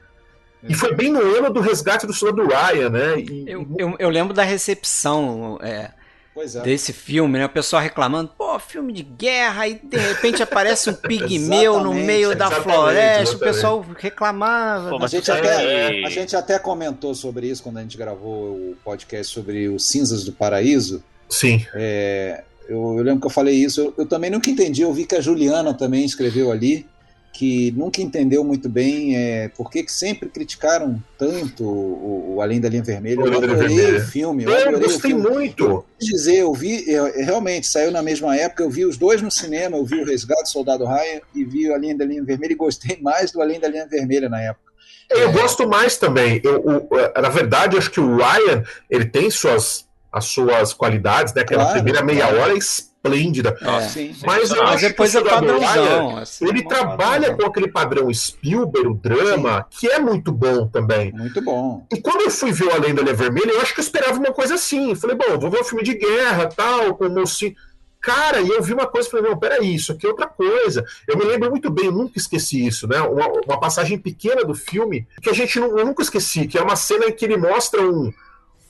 E 0.67 0.73
foi 0.73 0.93
bem 0.93 1.11
no 1.11 1.19
ano 1.19 1.49
do 1.51 1.59
resgate 1.59 2.05
do 2.05 2.13
soldado 2.13 2.47
Ryan, 2.47 2.89
né? 2.89 3.19
E, 3.19 3.45
eu, 3.47 3.67
eu, 3.77 3.95
eu, 3.97 4.09
lembro 4.09 4.33
da 4.33 4.43
recepção. 4.43 5.59
É 5.61 5.91
é. 6.37 6.61
desse 6.61 6.93
filme, 6.93 7.37
né? 7.37 7.45
O 7.45 7.49
pessoal 7.49 7.81
reclamando, 7.81 8.31
pô, 8.37 8.57
filme 8.57 8.93
de 8.93 9.03
guerra, 9.03 9.67
e 9.67 9.75
de 9.75 9.97
repente 9.97 10.41
aparece 10.41 10.89
um 10.89 10.93
pigmeu 10.95 11.83
no 11.83 11.93
meio 11.93 12.35
da 12.35 12.49
floresta, 12.49 13.23
exatamente. 13.23 13.35
o 13.35 13.39
pessoal 13.39 13.85
reclamava. 13.97 14.89
Pô, 14.91 15.03
a, 15.03 15.07
gente 15.07 15.29
até, 15.29 16.05
a 16.05 16.09
gente 16.09 16.35
até 16.35 16.57
comentou 16.57 17.13
sobre 17.13 17.47
isso 17.47 17.61
quando 17.61 17.77
a 17.77 17.81
gente 17.81 17.97
gravou 17.97 18.55
o 18.55 18.77
podcast 18.83 19.33
sobre 19.33 19.67
os 19.67 19.85
Cinzas 19.87 20.23
do 20.23 20.31
Paraíso. 20.31 21.03
Sim. 21.29 21.65
É, 21.73 22.43
eu, 22.71 22.97
eu, 22.97 23.03
lembro 23.03 23.19
que 23.19 23.27
eu 23.27 23.31
falei 23.31 23.55
isso, 23.55 23.81
eu, 23.81 23.93
eu 23.97 24.05
também 24.05 24.29
nunca 24.29 24.49
entendi, 24.49 24.81
eu 24.81 24.93
vi 24.93 25.05
que 25.05 25.15
a 25.15 25.21
Juliana 25.21 25.73
também 25.73 26.05
escreveu 26.05 26.51
ali, 26.51 26.85
que 27.33 27.71
nunca 27.71 28.01
entendeu 28.01 28.43
muito 28.43 28.69
bem 28.69 29.15
é, 29.15 29.49
por 29.49 29.69
que, 29.69 29.85
sempre 29.87 30.29
criticaram 30.29 31.01
tanto 31.17 31.63
o, 31.63 32.35
o 32.35 32.41
Além 32.41 32.59
da 32.59 32.69
Linha 32.69 32.83
Vermelha. 32.83 33.21
Eu 33.21 33.37
adorei 33.37 33.95
o 33.95 34.01
filme. 34.01 34.43
Eu, 34.43 34.79
gostei 34.79 35.13
muito. 35.13 35.63
Eu 35.63 35.85
dizer, 35.99 36.37
eu 36.37 36.53
vi, 36.53 36.89
eu, 36.89 37.05
realmente, 37.23 37.67
saiu 37.67 37.91
na 37.91 38.01
mesma 38.01 38.35
época, 38.35 38.63
eu 38.63 38.69
vi 38.69 38.85
os 38.85 38.97
dois 38.97 39.21
no 39.21 39.31
cinema, 39.31 39.77
eu 39.77 39.85
vi 39.85 40.01
o 40.01 40.05
Resgate 40.05 40.49
Soldado 40.49 40.85
Ryan 40.85 41.21
e 41.33 41.43
vi 41.43 41.69
o 41.69 41.73
Além 41.73 41.95
da 41.95 42.05
Linha 42.05 42.23
Vermelha 42.23 42.53
e 42.53 42.55
gostei 42.55 42.97
mais 43.01 43.31
do 43.31 43.41
Além 43.41 43.59
da 43.59 43.67
Linha 43.67 43.87
Vermelha 43.87 44.29
na 44.29 44.41
época. 44.41 44.71
Eu 45.09 45.29
é... 45.29 45.31
gosto 45.31 45.67
mais 45.67 45.97
também. 45.97 46.41
Eu, 46.43 46.87
na 47.21 47.29
verdade, 47.29 47.77
acho 47.77 47.91
que 47.91 47.99
o 47.99 48.17
Ryan 48.17 48.63
ele 48.89 49.05
tem 49.05 49.29
suas, 49.29 49.85
as 50.11 50.25
suas 50.25 50.73
qualidades, 50.73 51.33
né? 51.33 51.41
Aquela 51.41 51.63
claro, 51.63 51.81
primeira 51.81 52.03
meia 52.03 52.27
claro. 52.27 52.41
hora 52.41 52.53
é 52.53 52.57
esplêndida. 52.57 53.57
É, 53.61 53.81
sim, 53.81 54.13
sim. 54.13 54.25
Mas, 54.25 54.51
eu 54.51 54.63
mas 54.63 54.81
depois 54.81 55.15
é 55.15 55.21
padrãozão. 55.21 56.17
Assim, 56.17 56.47
ele 56.47 56.63
trabalha 56.63 57.29
padrão. 57.29 57.37
com 57.37 57.45
aquele 57.45 57.67
padrão 57.69 58.13
Spielberg, 58.13 58.87
o 58.89 58.93
drama, 58.93 59.65
sim. 59.69 59.79
que 59.79 59.93
é 59.93 59.99
muito 59.99 60.31
bom 60.31 60.67
também. 60.67 61.11
Muito 61.13 61.41
bom. 61.41 61.85
E 61.91 62.01
quando 62.01 62.21
eu 62.21 62.29
fui 62.29 62.51
ver 62.51 62.65
o 62.65 62.73
Além 62.73 62.93
da 62.93 63.01
Linha 63.01 63.15
Vermelha, 63.15 63.51
eu 63.51 63.61
acho 63.61 63.73
que 63.73 63.79
eu 63.79 63.83
esperava 63.83 64.19
uma 64.19 64.33
coisa 64.33 64.55
assim. 64.55 64.93
Falei, 64.95 65.15
bom, 65.15 65.39
vou 65.39 65.49
ver 65.49 65.61
um 65.61 65.63
filme 65.63 65.83
de 65.83 65.93
guerra, 65.93 66.47
tal, 66.47 66.95
com 66.95 67.05
o 67.05 67.09
mocinho. 67.09 67.55
Cara, 68.01 68.41
e 68.41 68.49
eu 68.49 68.63
vi 68.63 68.73
uma 68.73 68.87
coisa 68.87 69.07
e 69.07 69.11
falei, 69.11 69.29
não, 69.29 69.37
peraí, 69.37 69.75
isso 69.75 69.91
aqui 69.91 70.07
é 70.07 70.09
outra 70.09 70.27
coisa. 70.27 70.83
Eu 71.07 71.17
me 71.17 71.23
lembro 71.23 71.51
muito 71.51 71.69
bem, 71.69 71.85
eu 71.85 71.91
nunca 71.91 72.17
esqueci 72.17 72.65
isso, 72.65 72.87
né? 72.87 72.99
Uma, 72.99 73.27
uma 73.45 73.59
passagem 73.59 73.97
pequena 73.97 74.43
do 74.43 74.55
filme 74.55 75.07
que 75.21 75.29
a 75.29 75.33
gente 75.33 75.59
não, 75.59 75.77
eu 75.77 75.85
nunca 75.85 76.01
esqueci, 76.01 76.47
que 76.47 76.57
é 76.57 76.61
uma 76.63 76.75
cena 76.75 77.05
em 77.05 77.11
que 77.11 77.23
ele 77.23 77.37
mostra 77.37 77.79
um, 77.79 78.11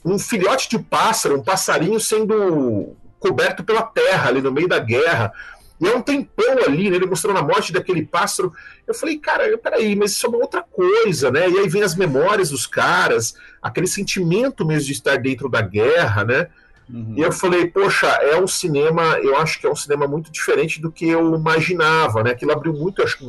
um 0.03 0.17
filhote 0.17 0.69
de 0.69 0.79
pássaro, 0.79 1.39
um 1.39 1.43
passarinho 1.43 1.99
sendo 1.99 2.95
coberto 3.19 3.63
pela 3.63 3.83
terra 3.83 4.29
ali 4.29 4.41
no 4.41 4.51
meio 4.51 4.67
da 4.67 4.79
guerra. 4.79 5.31
E 5.79 5.87
é 5.87 5.95
um 5.95 6.01
tempão 6.01 6.57
ali, 6.63 6.89
né, 6.89 6.95
ele 6.95 7.07
mostrando 7.07 7.39
a 7.39 7.43
morte 7.43 7.73
daquele 7.73 8.05
pássaro. 8.05 8.53
Eu 8.85 8.93
falei, 8.93 9.17
cara, 9.17 9.57
peraí, 9.57 9.95
mas 9.95 10.11
isso 10.11 10.25
é 10.25 10.29
uma 10.29 10.37
outra 10.37 10.61
coisa, 10.61 11.31
né? 11.31 11.49
E 11.49 11.57
aí 11.57 11.67
vem 11.67 11.81
as 11.81 11.95
memórias 11.95 12.51
dos 12.51 12.67
caras, 12.67 13.33
aquele 13.61 13.87
sentimento 13.87 14.63
mesmo 14.63 14.87
de 14.87 14.91
estar 14.91 15.17
dentro 15.17 15.49
da 15.49 15.61
guerra, 15.61 16.23
né? 16.23 16.47
Uhum. 16.87 17.15
E 17.17 17.21
eu 17.21 17.31
falei, 17.31 17.67
poxa, 17.67 18.07
é 18.07 18.39
um 18.39 18.47
cinema, 18.47 19.17
eu 19.23 19.37
acho 19.37 19.59
que 19.59 19.65
é 19.65 19.71
um 19.71 19.75
cinema 19.75 20.07
muito 20.07 20.31
diferente 20.31 20.79
do 20.79 20.91
que 20.91 21.07
eu 21.07 21.33
imaginava, 21.33 22.21
né? 22.21 22.31
Aquilo 22.31 22.51
abriu 22.51 22.73
muito, 22.73 23.01
acho 23.01 23.17
que 23.17 23.27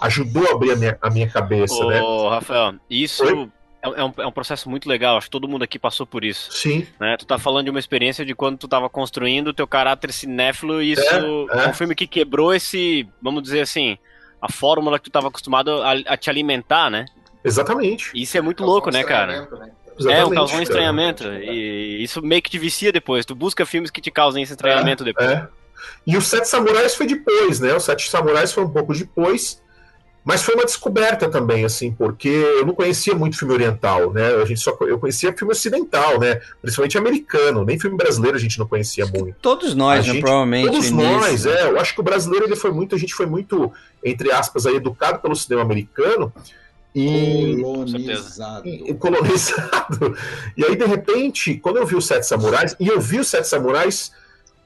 ajudou 0.00 0.48
a 0.48 0.54
abrir 0.54 0.72
a 0.72 0.76
minha, 0.76 0.98
a 1.00 1.10
minha 1.10 1.28
cabeça, 1.28 1.74
Ô, 1.74 1.88
né? 1.88 2.00
Rafael, 2.30 2.74
isso 2.90 3.24
Oi? 3.24 3.48
É, 3.82 4.00
é 4.00 4.04
um, 4.04 4.12
é 4.18 4.26
um 4.26 4.32
processo 4.32 4.70
muito 4.70 4.88
legal, 4.88 5.16
acho 5.16 5.26
que 5.26 5.30
todo 5.30 5.48
mundo 5.48 5.62
aqui 5.62 5.78
passou 5.78 6.06
por 6.06 6.24
isso. 6.24 6.52
Sim. 6.52 6.86
Né? 7.00 7.16
Tu 7.18 7.26
tá 7.26 7.38
falando 7.38 7.64
de 7.64 7.70
uma 7.70 7.80
experiência 7.80 8.24
de 8.24 8.34
quando 8.34 8.58
tu 8.58 8.68
tava 8.68 8.88
construindo 8.88 9.48
o 9.48 9.54
teu 9.54 9.66
caráter 9.66 10.12
cinéfilo 10.12 10.82
e 10.82 10.92
isso 10.92 11.02
é, 11.02 11.60
é. 11.60 11.64
é 11.64 11.68
um 11.68 11.74
filme 11.74 11.94
que 11.94 12.06
quebrou 12.06 12.54
esse, 12.54 13.06
vamos 13.20 13.42
dizer 13.42 13.60
assim, 13.60 13.98
a 14.40 14.50
fórmula 14.50 14.98
que 14.98 15.04
tu 15.04 15.10
tava 15.10 15.28
acostumado 15.28 15.82
a, 15.82 15.92
a 15.92 16.16
te 16.16 16.30
alimentar, 16.30 16.90
né? 16.90 17.06
Exatamente. 17.44 18.10
Isso 18.14 18.38
é 18.38 18.40
muito 18.40 18.64
louco, 18.64 18.90
né, 18.90 19.02
cara? 19.02 19.48
Né? 19.50 19.72
é, 20.08 20.24
um 20.24 20.30
causou 20.30 20.58
um 20.58 20.62
estranhamento. 20.62 21.24
E 21.24 22.02
isso 22.02 22.22
meio 22.22 22.42
que 22.42 22.50
te 22.50 22.58
vicia 22.58 22.92
depois. 22.92 23.24
Tu 23.24 23.34
busca 23.34 23.66
filmes 23.66 23.90
que 23.90 24.00
te 24.00 24.10
causem 24.10 24.42
esse 24.42 24.52
estranhamento 24.52 25.02
é, 25.02 25.06
depois. 25.06 25.30
É. 25.30 25.48
E 26.06 26.16
o 26.16 26.20
Sete 26.20 26.48
Samurais 26.48 26.94
foi 26.94 27.06
depois, 27.06 27.60
né? 27.60 27.74
O 27.74 27.80
Sete 27.80 28.08
Samurais 28.08 28.52
foi 28.52 28.64
um 28.64 28.70
pouco 28.70 28.94
depois. 28.94 29.61
Mas 30.24 30.42
foi 30.42 30.54
uma 30.54 30.64
descoberta 30.64 31.28
também, 31.28 31.64
assim, 31.64 31.90
porque 31.90 32.28
eu 32.28 32.64
não 32.64 32.74
conhecia 32.74 33.12
muito 33.14 33.36
filme 33.36 33.54
oriental, 33.54 34.12
né? 34.12 34.36
A 34.36 34.44
gente 34.44 34.60
só 34.60 34.76
eu 34.82 34.98
conhecia 34.98 35.32
filme 35.36 35.52
ocidental, 35.52 36.20
né? 36.20 36.40
Principalmente 36.60 36.96
americano, 36.96 37.64
nem 37.64 37.78
filme 37.78 37.96
brasileiro 37.96 38.36
a 38.36 38.40
gente 38.40 38.56
não 38.56 38.66
conhecia 38.66 39.04
muito. 39.06 39.34
Todos 39.42 39.74
nós, 39.74 40.06
né, 40.06 40.20
provavelmente. 40.20 40.66
Todos 40.70 40.90
nós, 40.92 41.44
é. 41.44 41.64
Eu 41.68 41.80
acho 41.80 41.92
que 41.94 42.00
o 42.00 42.04
brasileiro 42.04 42.46
ele 42.46 42.54
foi 42.54 42.70
muito, 42.70 42.94
a 42.94 42.98
gente 42.98 43.14
foi 43.14 43.26
muito, 43.26 43.72
entre 44.04 44.30
aspas, 44.30 44.64
aí, 44.64 44.76
educado 44.76 45.18
pelo 45.18 45.34
cinema 45.34 45.62
americano. 45.62 46.32
E, 46.94 47.58
Colonizado. 47.62 48.68
e- 48.68 48.94
colonizado. 48.94 50.16
E 50.56 50.64
aí, 50.64 50.76
de 50.76 50.84
repente, 50.84 51.54
quando 51.54 51.78
eu 51.78 51.86
vi 51.86 51.96
os 51.96 52.06
Sete 52.06 52.26
Samurais, 52.26 52.76
e 52.78 52.86
eu 52.86 53.00
vi 53.00 53.18
os 53.18 53.26
Sete 53.28 53.48
Samurais 53.48 54.12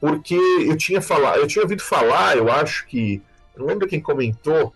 porque 0.00 0.34
eu 0.34 0.76
tinha 0.76 1.00
falado, 1.00 1.38
eu 1.38 1.46
tinha 1.46 1.62
ouvido 1.62 1.82
falar, 1.82 2.36
eu 2.36 2.50
acho 2.52 2.86
que. 2.86 3.22
Não 3.56 3.64
lembro 3.64 3.88
quem 3.88 4.00
comentou 4.00 4.74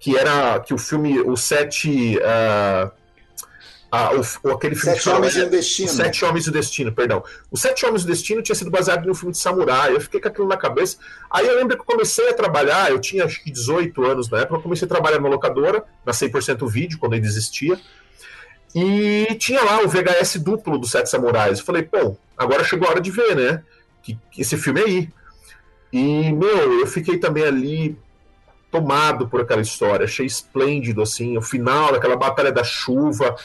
que 0.00 0.16
era 0.16 0.60
que 0.60 0.72
o 0.74 0.78
filme, 0.78 1.20
o 1.20 1.36
Sete. 1.36 2.18
ah, 2.22 4.10
o, 4.14 4.48
o- 4.48 4.52
aquele 4.52 4.74
filme 4.74 4.96
Sete 4.96 5.08
Homens 5.08 5.36
e 5.36 5.42
um 5.44 5.48
Destino. 5.48 5.88
Os 5.88 5.96
Sete 5.96 6.24
Homens 6.24 6.44
do 6.44 6.50
Destino, 6.52 6.92
perdão. 6.92 7.22
Os 7.50 7.60
Sete 7.60 7.86
Homens 7.86 8.04
do 8.04 8.08
Destino 8.08 8.42
tinha 8.42 8.54
sido 8.54 8.70
baseado 8.70 9.06
em 9.06 9.10
um 9.10 9.14
filme 9.14 9.32
de 9.32 9.38
samurai. 9.38 9.94
Eu 9.94 10.00
fiquei 10.00 10.20
com 10.20 10.28
aquilo 10.28 10.46
na 10.48 10.56
cabeça. 10.56 10.98
Aí 11.30 11.46
eu 11.46 11.56
lembro 11.56 11.76
que 11.76 11.82
eu 11.82 11.86
comecei 11.86 12.28
a 12.28 12.34
trabalhar, 12.34 12.90
eu 12.90 12.98
tinha 12.98 13.24
acho 13.24 13.42
que 13.42 13.50
18 13.50 14.04
anos 14.04 14.28
na 14.28 14.40
época, 14.40 14.56
eu 14.56 14.62
comecei 14.62 14.84
a 14.86 14.88
trabalhar 14.88 15.18
numa 15.18 15.30
locadora, 15.30 15.82
na 16.04 16.12
100% 16.12 16.68
Vídeo, 16.68 16.98
quando 16.98 17.14
ainda 17.14 17.26
existia. 17.26 17.78
E 18.74 19.34
tinha 19.38 19.62
lá 19.64 19.80
o 19.82 19.88
VHS 19.88 20.38
duplo 20.40 20.76
dos 20.78 20.90
Sete 20.90 21.08
Samurais. 21.08 21.60
Eu 21.60 21.64
falei, 21.64 21.82
pô, 21.82 22.16
agora 22.36 22.64
chegou 22.64 22.86
a 22.86 22.90
hora 22.90 23.00
de 23.00 23.10
ver, 23.10 23.34
né? 23.34 23.62
Que, 24.02 24.18
que 24.30 24.42
esse 24.42 24.56
filme 24.58 24.80
aí. 24.80 25.08
E, 25.92 26.32
meu, 26.32 26.80
eu 26.80 26.86
fiquei 26.86 27.16
também 27.18 27.44
ali 27.44 27.96
tomado 28.70 29.28
por 29.28 29.40
aquela 29.40 29.62
história. 29.62 30.04
Achei 30.04 30.26
esplêndido, 30.26 31.02
assim, 31.02 31.36
o 31.36 31.42
final 31.42 31.92
daquela 31.92 32.16
batalha 32.16 32.52
da 32.52 32.64
chuva. 32.64 33.36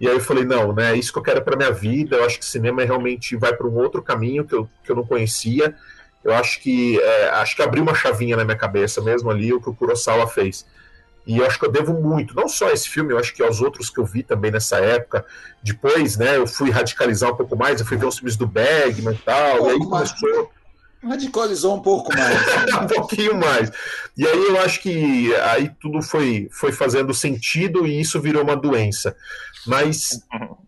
E 0.00 0.06
aí 0.06 0.14
eu 0.14 0.20
falei, 0.20 0.44
não, 0.44 0.72
né, 0.72 0.92
é 0.92 0.96
isso 0.96 1.12
que 1.12 1.18
eu 1.18 1.22
quero 1.22 1.42
para 1.42 1.56
minha 1.56 1.72
vida. 1.72 2.16
Eu 2.16 2.24
acho 2.24 2.38
que 2.38 2.44
cinema 2.44 2.84
realmente 2.84 3.36
vai 3.36 3.54
para 3.54 3.66
um 3.66 3.74
outro 3.74 4.02
caminho 4.02 4.44
que 4.44 4.54
eu, 4.54 4.68
que 4.84 4.90
eu 4.90 4.96
não 4.96 5.06
conhecia. 5.06 5.74
Eu 6.22 6.34
acho 6.34 6.60
que 6.60 7.00
é, 7.00 7.28
acho 7.30 7.54
que 7.56 7.62
abriu 7.62 7.82
uma 7.82 7.94
chavinha 7.94 8.36
na 8.36 8.44
minha 8.44 8.56
cabeça 8.56 9.00
mesmo 9.00 9.30
ali 9.30 9.52
o 9.52 9.60
que 9.60 9.70
o 9.70 9.74
Kurosawa 9.74 10.26
fez. 10.26 10.66
E 11.26 11.38
eu 11.38 11.46
acho 11.46 11.58
que 11.58 11.66
eu 11.66 11.72
devo 11.72 11.92
muito, 11.92 12.36
não 12.36 12.48
só 12.48 12.68
a 12.68 12.72
esse 12.72 12.88
filme, 12.88 13.12
eu 13.12 13.18
acho 13.18 13.34
que 13.34 13.42
aos 13.42 13.60
outros 13.60 13.90
que 13.90 13.98
eu 13.98 14.04
vi 14.04 14.22
também 14.22 14.50
nessa 14.50 14.78
época. 14.78 15.24
Depois, 15.60 16.16
né, 16.16 16.36
eu 16.36 16.46
fui 16.46 16.70
radicalizar 16.70 17.32
um 17.32 17.36
pouco 17.36 17.56
mais, 17.56 17.80
eu 17.80 17.86
fui 17.86 17.96
ver 17.96 18.06
os 18.06 18.16
filmes 18.16 18.36
do 18.36 18.46
Bergman 18.46 19.14
e 19.14 19.18
tal, 19.18 19.66
e 19.66 19.70
aí 19.70 19.78
começou 19.78 20.50
Radicalizou 21.06 21.76
um 21.76 21.80
pouco 21.80 22.12
mais. 22.16 22.38
um 22.82 22.86
pouquinho 22.86 23.36
mais. 23.36 23.70
E 24.16 24.26
aí 24.26 24.46
eu 24.48 24.60
acho 24.60 24.80
que 24.80 25.34
aí 25.36 25.70
tudo 25.80 26.02
foi, 26.02 26.48
foi 26.50 26.72
fazendo 26.72 27.14
sentido 27.14 27.86
e 27.86 28.00
isso 28.00 28.20
virou 28.20 28.42
uma 28.42 28.56
doença. 28.56 29.16
Mas 29.66 30.20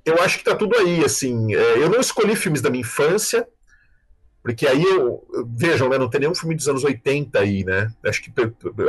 eu 0.05 0.21
acho 0.23 0.39
que 0.39 0.45
tá 0.45 0.55
tudo 0.55 0.77
aí, 0.77 1.05
assim. 1.05 1.55
é, 1.55 1.83
Eu 1.83 1.89
não 1.89 2.01
escolhi 2.01 2.35
filmes 2.35 2.61
da 2.61 2.71
minha 2.71 2.81
infância, 2.81 3.47
porque 4.49 4.67
aí 4.67 4.83
eu. 4.83 5.23
Vejam, 5.47 5.91
né? 5.91 5.99
Não 5.99 6.09
tem 6.09 6.21
nenhum 6.21 6.35
filme 6.35 6.55
dos 6.55 6.67
anos 6.67 6.83
80 6.83 7.39
aí, 7.39 7.65
né? 7.65 7.93
Acho 8.07 8.23
que, 8.23 8.33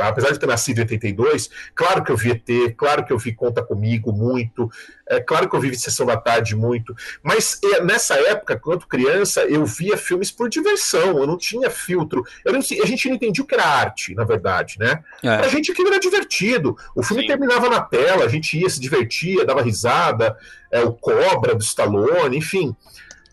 apesar 0.00 0.30
de 0.30 0.40
ter 0.40 0.46
nascido 0.46 0.78
em 0.78 0.82
82, 0.82 1.50
claro 1.74 2.02
que 2.02 2.10
eu 2.10 2.16
vi 2.16 2.30
ET, 2.30 2.74
claro 2.78 3.04
que 3.04 3.12
eu 3.12 3.18
vi 3.18 3.34
Conta 3.34 3.62
Comigo 3.62 4.10
muito, 4.10 4.70
é 5.06 5.20
claro 5.20 5.50
que 5.50 5.54
eu 5.54 5.60
vi 5.60 5.78
Sessão 5.78 6.06
da 6.06 6.16
Tarde 6.16 6.56
muito, 6.56 6.96
mas 7.22 7.60
é, 7.62 7.84
nessa 7.84 8.14
época, 8.14 8.58
quando 8.58 8.86
criança, 8.86 9.42
eu 9.42 9.66
via 9.66 9.98
filmes 9.98 10.30
por 10.30 10.48
diversão, 10.48 11.18
eu 11.18 11.26
não 11.26 11.36
tinha 11.36 11.68
filtro. 11.68 12.24
Eu 12.42 12.54
não, 12.54 12.60
a 12.60 12.86
gente 12.86 13.08
não 13.08 13.16
entendia 13.16 13.44
o 13.44 13.46
que 13.46 13.54
era 13.54 13.66
arte, 13.66 14.14
na 14.14 14.24
verdade, 14.24 14.78
né? 14.78 15.04
É. 15.22 15.36
Pra 15.36 15.48
gente 15.48 15.72
aquilo 15.72 15.88
era 15.88 16.00
divertido. 16.00 16.74
O 16.96 17.02
filme 17.02 17.22
Sim. 17.22 17.28
terminava 17.28 17.68
na 17.68 17.82
tela, 17.82 18.24
a 18.24 18.28
gente 18.28 18.58
ia, 18.58 18.70
se 18.70 18.80
divertia, 18.80 19.44
dava 19.44 19.60
risada, 19.60 20.34
é, 20.70 20.80
o 20.80 20.92
Cobra 20.92 21.54
do 21.54 21.62
Stallone, 21.62 22.38
enfim. 22.38 22.74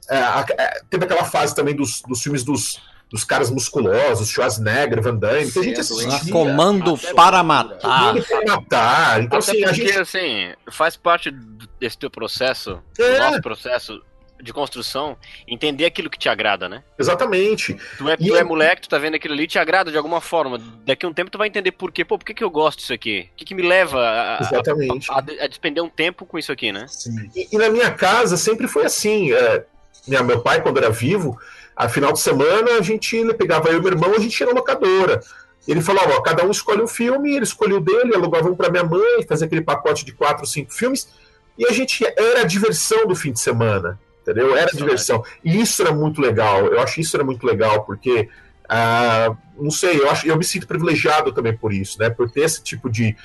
É, 0.09 0.17
a- 0.17 0.45
é, 0.57 0.81
teve 0.89 1.05
aquela 1.05 1.23
fase 1.25 1.53
também 1.55 1.75
dos, 1.75 2.01
dos 2.01 2.21
filmes 2.21 2.43
dos, 2.43 2.81
dos 3.09 3.23
caras 3.23 3.49
musculosos, 3.49 4.29
Schwarzenegger, 4.29 5.01
Van 5.01 5.15
Damme, 5.15 5.51
que 5.51 5.59
a 5.59 5.63
gente 5.63 5.79
assistia. 5.79 6.31
Comando 6.31 6.93
Até 6.95 7.13
para 7.13 7.43
matar. 7.43 8.13
Tudo 8.13 8.25
pra 8.25 8.55
matar. 8.55 9.21
Então, 9.23 9.39
Até 9.39 9.51
assim, 9.51 9.63
a 9.63 9.67
porque, 9.69 9.87
gente. 9.87 9.99
assim, 9.99 10.53
faz 10.71 10.95
parte 10.95 11.31
desse 11.79 11.97
teu 11.97 12.09
processo, 12.09 12.79
do 12.97 13.03
É. 13.03 13.19
nosso 13.19 13.41
processo 13.41 14.01
de 14.39 14.53
construção, 14.53 15.17
entender 15.47 15.85
aquilo 15.85 16.11
que 16.11 16.17
te 16.19 16.29
agrada, 16.29 16.69
né? 16.69 16.83
Exatamente. 16.99 17.73
Tu 17.97 18.07
é, 18.07 18.15
tu 18.15 18.23
eu- 18.27 18.35
é 18.35 18.43
moleque, 18.43 18.83
tu 18.83 18.89
tá 18.89 18.99
vendo 18.99 19.15
aquilo 19.15 19.33
ali, 19.33 19.47
te 19.47 19.57
agrada 19.57 19.89
de 19.89 19.97
alguma 19.97 20.21
forma. 20.21 20.59
Daqui 20.85 21.07
a 21.07 21.09
um 21.09 21.13
tempo 21.13 21.31
tu 21.31 21.39
vai 21.39 21.47
entender 21.47 21.71
por 21.71 21.91
quê. 21.91 22.05
Pô, 22.05 22.19
por 22.19 22.23
que, 22.25 22.35
que 22.35 22.43
eu 22.43 22.49
gosto 22.51 22.77
disso 22.77 22.93
aqui? 22.93 23.29
O 23.33 23.35
que, 23.35 23.45
que 23.45 23.55
me 23.55 23.63
leva 23.63 23.99
a, 23.99 24.37
a, 24.37 24.41
Exatamente. 24.41 25.11
a, 25.11 25.17
a 25.17 25.47
despender 25.47 25.83
um 25.83 25.89
tempo 25.89 26.23
com 26.23 26.37
isso 26.37 26.51
aqui, 26.51 26.71
né? 26.71 26.85
Sim. 26.87 27.15
E, 27.35 27.47
e 27.51 27.57
na 27.57 27.67
minha 27.71 27.89
casa 27.91 28.37
sempre 28.37 28.67
foi 28.67 28.85
assim. 28.85 29.31
é, 29.33 29.65
minha- 30.07 30.23
meu 30.23 30.41
pai, 30.41 30.61
quando 30.61 30.77
era 30.77 30.89
vivo, 30.89 31.37
a 31.75 31.87
final 31.87 32.11
de 32.11 32.19
semana 32.19 32.77
a 32.79 32.81
gente 32.81 33.15
ele 33.15 33.33
pegava 33.33 33.69
eu 33.69 33.77
e 33.77 33.81
meu 33.81 33.91
irmão, 33.91 34.13
a 34.15 34.19
gente 34.19 34.39
ia 34.39 34.47
na 34.47 34.53
locadora. 34.53 35.21
Ele 35.67 35.81
falava, 35.81 36.13
ó, 36.15 36.21
cada 36.21 36.45
um 36.45 36.51
escolhe 36.51 36.81
um 36.81 36.87
filme, 36.87 37.35
ele 37.35 37.43
escolheu 37.43 37.77
o 37.77 37.81
dele, 37.81 38.15
alugava 38.15 38.49
um 38.49 38.55
para 38.55 38.69
minha 38.69 38.83
mãe, 38.83 39.25
fazia 39.27 39.45
aquele 39.45 39.61
pacote 39.61 40.05
de 40.05 40.13
quatro, 40.13 40.45
cinco 40.45 40.73
filmes, 40.73 41.09
e 41.57 41.65
a 41.67 41.71
gente 41.73 42.05
era 42.05 42.41
a 42.41 42.45
diversão 42.45 43.05
do 43.05 43.15
fim 43.15 43.33
de 43.33 43.39
semana, 43.39 43.99
entendeu? 44.21 44.55
Era 44.55 44.71
a 44.71 44.75
diversão. 44.75 45.23
E 45.43 45.59
isso 45.59 45.81
era 45.81 45.91
muito 45.91 46.21
legal. 46.21 46.65
Eu 46.67 46.79
acho 46.79 47.01
isso 47.01 47.17
era 47.17 47.23
muito 47.23 47.45
legal, 47.45 47.83
porque 47.83 48.29
ah, 48.69 49.35
não 49.57 49.71
sei, 49.71 49.99
eu 49.99 50.09
acho, 50.09 50.27
eu 50.27 50.37
me 50.37 50.43
sinto 50.43 50.67
privilegiado 50.67 51.31
também 51.33 51.55
por 51.55 51.73
isso, 51.73 51.99
né? 51.99 52.09
Por 52.09 52.29
ter 52.29 52.41
esse 52.41 52.61
tipo 52.61 52.89
de 52.89 53.15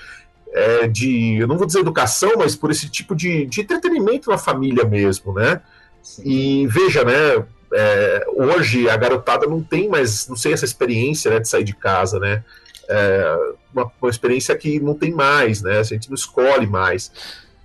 é, 0.55 0.87
de, 0.87 1.39
eu 1.39 1.47
não 1.47 1.57
vou 1.57 1.67
dizer 1.67 1.81
educação, 1.81 2.33
mas 2.37 2.55
por 2.55 2.71
esse 2.71 2.89
tipo 2.89 3.15
de, 3.15 3.47
de 3.47 3.63
entretenimento 3.63 4.31
na 4.31 4.37
família 4.37 4.85
mesmo, 4.85 5.33
né? 5.33 5.61
Sim. 6.03 6.23
E 6.25 6.67
veja, 6.67 7.05
né? 7.05 7.45
é, 7.73 8.25
hoje 8.29 8.89
a 8.89 8.97
garotada 8.97 9.47
não 9.47 9.63
tem 9.63 9.89
mais, 9.89 10.29
não 10.29 10.37
sei 10.37 10.53
essa 10.53 10.65
experiência 10.65 11.31
né, 11.31 11.41
de 11.41 11.49
sair 11.49 11.65
de 11.65 11.75
casa, 11.75 12.19
né? 12.19 12.45
É, 12.89 13.37
uma, 13.73 13.91
uma 14.01 14.11
experiência 14.11 14.55
que 14.57 14.79
não 14.81 14.95
tem 14.95 15.11
mais, 15.13 15.63
né? 15.63 15.79
A 15.79 15.83
gente 15.83 16.09
não 16.09 16.15
escolhe 16.15 16.67
mais. 16.67 17.11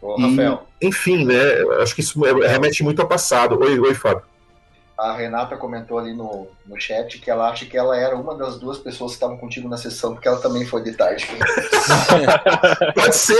Ô, 0.01 0.15
E, 0.19 0.21
Rafael, 0.21 0.67
enfim, 0.81 1.25
né? 1.25 1.61
Acho 1.81 1.93
que 1.93 2.01
isso 2.01 2.25
é- 2.25 2.47
remete 2.47 2.83
muito 2.83 3.01
ao 3.01 3.07
passado. 3.07 3.59
Oi, 3.59 3.79
oi, 3.79 3.93
Fábio. 3.93 4.23
A 4.97 5.13
Renata 5.13 5.55
comentou 5.57 5.99
ali 5.99 6.13
no, 6.13 6.47
no 6.65 6.79
chat 6.79 7.19
que 7.19 7.29
ela 7.29 7.49
acha 7.49 7.65
que 7.65 7.77
ela 7.77 7.95
era 7.95 8.15
uma 8.15 8.35
das 8.35 8.57
duas 8.57 8.77
pessoas 8.79 9.11
que 9.11 9.17
estavam 9.17 9.37
contigo 9.37 9.69
na 9.69 9.77
sessão, 9.77 10.13
porque 10.13 10.27
ela 10.27 10.39
também 10.41 10.65
foi 10.65 10.81
de 10.83 10.93
tarde. 10.93 11.27
Pode 12.95 13.15
ser. 13.15 13.35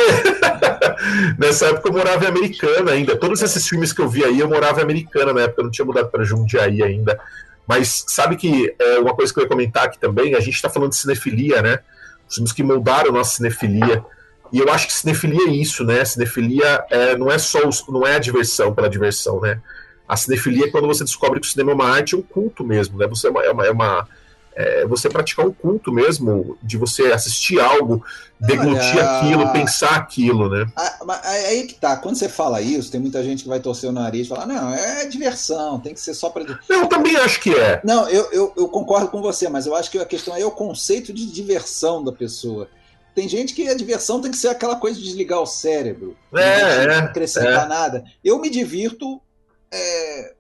Nessa 1.38 1.68
época 1.68 1.90
eu 1.90 1.94
morava 1.94 2.26
em 2.26 2.28
Americana 2.28 2.92
ainda. 2.92 3.16
Todos 3.16 3.42
esses 3.42 3.68
filmes 3.68 3.92
que 3.92 4.02
eu 4.02 4.08
vi 4.10 4.24
aí, 4.24 4.40
eu 4.40 4.48
morava 4.48 4.80
em 4.80 4.84
Americana 4.84 5.34
na 5.34 5.42
época, 5.42 5.62
eu 5.62 5.66
não 5.66 5.72
tinha 5.72 5.86
mudado 5.86 6.10
para 6.10 6.24
Jundiaí 6.24 6.84
ainda. 6.84 7.20
Mas 7.68 8.06
sabe 8.08 8.36
que 8.38 8.74
é 8.80 9.00
uma 9.00 9.14
coisa 9.14 9.34
que 9.34 9.40
eu 9.40 9.44
ia 9.44 9.50
comentar 9.50 9.84
aqui 9.86 10.00
também, 10.00 10.36
a 10.36 10.40
gente 10.40 10.56
está 10.56 10.70
falando 10.70 10.92
de 10.92 10.96
cinefilia, 10.98 11.62
né? 11.62 11.80
Os 12.30 12.36
filmes 12.36 12.54
que 12.54 12.64
moldaram 12.64 13.12
nossa 13.12 13.36
cinefilia. 13.38 14.06
E 14.54 14.60
eu 14.60 14.72
acho 14.72 14.88
que 14.88 14.94
cinefilia 14.94 15.48
é 15.50 15.52
isso, 15.52 15.84
né? 15.84 16.06
Cinefilia 16.06 16.86
é, 16.90 17.18
não 17.18 17.30
é 17.30 17.38
só 17.38 17.68
os- 17.68 17.86
não 17.90 18.06
é 18.08 18.16
a 18.16 18.20
diversão 18.20 18.74
pela 18.74 18.90
diversão, 18.90 19.42
né? 19.42 19.60
A 20.08 20.16
cinefilia 20.16 20.66
é 20.66 20.70
quando 20.70 20.88
você 20.88 21.04
descobre 21.04 21.40
que 21.40 21.48
o 21.48 21.50
cinema 21.50 21.72
é 21.72 21.76
uma 21.76 21.90
arte, 21.90 22.16
é 22.16 22.18
um 22.18 22.22
culto 22.22 22.64
mesmo, 22.64 22.98
né? 22.98 23.08
Você 23.08 23.28
é 23.28 23.30
uma, 23.30 23.44
é 23.44 23.52
uma, 23.52 23.66
é 23.66 23.72
uma- 23.72 24.08
é 24.60 24.88
você 24.88 25.08
praticar 25.08 25.46
um 25.46 25.52
culto 25.54 25.92
mesmo, 25.92 26.58
de 26.64 26.78
você 26.78 27.12
assistir 27.12 27.60
algo, 27.60 28.04
deglutir 28.40 28.98
Olha- 28.98 29.20
aquilo, 29.20 29.52
pensar 29.54 29.96
aquilo, 29.96 30.50
né? 30.50 30.66
Mas 31.06 31.26
aí 31.26 31.68
que 31.68 31.76
tá, 31.76 31.96
quando 31.98 32.16
você 32.16 32.28
fala 32.28 32.60
isso, 32.60 32.90
tem 32.90 33.00
muita 33.00 33.24
gente 33.24 33.44
que 33.44 33.50
vai 33.50 33.60
torcer 33.60 33.88
o 33.88 33.94
nariz 33.94 34.26
e 34.26 34.30
falar, 34.30 34.48
não, 34.48 34.74
é 34.74 35.06
diversão, 35.06 35.80
tem 35.80 35.94
que 35.94 36.00
ser 36.00 36.16
só 36.16 36.30
para. 36.32 36.44
Não, 36.68 36.80
eu 36.82 36.88
também 36.88 37.16
acho 37.18 37.40
que 37.40 37.54
é. 37.54 37.82
Não, 37.84 38.10
eu, 38.10 38.32
eu, 38.32 38.54
eu 38.58 38.68
concordo 38.70 39.10
com 39.10 39.22
você, 39.22 39.48
mas 39.48 39.68
eu 39.68 39.76
acho 39.76 39.92
que 39.92 40.00
a 40.00 40.06
questão 40.06 40.36
é 40.36 40.44
o 40.44 40.50
conceito 40.52 41.14
de 41.14 41.32
diversão 41.32 42.04
da 42.04 42.12
pessoa. 42.12 42.68
Tem 43.14 43.28
gente 43.30 43.54
que 43.54 43.68
a 43.68 43.76
diversão 43.76 44.22
tem 44.22 44.32
que 44.32 44.38
ser 44.38 44.48
aquela 44.48 44.76
coisa 44.78 44.98
de 44.98 45.04
desligar 45.06 45.40
o 45.40 45.46
cérebro, 45.46 46.16
É, 46.34 46.86
não 46.86 46.94
é, 46.94 46.98
acrescentar 47.00 47.68
nada. 47.68 48.04
Eu 48.24 48.40
me 48.40 48.50
divirto 48.50 49.22
é, 49.74 50.34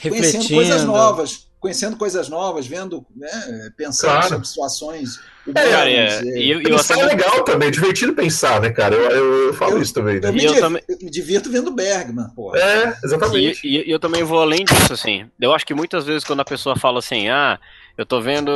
conhecendo 0.00 0.48
coisas 0.48 0.84
novas, 0.84 1.48
conhecendo 1.60 1.96
coisas 1.96 2.28
novas, 2.28 2.66
vendo, 2.66 3.06
né, 3.14 3.70
pensando 3.76 4.10
Claro. 4.10 4.28
sobre 4.28 4.46
situações. 4.48 5.20
Cara, 5.54 5.68
humanas, 5.68 5.86
é, 6.22 6.28
é. 6.28 6.38
e 6.38 6.50
eu, 6.50 6.60
eu 6.62 6.76
até 6.76 6.98
é 7.00 7.04
legal 7.04 7.42
também, 7.44 7.68
é 7.68 7.70
divertido 7.70 8.12
pensar, 8.14 8.60
né, 8.60 8.70
cara? 8.70 8.94
Eu, 8.94 9.10
eu, 9.10 9.46
eu 9.48 9.54
falo 9.54 9.72
Eu- 9.72 9.82
isso 9.82 9.92
também, 9.94 10.20
né? 10.20 10.28
Eu 10.28 10.32
me, 10.32 10.44
eu 10.44 10.52
div- 10.52 10.60
também- 10.60 10.82
eu 10.88 10.98
me 11.02 11.10
divirto 11.10 11.50
vendo 11.50 11.72
Bergman, 11.72 12.26
pô. 12.34 12.54
É, 12.56 12.96
exatamente. 13.04 13.66
E, 13.66 13.78
e- 13.78 13.88
e 13.88 13.90
eu 13.90 13.98
também 14.00 14.22
vou 14.24 14.40
além 14.40 14.64
disso, 14.64 14.92
assim. 14.92 15.28
Eu 15.40 15.52
acho 15.54 15.66
que 15.66 15.74
muitas 15.74 16.04
vezes 16.04 16.24
quando 16.24 16.40
a 16.40 16.44
pessoa 16.44 16.76
fala 16.76 16.98
assim, 17.00 17.28
ah, 17.28 17.58
eu 17.98 18.06
tô 18.06 18.20
vendo. 18.20 18.52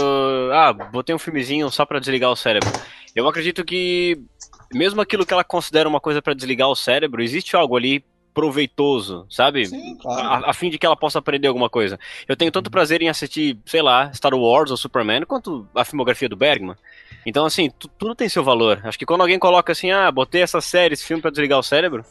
Ah, 0.53 0.73
botei 0.73 1.15
um 1.15 1.19
filmezinho 1.19 1.71
só 1.71 1.85
pra 1.85 1.99
desligar 2.01 2.31
o 2.31 2.37
cérebro. 2.37 2.71
Eu 3.15 3.27
acredito 3.29 3.65
que, 3.65 4.17
mesmo 4.73 5.01
aquilo 5.01 5.25
que 5.27 5.33
ela 5.33 5.45
considera 5.45 5.89
uma 5.89 6.01
coisa 6.01 6.21
pra 6.23 6.35
desligar 6.35 6.69
o 6.69 6.77
cérebro, 6.77 7.23
existe 7.23 7.55
algo 7.57 7.77
ali 7.77 8.05
proveitoso, 8.37 9.27
sabe? 9.31 9.67
Sim, 9.67 9.97
claro. 9.97 10.47
A, 10.47 10.51
a 10.51 10.53
fim 10.53 10.71
de 10.71 10.79
que 10.79 10.87
ela 10.87 10.97
possa 10.97 11.19
aprender 11.19 11.49
alguma 11.49 11.69
coisa. 11.71 11.99
Eu 12.29 12.37
tenho 12.37 12.53
tanto 12.53 12.71
prazer 12.71 13.01
em 13.03 13.09
assistir, 13.09 13.59
sei 13.65 13.83
lá, 13.83 14.13
Star 14.13 14.35
Wars 14.35 14.71
ou 14.71 14.77
Superman, 14.77 15.23
quanto 15.25 15.67
a 15.75 15.85
filmografia 15.85 16.29
do 16.29 16.37
Bergman. 16.37 16.77
Então, 17.25 17.45
assim, 17.45 17.71
tu- 17.71 17.89
tudo 17.89 18.15
tem 18.15 18.29
seu 18.29 18.45
valor. 18.45 18.81
Acho 18.85 18.99
que 18.99 19.07
quando 19.07 19.23
alguém 19.23 19.39
coloca 19.39 19.73
assim, 19.73 19.91
ah, 19.91 20.11
botei 20.13 20.43
essa 20.43 20.61
série, 20.61 20.95
esse 20.95 21.05
filme 21.05 21.21
pra 21.21 21.31
desligar 21.31 21.59
o 21.59 21.63
cérebro, 21.63 22.05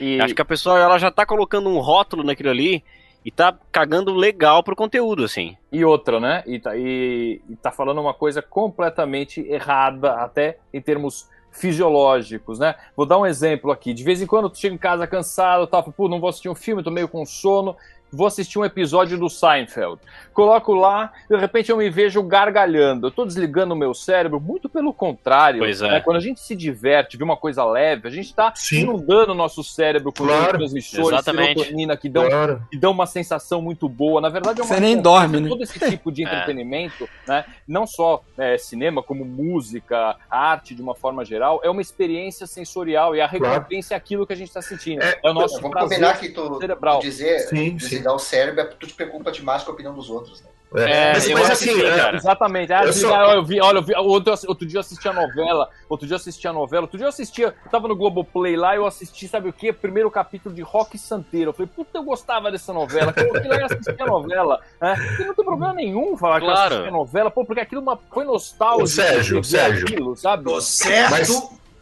E, 0.00 0.20
Acho 0.20 0.34
que 0.34 0.42
a 0.42 0.44
pessoa 0.44 0.78
ela 0.78 0.98
já 0.98 1.10
tá 1.10 1.24
colocando 1.26 1.68
um 1.68 1.78
rótulo 1.78 2.24
naquilo 2.24 2.48
ali 2.50 2.82
e 3.24 3.30
tá 3.30 3.56
cagando 3.70 4.12
legal 4.14 4.62
pro 4.62 4.74
conteúdo, 4.74 5.22
assim. 5.24 5.56
e 5.70 5.84
outra, 5.84 6.18
né? 6.18 6.42
E 6.46 6.58
tá, 6.58 6.76
e, 6.76 7.40
e 7.48 7.54
tá 7.56 7.70
falando 7.70 8.00
uma 8.00 8.14
coisa 8.14 8.40
completamente 8.42 9.40
errada, 9.40 10.14
até 10.14 10.58
em 10.72 10.80
termos 10.80 11.28
fisiológicos, 11.52 12.58
né? 12.58 12.74
Vou 12.96 13.06
dar 13.06 13.18
um 13.18 13.26
exemplo 13.26 13.70
aqui. 13.70 13.92
De 13.92 14.02
vez 14.02 14.20
em 14.20 14.26
quando 14.26 14.50
tu 14.50 14.58
chega 14.58 14.74
em 14.74 14.78
casa 14.78 15.06
cansado, 15.06 15.66
tá, 15.66 15.82
pô, 15.82 16.08
não 16.08 16.18
vou 16.18 16.30
assistir 16.30 16.48
um 16.48 16.54
filme, 16.54 16.82
tô 16.82 16.90
meio 16.90 17.06
com 17.06 17.24
sono, 17.24 17.76
vou 18.12 18.26
assistir 18.26 18.58
um 18.58 18.64
episódio 18.64 19.18
do 19.18 19.28
Seinfeld. 19.30 20.00
Coloco 20.32 20.74
lá, 20.74 21.12
de 21.28 21.36
repente 21.36 21.70
eu 21.70 21.76
me 21.76 21.88
vejo 21.90 22.22
gargalhando. 22.22 23.06
Eu 23.06 23.10
tô 23.10 23.24
desligando 23.24 23.74
o 23.74 23.76
meu 23.76 23.92
cérebro, 23.94 24.40
muito 24.40 24.68
pelo 24.68 24.92
contrário. 24.92 25.60
Pois 25.60 25.80
é. 25.82 25.88
né? 25.88 26.00
Quando 26.00 26.16
a 26.16 26.20
gente 26.20 26.40
se 26.40 26.54
diverte, 26.56 27.16
vê 27.16 27.24
uma 27.24 27.36
coisa 27.36 27.64
leve, 27.64 28.08
a 28.08 28.10
gente 28.10 28.34
tá 28.34 28.52
Sim. 28.54 28.80
inundando 28.82 29.32
o 29.32 29.34
nosso 29.34 29.62
cérebro 29.64 30.12
com 30.12 30.24
Claro. 30.24 30.58
transmissores, 30.58 31.08
Exatamente. 31.12 31.58
serotonina, 31.60 31.96
que 31.96 32.08
dão, 32.08 32.28
Claro. 32.28 32.62
que 32.70 32.78
dão 32.78 32.92
uma 32.92 33.06
sensação 33.06 33.60
muito 33.62 33.88
boa. 33.88 34.20
Na 34.20 34.28
verdade, 34.28 34.60
é 34.60 34.64
uma 34.64 34.74
Você 34.74 34.80
nem 34.80 35.00
dorme, 35.00 35.40
né? 35.40 35.48
Todo 35.48 35.62
esse 35.62 35.78
tipo 35.98 36.10
de 36.12 36.22
É. 36.24 36.26
entretenimento, 36.26 37.08
né? 37.26 37.44
não 37.66 37.86
só 37.86 38.22
é, 38.38 38.56
cinema, 38.58 39.02
como 39.02 39.24
música, 39.24 40.16
arte 40.30 40.74
de 40.74 40.82
uma 40.82 40.94
forma 40.94 41.24
geral, 41.24 41.60
é 41.62 41.70
uma 41.70 41.80
experiência 41.82 42.46
sensorial 42.46 43.14
e 43.14 43.20
a 43.20 43.26
recompensa 43.26 43.94
é 43.94 43.96
aquilo 43.96 44.26
que 44.26 44.32
a 44.32 44.36
gente 44.36 44.48
está 44.48 44.62
sentindo. 44.62 45.02
É, 45.02 45.18
É, 45.24 45.30
o 45.30 45.34
nosso 45.34 45.56
Vamos 45.60 45.70
prazer 45.70 45.98
combinar 45.98 46.18
que 46.18 46.28
tu, 46.30 46.58
cerebral. 46.58 46.98
tu 47.00 47.02
dizer, 47.02 47.38
Sim, 47.40 47.78
desligar 48.02 48.14
o 48.14 48.18
cérebro, 48.18 48.60
é 48.60 48.64
porque 48.64 48.78
tu 48.80 48.86
te 48.88 48.94
preocupa 48.94 49.30
demais 49.30 49.62
com 49.62 49.70
a 49.70 49.74
opinião 49.74 49.94
dos 49.94 50.10
outros. 50.10 50.42
Né? 50.42 50.48
É, 50.74 51.12
mas, 51.12 51.28
eu 51.28 51.34
mas 51.34 51.42
acho 51.44 51.52
assim, 51.52 51.66
que 51.66 51.80
sim, 51.80 51.86
é, 51.86 51.96
cara. 51.96 52.16
Exatamente. 52.16 52.72
Ah, 52.72 52.84
Eu 52.86 52.92
só- 52.94 53.32
eu 53.34 53.44
vi, 53.44 53.60
olha, 53.60 53.76
eu 53.76 53.82
vi, 53.82 53.94
outro, 53.94 54.32
outro 54.48 54.66
dia 54.66 54.78
eu 54.78 54.80
assisti 54.80 55.06
a 55.06 55.12
novela, 55.12 55.68
outro 55.86 56.06
dia 56.06 56.14
eu 56.14 56.16
assisti 56.16 56.48
a 56.48 56.52
novela, 56.52 56.84
outro 56.84 56.96
dia 56.96 57.04
eu 57.04 57.10
assistia, 57.10 57.54
eu 57.62 57.70
tava 57.70 57.88
no 57.88 57.94
Globoplay 57.94 58.56
lá, 58.56 58.74
eu 58.74 58.86
assisti, 58.86 59.28
sabe 59.28 59.50
o 59.50 59.52
quê? 59.52 59.70
Primeiro 59.70 60.10
capítulo 60.10 60.54
de 60.54 60.62
Rock 60.62 60.96
Santeiro. 60.96 61.50
Eu 61.50 61.52
falei, 61.52 61.70
puta, 61.76 61.98
eu 61.98 62.02
gostava 62.02 62.50
dessa 62.50 62.72
novela, 62.72 63.12
eu 63.14 63.28
fui 63.38 63.48
lá 63.48 63.56
e 63.56 63.62
assisti 63.64 64.00
a 64.02 64.06
novela. 64.06 64.60
Né? 64.80 64.94
E 65.20 65.24
não 65.24 65.34
tem 65.34 65.44
problema 65.44 65.74
nenhum 65.74 66.16
falar 66.16 66.40
que 66.40 66.46
eu 66.46 66.50
Claro. 66.50 66.74
assisti 66.74 66.88
a 66.88 66.92
novela, 66.92 67.30
pô, 67.30 67.44
porque 67.44 67.60
aquilo 67.60 67.82
uma, 67.82 67.98
foi 68.10 68.24
nostálgico. 68.24 68.88
Sérgio, 68.88 69.44
Sérgio. 69.44 69.84
Aquilo, 69.86 70.16
sabe? 70.16 70.44
Tô 70.44 70.58
certo 70.58 71.10
Mas- 71.10 71.28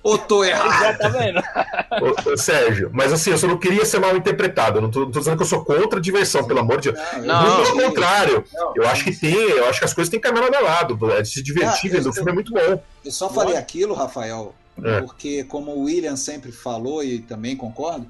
ou 0.02 0.16
tô 0.18 0.42
errado? 0.44 0.80
Já 0.80 0.94
tá 0.98 1.08
vendo? 1.08 1.40
Ô, 2.32 2.36
Sérgio, 2.36 2.90
mas 2.92 3.12
assim, 3.12 3.30
eu 3.30 3.38
só 3.38 3.46
não 3.46 3.58
queria 3.58 3.84
ser 3.84 3.98
mal 3.98 4.16
interpretado. 4.16 4.78
Eu 4.78 4.82
não 4.82 4.90
tô, 4.90 5.00
não 5.00 5.10
tô 5.10 5.18
dizendo 5.18 5.36
que 5.36 5.42
eu 5.42 5.46
sou 5.46 5.64
contra 5.64 5.98
a 5.98 6.02
diversão, 6.02 6.44
pelo 6.44 6.60
amor 6.60 6.80
de 6.80 6.92
Deus. 6.92 7.04
Não, 7.24 7.42
Muito 7.42 7.68
eu- 7.70 7.76
pelo 7.76 7.88
contrário. 7.88 8.44
Não, 8.52 8.72
Eu 8.76 8.86
acho 8.88 9.04
que 9.04 9.12
tem, 9.14 9.34
eu 9.34 9.66
acho 9.66 9.78
que 9.78 9.84
as 9.84 9.94
coisas 9.94 10.10
têm 10.10 10.20
que 10.20 10.28
caminhar 10.28 10.62
lado. 10.62 10.98
É 11.12 11.22
de 11.22 11.28
se 11.28 11.42
divertir 11.42 11.90
Ah, 11.94 12.08
o 12.08 12.12
filme 12.12 12.30
é 12.30 12.34
muito 12.34 12.52
bom. 12.52 12.82
Eu 13.04 13.10
só 13.12 13.28
falei 13.28 13.56
aquilo, 13.56 13.94
Rafael, 13.94 14.54
É. 14.82 15.00
porque 15.02 15.44
como 15.44 15.72
o 15.72 15.82
William 15.84 16.16
sempre 16.16 16.50
falou 16.52 17.02
e 17.04 17.18
também 17.20 17.56
concordo, 17.56 18.06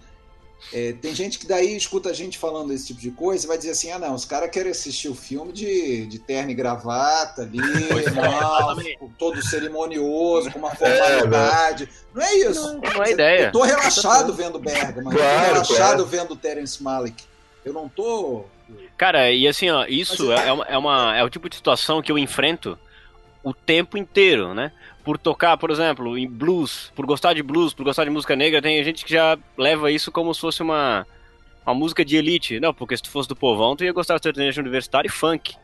é, 0.73 0.93
tem 0.93 1.15
gente 1.15 1.39
que 1.39 1.47
daí 1.47 1.77
escuta 1.77 2.11
a 2.11 2.13
gente 2.13 2.39
falando 2.39 2.73
esse 2.73 2.89
tipo 2.89 3.01
de 3.01 3.11
coisa 3.11 3.45
e 3.45 3.49
vai 3.49 3.57
dizer 3.59 3.71
assim, 3.71 3.91
ah 3.91 3.99
não, 3.99 4.15
os 4.15 4.25
caras 4.25 4.51
querem 4.51 4.71
assistir 4.71 5.09
o 5.09 5.15
filme 5.15 5.53
de, 5.53 6.07
de 6.07 6.19
terno 6.19 6.51
e 6.51 6.55
gravata 6.55 7.43
ali, 7.43 7.59
mal, 8.15 8.77
todo 9.19 9.43
cerimonioso, 9.43 10.51
com 10.51 10.59
uma 10.59 10.75
formalidade. 10.75 11.89
não 12.15 12.23
é 12.23 12.35
isso. 12.37 12.61
Não, 12.75 12.81
não 12.81 13.03
é 13.05 13.11
ideia. 13.13 13.47
Eu 13.47 13.53
tô 13.53 13.63
relaxado 13.63 14.33
vendo 14.35 14.59
Bergman, 14.59 15.13
eu 15.13 15.19
Claro, 15.19 15.45
tô 15.47 15.53
relaxado 15.53 15.77
claro. 15.77 16.07
vendo 16.07 16.37
Terence 16.37 16.83
Malick. 16.83 17.25
Eu 17.65 17.73
não 17.73 17.89
tô... 17.89 18.45
Cara, 18.97 19.31
e 19.33 19.49
assim, 19.49 19.69
ó, 19.71 19.85
isso 19.87 20.27
Mas- 20.29 20.41
é, 20.41 20.49
é 20.49 20.53
uma, 20.53 20.65
é, 20.67 20.79
uma- 20.79 21.17
é 21.17 21.25
o 21.25 21.31
tipo 21.31 21.49
de 21.49 21.57
situação 21.57 22.01
que 22.03 22.13
eu 22.13 22.19
enfrento 22.19 22.79
o 23.43 23.53
tempo 23.55 23.97
inteiro, 23.99 24.55
né? 24.55 24.71
Por 25.05 25.17
tocar, 25.19 25.57
por 25.57 25.71
exemplo, 25.71 26.17
em 26.19 26.29
blues, 26.29 26.93
por 26.95 27.07
gostar 27.07 27.33
de 27.35 27.43
blues, 27.43 27.73
por 27.73 27.85
gostar 27.85 28.05
de 28.05 28.11
música 28.11 28.37
negra, 28.37 28.61
tem 28.61 28.83
gente 28.85 29.05
que 29.05 29.13
já 29.13 29.39
leva 29.57 29.91
isso 29.91 30.13
como 30.13 30.35
se 30.35 30.41
fosse 30.41 30.63
uma, 30.63 31.07
uma 31.67 31.75
música 31.75 32.05
de 32.05 32.17
elite. 32.17 32.61
Não, 32.61 32.75
porque 32.75 32.97
se 32.97 33.03
tu 33.03 33.11
fosse 33.11 33.29
do 33.29 33.35
povão, 33.37 33.75
tu 33.75 33.85
ia 33.85 33.93
gostar 33.93 34.17
de 34.19 34.23
sertanejo 34.23 34.61
universitário 34.61 35.09
e 35.09 35.11
funk. 35.13 35.55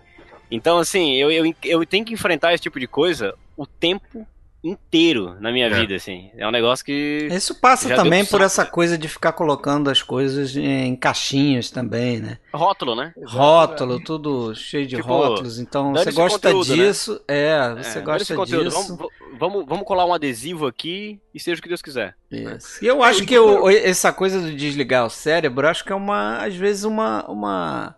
Então, 0.51 0.79
assim, 0.79 1.15
eu, 1.17 1.31
eu, 1.31 1.55
eu 1.65 1.85
tenho 1.87 2.05
que 2.05 2.15
enfrentar 2.15 2.55
esse 2.55 2.63
tipo 2.63 2.79
de 2.81 2.87
coisa 2.87 3.35
o 3.57 3.67
tempo 3.67 4.27
inteiro 4.65 5.37
na 5.41 5.53
minha 5.53 5.67
É. 5.67 5.81
vida, 5.81 5.95
assim. 5.95 6.31
É 6.37 6.47
um 6.47 6.51
negócio 6.51 6.85
que... 6.85 7.29
Isso 7.31 7.55
passa 7.61 7.95
também 7.95 8.25
por 8.25 8.41
essa 8.41 8.65
né? 8.65 8.71
coisa 8.71 8.99
de 8.99 9.09
ficar 9.09 9.33
colocando 9.33 9.89
as 9.89 10.03
coisas 10.03 10.57
em 10.57 10.97
caixinhas 10.97 11.71
também, 11.71 12.21
né? 12.21 12.39
Rótulo, 12.53 12.97
né? 12.97 13.13
Rótulo, 13.25 14.01
tudo 14.03 14.55
cheio 14.57 14.87
de 14.87 14.97
Tipo, 14.97 15.09
rótulos. 15.09 15.61
Então 15.61 15.93
você 15.93 16.11
gosta 16.11 16.39
conteúdo, 16.39 16.77
né? 16.77 16.85
disso, 16.85 17.21
é, 17.29 17.75
você 17.77 17.99
É, 17.99 18.03
gosta 18.03 18.35
disso. 18.45 18.71
Vamos, 18.71 19.09
vamos, 19.39 19.65
vamos 19.67 19.85
colar 19.87 20.05
um 20.07 20.13
adesivo 20.15 20.67
aqui 20.67 21.21
e 21.35 21.41
seja 21.41 21.59
o 21.59 21.63
que 21.63 21.69
Deus 21.69 21.83
quiser. 21.83 22.15
Isso. 22.31 22.85
E 22.85 22.87
eu 22.87 23.03
acho 23.03 23.25
que 23.25 23.39
o- 23.39 23.69
essa 23.69 24.13
coisa 24.13 24.41
de 24.41 24.55
desligar 24.55 25.07
o 25.07 25.11
cérebro, 25.11 25.67
eu 25.67 25.71
acho 25.71 25.85
que 25.85 25.93
é 25.93 25.97
uma, 25.97 26.39
às 26.45 26.55
vezes, 26.55 26.85
uma. 26.85 27.25
uma 27.31 27.97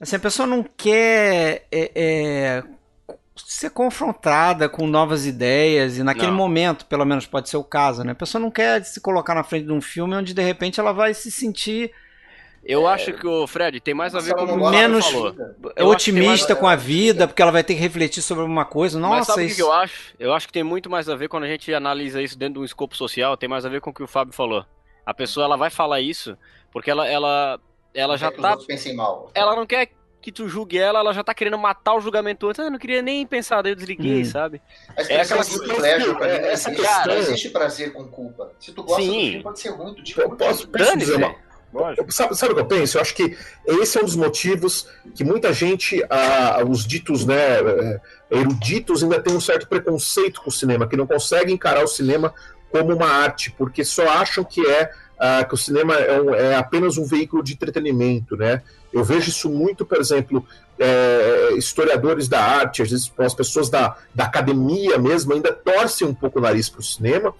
assim, 0.00 0.16
a 0.16 0.20
pessoa 0.20 0.46
não 0.46 0.62
quer 0.62 1.66
é, 1.70 1.90
é, 1.94 2.64
ser 3.36 3.70
confrontada 3.70 4.68
com 4.68 4.86
novas 4.86 5.26
ideias, 5.26 5.96
e 5.98 6.02
naquele 6.02 6.28
Não. 6.28 6.36
momento, 6.36 6.86
pelo 6.86 7.04
menos 7.04 7.26
pode 7.26 7.48
ser 7.48 7.56
o 7.56 7.64
caso, 7.64 8.04
né? 8.04 8.12
A 8.12 8.16
pessoa 8.16 8.40
não 8.40 8.50
quer 8.50 8.84
se 8.84 9.00
colocar 9.00 9.34
na 9.34 9.42
frente 9.44 9.66
de 9.66 9.72
um 9.72 9.80
filme 9.80 10.14
onde 10.14 10.34
de 10.34 10.42
repente 10.42 10.78
ela 10.80 10.92
vai 10.92 11.14
se 11.14 11.30
sentir 11.30 11.90
Eu 12.64 12.86
acho 12.86 13.12
que 13.12 13.26
o 13.26 13.46
Fred 13.46 13.80
tem 13.80 13.92
mais 13.92 14.14
a 14.14 14.20
ver 14.20 14.34
com 14.34 14.44
o 14.44 14.56
não 14.56 14.70
menos- 14.70 15.04
tem 15.74 15.84
otimista 15.84 16.48
mais- 16.54 16.60
com 16.60 16.68
a 16.68 16.76
vida, 16.76 17.26
porque 17.26 17.42
ela 17.42 17.50
vai 17.50 17.64
ter 17.64 17.74
que 17.74 17.80
refletir 17.80 18.22
sobre 18.22 18.42
alguma 18.42 18.64
coisa. 18.64 18.98
Nossa, 19.00 19.16
Mas 19.16 19.26
sabe 19.26 19.40
o 19.42 19.44
que 19.44 19.46
isso... 19.52 19.56
que 19.56 19.62
eu 19.62 19.72
acho? 19.72 20.14
Eu 20.18 20.32
acho 20.32 20.46
que 20.46 20.52
tem 20.52 20.62
muito 20.62 20.88
mais 20.88 21.08
a 21.08 21.16
ver 21.16 21.28
quando 21.28 21.44
a 21.44 21.48
gente 21.48 21.72
analisa 21.74 22.22
isso 22.22 22.38
dentro 22.38 22.54
de 22.54 22.60
um 22.60 22.64
escopo 22.64 22.96
social, 22.96 23.36
tem 23.36 23.48
mais 23.48 23.66
a 23.66 23.68
ver 23.68 23.80
com 23.80 23.90
o 23.90 23.92
que 23.94 24.02
o 24.02 24.06
Fábio 24.06 24.32
falou. 24.32 24.64
A 25.04 25.12
pessoa 25.12 25.44
ela 25.44 25.56
vai 25.56 25.70
falar 25.70 26.00
isso 26.00 26.36
porque 26.72 26.88
ela 26.90 27.08
ela 27.08 27.58
ela 27.92 28.16
já 28.16 28.30
que 28.30 28.36
os 28.36 28.42
tá 28.42 28.94
mal. 28.94 29.30
ela 29.34 29.56
não 29.56 29.66
quer 29.66 29.88
que 30.20 30.30
tu 30.30 30.48
julgue 30.48 30.78
ela, 30.78 31.00
ela 31.00 31.12
já 31.12 31.24
tá 31.24 31.34
querendo 31.34 31.58
matar 31.58 31.94
o 31.94 32.00
julgamento 32.00 32.46
antes. 32.46 32.60
Ah, 32.60 32.64
eu 32.66 32.70
não 32.70 32.78
queria 32.78 33.02
nem 33.02 33.26
pensar, 33.26 33.60
daí 33.60 33.72
eu 33.72 33.76
desliguei, 33.76 34.20
Hum. 34.20 34.24
sabe? 34.24 34.62
A 34.96 35.02
expressão 35.02 35.36
É 35.36 35.40
aquela 35.40 35.44
guilty 35.44 35.74
pleasure 35.80 36.14
pra 36.16 36.28
mim 36.32 36.38
não 36.42 36.48
existe. 36.50 36.76
questão- 36.76 37.06
Não 37.06 37.14
existe 37.16 37.48
prazer 37.50 37.92
com 37.92 38.06
culpa. 38.06 38.52
Se 38.60 38.72
tu 38.72 38.84
gosta 38.84 39.02
do 39.02 39.10
Sim. 39.12 39.20
filme, 39.20 39.42
pode 39.42 39.58
ser 39.58 39.70
ruim, 39.70 39.94
tu 39.94 40.20
Eu 40.20 40.30
posso, 40.36 40.68
posso 40.68 40.96
dizer 40.96 41.16
uma, 41.16 41.34
Sabe, 42.10 42.36
sabe 42.36 42.52
o 42.52 42.54
que 42.56 42.60
eu 42.60 42.66
penso? 42.66 42.96
Eu 42.98 43.00
acho 43.02 43.14
que 43.14 43.36
esse 43.66 43.96
é 43.98 44.00
um 44.00 44.04
dos 44.04 44.16
motivos 44.16 44.86
que 45.14 45.24
muita 45.24 45.52
gente, 45.52 46.04
ah, 46.10 46.62
os 46.68 46.84
ditos 46.86 47.24
né, 47.24 47.60
eh, 47.60 48.00
eruditos, 48.30 49.02
ainda 49.02 49.20
tem 49.20 49.34
um 49.34 49.40
certo 49.40 49.66
preconceito 49.66 50.42
com 50.42 50.50
o 50.50 50.52
cinema, 50.52 50.86
que 50.86 50.96
não 50.96 51.06
conseguem 51.06 51.54
encarar 51.54 51.82
o 51.82 51.88
cinema 51.88 52.34
como 52.70 52.94
uma 52.94 53.06
arte, 53.06 53.50
porque 53.56 53.84
só 53.84 54.06
acham 54.08 54.44
que 54.44 54.66
é 54.66 54.90
ah, 55.18 55.44
que 55.44 55.54
o 55.54 55.56
cinema 55.56 55.94
é, 55.94 56.20
um- 56.20 56.34
é 56.34 56.56
apenas 56.56 56.98
um 56.98 57.04
veículo 57.04 57.42
de 57.44 57.52
entretenimento, 57.52 58.36
né? 58.36 58.60
Eu 58.92 59.04
vejo 59.04 59.30
isso 59.30 59.48
muito, 59.48 59.86
por 59.86 59.98
exemplo, 59.98 60.44
eh, 60.78 61.50
historiadores 61.56 62.26
da 62.28 62.40
arte, 62.42 62.82
às 62.82 62.90
vezes 62.90 63.10
as 63.18 63.32
pessoas 63.34 63.70
da, 63.70 63.96
da 64.14 64.24
academia 64.24 64.98
mesmo 64.98 65.32
ainda 65.32 65.52
torcem 65.52 66.06
um 66.08 66.12
pouco 66.14 66.38
o 66.38 66.42
nariz 66.42 66.68
para 66.68 66.80
o 66.80 66.82
cinema, 66.82 67.32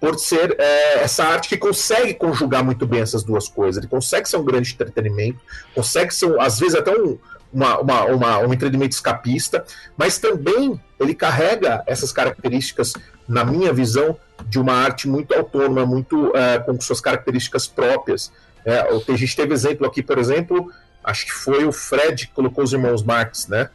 por 0.00 0.18
ser 0.18 0.54
é, 0.58 1.00
essa 1.02 1.24
arte 1.24 1.48
que 1.48 1.56
consegue 1.56 2.14
conjugar 2.14 2.64
muito 2.64 2.86
bem 2.86 3.00
essas 3.00 3.24
duas 3.24 3.48
coisas. 3.48 3.78
Ele 3.82 3.90
consegue 3.90 4.28
ser 4.28 4.36
um 4.36 4.44
grande 4.44 4.72
entretenimento, 4.72 5.40
consegue 5.74 6.14
ser, 6.14 6.26
um- 6.26 6.40
às 6.40 6.58
vezes, 6.60 6.76
até 6.76 6.92
um, 6.92 7.18
uma, 7.52 7.78
uma, 7.80 8.04
uma- 8.04 8.38
um 8.40 8.52
entretenimento 8.52 8.94
escapista, 8.94 9.64
mas 9.96 10.18
também 10.18 10.80
ele 11.00 11.14
carrega 11.14 11.82
essas 11.86 12.12
características, 12.12 12.92
na 13.26 13.44
minha 13.44 13.72
visão, 13.72 14.16
de 14.46 14.58
uma 14.60 14.72
arte 14.74 15.08
muito 15.08 15.34
autônoma, 15.34 15.84
muito 15.84 16.32
é, 16.36 16.58
com 16.60 16.80
suas 16.80 17.00
características 17.00 17.66
próprias. 17.66 18.32
É, 18.64 18.78
a 19.12 19.16
gente 19.16 19.34
teve 19.34 19.52
exemplo 19.52 19.86
aqui, 19.86 20.02
por 20.02 20.16
exemplo, 20.18 20.70
acho 21.02 21.26
que 21.26 21.32
foi 21.32 21.64
o 21.64 21.72
Fred 21.72 22.28
que 22.28 22.32
colocou 22.34 22.62
os 22.62 22.72
irmãos 22.72 23.02
Marx, 23.02 23.48
né? 23.48 23.68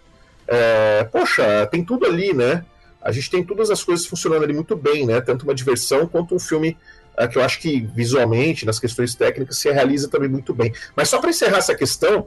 É, 0.48 1.04
poxa, 1.06 1.68
tem 1.72 1.84
tudo 1.84 2.06
ali, 2.06 2.34
né? 2.34 2.64
A 3.04 3.12
gente 3.12 3.30
tem 3.30 3.44
todas 3.44 3.70
as 3.70 3.84
coisas 3.84 4.06
funcionando 4.06 4.44
ali 4.44 4.54
muito 4.54 4.76
bem, 4.76 5.06
né? 5.06 5.20
Tanto 5.20 5.44
uma 5.44 5.54
diversão 5.54 6.08
quanto 6.08 6.34
um 6.34 6.40
filme 6.40 6.78
eh, 7.18 7.28
que 7.28 7.38
eu 7.38 7.44
acho 7.44 7.60
que 7.60 7.82
visualmente, 7.94 8.66
nas 8.66 8.80
questões 8.80 9.14
técnicas, 9.14 9.58
se 9.58 9.70
realiza 9.72 10.08
também 10.08 10.30
muito 10.30 10.54
bem. 10.54 10.74
Mas 10.96 11.10
só 11.10 11.20
para 11.20 11.30
encerrar 11.30 11.58
essa 11.58 11.76
questão, 11.76 12.26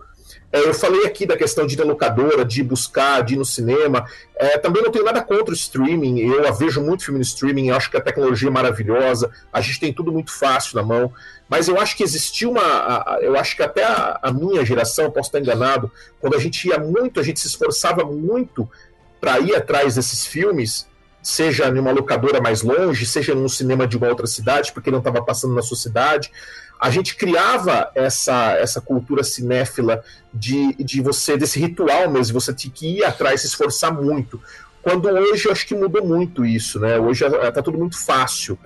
eh, 0.53 0.61
eu 0.61 0.75
falei 0.75 1.07
aqui 1.07 1.27
da 1.27 1.37
questão 1.37 1.67
de 1.67 1.75
ir 1.75 1.79
na 1.79 1.85
locadora, 1.85 2.45
de 2.45 2.63
buscar, 2.63 3.23
de 3.23 3.35
ir 3.35 3.37
no 3.39 3.45
cinema. 3.45 4.07
Eh, 4.37 4.59
também 4.59 4.83
não 4.83 4.91
tenho 4.91 5.05
nada 5.05 5.23
contra 5.23 5.51
o 5.51 5.57
streaming. 5.57 6.21
Eu 6.21 6.53
vejo 6.55 6.81
muito 6.83 7.05
filme 7.05 7.19
no 7.19 7.25
streaming, 7.25 7.71
acho 7.71 7.91
que 7.91 7.97
a 7.97 8.01
tecnologia 8.01 8.49
é 8.49 8.53
maravilhosa, 8.53 9.31
a 9.53 9.61
gente 9.61 9.81
tem 9.81 9.93
tudo 9.93 10.13
muito 10.13 10.31
fácil 10.31 10.77
na 10.77 10.83
mão. 10.83 11.13
Mas 11.49 11.69
eu 11.69 11.81
acho 11.81 11.97
que 11.97 12.03
existiu 12.03 12.51
uma. 12.51 13.19
Eu 13.21 13.37
acho 13.37 13.57
que 13.57 13.63
até 13.63 13.85
a, 13.85 14.19
a 14.21 14.33
minha 14.33 14.65
geração, 14.65 15.11
posso 15.11 15.29
estar 15.29 15.41
enganado, 15.41 15.91
quando 16.21 16.35
a 16.35 16.41
gente 16.41 16.69
ia 16.69 16.79
muito, 16.79 17.19
a 17.19 17.23
gente 17.23 17.41
se 17.41 17.47
esforçava 17.47 18.05
muito 18.05 18.69
para 19.21 19.39
ir 19.41 19.55
atrás 19.55 19.95
desses 19.95 20.27
filmes, 20.27 20.87
seja 21.23 21.71
numa 21.71 21.91
locadora 21.91 22.41
mais 22.41 22.63
longe, 22.63 23.05
seja 23.05 23.35
num 23.35 23.49
cinema 23.49 23.87
de 23.87 23.97
uma 23.97 24.09
outra 24.09 24.27
cidade, 24.27 24.73
porque 24.73 24.91
não 24.91 24.99
estava 24.99 25.23
passando 25.23 25.55
na 25.55 25.63
sua 25.63 25.77
cidade. 25.77 26.31
A 26.81 26.91
gente 26.91 27.17
criava 27.17 27.91
essa, 27.95 28.53
essa 28.53 28.81
cultura 28.81 29.25
cinéfila 29.25 30.05
de, 30.33 30.75
de 30.75 31.01
você, 31.01 31.37
desse 31.37 31.59
ritual 31.59 32.11
mesmo, 32.11 32.39
você 32.39 32.53
tinha 32.53 32.73
que 32.73 32.99
ir 32.99 33.05
atrás, 33.05 33.41
se 33.41 33.47
esforçar 33.47 33.93
muito. 33.93 34.41
Quando 34.83 35.09
hoje 35.09 35.47
eu 35.47 35.53
acho 35.53 35.67
que 35.67 35.75
mudou 35.75 36.05
muito 36.07 36.45
isso, 36.45 36.79
né? 36.79 36.97
Hoje 36.97 37.25
está 37.25 37.61
tudo 37.61 37.77
muito 37.77 37.99
fácil. 37.99 38.57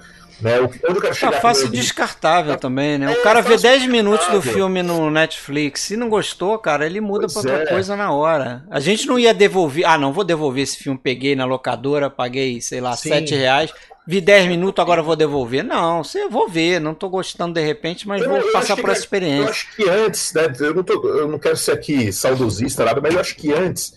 Né? 0.41 0.61
O- 0.61 0.65
Onde 0.65 0.79
eu 0.85 1.01
quero 1.01 1.15
chegar 1.15 1.33
Tá 1.33 1.41
fácil 1.41 1.67
e 1.67 1.71
descartável 1.71 2.57
também, 2.57 2.99
né? 2.99 3.13
É, 3.13 3.19
O 3.19 3.23
cara 3.23 3.41
vê 3.41 3.51
fácil 3.53 3.69
10 3.71 3.87
minutos 3.87 4.27
do 4.29 4.41
filme 4.41 4.83
no 4.83 5.11
Netflix. 5.11 5.83
Se 5.83 5.97
não 5.97 6.09
gostou, 6.09 6.59
cara, 6.59 6.87
ele 6.87 7.01
muda 7.01 7.27
Pois 7.27 7.33
pra 7.45 7.53
outra 7.53 7.63
é. 7.65 7.73
coisa 7.73 7.97
na 7.97 8.13
hora. 8.13 8.65
A 8.71 8.81
gente 8.81 9.07
não 9.07 9.19
ia 9.19 9.35
devolver. 9.35 9.85
Ah, 9.87 9.99
não 9.99 10.13
vou 10.13 10.25
devolver 10.25 10.63
esse 10.63 10.77
filme. 10.79 10.99
Peguei 11.03 11.35
na 11.37 11.45
locadora, 11.45 12.09
paguei, 12.09 12.61
sei 12.61 12.81
lá, 12.81 12.97
Sim. 12.97 13.11
7 13.11 13.35
reais. 13.35 13.73
vi 14.07 14.21
10 14.21 14.47
minutos, 14.49 14.83
agora 14.83 15.03
vou 15.03 15.15
devolver. 15.15 15.63
Não, 15.63 16.03
você 16.03 16.27
vou 16.29 16.49
ver, 16.49 16.81
não 16.81 16.95
tô 16.95 17.09
gostando 17.09 17.55
de 17.55 17.61
repente, 17.65 18.09
mas 18.09 18.21
Eu- 18.23 18.29
vou 18.31 18.39
eu 18.39 18.51
passar 18.51 18.75
por 18.75 18.87
que- 18.87 18.91
essa 18.91 18.99
Eu 19.01 19.05
experiência. 19.05 19.51
acho 19.51 19.77
que 19.77 19.89
antes, 19.89 20.33
né, 20.33 20.53
eu, 20.59 20.75
não 20.75 20.83
tô- 20.83 21.07
eu 21.17 21.29
não 21.29 21.39
quero 21.39 21.57
ser 21.57 21.73
aqui 21.73 22.11
saudosista, 22.13 22.85
nada, 22.85 23.01
mas 23.01 23.15
eu 23.15 23.21
acho 23.21 23.37
que 23.37 23.53
antes, 23.53 23.93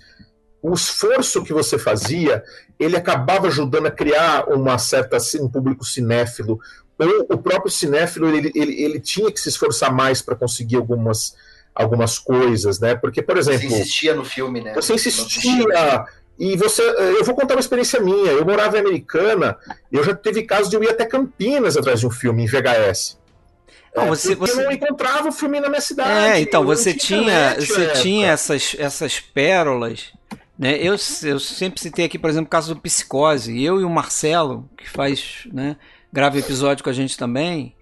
o 0.62 0.74
esforço 0.74 1.44
que 1.44 1.52
você 1.52 1.80
fazia, 1.80 2.44
ele 2.84 2.98
acabava 2.98 3.48
ajudando 3.48 3.86
a 3.88 3.92
criar 3.92 4.46
uma 4.50 4.78
certa, 4.78 5.18
um 5.42 5.48
público 5.50 5.84
cinéfilo. 5.86 6.60
Ou 7.00 7.36
o 7.36 7.38
próprio 7.38 7.72
cinéfilo, 7.72 8.28
ele, 8.36 8.52
ele, 8.56 8.82
ele 8.84 9.00
tinha 9.00 9.32
que 9.32 9.40
se 9.40 9.50
esforçar 9.50 9.94
mais 9.94 10.22
para 10.22 10.36
conseguir 10.36 10.76
algumas, 10.78 11.36
algumas 11.74 12.20
coisas, 12.20 12.80
né? 12.80 12.96
Porque, 12.96 13.22
por 13.22 13.36
Você 13.36 13.54
exemplo, 13.54 13.76
insistia 13.78 14.14
no 14.16 14.24
filme, 14.24 14.62
né? 14.62 14.74
você 14.74 14.94
insistia. 14.94 16.06
E 16.40 16.58
você, 16.58 16.82
eu 16.82 17.24
vou 17.24 17.36
contar 17.36 17.54
uma 17.56 17.60
experiência 17.60 18.00
minha. 18.00 18.32
Eu 18.32 18.44
morava 18.46 18.78
em 18.78 18.80
Americana, 18.82 19.56
eu 19.92 20.04
já 20.04 20.16
teve 20.16 20.44
casos 20.44 20.70
de 20.70 20.76
eu 20.76 20.84
ir 20.84 20.90
até 20.90 21.06
Campinas 21.06 21.78
atrás 21.78 22.00
de 22.00 22.08
um 22.08 22.12
filme 22.12 22.44
em 22.44 22.48
VHS. 22.48 23.18
Não, 23.96 24.06
É, 24.06 24.08
você- 24.10 24.36
porque 24.36 24.52
você- 24.52 24.62
eu 24.62 24.66
não 24.66 24.72
encontrava 24.72 25.30
o 25.30 25.32
filme 25.32 25.60
na 25.60 25.70
minha 25.70 25.80
cidade. 25.82 26.32
É, 26.32 26.40
então 26.40 26.66
você 26.66 26.94
tinha, 26.96 27.22
internet 27.22 27.68
você 27.68 27.88
tinha 28.02 28.28
época. 28.30 28.34
essas, 28.34 28.76
essas 28.80 29.20
pérolas, 29.20 30.12
né? 30.64 30.78
Eu, 30.78 30.96
eu 31.24 31.40
sempre 31.40 31.82
citei 31.82 32.06
aqui, 32.06 32.18
por 32.18 32.30
exemplo, 32.30 32.48
o 32.48 32.50
caso 32.50 32.74
do 32.74 32.80
Psicose. 32.82 33.62
Eu 33.62 33.82
e 33.82 33.84
o 33.84 33.90
Marcelo, 33.90 34.70
que 34.78 34.90
faz, 34.90 35.48
né, 35.52 35.76
grava 36.12 36.40
episódio 36.40 36.84
com 36.84 36.90
a 36.90 36.94
gente 36.94 37.18
também, 37.18 37.76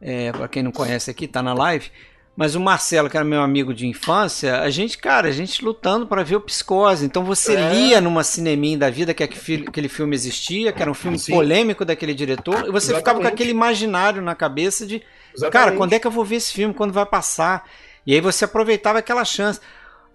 é, 0.00 0.32
para 0.32 0.48
quem 0.48 0.62
não 0.62 0.72
conhece 0.72 1.10
aqui, 1.10 1.28
tá 1.28 1.42
na 1.42 1.52
live. 1.52 1.90
Mas 2.36 2.56
o 2.56 2.60
Marcelo, 2.60 3.08
que 3.08 3.16
era 3.16 3.24
meu 3.24 3.42
amigo 3.42 3.72
de 3.72 3.86
infância, 3.86 4.60
a 4.60 4.68
gente, 4.68 4.98
cara, 4.98 5.28
a 5.28 5.30
gente 5.30 5.64
lutando 5.64 6.04
para 6.04 6.24
ver 6.24 6.34
o 6.36 6.40
Psicose. 6.40 7.06
Então 7.06 7.24
você 7.24 7.54
É. 7.54 7.72
lia 7.72 8.00
numa 8.00 8.24
cineminha 8.24 8.76
da 8.76 8.90
vida 8.90 9.14
que 9.14 9.22
aquele 9.22 9.88
filme 9.88 10.16
existia, 10.16 10.72
que 10.72 10.82
era 10.82 10.90
um 10.90 10.94
filme 10.94 11.16
Sim. 11.18 11.32
polêmico 11.32 11.84
daquele 11.84 12.12
diretor, 12.12 12.66
e 12.66 12.72
você 12.72 12.88
ficava 12.88 13.18
com 13.18 13.22
Exatamente. 13.22 13.32
aquele 13.34 13.50
imaginário 13.50 14.20
na 14.20 14.34
cabeça 14.34 14.84
de 14.84 15.00
Exatamente. 15.36 15.52
Cara, 15.52 15.72
quando 15.76 15.92
é 15.92 15.98
que 15.98 16.06
eu 16.06 16.10
vou 16.10 16.24
ver 16.24 16.36
esse 16.36 16.52
filme? 16.52 16.72
Quando 16.74 16.92
vai 16.92 17.06
passar? 17.06 17.68
E 18.06 18.14
aí 18.14 18.20
você 18.20 18.44
aproveitava 18.44 18.98
aquela 18.98 19.24
chance. 19.24 19.60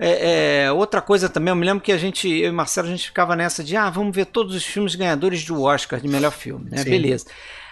É, 0.01 0.63
é, 0.63 0.71
outra 0.71 1.01
coisa 1.01 1.27
também, 1.27 1.51
eu 1.51 1.55
me 1.57 1.65
lembro 1.65 1.83
que 1.83 1.91
a 1.91 1.97
gente, 1.97 2.29
eu 2.29 2.49
e 2.49 2.51
Marcelo, 2.53 2.87
a 2.87 2.91
gente 2.91 3.07
ficava 3.07 3.35
nessa 3.35 3.61
de, 3.61 3.75
ah, 3.75 3.89
vamos 3.89 4.15
ver 4.15 4.27
todos 4.27 4.55
os 4.55 4.63
filmes 4.63 4.95
ganhadores 4.95 5.43
do 5.43 5.61
Oscar 5.61 5.99
de 5.99 6.07
melhor 6.07 6.31
filme, 6.31 6.69
né? 6.71 6.77
Sim. 6.77 6.89
Beleza. 6.89 7.25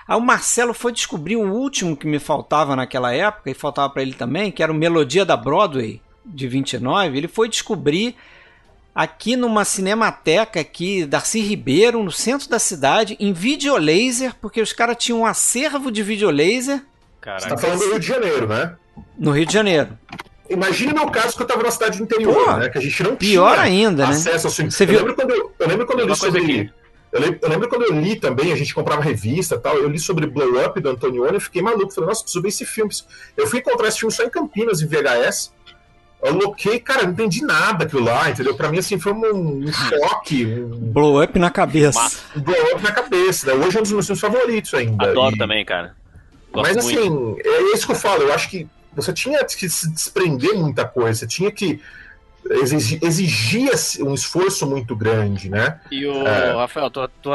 Aí 0.06 0.18
o 0.18 0.22
Marcelo 0.22 0.74
foi 0.74 0.92
descobrir 0.92 1.38
o 1.38 1.50
último 1.50 1.96
que 1.96 2.06
me 2.06 2.20
faltava 2.20 2.76
naquela 2.76 3.14
época, 3.14 3.50
e 3.50 3.54
faltava 3.54 3.90
para 3.90 4.02
ele 4.02 4.14
também, 4.14 4.52
que 4.52 4.62
era 4.62 4.72
o 4.72 4.76
Melodia 4.76 5.24
da 5.24 5.38
Broadway, 5.38 6.02
de 6.26 6.48
29. 6.50 7.18
Ele 7.18 7.30
foi 7.30 7.48
descobrir 7.48 8.16
aqui 8.94 9.38
numa 9.38 9.64
cinemateca 9.64 10.60
aqui, 10.60 11.06
Darcy 11.06 11.40
Ribeiro, 11.40 12.04
no 12.04 12.12
centro 12.12 12.50
da 12.50 12.60
cidade, 12.60 13.16
em 13.20 13.32
videolaser, 13.32 14.36
porque 14.42 14.60
os 14.60 14.74
caras 14.74 14.98
tinham 14.98 15.22
um 15.22 15.26
acervo 15.26 15.90
de 15.90 16.04
videolaser 16.04 16.80
Você 16.80 16.86
Caraca. 17.22 17.50
tá 17.50 17.58
falando 17.58 17.80
do 17.80 17.90
Rio 17.92 18.00
de 18.00 18.08
Janeiro, 18.08 18.48
né? 18.48 18.76
no 19.18 19.32
Rio 19.32 19.46
de 19.46 19.54
Janeiro. 19.54 19.98
Imagina 20.50 20.92
o 20.94 20.96
meu 20.96 21.10
caso 21.10 21.36
que 21.36 21.42
eu 21.44 21.48
tava 21.48 21.64
na 21.64 21.72
cidade 21.72 21.98
do 21.98 22.04
interior, 22.04 22.46
Pô, 22.46 22.54
né? 22.58 22.70
Que 22.70 22.78
a 22.78 22.82
gente 22.82 23.04
não 23.04 23.16
Pior 23.16 23.52
tinha 23.54 23.62
ainda, 23.64 24.06
né? 24.06 24.12
acesso 24.12 24.48
ao 24.48 24.54
filme. 24.54 24.72
Você 24.72 24.84
eu, 24.84 24.88
viu- 24.88 24.98
lembro 25.00 25.16
quando 25.16 25.32
eu, 25.32 25.52
eu 25.60 25.68
lembro 25.68 25.86
quando 25.86 26.00
eu 26.00 26.08
li 26.08 26.16
sobre. 26.16 26.42
aqui. 26.42 26.70
Eu 27.12 27.22
lembro, 27.22 27.40
eu 27.42 27.50
lembro 27.50 27.70
quando 27.70 27.84
eu 27.84 27.94
li 27.94 28.16
também, 28.20 28.52
a 28.52 28.56
gente 28.56 28.74
comprava 28.76 29.02
revista 29.02 29.56
e 29.56 29.60
tal, 29.60 29.76
eu 29.78 29.88
li 29.88 29.98
sobre 30.00 30.28
Blow 30.28 30.66
Up 30.66 30.80
do 30.80 30.90
Antonioni 30.90 31.38
e 31.38 31.40
fiquei 31.40 31.62
maluco. 31.62 31.92
Falei, 31.94 32.10
nossa, 32.10 32.22
preciso 32.22 32.42
ver 32.42 32.50
esse 32.50 32.66
filme. 32.66 32.92
Eu 33.36 33.48
fui 33.48 33.60
encontrar 33.60 33.88
esse 33.88 34.00
filme 34.00 34.14
só 34.14 34.24
em 34.24 34.30
Campinas, 34.30 34.82
em 34.82 34.88
VHS. 34.88 35.52
Eu 36.24 36.34
loquei, 36.34 36.80
cara, 36.80 37.04
não 37.04 37.12
entendi 37.12 37.44
nada 37.44 37.86
aquilo 37.86 38.04
lá, 38.04 38.30
entendeu? 38.30 38.56
Pra 38.56 38.70
mim, 38.70 38.80
assim, 38.80 39.00
foi 39.00 39.14
um, 39.14 39.66
um 39.68 39.72
choque, 39.72 40.46
um, 40.48 40.70
Blow 40.92 41.22
up 41.24 41.38
na 41.38 41.50
cabeça. 41.52 42.10
Um 42.36 42.42
blow 42.42 42.56
up 42.74 42.82
na 42.84 42.92
cabeça. 42.92 43.48
Né? 43.56 43.66
Hoje 43.66 43.78
é 43.78 43.80
um 43.80 43.84
dos 43.84 43.92
meus 43.92 44.06
filmes 44.06 44.20
favoritos 44.22 44.74
ainda. 44.74 45.10
Adoro 45.12 45.36
E- 45.36 45.38
também, 45.38 45.64
cara. 45.64 45.96
Gosto 46.52 46.74
Mas 46.76 46.84
muito. 46.86 47.00
assim, 47.00 47.50
é 47.50 47.74
isso 47.74 47.86
que 47.86 47.92
eu 47.92 47.96
falo. 47.96 48.24
Eu 48.24 48.34
acho 48.34 48.50
que 48.50 48.68
você 48.98 49.14
tinha 49.14 49.46
que 49.46 49.70
se 49.70 49.90
desprender 49.90 50.54
muita 50.56 50.86
coisa. 50.86 51.20
Você 51.20 51.28
tinha 51.28 51.52
que 51.52 51.80
exigia 53.02 53.72
um 54.02 54.14
esforço 54.14 54.66
muito 54.68 54.96
grande, 54.96 55.50
né? 55.50 55.80
E 55.92 56.06
o 56.06 56.26
É. 56.26 56.54
Rafael, 56.54 56.90
tu, 56.90 57.08
tu, 57.22 57.30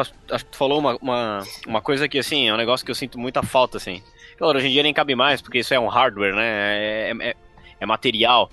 tu 0.50 0.56
falou 0.56 0.78
uma, 0.78 0.96
uma, 0.96 1.42
uma 1.66 1.80
coisa 1.80 2.08
que, 2.08 2.18
assim, 2.18 2.48
é 2.48 2.54
um 2.54 2.56
negócio 2.56 2.84
que 2.84 2.90
eu 2.90 2.94
sinto 2.94 3.18
muita 3.18 3.42
falta, 3.42 3.76
assim. 3.76 4.02
Claro, 4.38 4.58
hoje 4.58 4.68
em 4.68 4.70
dia 4.70 4.82
nem 4.82 4.94
cabe 4.94 5.14
mais, 5.14 5.40
porque 5.40 5.58
isso 5.58 5.74
é 5.74 5.78
um 5.78 5.88
hardware, 5.88 6.34
né? 6.34 6.44
É, 6.44 7.12
é, 7.20 7.34
é 7.80 7.86
material. 7.86 8.50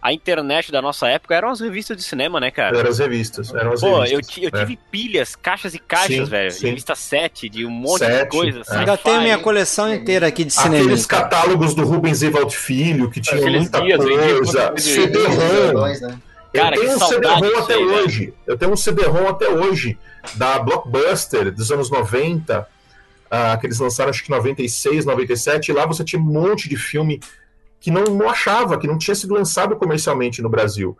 A 0.00 0.12
internet 0.12 0.70
da 0.70 0.80
nossa 0.80 1.08
época 1.08 1.34
eram 1.34 1.50
as 1.50 1.58
revistas 1.60 1.96
de 1.96 2.02
cinema, 2.04 2.38
né, 2.38 2.50
cara? 2.52 2.78
Eram 2.78 2.88
as 2.88 2.98
revistas. 3.00 3.52
Eram 3.52 3.72
as 3.72 3.80
Pô, 3.80 3.88
eu, 3.88 3.98
revistas, 4.02 4.26
ti- 4.28 4.44
eu 4.44 4.50
né? 4.52 4.60
tive 4.60 4.78
pilhas, 4.90 5.34
caixas 5.34 5.74
e 5.74 5.78
caixas, 5.80 6.14
Sim, 6.16 6.24
velho. 6.24 6.50
sim. 6.52 6.66
Revista 6.68 6.94
7, 6.94 7.48
de 7.48 7.66
um 7.66 7.70
monte 7.70 8.06
de 8.06 8.26
coisa. 8.26 8.62
é. 8.70 8.76
Ainda 8.76 8.96
tenho 8.96 9.22
minha 9.22 9.38
coleção 9.38 9.92
inteira 9.92 10.28
aqui 10.28 10.44
de 10.44 10.52
cinema. 10.52 10.76
Aqueles 10.84 11.04
catálogos 11.04 11.74
do 11.74 11.84
Rubens 11.84 12.22
Evald 12.22 12.54
Filho, 12.56 13.10
que 13.10 13.20
tinham 13.20 13.40
Aqueles 13.40 13.62
muita 13.62 13.80
vendiam 13.80 13.98
coisa. 14.36 14.74
CD-ROM. 14.78 15.84
Né? 16.00 16.18
Cara, 16.54 16.76
eu 16.76 16.80
que 16.80 16.86
tenho 16.86 16.96
um 16.96 17.06
CD-ROM 17.08 17.58
até 17.62 17.74
aí, 17.74 17.84
hoje. 17.84 18.34
Eu 18.46 18.56
tenho 18.56 18.72
um 18.72 18.76
CD-ROM 18.76 19.28
até 19.28 19.48
hoje 19.48 19.98
da 20.34 20.58
Blockbuster 20.60 21.52
dos 21.52 21.70
anos 21.72 21.90
90, 21.90 22.66
ah, 23.30 23.56
que 23.60 23.66
eles 23.66 23.78
lançaram 23.78 24.10
acho 24.10 24.22
que 24.24 24.30
96, 24.30 25.04
97, 25.04 25.68
e 25.70 25.74
lá 25.74 25.84
você 25.86 26.04
tinha 26.04 26.20
um 26.20 26.24
monte 26.24 26.68
de 26.68 26.76
filme 26.76 27.20
que 27.80 27.90
não, 27.90 28.04
não 28.04 28.28
achava, 28.28 28.78
que 28.78 28.86
não 28.86 28.98
tinha 28.98 29.14
sido 29.14 29.34
lançado 29.34 29.76
comercialmente 29.76 30.42
no 30.42 30.48
Brasil. 30.48 30.96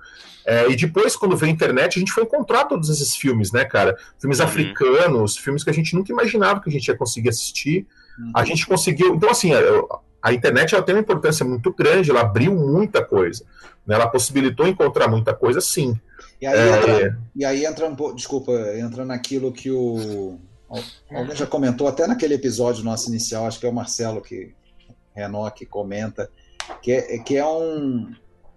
É, 0.46 0.70
e 0.70 0.76
depois, 0.76 1.14
quando 1.16 1.36
veio 1.36 1.50
a 1.52 1.54
internet, 1.54 1.96
a 1.96 2.00
gente 2.00 2.12
foi 2.12 2.22
encontrar 2.24 2.64
todos 2.64 2.88
esses 2.88 3.14
filmes, 3.16 3.52
né, 3.52 3.64
cara? 3.64 3.96
Filmes 4.18 4.38
Uhum. 4.38 4.46
africanos, 4.46 5.36
filmes 5.36 5.62
que 5.62 5.70
a 5.70 5.74
gente 5.74 5.94
nunca 5.94 6.10
imaginava 6.12 6.60
que 6.60 6.68
a 6.70 6.72
gente 6.72 6.88
ia 6.88 6.96
conseguir 6.96 7.28
assistir. 7.28 7.86
Uhum. 8.18 8.32
A 8.34 8.44
gente 8.44 8.66
conseguiu. 8.66 9.14
Então, 9.14 9.28
assim, 9.28 9.52
a, 9.52 9.60
a 10.22 10.32
internet 10.32 10.74
ela 10.74 10.82
tem 10.82 10.94
uma 10.94 11.00
importância 11.02 11.44
muito 11.44 11.72
grande, 11.72 12.10
ela 12.10 12.20
abriu 12.22 12.54
muita 12.54 13.04
coisa. 13.04 13.44
né? 13.86 13.94
Ela 13.96 14.08
possibilitou 14.08 14.66
encontrar 14.66 15.06
muita 15.08 15.34
coisa, 15.34 15.60
sim. 15.60 15.98
E 16.40 16.46
aí, 16.46 16.56
É, 16.58 16.76
entra, 16.78 17.18
e 17.36 17.44
aí 17.44 17.64
entra 17.66 17.86
um 17.86 17.94
pouco, 17.96 18.14
desculpa, 18.14 18.52
entra 18.76 19.04
naquilo 19.04 19.52
que 19.52 19.70
o. 19.70 20.38
Alguém 21.10 21.34
já 21.34 21.46
comentou 21.46 21.88
até 21.88 22.06
naquele 22.06 22.34
episódio 22.34 22.84
nosso 22.84 23.08
inicial, 23.08 23.46
acho 23.46 23.58
que 23.58 23.66
é 23.66 23.68
o 23.68 23.72
Marcelo 23.72 24.20
que 24.20 24.54
Renault 25.14 25.56
que 25.58 25.64
comenta, 25.66 26.30
que 26.82 26.92
é, 26.92 27.18
que 27.18 27.36
é 27.36 27.46
um 27.46 28.12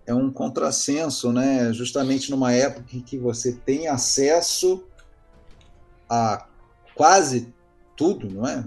é 0.05 0.13
um 0.13 0.31
contrassenso, 0.31 1.31
né? 1.31 1.71
Justamente 1.73 2.31
numa 2.31 2.51
época 2.51 2.95
em 2.95 3.01
que 3.01 3.17
você 3.17 3.53
tem 3.53 3.87
acesso 3.87 4.83
a 6.09 6.45
quase 6.95 7.53
tudo, 7.95 8.29
não 8.29 8.47
é? 8.47 8.63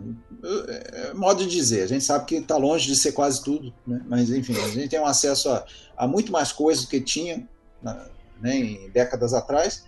É 0.92 1.14
modo 1.14 1.44
de 1.44 1.50
dizer, 1.50 1.82
a 1.82 1.86
gente 1.86 2.04
sabe 2.04 2.24
que 2.24 2.36
está 2.36 2.56
longe 2.56 2.86
de 2.86 2.96
ser 2.96 3.12
quase 3.12 3.42
tudo, 3.42 3.74
né? 3.86 4.00
mas 4.06 4.30
enfim, 4.30 4.54
a 4.56 4.68
gente 4.68 4.88
tem 4.88 5.00
um 5.00 5.06
acesso 5.06 5.50
a, 5.50 5.64
a 5.96 6.06
muito 6.06 6.30
mais 6.30 6.52
coisas 6.52 6.84
do 6.84 6.90
que 6.90 7.00
tinha 7.00 7.46
na, 7.82 8.06
né, 8.40 8.56
em 8.56 8.90
décadas 8.90 9.34
atrás. 9.34 9.84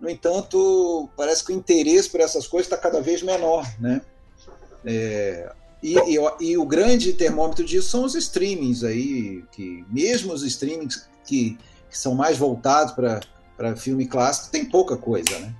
No 0.00 0.08
entanto, 0.08 1.08
parece 1.16 1.44
que 1.44 1.52
o 1.52 1.56
interesse 1.56 2.08
por 2.08 2.20
essas 2.20 2.46
coisas 2.46 2.66
está 2.66 2.76
cada 2.76 3.00
vez 3.00 3.22
menor, 3.22 3.66
né? 3.80 4.00
É, 4.84 5.52
e, 5.82 5.96
e, 5.96 6.18
e, 6.40 6.58
o 6.58 6.66
grande 6.66 7.12
termômetro 7.12 7.64
disso 7.64 7.88
são 7.88 8.04
os 8.04 8.14
streamings 8.14 8.82
aí, 8.82 9.44
que 9.52 9.84
mesmo 9.88 10.32
os 10.32 10.42
streamings 10.42 11.08
que, 11.24 11.56
que 11.88 11.98
são 11.98 12.14
mais 12.14 12.36
voltados 12.36 12.94
para 12.94 13.76
filme 13.76 14.06
clássico, 14.06 14.50
tem 14.50 14.64
pouca 14.64 14.96
coisa, 14.96 15.38
né? 15.38 15.54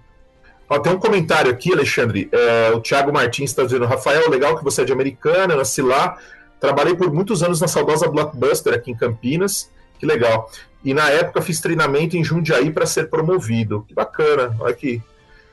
Ó, 0.69 0.79
tem 0.79 0.93
um 0.93 0.99
comentário 0.99 1.51
aqui, 1.51 1.73
Alexandre. 1.73 2.29
É, 2.31 2.71
o 2.73 2.81
Thiago 2.81 3.13
Martins 3.13 3.51
está 3.51 3.63
dizendo: 3.63 3.87
Rafael, 3.87 4.29
legal 4.29 4.57
que 4.57 4.65
você 4.65 4.83
é 4.83 4.85
de 4.85 4.93
Americana, 4.93 5.57
nasci 5.57 5.81
lá. 5.81 6.19
Trabalhei 6.61 6.95
por 6.95 7.13
muitos 7.13 7.43
anos 7.43 7.61
na 7.61 7.69
saudosa 7.69 8.09
Blockbuster 8.09 8.75
aqui 8.75 8.91
em 8.91 8.97
Campinas. 8.97 9.71
Que 9.99 10.05
legal. 10.05 10.51
E 10.85 10.93
na 10.93 11.09
época 11.11 11.41
fiz 11.41 11.61
treinamento 11.61 12.17
em 12.17 12.25
Jundiaí 12.25 12.71
para 12.71 12.87
ser 12.87 13.09
promovido. 13.09 13.85
Que 13.89 13.95
bacana, 13.95 14.55
olha 14.61 14.75
que 14.75 15.03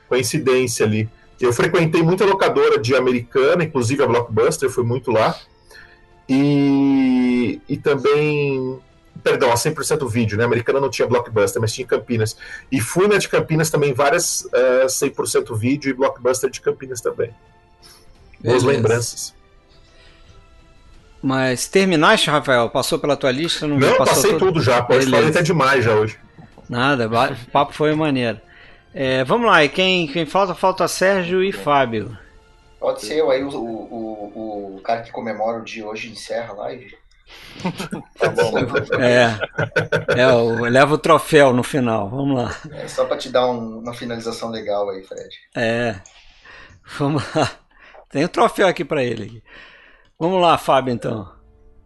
coincidência 0.08 0.84
ali. 0.84 1.08
Eu 1.40 1.52
frequentei 1.52 2.02
muita 2.02 2.24
locadora 2.24 2.78
de 2.78 2.94
Americana, 2.94 3.64
inclusive 3.64 4.02
a 4.02 4.06
Blockbuster, 4.06 4.70
fui 4.70 4.84
muito 4.84 5.10
lá. 5.10 5.38
E, 6.28 7.60
e 7.68 7.76
também 7.76 8.80
perdão, 9.22 9.50
a 9.50 9.54
100% 9.54 10.08
vídeo, 10.08 10.36
né? 10.36 10.44
A 10.44 10.46
americana 10.46 10.80
não 10.80 10.88
tinha 10.88 11.06
Blockbuster, 11.08 11.60
mas 11.60 11.72
tinha 11.72 11.86
Campinas. 11.86 12.36
E 12.70 12.80
fui 12.80 13.08
na 13.08 13.18
de 13.18 13.28
Campinas 13.28 13.70
também, 13.70 13.92
várias 13.92 14.42
uh, 14.42 14.86
100% 14.86 15.56
vídeo 15.56 15.90
e 15.90 15.94
Blockbuster 15.94 16.50
de 16.50 16.60
Campinas 16.60 17.00
também. 17.00 17.30
Boas 18.40 18.62
lembranças. 18.62 19.34
Mas 21.22 21.66
terminaste, 21.66 22.30
Rafael? 22.30 22.70
Passou 22.70 22.98
pela 22.98 23.16
tua 23.16 23.32
lista? 23.32 23.66
Não, 23.66 23.78
não 23.78 23.96
passou 23.96 24.06
passei 24.06 24.32
tudo, 24.34 24.46
tudo 24.46 24.62
já. 24.62 24.82
Pode 24.82 25.06
falar 25.06 25.26
até 25.26 25.42
demais 25.42 25.84
já 25.84 25.94
hoje. 25.94 26.18
Nada, 26.68 27.08
o 27.08 27.50
papo 27.50 27.72
foi 27.72 27.94
maneiro. 27.94 28.40
É, 28.98 29.22
vamos 29.24 29.46
lá, 29.46 29.62
e 29.62 29.68
quem, 29.68 30.06
quem 30.06 30.24
falta? 30.24 30.54
Falta 30.54 30.88
Sérgio 30.88 31.44
e 31.44 31.52
Fábio. 31.52 32.16
Pode 32.80 33.02
ser 33.02 33.18
eu 33.18 33.30
aí, 33.30 33.44
o, 33.44 33.50
o, 33.50 34.76
o 34.76 34.80
cara 34.80 35.02
que 35.02 35.12
comemora 35.12 35.58
o 35.58 35.64
dia 35.64 35.86
hoje 35.86 36.10
encerra 36.10 36.54
a 36.54 36.56
live. 36.56 36.96
Tá 38.18 38.30
bom. 38.30 38.54
É, 38.98 40.20
é 40.22 40.26
o, 40.28 40.62
leva 40.62 40.94
o 40.94 40.98
troféu 40.98 41.52
no 41.52 41.62
final, 41.62 42.08
vamos 42.08 42.42
lá. 42.42 42.56
É 42.70 42.88
só 42.88 43.04
para 43.04 43.18
te 43.18 43.28
dar 43.28 43.46
um, 43.50 43.80
uma 43.80 43.92
finalização 43.92 44.48
legal 44.48 44.88
aí, 44.88 45.02
Fred. 45.02 45.36
É. 45.54 45.96
Vamos 46.98 47.22
lá. 47.34 47.50
Tem 48.08 48.24
um 48.24 48.28
troféu 48.28 48.66
aqui 48.66 48.84
pra 48.84 49.04
ele. 49.04 49.42
Vamos 50.18 50.40
lá, 50.40 50.56
Fábio, 50.56 50.94
então. 50.94 51.30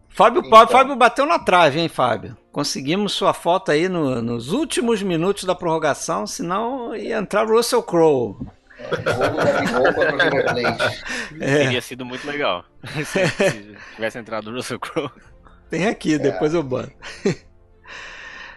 Fábio, 0.07 0.43
Então. 0.45 0.67
Fábio 0.67 0.95
bateu 0.95 1.25
na 1.25 1.39
trave, 1.39 1.81
hein, 1.81 1.89
Fábio? 1.89 2.37
Conseguimos 2.51 3.13
sua 3.13 3.33
foto 3.33 3.71
aí 3.71 3.87
no- 3.87 4.21
nos 4.21 4.51
últimos 4.51 5.01
minutos 5.01 5.43
da 5.45 5.55
prorrogação, 5.55 6.27
senão 6.27 6.93
ia 6.95 7.17
entrar 7.17 7.45
o 7.47 7.55
Russell 7.55 7.81
Crowe. 7.83 8.35
Plate. 9.69 11.03
É, 11.39 11.57
Teria 11.63 11.81
sido 11.81 12.05
muito 12.05 12.25
legal. 12.27 12.65
se, 13.05 13.27
se 13.27 13.77
tivesse 13.95 14.17
entrado 14.19 14.49
o 14.49 14.53
Russell 14.55 14.79
Crowe. 14.79 15.09
tem 15.69 15.87
aqui, 15.87 16.17
depois 16.17 16.53
eu 16.53 16.63
boto. 16.63 16.91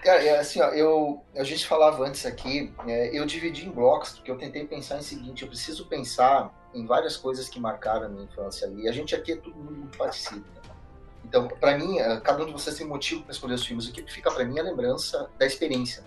Cara, 0.03 0.23
é 0.23 0.39
assim, 0.39 0.61
ó, 0.61 0.69
eu, 0.71 1.23
a 1.37 1.45
gente 1.45 1.67
falava 1.67 2.05
antes 2.07 2.27
aqui, 2.27 2.73
é, 2.87 3.19
eu 3.19 3.25
dividi 3.25 3.67
em 3.67 3.71
blocos, 3.71 4.11
porque 4.11 4.31
eu 4.31 4.37
tentei 4.37 4.67
pensar 4.67 4.99
em 4.99 5.03
seguinte, 5.03 5.43
eu 5.43 5.49
preciso 5.49 5.87
pensar 5.87 6.53
em 6.75 6.85
várias 6.85 7.17
coisas 7.17 7.49
que 7.49 7.59
marcaram 7.59 8.07
a 8.07 8.09
minha 8.09 8.25
infância 8.25 8.67
ali. 8.67 8.87
A 8.89 8.93
gente 8.93 9.15
aqui 9.15 9.33
é 9.33 9.37
tudo 9.37 9.57
muito 9.57 9.97
parecido. 9.97 10.41
né? 10.41 10.61
Então, 11.25 11.49
pra 11.49 11.77
mim, 11.77 11.99
é, 11.99 12.21
cada 12.21 12.43
um 12.43 12.47
de 12.47 12.53
vocês 12.53 12.77
tem 12.77 12.87
motivo 12.87 13.23
para 13.23 13.33
escolher 13.33 13.55
os 13.55 13.65
filmes. 13.65 13.89
O 13.89 13.93
que 13.93 14.03
fica 14.11 14.31
pra 14.31 14.45
mim 14.45 14.59
é 14.59 14.61
a 14.61 14.65
lembrança 14.65 15.29
da 15.39 15.47
experiência, 15.47 16.05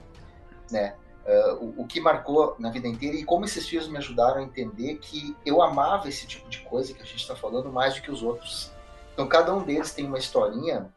né? 0.72 0.95
É, 1.26 1.52
o, 1.53 1.81
o 1.81 1.88
que 1.88 1.99
marcou 1.99 2.56
na 2.57 2.69
vida 2.69 2.88
inteira 2.88 3.18
e 3.18 3.23
como 3.23 3.44
esses 3.44 3.68
filmes 3.68 3.89
me 3.89 3.98
ajudaram 3.98 4.39
a 4.39 4.44
entender 4.44 4.95
que 4.95 5.35
eu 5.45 5.61
amava 5.61 6.07
esse 6.07 6.26
tipo 6.26 6.48
de 6.49 6.60
coisa 6.60 6.94
que 6.94 7.02
a 7.02 7.06
gente 7.06 7.18
está 7.18 7.35
falando 7.35 7.72
mais 7.72 7.95
do 7.95 8.02
que 8.02 8.11
os 8.11 8.23
outros. 8.23 8.72
Então, 9.14 9.27
cada 9.27 9.53
um 9.53 9.64
deles 9.64 9.94
tem 9.94 10.06
uma 10.06 10.18
historinha 10.18 10.89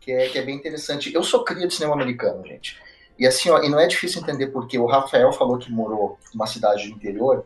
que 0.00 0.10
é, 0.10 0.28
que 0.28 0.38
é 0.38 0.42
bem 0.42 0.56
interessante. 0.56 1.14
Eu 1.14 1.22
sou 1.22 1.44
cria 1.44 1.66
de 1.66 1.74
cinema 1.74 1.94
americano, 1.94 2.44
gente. 2.46 2.80
E 3.18 3.26
assim, 3.26 3.50
ó, 3.50 3.62
e 3.62 3.68
não 3.68 3.78
é 3.78 3.86
difícil 3.86 4.22
entender 4.22 4.48
porque 4.48 4.78
o 4.78 4.86
Rafael 4.86 5.32
falou 5.32 5.58
que 5.58 5.70
morou 5.70 6.18
numa 6.32 6.46
cidade 6.46 6.88
do 6.88 6.94
interior. 6.94 7.44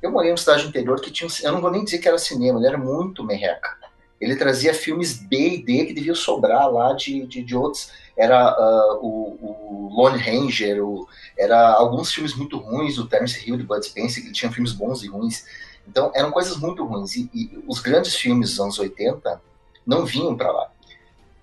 Eu 0.00 0.10
morei 0.12 0.30
numa 0.30 0.38
cidade 0.38 0.62
do 0.62 0.68
interior 0.68 1.00
que 1.00 1.10
tinha, 1.10 1.28
eu 1.42 1.52
não 1.52 1.60
vou 1.60 1.70
nem 1.70 1.82
dizer 1.82 1.98
que 1.98 2.06
era 2.06 2.18
cinema, 2.18 2.58
ele 2.58 2.68
era 2.68 2.78
muito 2.78 3.24
merreca. 3.24 3.83
Ele 4.20 4.36
trazia 4.36 4.72
filmes 4.72 5.14
B 5.14 5.36
e 5.36 5.62
D 5.62 5.86
que 5.86 5.94
deviam 5.94 6.14
sobrar 6.14 6.70
lá 6.70 6.92
de, 6.92 7.26
de, 7.26 7.42
de 7.42 7.56
outros. 7.56 7.90
Era 8.16 8.48
ah, 8.48 8.98
o, 9.00 9.88
o 9.88 9.90
Lone 9.92 10.18
Ranger, 10.18 10.84
o, 10.84 11.06
era 11.38 11.72
alguns 11.72 12.12
filmes 12.12 12.34
muito 12.34 12.58
ruins, 12.58 12.96
o 12.98 13.06
Terence 13.06 13.46
Hill 13.46 13.56
de 13.56 13.64
Bud 13.64 13.84
Spencer, 13.84 14.22
que 14.22 14.28
ele 14.28 14.34
tinha 14.34 14.52
filmes 14.52 14.72
bons 14.72 15.02
e 15.02 15.08
ruins. 15.08 15.44
Então, 15.86 16.10
eram 16.14 16.30
coisas 16.30 16.56
muito 16.56 16.84
ruins. 16.84 17.16
E, 17.16 17.30
e 17.34 17.64
os 17.66 17.80
grandes 17.80 18.14
filmes 18.14 18.50
dos 18.50 18.60
anos 18.60 18.78
80 18.78 19.40
não 19.86 20.06
vinham 20.06 20.36
para 20.36 20.50
lá. 20.50 20.70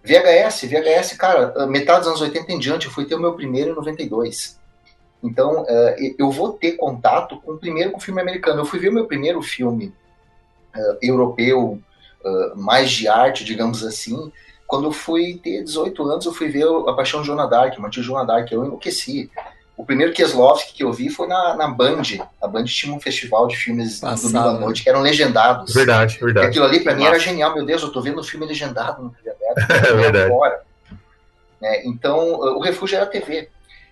VHS, 0.03 0.64
VHS, 0.64 1.14
cara, 1.15 1.68
metade 1.68 1.99
dos 1.99 2.07
anos 2.07 2.22
80 2.22 2.52
em 2.52 2.60
diante, 2.60 2.88
eu 2.88 2.91
fui 2.91 3.06
ter 3.06 3.15
o 3.15 3.19
meu 3.19 3.34
primeiro 3.34 3.72
em 3.72 3.76
92. 3.76 4.60
Então, 5.23 5.64
eh, 5.68 6.15
eu 6.18 6.31
vou 6.31 6.53
ter 6.53 6.72
contato 6.72 7.39
com 7.41 7.57
primeiro 7.57 7.91
com 7.91 7.99
o 7.99 8.02
filme 8.02 8.19
americano. 8.19 8.61
Eu 8.61 8.65
fui 8.65 8.80
ver 8.80 8.89
o 8.89 8.93
meu 8.93 9.06
primeiro 9.06 9.41
filme 9.43 9.93
eh, 10.76 10.98
europeu, 11.03 11.80
eh, 12.26 12.52
mais 12.56 12.91
de 12.91 13.07
arte, 13.07 13.43
digamos 13.43 13.84
assim, 13.84 14.31
quando 14.68 14.85
eu 14.85 14.91
fui 14.91 15.39
ter 15.43 15.64
18 15.64 16.03
anos, 16.03 16.26
eu 16.26 16.34
fui 16.34 16.48
ver 16.48 16.65
A 16.88 16.93
Paixão 16.93 17.22
de 17.22 17.27
Joana 17.27 17.48
Dark, 17.48 17.77
Matilde 17.77 18.07
Joana 18.07 18.26
Dark, 18.26 18.52
eu 18.52 18.64
enlouqueci. 18.65 19.30
O 19.76 19.85
primeiro 19.85 20.14
Kieslowski 20.14 20.73
que 20.73 20.84
eu 20.84 20.93
vi 20.93 21.10
foi 21.10 21.27
na, 21.27 21.56
na 21.56 21.68
Band. 21.68 22.03
A 22.41 22.48
Band 22.48 22.65
tinha 22.65 22.93
um 22.95 22.99
festival 22.99 23.48
de 23.48 23.56
filmes 23.57 24.02
no 24.02 24.10
Passava, 24.10 24.27
domingo 24.31 24.49
à 24.49 24.53
né? 24.53 24.60
noite, 24.60 24.84
que 24.84 24.89
eram 24.89 25.02
legendados. 25.02 25.73
Verdade, 25.73 26.18
E 26.22 26.23
verdade. 26.23 26.48
aquilo 26.48 26.65
ali 26.65 26.80
pra 26.81 26.93
mim 26.95 27.03
era 27.03 27.18
genial, 27.18 27.53
meu 27.56 27.65
Deus, 27.65 27.81
eu 27.81 27.91
tô 27.91 27.99
vendo 28.02 28.19
um 28.19 28.23
filme 28.23 28.45
legendado 28.45 29.02
no 29.03 29.10
TV 29.10 29.30
aberto. 29.31 29.72
É 29.88 29.93
verdade. 29.93 30.34
Né, 31.61 31.81
então, 31.85 32.18
o 32.35 32.60
refúgio 32.60 32.95
era 32.98 33.06
TV. 33.06 33.49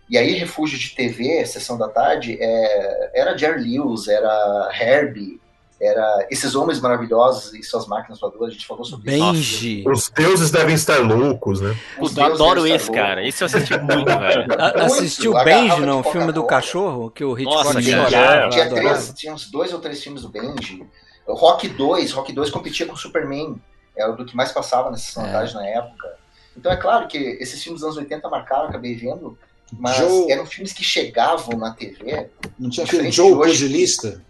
E 0.09 0.17
aí, 0.17 0.33
refúgio 0.33 0.77
de 0.79 0.95
TV, 0.95 1.45
sessão 1.45 1.77
da 1.77 1.87
tarde, 1.87 2.37
é, 2.39 3.11
era 3.13 3.37
Jerry 3.37 3.61
Lewis, 3.63 4.07
era 4.07 4.69
Herbie, 4.79 5.39
era 5.81 6.27
esses 6.29 6.55
homens 6.55 6.79
maravilhosos 6.81 7.53
e 7.53 7.63
suas 7.63 7.87
máquinas 7.87 8.19
voadoras, 8.19 8.49
a 8.49 8.51
gente 8.51 8.67
falou 8.67 8.83
sobre 8.83 9.15
isso. 9.15 9.25
Benji. 9.31 9.83
Os 9.87 10.09
deuses 10.09 10.51
devem 10.51 10.75
estar 10.75 10.99
loucos, 10.99 11.61
né? 11.61 11.75
Os 11.99 12.15
eu 12.17 12.23
adoro 12.25 12.67
esse, 12.67 12.91
cara. 12.91 13.25
Esse 13.25 13.43
eu 13.43 13.45
assisti 13.45 13.77
muito, 13.79 14.05
velho. 14.19 14.45
A- 14.61 14.63
Muito, 14.73 14.81
Assistiu 14.81 15.37
a 15.37 15.43
Benji, 15.43 15.79
não? 15.81 16.01
O 16.01 16.03
filme 16.03 16.31
do 16.33 16.43
cachorro, 16.43 17.09
que 17.09 17.23
o 17.23 17.37
Hitchcock 17.37 17.63
Nossa, 17.75 17.81
chorava. 17.81 18.49
Tinha 18.49 18.69
três, 18.69 19.13
tinha 19.15 19.33
uns 19.33 19.49
dois 19.49 19.73
ou 19.73 19.79
três 19.79 20.03
filmes 20.03 20.21
do 20.23 20.29
Benji. 20.29 20.85
O 21.25 21.33
Rock 21.33 21.69
2, 21.69 22.11
Rock 22.11 22.33
2 22.33 22.49
competia 22.49 22.85
com 22.85 22.93
o 22.93 22.97
Superman. 22.97 23.55
Era 23.95 24.11
do 24.13 24.25
que 24.25 24.35
mais 24.35 24.51
passava 24.51 24.89
na 24.91 24.97
sessão 24.97 25.23
da 25.23 25.45
É. 25.45 25.53
na 25.53 25.65
época. 25.67 26.13
Então 26.57 26.71
é 26.71 26.75
claro 26.77 27.07
que 27.07 27.17
esses 27.17 27.61
filmes 27.63 27.81
dos 27.81 27.85
anos 27.87 27.97
80 27.97 28.27
marcaram, 28.29 28.67
acabei 28.67 28.95
vendo, 28.95 29.37
mas 29.77 29.95
Joe- 29.97 30.29
eram 30.31 30.45
filmes 30.45 30.73
que 30.73 30.83
chegavam 30.83 31.57
na 31.57 31.71
TV. 31.71 32.29
Não 32.57 32.69
tinha 32.69 32.85
aquele 32.85 33.03
Diferente 33.09 33.15
Joe 33.15 33.33
hoje. 33.33 33.51
Pugilista? 33.51 34.21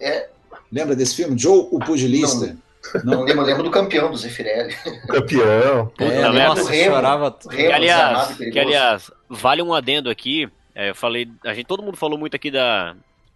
É. 0.00 0.28
Lembra 0.70 0.94
desse 0.96 1.16
filme? 1.16 1.38
Joe 1.38 1.68
o 1.70 1.78
Pugilista? 1.78 2.56
Não 3.04 3.22
lembro, 3.22 3.42
eu 3.42 3.46
lembro 3.46 3.62
do 3.64 3.70
campeão 3.70 4.10
do 4.10 4.16
Zeffirelli. 4.16 4.74
Campeão. 5.08 5.92
É, 5.98 6.04
Puta 6.04 6.32
merda. 6.32 6.48
nossa, 6.54 6.70
Remo. 6.70 6.94
chorava. 6.94 7.30
tudo. 7.30 7.50
Remo. 7.50 7.68
Que 7.68 7.72
aliás, 7.74 8.36
que, 8.36 8.58
aliás, 8.58 9.10
vale 9.28 9.62
um 9.62 9.74
adendo 9.74 10.08
aqui. 10.08 10.48
é, 10.74 10.90
eu 10.90 10.94
falei, 10.94 11.28
a 11.44 11.52
gente, 11.54 11.66
todo 11.66 11.82
mundo 11.82 11.96
falou 11.96 12.18
muito 12.18 12.34
aqui 12.36 12.50
da, 12.50 12.94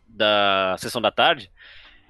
da 0.09 0.77
sessão 0.79 1.03
da 1.03 1.11
tarde, 1.11 1.51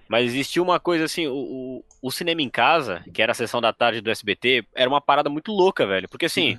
mas 0.08 0.26
existia 0.26 0.62
uma 0.62 0.78
coisa 0.78 1.04
assim, 1.04 1.26
o, 1.26 1.32
o, 1.34 1.84
o 2.02 2.10
cinema 2.10 2.42
em 2.42 2.50
casa, 2.50 3.02
que 3.14 3.22
era 3.22 3.32
a 3.32 3.34
sessão 3.34 3.60
da 3.60 3.72
tarde 3.72 4.00
do 4.00 4.10
SBT, 4.10 4.64
era 4.74 4.88
uma 4.88 5.00
parada 5.00 5.30
muito 5.30 5.50
louca, 5.52 5.86
velho. 5.86 6.08
Porque 6.08 6.26
assim, 6.26 6.58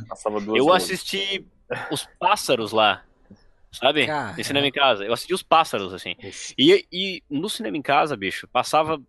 eu 0.55 0.67
horas. 0.67 0.83
assisti 0.83 1.45
os 1.91 2.07
pássaros 2.19 2.71
lá, 2.71 3.03
sabe? 3.73 4.05
Cara. 4.05 4.35
No 4.37 4.43
cinema 4.43 4.67
em 4.67 4.71
casa. 4.71 5.03
Eu 5.03 5.13
assisti 5.13 5.33
os 5.33 5.43
pássaros, 5.43 5.93
assim. 5.93 6.15
E, 6.57 6.85
e 6.91 7.23
no 7.29 7.49
cinema 7.49 7.75
em 7.75 7.81
casa, 7.81 8.15
bicho, 8.15 8.47
passava 8.47 9.01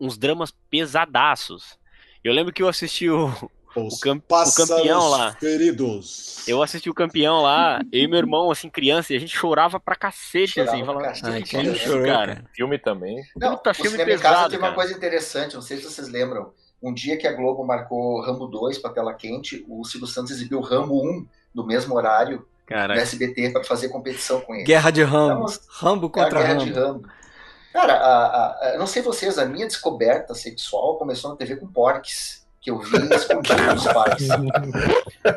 uns 0.00 0.16
dramas 0.16 0.52
pesadaços. 0.70 1.78
Eu 2.24 2.32
lembro 2.32 2.52
que 2.52 2.62
eu 2.62 2.68
assisti 2.68 3.08
o, 3.08 3.28
o 3.76 4.20
pássaros 4.20 4.68
campeão 4.68 5.08
lá. 5.08 5.32
Feridos. 5.32 6.46
Eu 6.48 6.62
assisti 6.62 6.88
o 6.90 6.94
campeão 6.94 7.42
lá, 7.42 7.80
eu 7.92 8.02
e 8.02 8.08
meu 8.08 8.18
irmão, 8.18 8.50
assim, 8.50 8.68
criança, 8.68 9.12
e 9.12 9.16
a 9.16 9.20
gente 9.20 9.36
chorava 9.36 9.78
pra 9.78 9.94
cacete, 9.94 10.54
Chorava 10.54 10.72
assim, 10.72 10.84
pra 10.84 10.94
falando, 10.94 11.04
cacete, 11.04 11.42
que 11.42 11.88
cara? 11.88 12.04
cara? 12.04 12.44
Filme 12.54 12.78
também. 12.78 13.22
Não, 13.36 13.56
Puta, 13.56 13.70
o 13.70 13.74
filme 13.74 13.90
cinema 13.90 14.10
em 14.10 14.18
casa 14.18 14.34
pesado, 14.34 14.50
tem 14.50 14.58
uma 14.58 14.74
coisa 14.74 14.92
interessante, 14.92 15.54
não 15.54 15.62
sei 15.62 15.76
se 15.76 15.84
vocês 15.84 16.08
lembram. 16.08 16.52
Um 16.82 16.94
dia 16.94 17.16
que 17.16 17.26
a 17.26 17.32
Globo 17.32 17.64
marcou 17.64 18.20
Rambo 18.22 18.46
2 18.46 18.78
pra 18.78 18.92
tela 18.92 19.12
quente, 19.12 19.64
o 19.68 19.84
Silvio 19.84 20.06
Santos 20.06 20.30
exibiu 20.30 20.60
Rambo 20.60 21.02
1 21.02 21.26
no 21.54 21.66
mesmo 21.66 21.94
horário 21.94 22.46
no 22.70 22.76
Caraca. 22.76 23.00
SBT 23.00 23.50
pra 23.50 23.64
fazer 23.64 23.88
competição 23.88 24.40
com 24.40 24.54
ele. 24.54 24.64
Guerra 24.64 24.90
de 24.90 25.02
Rambo. 25.02 25.34
Vamos- 25.34 25.60
Rambo 25.68 26.06
É 26.06 26.08
a 26.20 26.24
contra 26.24 26.40
guerra 26.42 26.54
de 26.56 26.72
Rambo. 26.72 26.86
Rambo. 26.86 27.08
Cara, 27.72 27.94
a, 27.94 28.26
a- 28.26 28.58
a- 28.60 28.70
eu 28.74 28.78
não 28.78 28.86
sei 28.86 29.02
vocês, 29.02 29.38
a 29.38 29.44
minha 29.44 29.66
descoberta 29.66 30.34
sexual 30.34 30.96
começou 30.98 31.30
na 31.30 31.36
TV 31.36 31.56
com 31.56 31.66
porques, 31.66 32.46
que 32.60 32.70
eu 32.70 32.78
vi 32.80 32.96
escondido 33.14 33.74
dos 33.74 33.84
pais. 33.92 34.26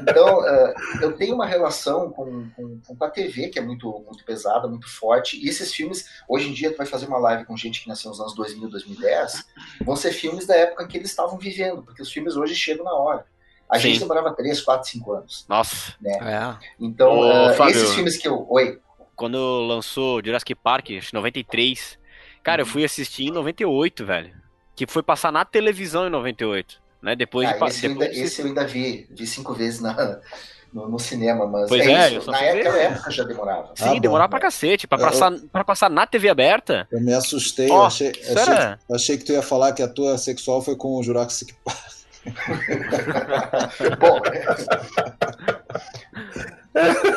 Então, 0.01 0.47
eh, 0.47 0.73
eu 1.01 1.13
tenho 1.13 1.35
uma 1.35 1.45
relação 1.45 2.09
com, 2.09 2.49
com, 2.55 2.79
com 2.97 3.03
a 3.05 3.09
TV 3.09 3.49
que 3.49 3.59
é 3.59 3.61
muito, 3.61 3.89
muito 4.05 4.23
pesada, 4.25 4.67
muito 4.67 4.89
forte. 4.89 5.37
E 5.37 5.47
esses 5.47 5.73
filmes, 5.73 6.05
hoje 6.27 6.49
em 6.49 6.53
dia, 6.53 6.71
tu 6.71 6.77
vai 6.77 6.85
fazer 6.85 7.05
uma 7.05 7.19
live 7.19 7.45
com 7.45 7.55
gente 7.55 7.81
que 7.83 7.87
nasceu 7.89 8.09
nos 8.09 8.19
anos 8.19 8.33
2000, 8.35 8.69
2010, 8.69 9.45
vão 9.85 9.95
ser 9.95 10.11
filmes 10.11 10.45
da 10.47 10.55
época 10.55 10.83
em 10.83 10.87
que 10.87 10.97
eles 10.97 11.09
estavam 11.09 11.37
vivendo, 11.37 11.83
porque 11.83 12.01
os 12.01 12.11
filmes 12.11 12.35
hoje 12.35 12.55
chegam 12.55 12.83
na 12.85 12.93
hora. 12.93 13.25
A 13.71 13.77
gente 13.77 13.93
Sim. 13.95 13.99
demorava 14.01 14.33
3, 14.35 14.59
4, 14.61 14.89
5 14.89 15.13
anos. 15.13 15.45
Nossa, 15.47 15.93
É. 16.05 16.55
Então, 16.79 17.19
Ô, 17.19 17.49
eh, 17.49 17.53
Fábio. 17.53 17.75
esses 17.75 17.93
filmes 17.95 18.17
que 18.17 18.27
eu. 18.27 18.45
Oi. 18.49 18.79
quando 19.15 19.37
lançou 19.67 20.19
Jurassic 20.25 20.55
Park, 20.55 20.89
acho 20.97 21.09
que 21.09 21.13
93, 21.13 21.97
cara, 22.43 22.61
eu 22.61 22.65
Uhum. 22.65 22.71
fui 22.71 22.83
assistir 22.83 23.25
em 23.25 23.31
98, 23.31 24.03
velho. 24.05 24.33
Que 24.75 24.87
foi 24.87 25.03
passar 25.03 25.31
na 25.31 25.45
televisão 25.45 26.07
em 26.07 26.09
98, 26.09 26.81
né? 27.01 27.15
Depois 27.15 27.47
Ah, 27.47 27.53
de... 27.53 27.65
esse, 27.65 27.85
eu 27.85 27.91
ainda, 27.91 27.99
depois 27.99 28.17
de- 28.17 28.23
esse 28.25 28.41
eu 28.41 28.47
ainda 28.47 28.65
vi, 28.65 29.07
vi 29.11 29.27
cinco 29.27 29.53
vezes 29.53 29.79
na, 29.79 29.93
no, 30.73 30.89
no 30.89 30.97
cinema, 30.97 31.45
mas 31.45 31.67
Pois 31.69 31.85
é, 31.85 31.91
é, 32.15 32.19
Na 32.25 32.41
época, 32.41 32.77
época 32.77 33.11
já 33.11 33.23
demorava. 33.23 33.67
Sim, 33.75 33.83
Ah, 33.83 33.93
bom, 33.93 33.99
demorava 33.99 34.27
né? 34.27 34.31
pra 34.31 34.39
cacete, 34.39 34.87
pra 34.87 34.97
Eu- 34.97 35.05
passar, 35.05 35.31
pra 35.51 35.63
passar 35.63 35.89
na 35.89 36.07
TV 36.07 36.27
aberta. 36.27 36.87
Eu 36.91 36.99
me 36.99 37.13
assustei, 37.13 37.69
Ó, 37.69 37.75
eu 37.75 37.83
achei, 37.85 38.09
achei, 38.09 38.77
achei 38.95 39.17
que 39.19 39.23
tu 39.25 39.33
ia 39.33 39.43
falar 39.43 39.71
que 39.73 39.83
a 39.83 39.87
tua 39.87 40.17
sexual 40.17 40.61
foi 40.63 40.75
com 40.75 40.95
o 40.97 41.03
Jurassic 41.03 41.53
Park. 41.63 42.00
Bom, 43.99 44.21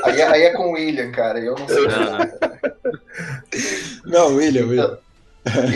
aí, 0.05 0.20
é- 0.20 0.26
aí 0.26 0.43
é 0.43 0.51
com 0.52 0.70
o 0.70 0.72
William, 0.72 1.10
cara, 1.12 1.39
eu 1.39 1.55
não 1.55 1.68
sei. 1.68 1.86
Não, 4.05 4.31
não. 4.31 4.36
William, 4.36 4.66
William. 4.66 4.98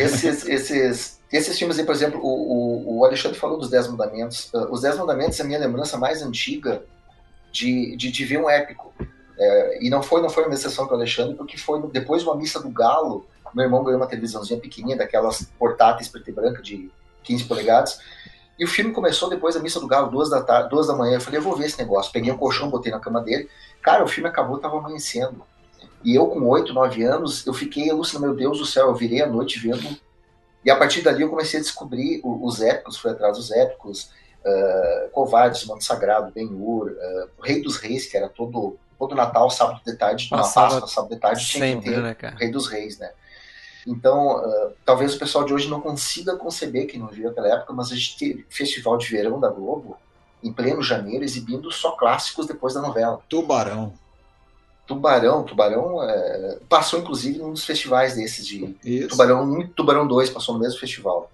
Esses, 0.03 0.47
esses, 0.49 1.21
esses 1.31 1.59
filmes 1.59 1.79
aí, 1.79 1.85
por 1.85 1.95
exemplo, 1.95 2.21
o, 2.23 2.27
o, 2.27 2.99
o 2.99 3.05
Alexandre 3.05 3.39
falou 3.39 3.59
dos 3.59 3.69
Dez 3.69 3.87
Mandamentos. 3.87 4.51
Uh, 4.53 4.73
Os 4.73 4.81
Dez 4.81 4.97
Mandamentos 4.97 5.39
é 5.39 5.43
a 5.43 5.47
minha 5.47 5.59
lembrança 5.59 5.99
mais 5.99 6.23
antiga 6.23 6.83
de, 7.53 7.95
de, 7.97 8.11
de 8.11 8.25
ver 8.25 8.39
um 8.39 8.49
épico. 8.49 8.95
É, 9.39 9.85
e 9.85 9.91
não 9.91 10.03
foi, 10.03 10.21
não 10.23 10.31
foi 10.31 10.45
uma 10.47 10.55
exceção 10.55 10.87
com 10.87 10.95
o 10.95 10.97
Alexandre, 10.97 11.35
porque 11.37 11.57
foi 11.57 11.81
depois 11.93 12.23
de 12.23 12.29
uma 12.29 12.37
missa 12.37 12.61
do 12.61 12.71
Galo, 12.71 13.27
meu 13.55 13.65
irmão 13.65 13.85
ganhou 13.85 14.01
uma 14.01 14.07
televisãozinha 14.07 14.59
pequenininha, 14.59 14.97
daquelas 14.97 15.43
portáteis 15.59 16.09
preto 16.09 16.29
e 16.31 16.33
branca 16.33 16.63
de 16.63 16.91
15 17.23 17.45
polegadas. 17.45 18.01
E 18.59 18.65
o 18.65 18.69
filme 18.69 18.93
começou 18.93 19.29
depois 19.29 19.55
da 19.55 19.61
missa 19.61 19.79
do 19.79 19.87
Galo, 19.87 20.11
duas 20.11 20.29
da, 20.29 20.43
tarde, 20.43 20.69
duas 20.71 20.89
da 20.89 20.97
manhã. 20.97 21.15
Eu 21.15 21.21
falei, 21.21 21.39
eu 21.39 21.43
vou 21.43 21.57
ver 21.57 21.67
esse 21.67 21.79
negócio. 21.79 22.13
Peguei 22.13 22.33
um 22.33 22.37
colchão, 22.37 22.69
botei 22.69 22.91
na 22.91 22.99
cama 22.99 23.21
dele. 23.21 23.49
Cara, 23.81 24.03
o 24.03 24.09
filme 24.09 24.29
acabou, 24.29 24.59
tava 24.59 24.79
amanhecendo. 24.79 25.43
E 26.05 26.15
eu, 26.15 26.27
com 26.27 26.45
8, 26.45 26.73
9 26.73 27.03
anos, 27.05 27.47
eu 27.47 27.55
fiquei 27.55 27.91
alucinando, 27.91 28.27
meu 28.27 28.37
Deus 28.37 28.59
do 28.59 28.67
céu, 28.67 28.89
eu 28.89 28.95
virei 28.95 29.23
a 29.23 29.27
noite 29.27 29.59
vendo 29.59 29.97
E 30.65 30.71
a 30.71 30.77
partir 30.77 31.03
dali 31.03 31.23
eu 31.23 31.31
comecei 31.31 31.61
a 31.61 31.63
descobrir 31.63 32.21
os 32.25 32.61
épicos, 32.61 32.99
fui 32.99 33.11
atrás 33.11 33.37
dos 33.37 33.51
épicos, 33.51 34.11
uh, 34.45 35.11
Covardes, 35.11 35.65
Manto 35.65 35.85
Sagrado, 35.85 36.33
Ben-Hur, 36.33 36.91
uh, 36.91 37.29
o 37.39 37.43
Rei 37.43 37.63
dos 37.63 37.77
Reis, 37.79 38.07
que 38.07 38.17
era 38.17 38.29
todo, 38.29 38.77
todo 38.99 39.15
Natal, 39.15 39.51
sábado 39.51 39.81
de 39.85 39.95
tarde, 39.97 40.29
na 40.31 40.39
Páscoa, 40.39 40.87
sábado 40.87 41.15
de 41.15 41.21
tarde, 41.21 41.45
tinha 41.45 41.65
sempre, 41.65 41.91
que 41.91 41.95
ter 41.95 42.03
né, 42.03 42.17
o 42.35 42.39
Rei 42.39 42.51
dos 42.51 42.69
Reis, 42.69 42.99
né? 42.99 43.11
Então, 43.89 44.37
uh, 44.37 44.73
talvez 44.85 45.15
o 45.15 45.19
pessoal 45.19 45.45
de 45.45 45.55
hoje 45.55 45.69
não 45.69 45.81
consiga 45.81 46.37
conceber, 46.37 46.87
que 46.87 46.99
não 46.99 47.07
viu 47.07 47.31
aquela 47.31 47.49
época, 47.49 47.73
mas 47.73 47.91
a 47.91 47.95
gente 47.95 48.19
teve 48.19 48.47
festival 48.51 48.99
de 48.99 49.07
verão 49.09 49.41
da 49.41 49.49
Globo, 49.49 49.97
em 50.45 50.53
pleno 50.53 50.83
janeiro, 50.83 51.25
exibindo 51.25 51.73
só 51.73 51.93
clássicos 51.93 52.47
depois 52.47 52.75
da 52.75 52.83
novela. 52.83 53.21
Tubarão. 53.29 53.95
Tubarão, 54.87 55.43
Tubarão 55.43 56.03
é, 56.03 56.59
passou 56.69 56.99
inclusive 56.99 57.39
num 57.39 57.53
dos 57.53 57.65
festivais 57.65 58.15
desses 58.15 58.47
de 58.47 58.77
Isso. 58.85 59.09
Tubarão 59.09 59.43
1 59.45 59.61
e 59.61 59.69
Tubarão 59.69 60.07
2 60.07 60.31
passou 60.31 60.55
no 60.55 60.61
mesmo 60.61 60.79
festival. 60.79 61.31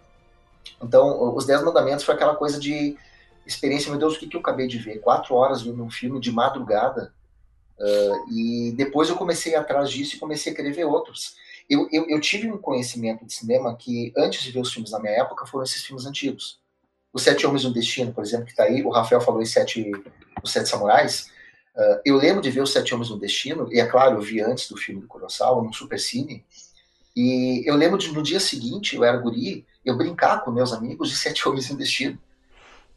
Então, 0.82 1.34
os 1.34 1.44
Dez 1.44 1.62
Mandamentos 1.62 2.04
foi 2.04 2.14
aquela 2.14 2.36
coisa 2.36 2.58
de 2.58 2.96
experiência, 3.44 3.90
meu 3.90 3.98
Deus, 3.98 4.14
o 4.14 4.18
que, 4.18 4.28
que 4.28 4.36
eu 4.36 4.40
acabei 4.40 4.66
de 4.66 4.78
ver? 4.78 5.00
Quatro 5.00 5.34
horas 5.34 5.62
vendo 5.62 5.82
um 5.82 5.90
filme 5.90 6.20
de 6.20 6.32
madrugada 6.32 7.12
uh, 7.78 8.32
e 8.32 8.72
depois 8.76 9.08
eu 9.08 9.16
comecei 9.16 9.54
atrás 9.54 9.90
disso 9.90 10.16
e 10.16 10.18
comecei 10.20 10.52
a 10.52 10.56
querer 10.56 10.72
ver 10.72 10.84
outros. 10.84 11.36
Eu, 11.68 11.88
eu, 11.90 12.08
eu, 12.08 12.20
tive 12.20 12.50
um 12.50 12.58
conhecimento 12.58 13.24
de 13.24 13.32
cinema 13.32 13.74
que, 13.76 14.12
antes 14.16 14.42
de 14.42 14.50
ver 14.50 14.60
os 14.60 14.72
filmes 14.72 14.90
da 14.90 15.00
minha 15.00 15.14
época, 15.14 15.46
foram 15.46 15.64
esses 15.64 15.82
filmes 15.82 16.04
antigos. 16.04 16.58
Os 17.12 17.22
Sete 17.22 17.46
Homens 17.46 17.62
e 17.62 17.66
um 17.68 17.72
Destino, 17.72 18.12
por 18.12 18.22
exemplo, 18.24 18.44
que 18.44 18.50
está 18.50 18.64
aí, 18.64 18.82
o 18.82 18.90
Rafael 18.90 19.20
falou 19.20 19.40
em 19.40 19.46
Sete, 19.46 19.90
Os 20.42 20.52
Sete 20.52 20.68
Samurais. 20.68 21.30
Uh, 21.74 22.00
eu 22.04 22.16
lembro 22.16 22.42
de 22.42 22.50
ver 22.50 22.60
Os 22.60 22.72
Sete 22.72 22.92
Homens 22.94 23.08
no 23.08 23.18
Destino, 23.18 23.72
e 23.72 23.80
é 23.80 23.86
claro, 23.86 24.16
eu 24.16 24.20
vi 24.20 24.40
antes 24.40 24.68
do 24.68 24.76
filme 24.76 25.00
do 25.00 25.06
Kurosawa, 25.06 25.62
no 25.62 25.72
Supercine, 25.72 26.44
e 27.16 27.62
eu 27.64 27.76
lembro 27.76 27.96
de 27.96 28.12
no 28.12 28.22
dia 28.22 28.40
seguinte, 28.40 28.96
eu 28.96 29.04
era 29.04 29.16
guri, 29.16 29.64
eu 29.84 29.96
brincar 29.96 30.42
com 30.44 30.50
meus 30.50 30.72
amigos 30.72 31.08
de 31.08 31.16
Sete 31.16 31.48
Homens 31.48 31.70
no 31.70 31.76
Destino. 31.76 32.18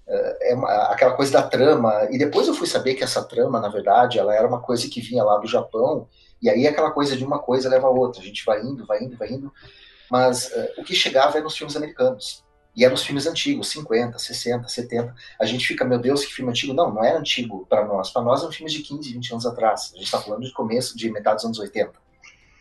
Uh, 0.07 0.35
é 0.41 0.55
uma, 0.55 0.69
aquela 0.91 1.13
coisa 1.13 1.31
da 1.31 1.43
trama, 1.43 2.07
e 2.11 2.17
depois 2.17 2.47
eu 2.47 2.53
fui 2.53 2.67
saber 2.67 2.95
que 2.95 3.03
essa 3.03 3.23
trama, 3.23 3.59
na 3.59 3.69
verdade, 3.69 4.17
ela 4.17 4.35
era 4.35 4.47
uma 4.47 4.59
coisa 4.59 4.89
que 4.89 4.99
vinha 4.99 5.23
lá 5.23 5.37
do 5.37 5.47
Japão, 5.47 6.07
e 6.41 6.49
aí 6.49 6.67
aquela 6.67 6.91
coisa 6.91 7.15
de 7.15 7.23
uma 7.23 7.39
coisa 7.39 7.69
leva 7.69 7.87
a 7.87 7.91
outra, 7.91 8.21
a 8.21 8.25
gente 8.25 8.45
vai 8.45 8.61
indo, 8.61 8.85
vai 8.85 9.03
indo, 9.03 9.17
vai 9.17 9.29
indo, 9.29 9.51
mas 10.09 10.51
uh, 10.51 10.81
o 10.81 10.83
que 10.83 10.95
chegava 10.95 11.37
é 11.37 11.41
nos 11.41 11.57
filmes 11.57 11.75
americanos. 11.75 12.45
E 12.75 12.85
eram 12.85 12.93
os 12.93 13.03
filmes 13.03 13.25
antigos, 13.25 13.69
50, 13.69 14.19
60, 14.19 14.67
70. 14.67 15.15
A 15.41 15.45
gente 15.45 15.65
fica, 15.65 15.83
meu 15.83 15.97
Deus, 15.97 16.23
que 16.23 16.31
filme 16.31 16.51
antigo. 16.51 16.75
Não, 16.75 16.93
não 16.93 17.03
é 17.03 17.17
antigo 17.17 17.65
para 17.67 17.83
nós. 17.83 18.11
Para 18.11 18.21
nós 18.21 18.43
é 18.43 18.45
um 18.45 18.51
filme 18.51 18.71
de 18.71 18.83
15, 18.83 19.13
20 19.13 19.31
anos 19.31 19.45
atrás. 19.47 19.89
A 19.93 19.97
gente 19.97 20.05
está 20.05 20.21
falando 20.21 20.43
de 20.43 20.53
começo, 20.53 20.95
de 20.95 21.09
metade 21.09 21.37
dos 21.37 21.45
anos 21.45 21.57
80. 21.57 21.91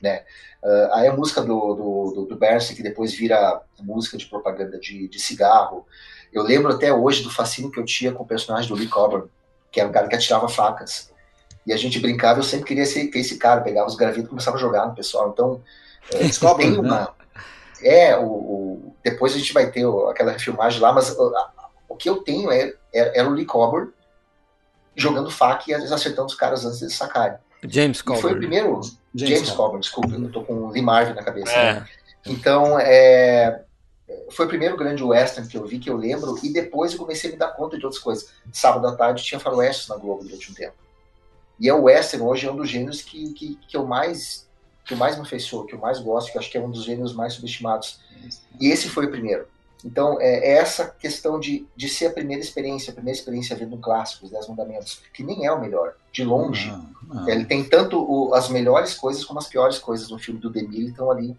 Né? 0.01 0.25
Uh, 0.63 0.93
aí 0.95 1.07
a 1.07 1.13
música 1.15 1.43
do, 1.43 1.75
do, 1.75 2.13
do, 2.15 2.27
do 2.29 2.37
Berce, 2.37 2.75
que 2.75 2.83
depois 2.83 3.13
vira 3.13 3.61
música 3.79 4.17
de 4.17 4.25
propaganda 4.25 4.79
de, 4.79 5.07
de 5.07 5.21
cigarro. 5.21 5.87
Eu 6.33 6.43
lembro 6.43 6.73
até 6.73 6.91
hoje 6.95 7.23
do 7.23 7.31
fascínio 7.31 7.71
que 7.71 7.79
eu 7.79 7.85
tinha 7.85 8.11
com 8.11 8.23
o 8.23 8.27
personagem 8.27 8.71
do 8.71 8.75
Lee 8.75 8.89
Coburn, 8.89 9.29
que 9.71 9.81
era 9.81 9.89
um 9.89 9.93
cara 9.93 10.09
que 10.09 10.17
atirava 10.17 10.49
facas. 10.49 11.13
E 11.67 11.73
a 11.73 11.77
gente 11.77 11.99
brincava, 11.99 12.39
eu 12.39 12.45
sempre 12.45 12.67
queria 12.67 12.87
ser 12.87 13.11
esse 13.15 13.37
cara, 13.39 13.61
pegava 13.61 13.89
os 13.89 13.97
gravitos 13.97 14.27
e 14.27 14.29
começava 14.29 14.57
a 14.57 14.61
jogar 14.61 14.87
no 14.87 14.95
pessoal. 14.95 15.31
Então, 15.31 15.63
é, 16.13 16.29
tem 16.57 16.71
né? 16.71 16.79
uma, 16.79 17.15
é, 17.83 18.17
o, 18.17 18.27
o, 18.27 18.95
depois 19.03 19.35
a 19.35 19.39
gente 19.39 19.53
vai 19.53 19.71
ter 19.71 19.85
o, 19.85 20.09
aquela 20.09 20.39
filmagem 20.39 20.81
lá, 20.81 20.93
mas 20.93 21.11
o, 21.11 21.33
o 21.89 21.97
que 21.97 22.09
eu 22.09 22.17
tenho 22.17 22.51
é, 22.51 22.73
é, 22.93 23.19
era 23.19 23.29
o 23.29 23.33
Lee 23.33 23.45
Coburn 23.45 23.91
jogando 24.95 25.31
faca 25.31 25.65
e 25.69 25.75
acertando 25.75 26.29
os 26.29 26.35
caras 26.35 26.65
antes 26.65 26.79
de 26.79 26.91
sacarem. 26.91 27.37
James 27.69 28.01
Coburn. 28.01 28.23
foi 28.23 28.33
o 28.33 28.37
primeiro. 28.39 28.81
James, 29.15 29.35
James 29.35 29.51
Coburn, 29.51 29.81
desculpa, 29.81 30.15
eu 30.15 30.31
tô 30.31 30.43
com 30.43 30.55
o 30.55 30.71
Lee 30.71 30.83
Marvin 30.83 31.15
na 31.15 31.23
cabeça. 31.23 31.53
É. 31.53 31.75
Né? 31.75 31.89
Então, 32.27 32.79
é, 32.79 33.63
foi 34.31 34.47
o 34.47 34.49
primeiro 34.49 34.77
grande 34.77 35.03
western 35.03 35.49
que 35.49 35.57
eu 35.57 35.67
vi, 35.67 35.79
que 35.79 35.91
eu 35.91 35.97
lembro, 35.97 36.39
e 36.43 36.53
depois 36.53 36.93
eu 36.93 36.99
comecei 36.99 37.31
a 37.31 37.33
me 37.33 37.39
dar 37.39 37.49
conta 37.49 37.79
de 37.79 37.85
outras 37.85 38.03
coisas. 38.03 38.31
Sábado 38.53 38.87
à 38.87 38.97
tarde 38.97 39.23
tinha 39.23 39.41
faroeste 39.41 39.89
na 39.89 39.97
Globo 39.97 40.25
durante 40.25 40.51
um 40.51 40.55
tempo. 40.55 40.75
E 41.59 41.69
é 41.69 41.75
o 41.75 41.85
western 41.85 42.27
hoje 42.27 42.47
é 42.47 42.53
um 42.53 42.57
dos 42.57 42.69
gêneros 42.69 43.03
que, 43.03 43.33
que, 43.33 43.57
que 43.69 43.77
eu 43.77 43.87
mais 43.87 44.47
que 44.85 44.95
mais 44.95 45.17
me 45.17 45.23
afeiçoou, 45.23 45.65
que 45.65 45.75
eu 45.75 45.81
mais 45.81 45.99
gosto, 45.99 46.31
que 46.31 46.39
acho 46.39 46.49
que 46.49 46.57
é 46.57 46.61
um 46.61 46.71
dos 46.71 46.85
gêneros 46.85 47.13
mais 47.13 47.33
subestimados. 47.33 47.99
E 48.61 48.69
esse 48.69 48.89
foi 48.89 49.07
o 49.07 49.11
primeiro. 49.11 49.49
Então, 49.85 50.21
é, 50.21 50.39
é 50.39 50.59
essa 50.59 50.89
questão 50.89 51.39
de, 51.39 51.67
de 51.77 51.89
ser 51.89 52.07
a 52.07 52.11
primeira 52.11 52.43
experiência, 52.43 52.91
a 52.91 52.95
primeira 52.95 53.19
experiência 53.19 53.57
vendo 53.57 53.77
um 53.77 53.81
clássico, 53.81 54.25
os 54.25 54.31
Dez 54.31 54.49
Mandamentos, 54.49 55.01
que 55.13 55.23
nem 55.23 55.45
é 55.45 55.53
o 55.53 55.61
melhor, 55.61 55.95
de 56.13 56.25
longe. 56.25 56.71
Não, 56.71 56.91
não. 57.03 57.29
Ele 57.29 57.45
tem 57.45 57.65
tanto 57.65 58.01
o, 58.01 58.33
as 58.35 58.49
melhores 58.49 58.95
coisas 58.95 59.25
como 59.25 59.39
as 59.39 59.49
piores 59.49 59.79
coisas 59.79 60.09
no 60.09 60.19
filme 60.19 60.41
do 60.41 60.51
Demille 60.51 60.91
estão 60.91 61.11
ali 61.11 61.37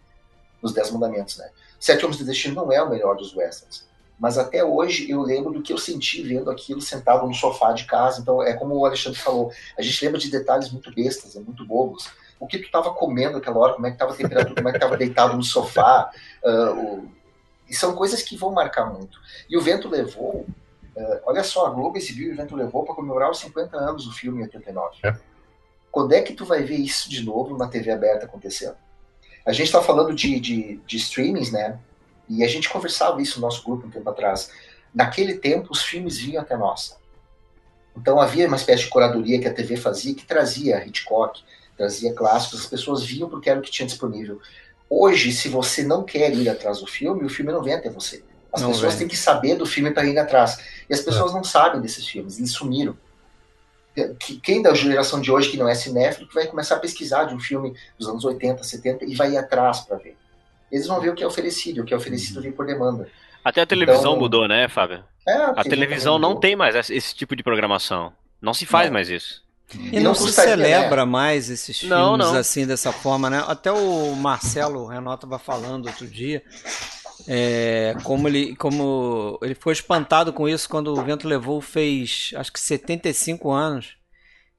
nos 0.62 0.74
Dez 0.74 0.92
Mandamentos, 0.92 1.38
né? 1.38 1.50
Sete 1.80 2.06
Homens 2.06 2.20
do 2.20 2.26
Destino 2.26 2.56
não 2.56 2.72
é 2.72 2.82
o 2.82 2.90
melhor 2.90 3.16
dos 3.16 3.36
westerns, 3.36 3.86
mas 4.20 4.38
até 4.38 4.64
hoje 4.64 5.10
eu 5.10 5.22
lembro 5.22 5.54
do 5.54 5.62
que 5.62 5.72
eu 5.72 5.78
senti 5.78 6.24
vendo 6.24 6.50
aquilo 6.50 6.82
sentado 6.82 7.28
no 7.28 7.34
sofá 7.34 7.72
de 7.72 7.86
casa. 7.86 8.20
Então, 8.20 8.42
é 8.42 8.54
como 8.54 8.76
o 8.76 8.86
Alexandre 8.86 9.20
falou, 9.20 9.52
a 9.78 9.82
gente 9.82 10.04
lembra 10.04 10.20
de 10.20 10.32
detalhes 10.32 10.72
muito 10.72 10.94
bestas, 10.94 11.36
é 11.36 11.40
muito 11.40 11.66
bobos, 11.66 12.10
o 12.40 12.48
que 12.48 12.58
tu 12.58 12.66
estava 12.66 12.94
comendo 12.94 13.34
naquela 13.34 13.58
hora, 13.58 13.74
como 13.74 13.86
é 13.86 13.90
que 13.90 13.96
estava 13.96 14.14
a 14.14 14.16
temperatura, 14.16 14.56
como 14.56 14.70
é 14.70 14.72
que 14.72 14.78
estava 14.78 14.98
deitado 14.98 15.36
no 15.36 15.44
sofá. 15.44 16.10
Uh, 16.44 16.80
o... 16.80 17.12
E 17.70 17.76
são 17.76 17.96
coisas 17.96 18.22
que 18.22 18.38
vão 18.38 18.52
marcar 18.52 18.92
muito. 18.92 19.20
E 19.50 19.58
o 19.58 19.62
Vento 19.62 19.90
Levou, 19.90 20.46
uh, 20.96 21.20
olha 21.26 21.44
só, 21.44 21.68
a 21.68 21.70
Globo 21.70 21.98
exibiu 21.98 22.32
o 22.34 22.36
Vento 22.36 22.56
Levou 22.56 22.84
para 22.86 22.96
comemorar 22.96 23.30
os 23.30 23.40
50 23.40 23.78
anos 23.78 24.06
do 24.06 24.12
filme 24.12 24.40
em 24.40 24.44
89. 24.44 24.98
É. 25.04 25.16
Quando 25.92 26.14
é 26.14 26.22
que 26.22 26.34
tu 26.34 26.46
vai 26.46 26.64
ver 26.64 26.78
isso 26.78 27.10
de 27.10 27.24
novo 27.24 27.58
na 27.58 27.68
TV 27.68 27.92
aberta 27.92 28.26
acontecendo? 28.26 28.76
A 29.46 29.52
gente 29.52 29.68
está 29.68 29.82
falando 29.82 30.14
de, 30.14 30.40
de, 30.40 30.78
de 30.86 30.98
streamings, 30.98 31.52
né? 31.52 31.80
E 32.30 32.44
a 32.44 32.48
gente 32.48 32.70
conversava 32.70 33.22
isso 33.22 33.40
no 33.40 33.46
nosso 33.46 33.64
grupo 33.64 33.88
um 33.88 33.90
tempo 33.90 34.10
atrás. 34.10 34.52
Naquele 34.94 35.38
tempo, 35.38 35.70
os 35.72 35.82
filmes 35.82 36.18
vinham 36.18 36.42
até 36.42 36.58
nós. 36.58 36.98
Então 37.96 38.20
havia 38.20 38.48
uma 38.48 38.58
espécie 38.58 38.84
de 38.84 38.90
curadoria 38.90 39.40
que 39.40 39.48
a 39.48 39.54
TV 39.54 39.76
fazia 39.76 40.14
que 40.14 40.26
trazia 40.26 40.86
Hitchcock, 40.86 41.44
trazia 41.76 42.14
clássicos, 42.14 42.62
as 42.62 42.66
pessoas 42.68 43.04
viam 43.04 43.30
porque 43.30 43.50
era 43.50 43.60
o 43.60 43.64
que 43.64 43.72
tinha 43.72 43.88
disponível. 43.88 44.40
Hoje, 44.90 45.32
se 45.32 45.50
você 45.50 45.84
não 45.84 46.04
quer 46.04 46.34
ir 46.34 46.48
atrás 46.48 46.80
do 46.80 46.88
filme, 46.88 47.26
o 47.26 47.30
filme 47.30 47.52
não 47.52 47.62
vem 47.62 47.74
até 47.74 47.90
você. 47.90 48.24
As 48.54 48.62
não 48.62 48.72
pessoas 48.72 48.94
vem. 48.94 49.00
têm 49.00 49.08
que 49.08 49.18
saber 49.18 49.56
do 49.56 49.66
filme 49.66 49.92
para 49.92 50.06
ir 50.06 50.18
atrás. 50.18 50.60
E 50.90 50.94
as 50.94 51.02
pessoas 51.02 51.32
é. 51.32 51.36
não 51.36 51.44
sabem 51.44 51.82
desses 51.82 52.08
filmes, 52.08 52.38
eles 52.38 52.52
sumiram. 52.52 52.96
Quem 54.44 54.62
da 54.62 54.74
geração 54.76 55.20
de 55.20 55.32
hoje 55.32 55.50
que 55.50 55.58
não 55.58 55.68
é 55.68 55.74
cinéfilo 55.74 56.30
vai 56.32 56.46
começar 56.46 56.76
a 56.76 56.80
pesquisar 56.80 57.26
de 57.26 57.34
um 57.34 57.40
filme 57.40 57.76
dos 57.98 58.08
anos 58.08 58.24
80, 58.24 58.64
70 58.64 59.06
e 59.06 59.16
vai 59.16 59.32
ir 59.32 59.38
atrás 59.38 59.80
para 59.82 59.98
ver. 59.98 60.16
Eles 60.72 60.88
vão 60.88 61.00
ver 61.00 61.10
o 61.10 61.16
que 61.16 61.24
é 61.24 61.28
oferecido, 61.28 61.82
o 61.82 61.86
que 61.86 61.94
é 61.94 61.98
oferecido 61.98 62.42
vem 62.42 62.52
por 62.52 62.66
demanda. 62.66 63.10
Até 63.44 63.62
a 63.62 63.66
televisão 63.66 64.12
então, 64.12 64.20
mudou, 64.20 64.48
né, 64.48 64.68
Fábio? 64.68 65.04
É, 65.28 65.34
a 65.34 65.64
televisão 65.64 66.20
não 66.20 66.36
tem 66.36 66.56
mais 66.56 66.90
esse 66.90 67.16
tipo 67.16 67.36
de 67.36 67.44
programação. 67.44 68.12
Não 68.42 68.54
se 68.54 68.66
faz 68.66 68.88
não. 68.88 68.94
mais 68.94 69.10
isso. 69.10 69.44
E 69.76 70.00
não, 70.00 70.12
não 70.12 70.16
se 70.16 70.32
celebra 70.32 71.06
né? 71.06 71.12
mais 71.12 71.50
esses 71.50 71.80
filmes 71.80 71.98
não, 71.98 72.16
não. 72.16 72.36
assim, 72.36 72.66
dessa 72.66 72.92
forma, 72.92 73.30
né? 73.30 73.44
Até 73.48 73.72
o 73.72 74.16
Marcelo 74.16 74.86
Renato 74.88 75.26
estava 75.26 75.38
falando 75.38 75.88
outro 75.88 76.08
dia, 76.08 76.42
é, 77.28 77.94
como, 78.04 78.30
ele, 78.30 78.56
como 78.56 79.38
ele 79.42 79.56
foi 79.56 79.74
espantado 79.74 80.32
com 80.32 80.48
isso 80.48 80.70
quando 80.70 80.94
o 80.94 81.04
Vento 81.04 81.28
Levou 81.28 81.60
fez, 81.60 82.32
acho 82.36 82.54
que 82.54 82.60
75 82.60 83.52
anos, 83.52 83.98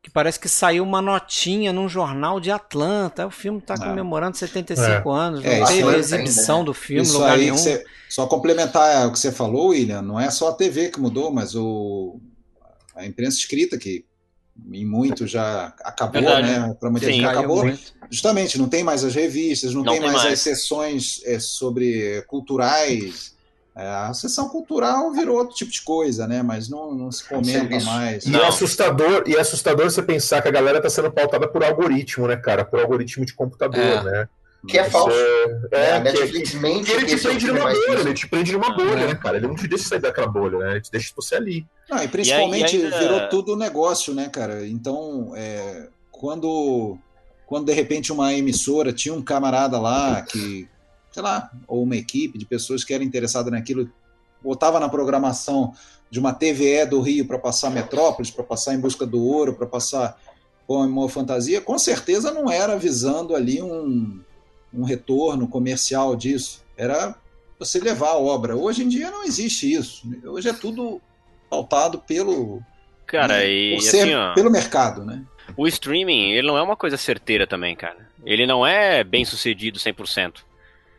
que 0.02 0.10
parece 0.10 0.38
que 0.38 0.48
saiu 0.48 0.84
uma 0.84 1.02
notinha 1.02 1.72
num 1.72 1.88
jornal 1.88 2.40
de 2.40 2.50
Atlanta. 2.50 3.26
O 3.26 3.30
filme 3.30 3.58
está 3.58 3.76
comemorando 3.76 4.36
75 4.36 4.84
é. 4.86 5.18
anos, 5.18 5.42
não 5.42 5.50
é, 5.50 5.64
teve 5.64 5.96
exibição 5.96 6.58
ainda, 6.58 6.58
né? 6.58 6.64
do 6.66 6.74
filme, 6.74 7.02
isso 7.02 7.18
lugar 7.18 7.38
nenhum. 7.38 7.56
Você, 7.56 7.84
só 8.08 8.26
complementar 8.26 9.06
o 9.06 9.12
que 9.12 9.18
você 9.18 9.30
falou, 9.30 9.68
William, 9.68 10.02
não 10.02 10.18
é 10.18 10.30
só 10.30 10.48
a 10.48 10.54
TV 10.54 10.88
que 10.88 11.00
mudou, 11.00 11.30
mas 11.30 11.54
o, 11.54 12.20
a 12.94 13.04
imprensa 13.04 13.38
escrita 13.38 13.76
que 13.76 14.04
em 14.72 14.84
muito 14.84 15.26
já 15.26 15.66
acabou, 15.84 16.22
Verdade. 16.22 16.46
né? 16.48 16.76
Para 16.78 16.90
muita 16.90 17.06
gente 17.10 17.24
acabou. 17.24 17.64
Muito. 17.64 17.92
Justamente, 18.10 18.58
não 18.58 18.68
tem 18.68 18.82
mais 18.82 19.04
as 19.04 19.14
revistas, 19.14 19.72
não, 19.74 19.82
não 19.82 19.92
tem, 19.92 20.00
tem 20.00 20.10
mais, 20.10 20.22
mais, 20.22 20.34
as 20.34 20.40
sessões 20.40 21.20
é, 21.24 21.38
sobre 21.38 22.22
culturais. 22.22 23.36
É, 23.78 23.86
a 23.86 24.12
sessão 24.12 24.48
cultural 24.48 25.12
virou 25.12 25.38
outro 25.38 25.54
tipo 25.54 25.70
de 25.70 25.80
coisa, 25.82 26.26
né? 26.26 26.42
Mas 26.42 26.68
não, 26.68 26.92
não 26.92 27.12
se 27.12 27.22
comenta 27.22 27.78
mais. 27.84 28.26
E 28.26 28.34
é 28.34 28.44
assustador, 28.44 29.22
e 29.24 29.36
é 29.36 29.40
assustador 29.40 29.88
você 29.88 30.02
pensar 30.02 30.42
que 30.42 30.48
a 30.48 30.50
galera 30.50 30.78
está 30.78 30.90
sendo 30.90 31.12
pautada 31.12 31.46
por 31.46 31.62
algoritmo, 31.62 32.26
né, 32.26 32.36
cara? 32.36 32.64
Por 32.64 32.80
algoritmo 32.80 33.24
de 33.24 33.32
computador, 33.32 33.78
é. 33.78 34.02
né? 34.02 34.28
Que 34.66 34.78
é 34.78 34.90
falso. 34.90 35.16
É, 35.70 35.90
é, 35.90 35.92
a 35.92 36.00
Netflix 36.00 36.54
mente. 36.54 36.90
Ele 36.90 37.06
te 37.06 37.16
prende 37.18 37.46
numa 37.46 37.70
bolha, 37.70 38.00
ele 38.00 38.14
te 38.14 38.26
prende 38.26 38.52
numa 38.52 38.74
bolha, 38.74 39.06
né, 39.06 39.14
cara? 39.14 39.36
Ele 39.36 39.46
não 39.46 39.54
te 39.54 39.68
deixa 39.68 39.88
sair 39.90 40.00
daquela 40.00 40.26
bolha, 40.26 40.58
né? 40.58 40.70
Ele 40.72 40.80
te 40.80 40.90
deixa 40.90 41.12
você 41.14 41.36
ali. 41.36 41.64
Não, 41.88 42.02
e 42.02 42.08
principalmente 42.08 42.76
e 42.76 42.80
aí, 42.80 42.84
ainda... 42.84 42.98
virou 42.98 43.28
tudo 43.28 43.54
negócio, 43.54 44.12
né, 44.12 44.28
cara? 44.28 44.66
Então, 44.66 45.32
é, 45.36 45.86
quando, 46.10 46.98
quando 47.46 47.66
de 47.66 47.72
repente 47.72 48.10
uma 48.10 48.34
emissora 48.34 48.92
tinha 48.92 49.14
um 49.14 49.22
camarada 49.22 49.78
lá 49.78 50.20
que, 50.22 50.68
sei 51.18 51.24
lá, 51.24 51.50
ou 51.66 51.82
uma 51.82 51.96
equipe 51.96 52.38
de 52.38 52.46
pessoas 52.46 52.84
que 52.84 52.94
eram 52.94 53.04
interessadas 53.04 53.50
naquilo, 53.50 53.90
botava 54.40 54.78
na 54.78 54.88
programação 54.88 55.74
de 56.08 56.20
uma 56.20 56.32
TVE 56.32 56.86
do 56.88 57.00
Rio 57.00 57.26
para 57.26 57.40
passar 57.40 57.70
Metrópolis, 57.70 58.30
para 58.30 58.44
passar 58.44 58.72
Em 58.72 58.78
Busca 58.78 59.04
do 59.04 59.20
Ouro, 59.20 59.54
para 59.54 59.66
passar 59.66 60.16
uma 60.68 61.08
fantasia, 61.08 61.60
com 61.60 61.76
certeza 61.76 62.30
não 62.30 62.48
era 62.48 62.76
visando 62.76 63.34
ali 63.34 63.60
um, 63.60 64.20
um 64.72 64.84
retorno 64.84 65.48
comercial 65.48 66.14
disso. 66.14 66.62
Era 66.76 67.16
você 67.58 67.80
levar 67.80 68.10
a 68.10 68.18
obra. 68.18 68.54
Hoje 68.54 68.84
em 68.84 68.88
dia 68.88 69.10
não 69.10 69.24
existe 69.24 69.72
isso. 69.72 70.06
Hoje 70.24 70.48
é 70.48 70.52
tudo 70.52 71.00
pautado 71.50 71.98
pelo 71.98 72.62
Cara, 73.06 73.38
né, 73.38 73.50
e 73.50 73.74
por 73.74 73.82
ser 73.82 74.02
assim, 74.02 74.14
ó, 74.14 74.34
pelo 74.34 74.50
mercado, 74.50 75.04
né? 75.04 75.24
o 75.56 75.66
streaming, 75.66 76.30
ele 76.32 76.46
não 76.46 76.58
é 76.58 76.62
uma 76.62 76.76
coisa 76.76 76.96
certeira 76.96 77.46
também, 77.46 77.74
cara. 77.74 78.06
Ele 78.24 78.46
não 78.46 78.66
é 78.66 79.02
bem 79.02 79.24
sucedido 79.24 79.78
100%. 79.78 80.47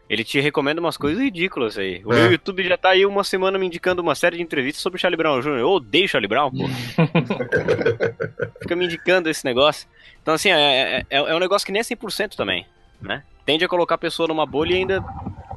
Ele 0.09 0.23
te 0.23 0.39
recomenda 0.39 0.81
umas 0.81 0.97
coisas 0.97 1.21
ridículas 1.21 1.77
aí. 1.77 2.01
O 2.03 2.11
É. 2.11 2.21
meu 2.23 2.31
YouTube 2.31 2.63
já 2.67 2.75
tá 2.75 2.89
aí 2.89 3.05
uma 3.05 3.23
semana 3.23 3.59
me 3.59 3.67
indicando 3.67 4.01
uma 4.01 4.15
série 4.15 4.37
de 4.37 4.43
entrevistas 4.43 4.81
sobre 4.81 4.99
Charlie 4.99 5.15
Brown 5.17 5.39
Jr. 5.39 5.59
Eu 5.59 5.69
odeio 5.69 6.09
Charlie 6.09 6.27
Brown, 6.27 6.49
pô. 6.51 6.67
Fica 8.61 8.75
me 8.75 8.85
indicando 8.85 9.29
esse 9.29 9.45
negócio. 9.45 9.87
Então, 10.21 10.33
assim, 10.33 10.49
é, 10.49 11.05
é, 11.09 11.17
é 11.17 11.35
um 11.35 11.39
negócio 11.39 11.65
que 11.65 11.71
nem 11.71 11.79
é 11.79 11.83
100% 11.83 12.35
também, 12.35 12.65
né? 13.01 13.23
Tende 13.45 13.63
a 13.65 13.67
colocar 13.67 13.95
a 13.95 13.97
pessoa 13.99 14.27
numa 14.27 14.45
bolha 14.45 14.73
e 14.73 14.77
ainda... 14.77 15.03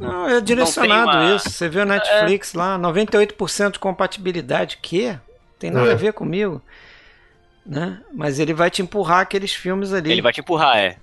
Não, 0.00 0.28
é 0.28 0.40
direcionado 0.40 1.10
Não 1.12 1.26
uma- 1.26 1.36
isso. 1.36 1.50
Você 1.50 1.68
viu 1.68 1.82
o 1.82 1.84
Netflix 1.86 2.54
lá, 2.54 2.78
98% 2.78 3.72
de 3.72 3.78
compatibilidade. 3.78 4.78
Que? 4.82 5.16
Tem 5.58 5.70
nada 5.70 5.90
É. 5.90 5.92
a 5.92 5.96
ver 5.96 6.12
comigo. 6.12 6.60
Né? 7.64 8.00
Mas 8.12 8.38
ele 8.38 8.52
vai 8.52 8.70
te 8.70 8.82
empurrar 8.82 9.20
aqueles 9.20 9.54
filmes 9.54 9.92
ali. 9.92 10.10
Ele 10.10 10.22
vai 10.22 10.32
te 10.32 10.40
empurrar, 10.40 10.76
é. 10.78 10.96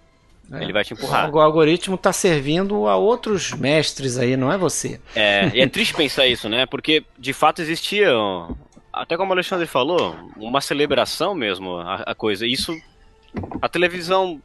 É. 0.52 0.64
Ele 0.64 0.74
vai 0.74 0.84
te 0.84 0.94
empurrar. 0.94 1.34
O 1.34 1.40
algoritmo 1.40 1.98
tá 1.98 2.12
servindo 2.12 2.88
a 2.88 2.96
outros 2.96 3.52
mestres 3.54 4.18
aí, 4.18 4.36
não 4.36 4.52
é 4.52 4.58
você. 4.58 5.00
É, 5.16 5.50
e 5.54 5.62
é 5.62 5.68
triste 5.68 5.94
pensar 5.94 6.28
isso, 6.28 6.50
né? 6.50 6.66
Porque 6.66 7.04
de 7.18 7.34
fato 7.34 7.62
existia, 7.62 8.10
até 8.92 9.16
como 9.16 9.30
o 9.30 9.34
Alexandre 9.34 9.68
falou, 9.68 10.16
uma 10.38 10.62
celebração 10.62 11.36
mesmo, 11.36 11.78
a, 11.78 12.04
a 12.08 12.16
coisa. 12.16 12.46
Isso, 12.46 12.76
a 13.62 13.70
televisão, 13.70 14.42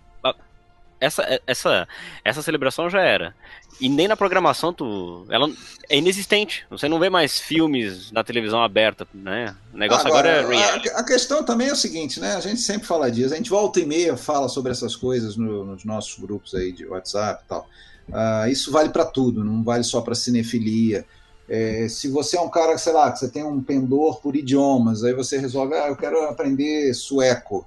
essa, 1.01 1.41
essa, 1.47 1.89
essa 2.25 2.43
celebração 2.43 2.89
já 2.89 3.01
era. 3.03 3.35
E 3.81 3.89
nem 3.89 4.07
na 4.07 4.17
programação 4.17 4.73
tu, 4.73 5.27
ela 5.29 5.51
é 5.89 5.99
inexistente. 5.99 6.65
Você 6.71 6.89
não 6.89 6.99
vê 6.99 7.11
mais 7.11 7.41
filmes 7.41 8.13
na 8.13 8.23
televisão 8.23 8.63
aberta, 8.63 9.07
né? 9.13 9.55
O 9.73 9.77
negócio 9.77 10.07
agora, 10.07 10.29
é 10.29 10.47
reality. 10.47 10.89
a, 10.91 10.99
a 10.99 11.05
questão 11.05 11.43
também 11.45 11.69
é 11.69 11.73
o 11.73 11.77
seguinte, 11.77 12.21
né? 12.21 12.37
A 12.37 12.41
gente 12.41 12.61
sempre 12.61 12.87
fala 12.87 13.11
disso, 13.11 13.35
a 13.35 13.37
gente 13.37 13.51
volta 13.51 13.81
e 13.81 13.87
meia 13.87 14.17
fala 14.17 14.49
sobre 14.49 14.71
essas 14.71 14.95
coisas 14.95 15.37
no- 15.37 15.65
nos 15.65 15.85
nossos 15.85 16.17
grupos 16.19 16.55
aí 16.55 16.73
de 16.73 16.87
WhatsApp 16.87 17.43
e 17.45 17.49
tal. 17.49 17.69
Ah, 18.13 18.49
isso 18.49 18.71
vale 18.71 18.91
para 18.91 19.05
tudo, 19.05 19.43
não 19.43 19.63
vale 19.65 19.83
só 19.83 20.01
para 20.01 20.15
cinefilia. 20.15 21.05
É, 21.49 21.89
se 21.89 22.09
você 22.09 22.37
é 22.37 22.41
um 22.41 22.49
cara, 22.49 22.79
sei 22.79 22.93
lá, 22.93 23.11
que 23.13 23.19
você 23.19 23.29
tem 23.29 23.45
um 23.45 23.63
pendor 23.63 24.21
por 24.21 24.37
idiomas, 24.37 25.03
aí 25.05 25.13
você 25.13 25.37
resolve, 25.39 25.75
ah, 25.75 25.89
eu 25.89 25.97
quero 25.97 26.23
aprender 26.29 26.95
sueco. 26.95 27.67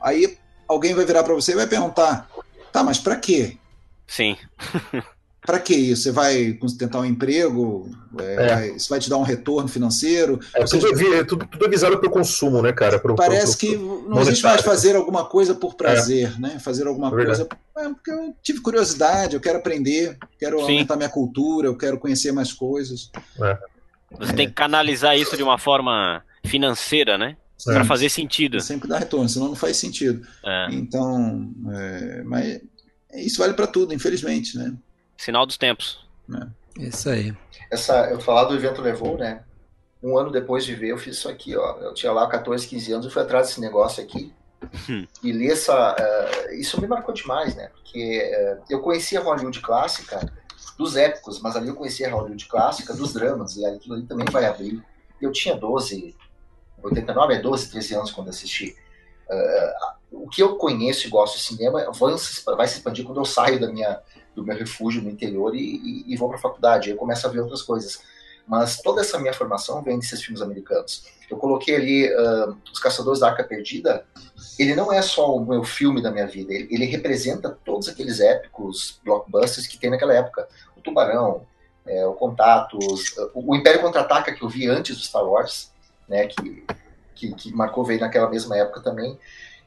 Aí 0.00 0.36
alguém 0.68 0.94
vai 0.94 1.04
virar 1.04 1.22
para 1.24 1.34
você 1.34 1.52
e 1.52 1.56
vai 1.56 1.66
perguntar, 1.66 2.28
tá, 2.76 2.84
mas 2.84 2.98
para 2.98 3.16
quê? 3.16 3.56
Sim. 4.06 4.36
Para 5.46 5.60
que 5.60 5.74
isso? 5.76 6.02
Você 6.02 6.10
vai 6.10 6.58
tentar 6.76 6.98
um 6.98 7.04
emprego? 7.04 7.88
É, 8.18 8.34
É. 8.34 8.46
vai- 8.48 8.68
isso 8.70 8.88
vai 8.88 8.98
te 8.98 9.08
dar 9.08 9.16
um 9.16 9.22
retorno 9.22 9.68
financeiro? 9.68 10.40
É, 10.52 10.60
Ou 10.62 10.66
seja, 10.66 10.88
tudo, 10.88 11.14
é 11.14 11.18
é 11.18 11.24
tudo, 11.24 11.46
tudo 11.46 11.64
é 11.66 11.68
visado 11.68 12.00
pelo 12.00 12.12
consumo, 12.12 12.60
né, 12.60 12.72
cara? 12.72 12.98
Pro- 12.98 13.14
Parece 13.14 13.56
pro- 13.56 13.58
que 13.68 13.78
pro- 13.78 14.08
não 14.08 14.20
existe 14.22 14.42
mais 14.42 14.60
fazer 14.62 14.96
alguma 14.96 15.24
coisa 15.24 15.54
por 15.54 15.76
prazer, 15.76 16.36
né? 16.40 16.58
Fazer 16.58 16.88
alguma 16.88 17.06
É 17.08 17.10
coisa 17.24 17.48
é, 17.78 17.88
porque 17.90 18.10
eu 18.10 18.34
tive 18.42 18.60
curiosidade, 18.60 19.34
eu 19.36 19.40
quero 19.40 19.58
aprender, 19.58 20.18
quero 20.36 20.56
Sim. 20.58 20.62
aumentar 20.64 20.96
minha 20.96 21.08
cultura, 21.08 21.68
eu 21.68 21.76
quero 21.76 21.96
conhecer 21.96 22.32
mais 22.32 22.52
coisas. 22.52 23.12
Você 24.18 24.32
tem 24.32 24.48
que 24.48 24.54
canalizar 24.54 25.16
isso 25.16 25.36
de 25.36 25.44
uma 25.44 25.58
forma 25.58 26.24
financeira, 26.44 27.16
né? 27.16 27.36
É. 27.68 27.72
Pra 27.72 27.84
fazer 27.84 28.08
sentido. 28.10 28.60
Sempre 28.60 28.88
dá 28.88 28.98
retorno, 28.98 29.28
senão 29.28 29.48
não 29.48 29.56
faz 29.56 29.76
sentido. 29.78 30.26
É, 30.44 30.68
Então, 30.72 31.50
é, 31.72 32.22
mas 32.22 32.60
isso 33.14 33.38
vale 33.38 33.54
para 33.54 33.66
tudo, 33.66 33.94
infelizmente, 33.94 34.56
né? 34.58 34.74
sinal 35.16 35.46
dos 35.46 35.56
tempos. 35.56 36.04
Isso 36.78 37.08
aí. 37.08 37.34
Essa, 37.70 38.10
eu 38.10 38.20
falar 38.20 38.44
do 38.44 38.54
evento 38.54 38.82
levou, 38.82 39.16
né? 39.16 39.42
Um 40.02 40.18
ano 40.18 40.30
depois 40.30 40.64
de 40.64 40.74
ver, 40.74 40.88
eu 40.88 40.98
fiz 40.98 41.16
isso 41.16 41.28
aqui, 41.28 41.56
ó. 41.56 41.78
Eu 41.78 41.94
tinha 41.94 42.12
lá 42.12 42.28
14, 42.28 42.66
15 42.68 42.92
anos, 42.92 43.06
eu 43.06 43.10
fui 43.12 43.22
atrás 43.22 43.46
desse 43.48 43.60
negócio 43.60 44.02
aqui. 44.02 44.32
Hum. 44.90 45.06
e 45.22 45.32
li 45.32 45.50
essa. 45.50 45.94
eh, 45.98 46.56
isso 46.56 46.80
me 46.80 46.86
marcou 46.88 47.14
demais, 47.14 47.54
né? 47.54 47.68
Porque 47.74 48.20
eh, 48.22 48.58
eu 48.70 48.80
conhecia 48.80 49.20
Hollywood 49.20 49.60
clássica 49.60 50.32
dos 50.78 50.96
épicos, 50.96 51.40
mas 51.40 51.54
ali 51.56 51.68
eu 51.68 51.74
conhecia 51.74 52.10
Hollywood 52.10 52.46
clássica 52.46 52.92
dos 52.94 53.12
dramas, 53.12 53.56
e 53.56 53.64
aquilo 53.64 53.94
ali 53.94 54.04
também 54.06 54.26
vai 54.30 54.44
abrir. 54.46 54.82
Eu 55.20 55.30
tinha 55.30 55.54
12, 55.56 56.14
89 56.82 57.34
é 57.34 57.38
12, 57.40 57.70
13 57.70 57.94
anos 57.94 58.10
quando 58.10 58.28
assisti. 58.28 58.76
Eh, 59.28 59.74
o 60.12 60.28
que 60.28 60.42
eu 60.42 60.56
conheço 60.56 61.06
e 61.06 61.10
gosto 61.10 61.36
de 61.36 61.42
cinema 61.42 61.90
vai 61.92 62.18
se, 62.18 62.44
vai 62.44 62.68
se 62.68 62.76
expandir 62.76 63.04
quando 63.04 63.20
eu 63.20 63.24
saio 63.24 63.60
da 63.60 63.70
minha, 63.70 64.00
do 64.34 64.44
meu 64.44 64.56
refúgio 64.56 65.02
no 65.02 65.10
interior 65.10 65.54
e, 65.54 65.58
e, 65.58 66.12
e 66.12 66.16
vou 66.16 66.28
para 66.28 66.38
a 66.38 66.40
faculdade. 66.40 66.88
Aí 66.88 66.94
eu 66.94 66.98
começo 66.98 67.26
a 67.26 67.30
ver 67.30 67.40
outras 67.40 67.62
coisas. 67.62 68.00
Mas 68.46 68.80
toda 68.80 69.00
essa 69.00 69.18
minha 69.18 69.34
formação 69.34 69.82
vem 69.82 69.98
desses 69.98 70.22
filmes 70.22 70.40
americanos. 70.40 71.04
Eu 71.28 71.36
coloquei 71.36 71.74
ali 71.74 72.08
ah, 72.14 72.54
Os 72.72 72.78
Caçadores 72.78 73.18
da 73.18 73.28
Arca 73.28 73.42
Perdida. 73.42 74.06
Ele 74.56 74.74
não 74.76 74.92
é 74.92 75.02
só 75.02 75.34
o 75.34 75.44
meu 75.44 75.64
filme 75.64 76.00
da 76.00 76.12
minha 76.12 76.26
vida, 76.26 76.54
ele, 76.54 76.68
ele 76.70 76.84
representa 76.86 77.58
todos 77.64 77.88
aqueles 77.88 78.20
épicos 78.20 79.00
blockbusters 79.04 79.66
que 79.66 79.78
tem 79.78 79.90
naquela 79.90 80.14
época. 80.14 80.48
O 80.76 80.80
Tubarão, 80.80 81.42
é, 81.84 82.06
o 82.06 82.14
Contatos, 82.14 83.16
o 83.34 83.54
Império 83.56 83.80
Contra-Ataca 83.80 84.32
que 84.32 84.42
eu 84.42 84.48
vi 84.48 84.68
antes 84.68 84.96
do 84.96 85.02
Star 85.02 85.24
Wars, 85.24 85.72
né, 86.08 86.26
que, 86.26 86.64
que, 87.14 87.34
que 87.34 87.54
marcou 87.54 87.84
veio 87.84 88.00
naquela 88.00 88.28
mesma 88.28 88.56
época 88.56 88.80
também. 88.80 89.18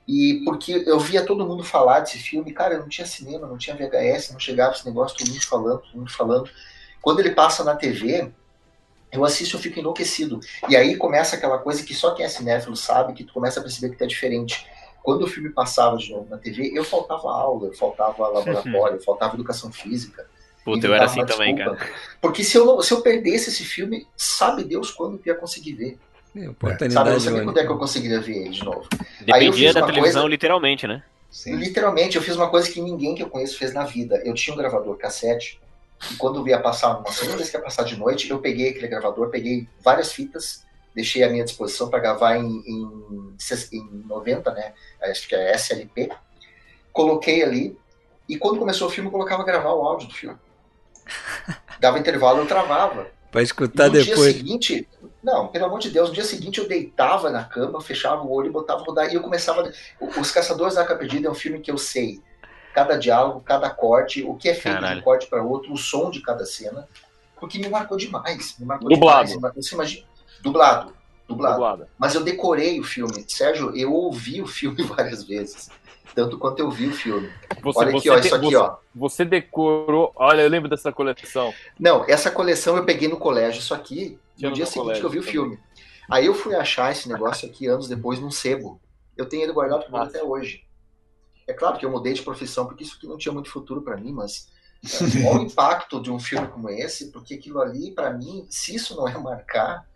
E 0.07 0.41
porque 0.44 0.84
eu 0.88 0.99
via 0.99 1.24
todo 1.24 1.45
mundo 1.45 1.64
falar 1.64 1.99
desse 1.99 2.18
filme, 2.18 2.52
cara, 2.52 2.74
eu 2.74 2.80
não 2.80 2.90
tinha 2.90 3.06
cinema, 3.06 3.45
não 3.45 3.57
tinha 3.57 3.76
VHS, 3.76 4.32
não 4.32 4.40
chegava 4.40 4.74
esse 4.74 4.86
negócio, 4.86 5.16
todo 5.16 5.28
mundo 5.30 5.45
falando, 5.45 5.80
todo 5.82 5.98
mundo 5.98 6.11
falando. 6.11 6.49
Quando 7.02 7.20
ele 7.20 7.32
passa 7.32 7.64
na 7.64 7.76
TV, 7.76 8.32
eu 9.11 9.24
assisto 9.24 9.57
e 9.57 9.60
fico 9.60 9.80
enlouquecido. 9.80 10.40
E 10.68 10.76
aí 10.76 10.95
começa 10.95 11.36
aquela 11.36 11.60
coisa 11.60 11.84
que 11.84 11.94
só 11.94 12.16
quem 12.16 12.26
é 12.26 12.30
cinéfilo 12.30 12.76
sabe, 12.76 13.14
que 13.14 13.24
tu 13.24 13.34
começa 13.34 13.60
a 13.60 13.64
perceber 13.64 13.91
que 13.91 13.99
tá 13.99 14.06
diferente. 14.06 14.68
Quando 15.03 15.24
o 15.24 15.28
filme 15.28 15.49
passava 15.49 15.98
de 15.98 16.11
novo 16.11 16.28
na 16.30 16.38
TV, 16.38 16.72
eu 16.74 16.84
faltava 16.84 17.32
aula, 17.32 17.68
eu 17.68 17.74
faltava 17.74 18.28
laboratório, 18.30 18.98
eu 18.98 19.03
faltava 19.03 19.36
educação 19.36 19.72
física. 19.72 20.28
Puta, 20.66 20.88
eu 20.88 20.94
era 20.94 21.06
assim 21.06 21.26
também, 21.26 21.56
cara. 21.56 21.78
Porque 22.22 22.44
se 22.44 22.57
eu, 22.57 22.82
se 22.82 22.94
eu 22.94 23.02
perdesse 23.02 23.49
esse 23.49 23.64
filme, 23.64 24.07
sabe 24.16 24.64
Deus 24.64 24.91
quando 24.91 25.20
eu 25.26 25.34
ia 25.34 25.36
conseguir 25.36 25.74
ver. 25.74 25.99
É, 26.35 26.39
Sabe, 26.41 26.41
eu 26.41 26.45
não 26.45 26.51
Oportunidade 26.51 27.22
sabia 27.22 27.43
quando 27.43 27.57
é 27.60 27.65
que 27.65 27.72
eu 27.72 27.77
conseguiria 27.77 28.22
ver 28.22 28.38
ele 28.38 28.49
de 28.49 28.64
novo. 28.64 28.88
Aí 28.91 28.97
eu 28.99 29.26
Dependia 29.51 29.68
fiz 29.69 29.73
da 29.73 29.85
televisão, 29.85 30.22
coisa- 30.22 30.27
literalmente, 30.30 30.88
né? 30.88 31.03
Sim. 31.31 31.56
Literalmente, 31.56 32.15
eu 32.18 32.22
fiz 32.22 32.35
uma 32.35 32.49
coisa 32.49 32.69
que 32.72 32.81
ninguém 32.81 33.14
que 33.15 33.22
eu 33.23 33.30
conheço 33.30 33.57
fez 33.57 33.73
na 33.73 33.84
vida. 33.84 34.22
Eu 34.26 34.34
tinha 34.34 34.53
um 34.53 34.57
gravador 34.57 34.95
cassete, 34.97 35.60
e 36.11 36.15
quando 36.15 36.39
eu 36.39 36.47
ia 36.47 36.60
passar, 36.60 36.97
uma 36.97 37.11
segunda 37.11 37.38
vez 37.38 37.49
que 37.49 37.57
ia 37.57 37.61
passar 37.64 37.84
de 37.84 37.97
noite, 37.97 38.30
eu 38.30 38.39
peguei 38.39 38.69
aquele 38.69 38.88
gravador, 38.88 39.30
peguei 39.30 39.68
várias 39.84 40.11
fitas, 40.11 40.65
deixei 40.95 41.23
à 41.23 41.30
minha 41.30 41.43
disposição 41.43 41.89
para 41.89 41.99
gravar 41.99 42.38
em, 42.38 42.45
em, 42.65 43.35
em 43.73 44.03
90, 44.07 44.51
né? 44.53 44.73
Acho 45.01 45.27
que 45.27 45.35
é 45.35 45.53
SLP. 45.56 46.10
Coloquei 46.93 47.43
ali, 47.43 47.77
e 48.27 48.38
quando 48.38 48.60
começou 48.60 48.88
o 48.88 48.91
filme, 48.91 49.07
eu 49.07 49.11
colocava 49.11 49.43
gravar 49.43 49.73
o 49.73 49.84
áudio 49.84 50.07
do 50.07 50.14
filme. 50.14 50.38
Dava 51.80 51.99
intervalo, 51.99 52.39
eu 52.39 52.45
travava. 52.47 53.07
Pra 53.31 53.41
E 53.41 53.43
escutar 53.43 53.88
no 53.88 53.93
dia 53.93 54.06
depois. 54.06 54.35
seguinte, 54.35 54.88
não, 55.22 55.48
pelo 55.48 55.66
amor 55.66 55.80
de 55.80 55.90
Deus, 55.90 56.10
no 56.10 56.16
dia 56.16 56.24
seguinte 56.24 56.60
eu 56.60 56.68
deitava 56.68 57.30
na 57.30 57.44
cama, 57.44 57.82
fechava 57.82 58.22
o 58.24 58.32
olho 58.32 58.48
e 58.48 58.52
botava 58.52 58.84
rodar. 58.84 59.12
E 59.12 59.16
eu 59.16 59.22
começava. 59.22 59.70
Os 60.00 60.32
Caçadores 60.32 60.76
da 60.76 60.82
Arca 60.82 60.96
Perdida 60.96 61.28
é 61.28 61.32
um 61.32 61.36
filme 61.36 61.60
que 61.60 61.70
eu 61.70 61.78
sei 61.78 62.22
cada 62.74 62.98
diálogo, 62.98 63.41
cada 63.41 63.70
corte, 63.70 64.24
o 64.24 64.36
que 64.36 64.48
é 64.48 64.54
feito 64.54 64.76
de 64.76 64.82
Caralho. 64.82 65.02
um 65.02 65.04
corte 65.04 65.28
para 65.28 65.44
outro, 65.44 65.74
o 65.74 65.78
som 65.78 66.10
de 66.10 66.22
cada 66.22 66.46
cena, 66.46 66.88
porque 67.40 67.60
me 67.60 67.68
marcou 67.68 67.98
demais. 67.98 68.56
Me 68.58 68.66
marcou 68.66 68.90
Dublado. 68.90 69.30
demais. 69.30 69.54
Você 69.56 69.76
imagina? 69.76 70.06
Dublado. 70.41 70.94
Dublado. 71.28 71.56
Dublada. 71.56 71.90
Mas 71.98 72.16
eu 72.16 72.24
decorei 72.24 72.80
o 72.80 72.84
filme. 72.84 73.26
Sérgio, 73.28 73.76
eu 73.76 73.94
ouvi 73.94 74.41
o 74.41 74.48
filme 74.48 74.82
várias 74.88 75.24
vezes. 75.24 75.70
Tanto 76.15 76.38
quanto 76.38 76.60
eu 76.60 76.69
vi 76.72 76.88
o 76.88 76.94
filme. 76.94 77.30
Você, 77.61 77.80
Olha 77.80 77.91
você 77.91 77.98
aqui, 77.98 78.10
ó, 78.10 78.19
isso 78.19 78.36
aqui, 78.36 78.45
você- 78.45 78.56
ó. 78.57 78.77
Você 78.95 79.26
decorou. 79.26 80.11
Olha, 80.15 80.41
eu 80.41 80.49
lembro 80.49 80.69
dessa 80.69 80.91
coleção. 80.91 81.53
Não, 81.80 82.03
essa 82.07 82.31
coleção 82.31 82.76
eu 82.77 82.86
peguei 82.86 83.07
no 83.07 83.18
colégio, 83.18 83.60
isso 83.60 83.73
aqui, 83.73 84.18
no 84.40 84.49
no 84.49 84.56
dia 84.56 84.65
seguinte 84.65 84.84
colégio 84.84 85.02
que 85.02 85.06
eu 85.06 85.10
vi 85.11 85.18
o 85.19 85.22
também. 85.22 85.31
filme. 85.31 85.60
Aí 86.10 86.26
eu 86.26 86.34
fui 86.34 86.56
achar 86.56 86.91
esse 86.91 87.07
negócio 87.07 87.48
aqui 87.48 87.68
anos 87.68 87.88
depois 87.88 88.19
num 88.19 88.31
sebo. 88.31 88.81
Eu 89.15 89.27
tenho 89.27 89.44
ele 89.44 89.52
guardado 89.53 89.86
comigo 89.86 90.03
até 90.03 90.23
hoje. 90.23 90.64
É 91.48 91.53
claro 91.53 91.77
que 91.77 91.86
eu 91.86 91.91
mudei 91.91 92.14
de 92.14 92.22
profissão, 92.22 92.65
porque 92.65 92.84
isso 92.84 92.95
aqui 92.98 93.07
não 93.07 93.18
tinha 93.18 93.31
muito 93.34 93.49
futuro 93.49 93.81
pra 93.81 93.98
mim, 93.98 94.11
mas 94.11 94.49
é, 94.84 94.88
olha 95.30 95.40
o 95.41 95.44
impacto 95.44 96.02
de 96.02 96.11
um 96.11 96.19
filme 96.19 96.48
como 96.48 96.69
esse, 96.69 97.11
porque 97.11 97.36
aquilo 97.36 97.61
ali, 97.61 97.91
pra 97.91 98.11
mim, 98.11 98.45
se 98.49 98.76
isso 98.76 98.95
não 98.95 99.07
é 99.07 99.18
marcar. 99.18 99.88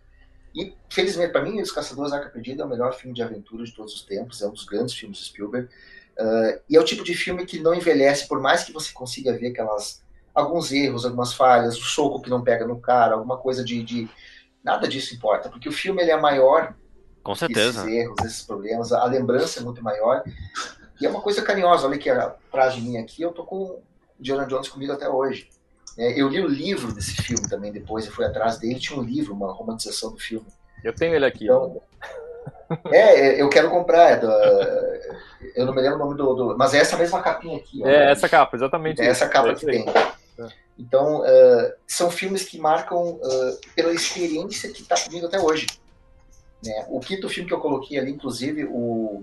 E, 0.54 0.72
felizmente, 0.88 1.32
pra 1.32 1.42
mim, 1.42 1.60
Os 1.60 1.72
Caçadores 1.72 2.12
da 2.12 2.18
Arca 2.18 2.30
Perdida 2.30 2.62
é 2.62 2.66
o 2.66 2.68
melhor 2.68 2.92
filme 2.94 3.12
de 3.14 3.22
aventura 3.22 3.64
de 3.64 3.72
todos 3.74 3.92
os 3.92 4.02
tempos, 4.02 4.40
é 4.40 4.46
um 4.46 4.52
dos 4.52 4.64
grandes 4.64 4.94
filmes 4.94 5.18
de 5.18 5.24
Spielberg. 5.24 5.68
Ah, 6.18 6.58
e 6.68 6.76
é 6.76 6.80
o 6.80 6.84
tipo 6.84 7.02
de 7.04 7.14
filme 7.14 7.44
que 7.46 7.58
não 7.60 7.74
envelhece, 7.74 8.28
por 8.28 8.40
mais 8.40 8.64
que 8.64 8.72
você 8.72 8.92
consiga 8.92 9.36
ver 9.36 9.48
aquelas 9.48 10.02
alguns 10.34 10.72
erros, 10.72 11.04
algumas 11.04 11.32
falhas, 11.32 11.76
o 11.78 11.82
soco 11.82 12.20
que 12.20 12.28
não 12.30 12.42
pega 12.42 12.66
no 12.66 12.80
cara, 12.80 13.14
alguma 13.14 13.36
coisa 13.38 13.64
de, 13.64 13.82
de- 13.84 14.08
nada 14.64 14.88
disso 14.88 15.14
importa, 15.14 15.48
porque 15.48 15.68
o 15.68 15.72
filme 15.72 16.02
ele 16.02 16.10
é 16.10 16.16
maior 16.16 16.74
Com 17.22 17.32
que 17.34 17.38
certeza. 17.38 17.80
esses 17.80 17.92
erros, 17.92 18.16
esses 18.24 18.42
problemas, 18.42 18.92
a 18.92 19.04
lembrança 19.04 19.60
é 19.60 19.62
muito 19.62 19.82
maior 19.82 20.24
e 21.00 21.06
é 21.06 21.08
uma 21.08 21.20
coisa 21.20 21.42
carinhosa. 21.42 21.86
Olha 21.86 21.96
aqui 21.96 22.10
atrás 22.10 22.74
de 22.74 22.80
mim 22.80 22.96
aqui, 22.96 23.22
eu 23.22 23.30
tô 23.32 23.44
com 23.44 23.56
o 23.56 23.82
Indiana 24.18 24.46
Jones 24.46 24.68
comigo 24.68 24.92
até 24.92 25.08
hoje. 25.08 25.48
É, 25.96 26.20
eu 26.20 26.28
li 26.28 26.40
o 26.40 26.48
livro 26.48 26.92
desse 26.92 27.12
filme 27.22 27.48
também 27.48 27.70
depois, 27.70 28.04
eu 28.06 28.12
fui 28.12 28.24
atrás 28.24 28.58
dele, 28.58 28.80
tinha 28.80 28.98
um 28.98 29.02
livro, 29.04 29.32
uma 29.32 29.52
romantização 29.52 30.10
do 30.10 30.18
filme. 30.18 30.46
Eu 30.82 30.92
tenho 30.92 31.14
ele 31.14 31.24
aqui. 31.26 31.44
Então, 31.44 31.80
é, 32.90 33.40
eu 33.40 33.48
quero 33.48 33.70
comprar. 33.70 34.10
É 34.10 34.16
do, 34.16 34.30
eu 35.54 35.66
não 35.66 35.74
me 35.74 35.80
lembro 35.80 35.96
o 35.96 35.98
nome 35.98 36.16
do, 36.16 36.34
do, 36.34 36.58
Mas 36.58 36.74
é 36.74 36.78
essa 36.78 36.96
mesma 36.96 37.22
capinha 37.22 37.58
aqui. 37.58 37.82
Ó, 37.82 37.86
é, 37.86 38.10
essa 38.10 38.28
capa, 38.28 38.56
exatamente. 38.56 39.00
É 39.00 39.06
essa 39.06 39.28
capa 39.28 39.54
que 39.54 39.66
tem. 39.66 39.84
Então, 40.78 41.20
uh, 41.20 41.72
são 41.86 42.10
filmes 42.10 42.44
que 42.44 42.58
marcam 42.58 43.12
uh, 43.12 43.58
pela 43.76 43.92
experiência 43.92 44.70
que 44.72 44.82
está 44.82 44.96
comigo 44.98 45.26
até 45.26 45.40
hoje. 45.40 45.66
Né? 46.64 46.86
O 46.88 46.98
quinto 46.98 47.28
filme 47.28 47.48
que 47.48 47.54
eu 47.54 47.60
coloquei 47.60 47.98
ali, 47.98 48.10
inclusive, 48.10 48.64
o, 48.64 49.22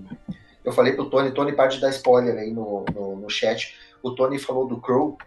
eu 0.64 0.72
falei 0.72 0.94
pro 0.94 1.10
Tony, 1.10 1.32
Tony 1.32 1.54
pode 1.54 1.80
dar 1.82 1.90
spoiler 1.90 2.38
aí 2.38 2.52
no, 2.52 2.86
no, 2.94 3.16
no 3.18 3.30
chat. 3.30 3.76
O 4.02 4.12
Tony 4.12 4.40
falou 4.40 4.68
do 4.68 4.80
Crow. 4.80 5.18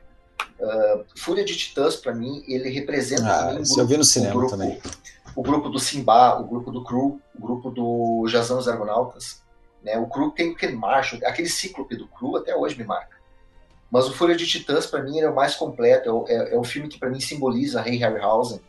Uh, 0.58 1.04
Fúria 1.16 1.44
de 1.44 1.56
Titãs, 1.56 1.96
para 1.96 2.14
mim, 2.14 2.42
ele 2.46 2.70
representa. 2.70 3.24
Ah, 3.26 3.58
um 3.58 3.78
eu 3.78 3.86
vi 3.86 3.96
no 3.96 4.04
cinema 4.04 4.32
grupo, 4.32 4.52
também. 4.52 4.80
O 5.36 5.42
grupo 5.42 5.68
do 5.68 5.78
Simba, 5.78 6.38
o 6.38 6.44
grupo 6.44 6.70
do 6.70 6.84
Crew, 6.84 7.20
o 7.34 7.40
grupo 7.40 7.70
do 7.70 8.26
Jazão 8.28 8.56
dos 8.56 8.68
Argonautas. 8.68 9.42
Né? 9.82 9.98
O 9.98 10.06
Crew 10.06 10.30
tem 10.30 10.50
o 10.50 10.56
Ken 10.56 10.72
Marshall, 10.72 11.20
aquele 11.26 11.48
cíclope 11.48 11.96
do 11.96 12.06
Crew 12.08 12.36
até 12.36 12.54
hoje 12.56 12.78
me 12.78 12.84
marca. 12.84 13.14
Mas 13.94 14.08
o 14.08 14.12
Fúria 14.12 14.34
de 14.34 14.44
Titãs, 14.44 14.86
para 14.86 15.04
mim, 15.04 15.20
é 15.20 15.30
o 15.30 15.34
mais 15.34 15.54
completo. 15.54 16.24
É 16.26 16.34
é, 16.34 16.54
é 16.54 16.58
o 16.58 16.64
filme 16.64 16.88
que, 16.88 16.98
para 16.98 17.08
mim, 17.08 17.20
simboliza 17.20 17.80
Rei 17.80 17.96
Harryhausen. 17.96 18.60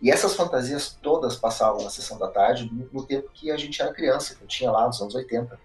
E 0.00 0.10
essas 0.10 0.34
fantasias 0.34 0.98
todas 1.00 1.36
passavam 1.36 1.84
na 1.84 1.88
sessão 1.88 2.18
da 2.18 2.26
tarde 2.26 2.68
no, 2.72 2.88
no, 2.92 3.06
tempo 3.06 3.30
que 3.32 3.52
a 3.52 3.56
gente 3.56 3.80
era 3.80 3.92
criança, 3.92 4.34
que 4.34 4.42
eu 4.42 4.48
tinha 4.48 4.72
lá 4.72 4.86
nos 4.88 5.00
anos 5.00 5.14
80. 5.14 5.56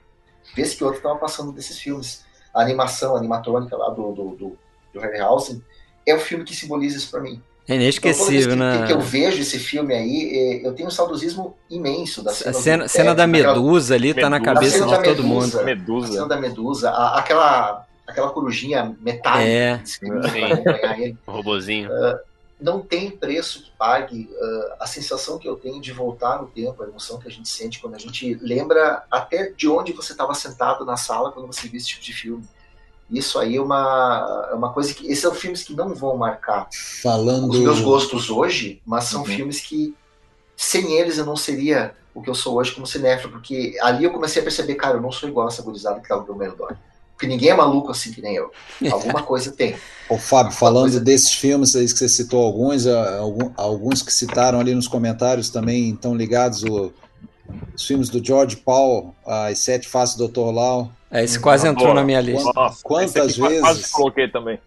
Vez 0.55 0.75
que 0.75 0.83
outro 0.83 0.99
estava 0.99 1.17
passando 1.17 1.51
desses 1.51 1.79
filmes. 1.79 2.23
A 2.53 2.61
animação, 2.61 3.15
a 3.15 3.17
animatrônica 3.17 3.75
lá 3.75 3.89
do, 3.89 4.11
do, 4.11 4.35
do, 4.35 4.59
do 4.93 4.99
Harryhausen 4.99 5.63
é 6.05 6.13
o 6.13 6.19
filme 6.19 6.43
que 6.43 6.55
simboliza 6.55 6.97
isso 6.97 7.09
para 7.09 7.21
mim. 7.21 7.41
É 7.67 7.75
inesquecível, 7.75 8.53
então, 8.53 8.57
né? 8.57 8.79
Que, 8.79 8.87
que 8.87 8.93
eu 8.93 9.01
vejo 9.01 9.41
esse 9.41 9.59
filme 9.59 9.93
aí, 9.93 10.61
eu 10.63 10.73
tenho 10.73 10.87
um 10.87 10.91
saudosismo 10.91 11.57
imenso 11.69 12.23
da 12.23 12.31
cena. 12.31 12.51
A 12.51 12.53
cena, 12.53 12.87
cena 12.87 13.15
da 13.15 13.27
Medusa 13.27 13.93
ali 13.95 14.13
tá 14.13 14.29
na 14.29 14.39
cabeça 14.39 14.85
de 14.85 15.03
todo 15.03 15.21
mundo. 15.23 15.61
Medusa. 15.63 16.07
A 16.07 16.11
cena 16.13 16.27
da 16.29 16.37
Medusa, 16.37 16.89
a, 16.89 17.19
aquela, 17.19 17.85
aquela 18.07 18.29
corujinha 18.29 18.95
metálica 19.01 19.49
é. 19.49 19.81
Sim. 19.83 20.07
O 21.27 21.31
robozinho. 21.31 21.89
Uh, 21.89 22.19
não 22.59 22.79
tem 22.79 23.11
preço 23.11 23.63
que 23.63 23.71
pague 23.77 24.29
uh, 24.31 24.75
a 24.79 24.87
sensação 24.87 25.37
que 25.37 25.47
eu 25.47 25.57
tenho 25.57 25.81
de 25.81 25.91
voltar 25.91 26.41
no 26.41 26.47
tempo, 26.47 26.81
a 26.81 26.87
emoção 26.87 27.19
que 27.19 27.27
a 27.27 27.31
gente 27.31 27.49
sente 27.49 27.79
quando 27.79 27.95
a 27.95 27.99
gente 27.99 28.33
lembra 28.35 29.03
até 29.11 29.51
de 29.51 29.67
onde 29.67 29.91
você 29.91 30.13
estava 30.13 30.33
sentado 30.33 30.85
na 30.85 30.95
sala 30.95 31.31
quando 31.33 31.47
você 31.47 31.67
viu 31.67 31.77
esse 31.77 31.87
tipo 31.87 32.01
de 32.01 32.13
filme. 32.13 32.43
Isso 33.09 33.39
aí 33.39 33.55
é 33.55 33.61
uma, 33.61 34.49
é 34.51 34.55
uma 34.55 34.73
coisa 34.73 34.93
que. 34.93 35.05
Esses 35.05 35.19
são 35.19 35.33
filmes 35.33 35.63
que 35.63 35.73
não 35.73 35.95
vão 35.95 36.17
marcar 36.17 36.67
Falando... 37.01 37.49
os 37.49 37.59
meus 37.59 37.79
gostos 37.79 38.29
hoje, 38.29 38.81
mas 38.85 39.05
são 39.05 39.21
uhum. 39.21 39.27
filmes 39.27 39.61
que, 39.61 39.95
sem 40.55 40.93
eles, 40.93 41.17
eu 41.17 41.25
não 41.25 41.37
seria 41.37 41.95
o 42.13 42.21
que 42.21 42.29
eu 42.29 42.35
sou 42.35 42.55
hoje 42.55 42.73
como 42.73 42.85
cinéfilo, 42.85 43.31
porque 43.31 43.77
ali 43.81 44.03
eu 44.03 44.11
comecei 44.11 44.41
a 44.41 44.43
perceber, 44.43 44.75
cara, 44.75 44.97
eu 44.97 45.01
não 45.01 45.11
sou 45.11 45.29
igual 45.29 45.47
a 45.47 45.49
essa 45.49 45.61
gurizada 45.61 45.99
que 45.99 46.07
tá 46.07 46.15
ao 46.15 46.25
meu 46.25 46.49
redor. 46.49 46.75
Porque 47.13 47.27
ninguém 47.27 47.49
é 47.49 47.55
maluco 47.55 47.89
assim 47.89 48.11
que 48.11 48.21
nem 48.21 48.35
eu. 48.35 48.51
Alguma 48.91 49.23
coisa 49.23 49.51
tem. 49.51 49.75
Ô, 50.09 50.17
Fábio, 50.17 50.51
falando 50.51 50.83
coisa... 50.83 50.99
desses 50.99 51.33
filmes 51.33 51.75
aí 51.75 51.85
que 51.85 51.97
você 51.97 52.07
citou 52.07 52.43
alguns, 52.43 52.83
alguns 53.55 54.03
que 54.03 54.13
citaram 54.13 54.59
ali 54.59 54.75
nos 54.75 54.87
comentários 54.87 55.49
também 55.49 55.91
estão 55.91 56.15
ligados 56.15 56.63
o, 56.63 56.93
os 57.75 57.85
filmes 57.85 58.09
do 58.09 58.23
George 58.23 58.57
Paul, 58.57 59.15
As 59.25 59.59
Sete 59.59 59.87
Faces 59.87 60.15
do 60.15 60.27
Dr. 60.27 60.51
Lau. 60.51 60.91
É, 61.09 61.23
esse 61.23 61.39
quase 61.39 61.65
ah, 61.65 61.71
entrou 61.71 61.87
boa. 61.87 61.95
na 61.95 62.03
minha 62.03 62.19
lista. 62.19 62.51
Nossa, 62.53 62.83
Quantas 62.83 63.37
vezes? 63.37 63.59
Quase 63.61 63.91
coloquei 63.91 64.27
também. 64.27 64.59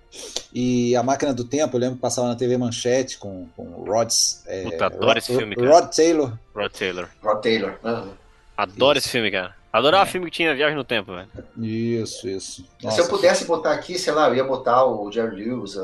E 0.54 0.96
A 0.96 1.02
Máquina 1.02 1.34
do 1.34 1.44
Tempo, 1.44 1.76
eu 1.76 1.80
lembro 1.80 1.96
que 1.96 2.00
passava 2.00 2.28
na 2.28 2.34
TV 2.34 2.56
Manchete 2.56 3.18
com, 3.18 3.46
com 3.54 3.64
Rod. 3.84 4.10
É, 4.46 4.62
Puta, 4.62 4.86
adoro 4.86 5.06
Rod, 5.06 5.16
esse 5.18 5.36
filme, 5.36 5.54
cara. 5.54 5.70
Rod 5.70 5.94
Taylor. 5.94 6.32
Rod 6.54 6.72
Taylor. 6.72 7.08
Rod 7.22 7.42
Taylor. 7.42 7.78
Uhum. 7.84 8.12
Adoro 8.56 8.98
Isso. 8.98 9.06
esse 9.06 9.12
filme, 9.12 9.30
cara. 9.30 9.54
Adorava 9.72 10.04
é. 10.04 10.06
filme 10.06 10.26
que 10.26 10.36
tinha 10.36 10.54
viagem 10.54 10.76
no 10.76 10.82
tempo, 10.82 11.12
velho. 11.14 11.28
Isso, 11.56 12.28
isso. 12.28 12.66
Nossa, 12.82 12.96
Se 12.96 13.02
eu 13.02 13.08
pudesse 13.08 13.44
botar 13.44 13.72
aqui, 13.72 13.98
sei 13.98 14.12
lá, 14.12 14.28
eu 14.28 14.34
ia 14.34 14.44
botar 14.44 14.84
o 14.84 15.12
Jerry 15.12 15.44
Lewis, 15.44 15.76
o, 15.76 15.80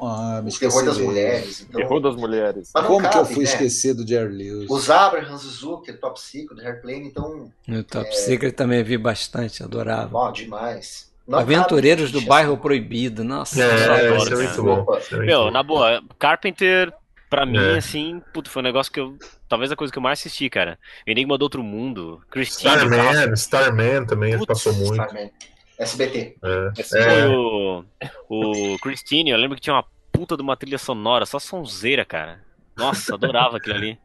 ah, 0.00 0.42
o 0.44 0.58
Terror 0.58 0.84
das 0.84 0.98
Mulheres. 0.98 1.66
Então... 1.68 1.80
Terror 1.80 2.00
das 2.00 2.16
Mulheres. 2.16 2.70
Como 2.72 3.02
cabe, 3.02 3.12
que 3.12 3.18
eu 3.18 3.24
fui 3.26 3.44
né? 3.44 3.50
esquecer 3.50 3.94
do 3.94 4.06
Jerry 4.06 4.32
Lewis? 4.32 4.70
Os 4.70 4.90
Abrahams 4.90 5.42
Zucker, 5.42 5.98
Top 5.98 6.20
Secret, 6.20 6.64
Airplane, 6.64 7.06
então... 7.06 7.50
O 7.68 7.82
Top 7.84 8.08
é... 8.08 8.12
Secret 8.12 8.52
também 8.52 8.82
vi 8.82 8.98
bastante, 8.98 9.62
adorava. 9.62 10.08
Bom, 10.08 10.32
demais. 10.32 11.10
Não 11.26 11.38
Aventureiros 11.38 12.10
cabe, 12.10 12.24
do 12.24 12.28
Bairro 12.28 12.56
Proibido, 12.56 13.24
nossa. 13.24 13.60
É, 13.60 13.66
é, 13.66 14.12
adoro, 14.12 14.40
é 14.40 14.44
muito 14.44 14.62
bom. 14.62 14.86
Meu, 15.24 15.50
na 15.50 15.62
boa, 15.62 16.02
Carpenter 16.18 16.92
Pra 17.28 17.44
mim, 17.44 17.58
é. 17.58 17.78
assim, 17.78 18.22
puto, 18.32 18.48
foi 18.48 18.62
um 18.62 18.64
negócio 18.64 18.92
que 18.92 19.00
eu. 19.00 19.16
Talvez 19.48 19.70
a 19.72 19.76
coisa 19.76 19.92
que 19.92 19.98
eu 19.98 20.02
mais 20.02 20.20
assisti, 20.20 20.48
cara. 20.48 20.78
Enigma 21.06 21.36
do 21.36 21.42
Outro 21.42 21.62
Mundo. 21.62 22.22
Christine. 22.30 22.72
Starman, 22.72 23.32
Starman 23.34 24.06
também 24.06 24.38
Putz, 24.38 24.46
passou 24.46 24.72
muito. 24.74 24.92
Starman. 24.92 25.30
SBT. 25.78 26.36
É. 26.42 26.80
Esse 26.80 26.98
é. 26.98 27.02
foi 27.02 27.26
o. 27.28 27.84
O 28.28 28.78
Christine, 28.80 29.30
eu 29.30 29.36
lembro 29.36 29.56
que 29.56 29.62
tinha 29.62 29.74
uma 29.74 29.84
puta 30.10 30.36
de 30.36 30.42
uma 30.42 30.56
trilha 30.56 30.78
sonora, 30.78 31.26
só 31.26 31.38
sonzeira, 31.38 32.04
cara. 32.04 32.40
Nossa, 32.76 33.14
adorava 33.14 33.56
aquilo 33.58 33.76
ali. 33.76 33.98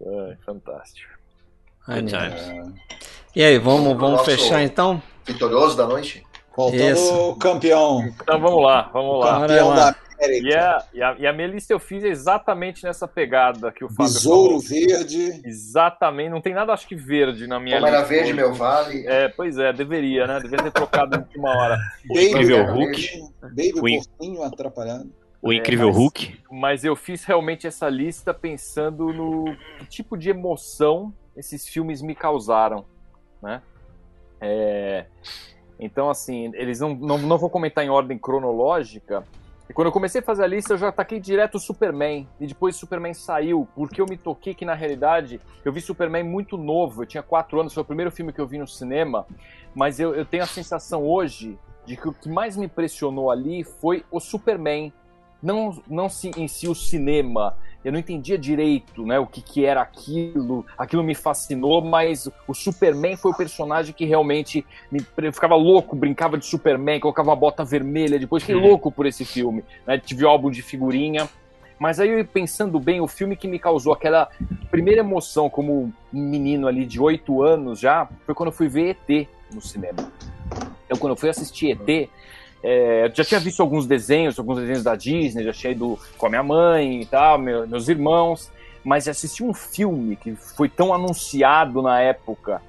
É, 0.00 0.36
fantástico. 0.44 1.10
Ai, 1.86 2.04
e 3.34 3.42
aí, 3.42 3.58
vamos, 3.58 3.96
vamos 3.96 4.24
fechar 4.24 4.62
então? 4.62 5.02
Vitorioso 5.24 5.76
da 5.76 5.86
noite? 5.86 6.24
Faltando 6.54 7.28
o 7.30 7.36
campeão. 7.36 8.00
Então 8.20 8.40
vamos 8.40 8.62
lá, 8.62 8.90
vamos 8.92 9.20
lá. 9.20 9.40
Campeão 9.40 9.74
da 9.74 9.96
e 10.20 10.54
a, 10.54 10.84
e, 10.92 11.02
a, 11.02 11.16
e 11.18 11.26
a 11.26 11.32
minha 11.32 11.46
lista 11.46 11.72
eu 11.72 11.78
fiz 11.78 12.02
exatamente 12.02 12.84
nessa 12.84 13.06
pegada 13.06 13.70
que 13.70 13.84
o 13.84 13.88
Fábio 13.88 14.12
Besouro 14.12 14.60
falou. 14.60 14.60
verde. 14.60 15.40
Exatamente, 15.44 16.30
não 16.30 16.40
tem 16.40 16.54
nada 16.54 16.72
acho 16.72 16.86
que 16.86 16.96
verde 16.96 17.46
na 17.46 17.60
minha 17.60 17.76
Como 17.76 17.86
lista. 17.86 18.02
Como 18.02 18.12
era 18.12 18.22
verde, 18.22 18.34
meu 18.34 18.54
vale. 18.54 19.06
É, 19.06 19.28
pois 19.28 19.58
é, 19.58 19.72
deveria, 19.72 20.26
né? 20.26 20.40
Deveria 20.40 20.64
ter 20.64 20.72
trocado 20.72 21.12
na 21.12 21.18
última 21.18 21.50
hora. 21.50 21.78
O 22.10 22.18
incrível 22.18 22.64
Hulk. 22.64 23.22
Baby 23.42 23.72
o 23.74 24.02
pouquinho 24.02 24.42
atrapalhado. 24.42 25.10
O 25.40 25.52
incrível 25.52 25.88
é, 25.88 25.90
mas, 25.90 25.96
Hulk. 25.96 26.40
Mas 26.50 26.84
eu 26.84 26.96
fiz 26.96 27.24
realmente 27.24 27.66
essa 27.66 27.88
lista 27.88 28.34
pensando 28.34 29.12
no 29.12 29.56
tipo 29.88 30.16
de 30.16 30.30
emoção 30.30 31.12
esses 31.36 31.68
filmes 31.68 32.02
me 32.02 32.14
causaram, 32.14 32.84
né? 33.40 33.62
É, 34.40 35.06
então, 35.78 36.10
assim, 36.10 36.50
eles 36.54 36.80
não, 36.80 36.94
não, 36.94 37.18
não 37.18 37.38
vou 37.38 37.48
comentar 37.48 37.84
em 37.84 37.88
ordem 37.88 38.18
cronológica, 38.18 39.24
e 39.68 39.72
quando 39.72 39.88
eu 39.88 39.92
comecei 39.92 40.20
a 40.20 40.24
fazer 40.24 40.44
a 40.44 40.46
lista, 40.46 40.72
eu 40.72 40.78
já 40.78 40.88
ataquei 40.88 41.20
direto 41.20 41.56
o 41.56 41.60
Superman. 41.60 42.26
E 42.40 42.46
depois 42.46 42.74
o 42.74 42.78
Superman 42.78 43.12
saiu, 43.12 43.68
porque 43.74 44.00
eu 44.00 44.06
me 44.06 44.16
toquei 44.16 44.54
que, 44.54 44.64
na 44.64 44.74
realidade, 44.74 45.40
eu 45.62 45.70
vi 45.70 45.80
Superman 45.80 46.24
muito 46.24 46.56
novo. 46.56 47.02
Eu 47.02 47.06
tinha 47.06 47.22
quatro 47.22 47.60
anos, 47.60 47.74
foi 47.74 47.82
o 47.82 47.86
primeiro 47.86 48.10
filme 48.10 48.32
que 48.32 48.40
eu 48.40 48.46
vi 48.46 48.56
no 48.56 48.66
cinema. 48.66 49.26
Mas 49.74 50.00
eu, 50.00 50.14
eu 50.14 50.24
tenho 50.24 50.42
a 50.42 50.46
sensação 50.46 51.04
hoje 51.06 51.58
de 51.84 51.96
que 51.96 52.08
o 52.08 52.14
que 52.14 52.30
mais 52.30 52.56
me 52.56 52.64
impressionou 52.64 53.30
ali 53.30 53.62
foi 53.62 54.04
o 54.10 54.18
Superman. 54.18 54.90
Não, 55.42 55.82
não 55.86 56.08
em 56.36 56.48
si 56.48 56.66
o 56.66 56.74
cinema, 56.74 57.56
eu 57.84 57.92
não 57.92 57.98
entendia 57.98 58.36
direito 58.36 59.06
né, 59.06 59.18
o 59.18 59.26
que, 59.26 59.40
que 59.40 59.64
era 59.64 59.80
aquilo, 59.80 60.66
aquilo 60.76 61.02
me 61.02 61.14
fascinou, 61.14 61.80
mas 61.80 62.28
o 62.46 62.54
Superman 62.54 63.16
foi 63.16 63.30
o 63.30 63.36
personagem 63.36 63.94
que 63.94 64.04
realmente 64.04 64.66
me 64.90 65.04
eu 65.18 65.32
ficava 65.32 65.54
louco, 65.54 65.94
brincava 65.94 66.36
de 66.36 66.44
Superman, 66.44 67.00
colocava 67.00 67.30
uma 67.30 67.36
bota 67.36 67.64
vermelha, 67.64 68.18
depois 68.18 68.42
fiquei 68.42 68.56
uhum. 68.56 68.68
louco 68.68 68.90
por 68.90 69.06
esse 69.06 69.24
filme. 69.24 69.64
Né, 69.86 69.98
tive 69.98 70.24
o 70.24 70.28
álbum 70.28 70.50
de 70.50 70.62
figurinha. 70.62 71.28
Mas 71.78 72.00
aí, 72.00 72.24
pensando 72.24 72.80
bem, 72.80 73.00
o 73.00 73.06
filme 73.06 73.36
que 73.36 73.46
me 73.46 73.58
causou 73.58 73.92
aquela 73.92 74.28
primeira 74.68 75.00
emoção 75.00 75.48
como 75.48 75.92
um 76.12 76.20
menino 76.20 76.66
ali 76.66 76.84
de 76.84 77.00
8 77.00 77.42
anos 77.42 77.78
já, 77.78 78.08
foi 78.26 78.34
quando 78.34 78.48
eu 78.48 78.52
fui 78.52 78.68
ver 78.68 78.96
ET 79.08 79.28
no 79.54 79.60
cinema. 79.60 80.10
Então, 80.84 80.98
quando 80.98 81.12
eu 81.12 81.16
fui 81.16 81.28
assistir 81.28 81.70
ET, 81.70 82.10
é, 82.62 83.10
já 83.14 83.24
tinha 83.24 83.40
visto 83.40 83.60
alguns 83.60 83.86
desenhos, 83.86 84.38
alguns 84.38 84.58
desenhos 84.58 84.82
da 84.82 84.96
Disney, 84.96 85.44
já 85.44 85.52
tinha 85.52 85.72
ido 85.72 85.98
com 86.16 86.26
a 86.26 86.28
minha 86.28 86.42
mãe 86.42 87.02
e 87.02 87.06
tal, 87.06 87.38
meu, 87.38 87.66
meus 87.66 87.88
irmãos, 87.88 88.50
mas 88.84 89.06
assisti 89.06 89.42
um 89.42 89.54
filme 89.54 90.16
que 90.16 90.34
foi 90.34 90.68
tão 90.68 90.92
anunciado 90.92 91.82
na 91.82 92.00
época 92.00 92.60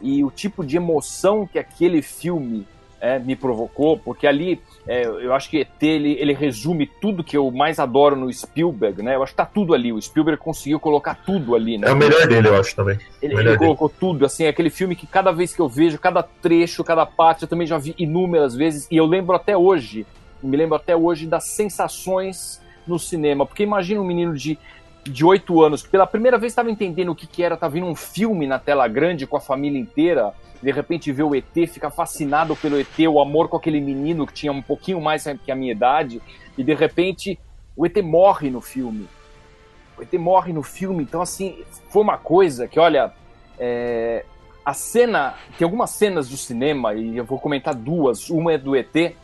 e 0.00 0.24
o 0.24 0.30
tipo 0.30 0.64
de 0.64 0.76
emoção 0.76 1.46
que 1.46 1.58
aquele 1.58 2.00
filme 2.00 2.66
é, 3.00 3.18
me 3.18 3.36
provocou, 3.36 3.98
porque 3.98 4.26
ali 4.26 4.60
é, 4.86 5.04
eu 5.04 5.32
acho 5.34 5.50
que 5.50 5.58
ET 5.58 5.82
ele, 5.82 6.12
ele 6.18 6.32
resume 6.32 6.86
tudo 7.00 7.24
que 7.24 7.36
eu 7.36 7.50
mais 7.50 7.78
adoro 7.78 8.16
no 8.16 8.32
Spielberg, 8.32 9.02
né? 9.02 9.14
Eu 9.14 9.22
acho 9.22 9.32
que 9.32 9.36
tá 9.36 9.46
tudo 9.46 9.74
ali. 9.74 9.92
O 9.92 10.00
Spielberg 10.00 10.40
conseguiu 10.40 10.80
colocar 10.80 11.14
tudo 11.24 11.54
ali, 11.54 11.78
né? 11.78 11.88
É 11.88 11.92
o 11.92 11.96
melhor 11.96 12.26
dele, 12.26 12.48
eu 12.48 12.56
acho 12.56 12.74
também. 12.74 12.98
Ele, 13.22 13.34
ele 13.34 13.56
colocou 13.56 13.88
tudo, 13.88 14.24
assim, 14.24 14.44
é 14.44 14.48
aquele 14.48 14.70
filme 14.70 14.96
que 14.96 15.06
cada 15.06 15.32
vez 15.32 15.54
que 15.54 15.60
eu 15.60 15.68
vejo, 15.68 15.98
cada 15.98 16.22
trecho, 16.22 16.82
cada 16.84 17.04
parte, 17.06 17.42
eu 17.42 17.48
também 17.48 17.66
já 17.66 17.78
vi 17.78 17.94
inúmeras 17.98 18.54
vezes, 18.54 18.86
e 18.90 18.96
eu 18.96 19.06
lembro 19.06 19.34
até 19.34 19.56
hoje, 19.56 20.06
me 20.42 20.56
lembro 20.56 20.74
até 20.74 20.94
hoje 20.96 21.26
das 21.26 21.44
sensações 21.44 22.60
no 22.86 22.98
cinema, 22.98 23.46
porque 23.46 23.62
imagina 23.62 24.00
um 24.00 24.04
menino 24.04 24.34
de 24.34 24.58
de 25.04 25.24
oito 25.24 25.62
anos, 25.62 25.82
que 25.82 25.88
pela 25.88 26.06
primeira 26.06 26.38
vez 26.38 26.52
estava 26.52 26.70
entendendo 26.70 27.10
o 27.10 27.14
que, 27.14 27.26
que 27.26 27.42
era, 27.42 27.56
tá 27.56 27.68
vendo 27.68 27.86
um 27.86 27.94
filme 27.94 28.46
na 28.46 28.58
tela 28.58 28.88
grande 28.88 29.26
com 29.26 29.36
a 29.36 29.40
família 29.40 29.78
inteira, 29.78 30.32
de 30.62 30.70
repente 30.70 31.12
vê 31.12 31.22
o 31.22 31.34
ET, 31.34 31.52
fica 31.68 31.90
fascinado 31.90 32.56
pelo 32.56 32.78
ET, 32.80 32.98
o 33.08 33.20
amor 33.20 33.48
com 33.48 33.56
aquele 33.56 33.80
menino 33.80 34.26
que 34.26 34.32
tinha 34.32 34.52
um 34.52 34.62
pouquinho 34.62 35.00
mais 35.00 35.24
que 35.44 35.52
a 35.52 35.54
minha 35.54 35.72
idade, 35.72 36.22
e 36.56 36.64
de 36.64 36.74
repente 36.74 37.38
o 37.76 37.84
ET 37.84 37.96
morre 38.02 38.48
no 38.48 38.60
filme. 38.60 39.06
O 39.98 40.02
ET 40.02 40.12
morre 40.14 40.52
no 40.52 40.62
filme, 40.62 41.02
então 41.02 41.20
assim, 41.20 41.62
foi 41.90 42.02
uma 42.02 42.16
coisa 42.16 42.66
que, 42.66 42.80
olha, 42.80 43.12
é, 43.58 44.24
a 44.64 44.72
cena, 44.72 45.34
tem 45.58 45.66
algumas 45.66 45.90
cenas 45.90 46.28
do 46.28 46.36
cinema, 46.36 46.94
e 46.94 47.16
eu 47.16 47.24
vou 47.24 47.38
comentar 47.38 47.74
duas, 47.74 48.30
uma 48.30 48.54
é 48.54 48.58
do 48.58 48.74
ET, 48.74 49.14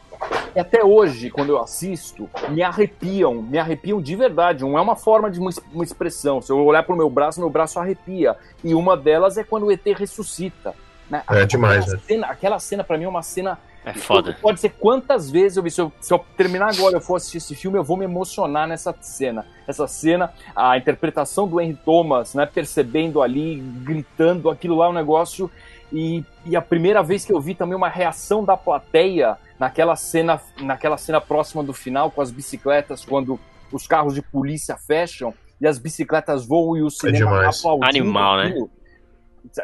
e 0.54 0.58
até 0.58 0.84
hoje, 0.84 1.30
quando 1.30 1.50
eu 1.50 1.60
assisto, 1.60 2.28
me 2.48 2.62
arrepiam, 2.62 3.34
me 3.34 3.58
arrepiam 3.58 4.00
de 4.00 4.16
verdade. 4.16 4.64
Não 4.64 4.76
é 4.76 4.80
uma 4.80 4.96
forma 4.96 5.30
de 5.30 5.38
uma, 5.38 5.50
uma 5.72 5.84
expressão. 5.84 6.42
Se 6.42 6.50
eu 6.50 6.58
olhar 6.64 6.82
para 6.82 6.94
o 6.94 6.98
meu 6.98 7.08
braço, 7.08 7.40
meu 7.40 7.50
braço 7.50 7.78
arrepia. 7.78 8.36
E 8.64 8.74
uma 8.74 8.96
delas 8.96 9.38
é 9.38 9.44
quando 9.44 9.66
o 9.66 9.72
ET 9.72 9.84
ressuscita. 9.96 10.74
Né? 11.08 11.22
É 11.28 11.44
demais, 11.44 11.84
aquela 11.84 11.96
né? 11.96 12.02
Cena, 12.06 12.26
aquela 12.26 12.58
cena, 12.58 12.84
para 12.84 12.98
mim, 12.98 13.04
é 13.04 13.08
uma 13.08 13.22
cena. 13.22 13.58
É 13.84 13.94
foda. 13.94 14.36
Pode 14.42 14.60
ser 14.60 14.70
quantas 14.70 15.30
vezes 15.30 15.56
eu 15.56 15.62
vi. 15.62 15.70
Se 15.70 15.80
eu, 15.80 15.92
se 16.00 16.12
eu 16.12 16.18
terminar 16.36 16.70
agora 16.70 16.96
eu 16.96 17.00
for 17.00 17.16
assistir 17.16 17.38
esse 17.38 17.54
filme, 17.54 17.78
eu 17.78 17.84
vou 17.84 17.96
me 17.96 18.04
emocionar 18.04 18.68
nessa 18.68 18.94
cena. 19.00 19.46
Essa 19.66 19.86
cena, 19.86 20.32
a 20.54 20.76
interpretação 20.76 21.48
do 21.48 21.60
Henry 21.60 21.78
Thomas, 21.84 22.34
né? 22.34 22.44
Percebendo 22.44 23.22
ali, 23.22 23.56
gritando, 23.56 24.50
aquilo 24.50 24.76
lá 24.76 24.86
é 24.86 24.88
um 24.90 24.92
negócio. 24.92 25.50
E, 25.92 26.24
e 26.44 26.54
a 26.54 26.62
primeira 26.62 27.02
vez 27.02 27.24
que 27.24 27.32
eu 27.32 27.40
vi 27.40 27.54
também 27.54 27.74
uma 27.74 27.88
reação 27.88 28.44
da 28.44 28.56
plateia 28.56 29.36
naquela 29.60 29.94
cena, 29.94 30.40
naquela 30.58 30.96
cena 30.96 31.20
próxima 31.20 31.62
do 31.62 31.74
final, 31.74 32.10
com 32.10 32.22
as 32.22 32.30
bicicletas, 32.30 33.04
quando 33.04 33.38
os 33.70 33.86
carros 33.86 34.14
de 34.14 34.22
polícia 34.22 34.74
fecham 34.86 35.34
e 35.60 35.66
as 35.66 35.78
bicicletas 35.78 36.46
voam 36.46 36.78
e 36.78 36.82
o 36.82 36.88
cinema 36.88 37.18
demais. 37.18 37.58
aplaudindo 37.58 37.88
Animal, 37.88 38.36
né? 38.38 38.54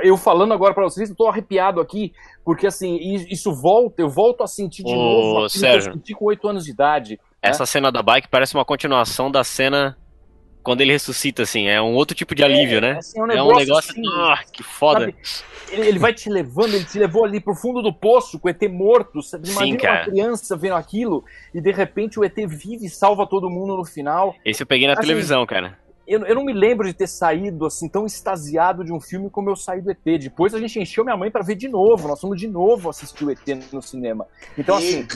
Eu 0.02 0.16
falando 0.18 0.52
agora 0.52 0.74
pra 0.74 0.84
vocês, 0.84 1.08
eu 1.08 1.16
tô 1.16 1.26
arrepiado 1.26 1.80
aqui, 1.80 2.12
porque 2.44 2.66
assim, 2.66 2.98
isso 3.30 3.54
volta, 3.54 4.02
eu 4.02 4.08
volto 4.08 4.42
a 4.42 4.46
sentir 4.46 4.84
de 4.84 4.92
Ô, 4.92 4.96
novo 4.96 5.30
aquilo 5.32 5.50
que 5.50 5.58
Sérgio. 5.58 5.90
eu 5.90 5.94
senti 5.94 6.14
com 6.14 6.26
8 6.26 6.48
anos 6.48 6.64
de 6.64 6.70
idade. 6.70 7.20
Essa 7.40 7.64
cena 7.64 7.90
da 7.90 8.02
bike 8.02 8.28
parece 8.28 8.54
uma 8.54 8.64
continuação 8.64 9.30
da 9.30 9.44
cena 9.44 9.96
quando 10.66 10.80
ele 10.80 10.90
ressuscita, 10.92 11.42
assim. 11.44 11.68
É 11.68 11.80
um 11.80 11.94
outro 11.94 12.14
tipo 12.14 12.34
de 12.34 12.42
alívio, 12.42 12.80
né? 12.80 12.96
assim, 12.98 13.18
é 13.18 13.22
um 13.22 13.30
É 13.30 13.42
um 13.42 13.46
negócio 13.56 13.58
negócio. 13.58 13.90
assim, 13.92 14.02
Ah, 14.20 14.40
que 14.52 14.62
foda. 14.62 15.00
sabe? 15.00 15.14
Ele, 15.70 15.86
ele 15.88 15.98
vai 15.98 16.12
te 16.12 16.28
levando, 16.28 16.74
ele 16.74 16.84
te 16.84 16.98
levou 16.98 17.24
ali 17.24 17.40
pro 17.40 17.54
fundo 17.54 17.80
do 17.82 17.92
poço 17.92 18.38
com 18.38 18.48
o 18.48 18.50
ET 18.50 18.60
morto. 18.68 19.22
Sim, 19.22 19.38
imagina 19.44 19.90
uma 19.90 20.04
criança 20.04 20.56
vendo 20.56 20.74
aquilo 20.74 21.24
e 21.54 21.60
de 21.60 21.70
repente 21.72 22.18
o 22.18 22.24
ET 22.24 22.34
vive 22.36 22.86
e 22.86 22.90
salva 22.90 23.26
todo 23.26 23.48
mundo 23.48 23.76
no 23.76 23.84
final. 23.84 24.34
Esse 24.44 24.62
eu 24.62 24.66
peguei 24.66 24.86
na 24.86 24.92
Assim, 24.94 25.02
televisão, 25.02 25.46
cara. 25.46 25.78
Eu, 26.06 26.24
eu 26.24 26.34
não 26.34 26.44
me 26.44 26.52
lembro 26.52 26.86
de 26.86 26.94
ter 26.94 27.06
saído 27.06 27.66
assim 27.66 27.88
tão 27.88 28.06
extasiado 28.06 28.84
de 28.84 28.92
um 28.92 29.00
filme 29.00 29.28
como 29.28 29.50
eu 29.50 29.56
saí 29.56 29.80
do 29.80 29.90
ET. 29.90 29.98
Depois 30.04 30.54
a 30.54 30.58
gente 30.58 30.78
encheu 30.78 31.04
minha 31.04 31.16
mãe 31.16 31.30
pra 31.30 31.42
ver 31.42 31.56
de 31.56 31.68
novo. 31.68 32.06
Nós 32.08 32.20
fomos 32.20 32.38
de 32.38 32.46
novo 32.46 32.88
assistir 32.88 33.24
o 33.24 33.30
ET 33.30 33.46
no 33.72 33.82
cinema. 33.82 34.26
Então, 34.56 34.76
assim, 34.76 35.06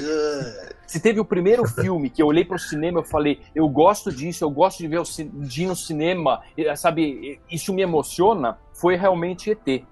se 0.87 1.01
teve 1.01 1.21
o 1.21 1.25
primeiro 1.25 1.67
filme 1.67 2.11
que 2.11 2.23
eu 2.23 2.27
olhei 2.27 2.45
pro 2.45 2.59
cinema 2.59 3.01
eu 3.01 3.05
falei, 3.05 3.41
eu 3.55 3.69
gosto 3.69 4.11
disso, 4.11 4.45
eu 4.45 4.51
gosto 4.51 4.79
de 4.79 4.89
ver 4.89 5.01
o 5.01 5.05
de 5.05 5.63
ir 5.63 5.67
no 5.67 5.77
cinema, 5.77 6.43
sabe, 6.77 7.41
isso 7.51 7.73
me 7.73 7.83
emociona, 7.83 8.59
foi 8.73 8.97
realmente 8.97 9.51
ET. 9.51 9.85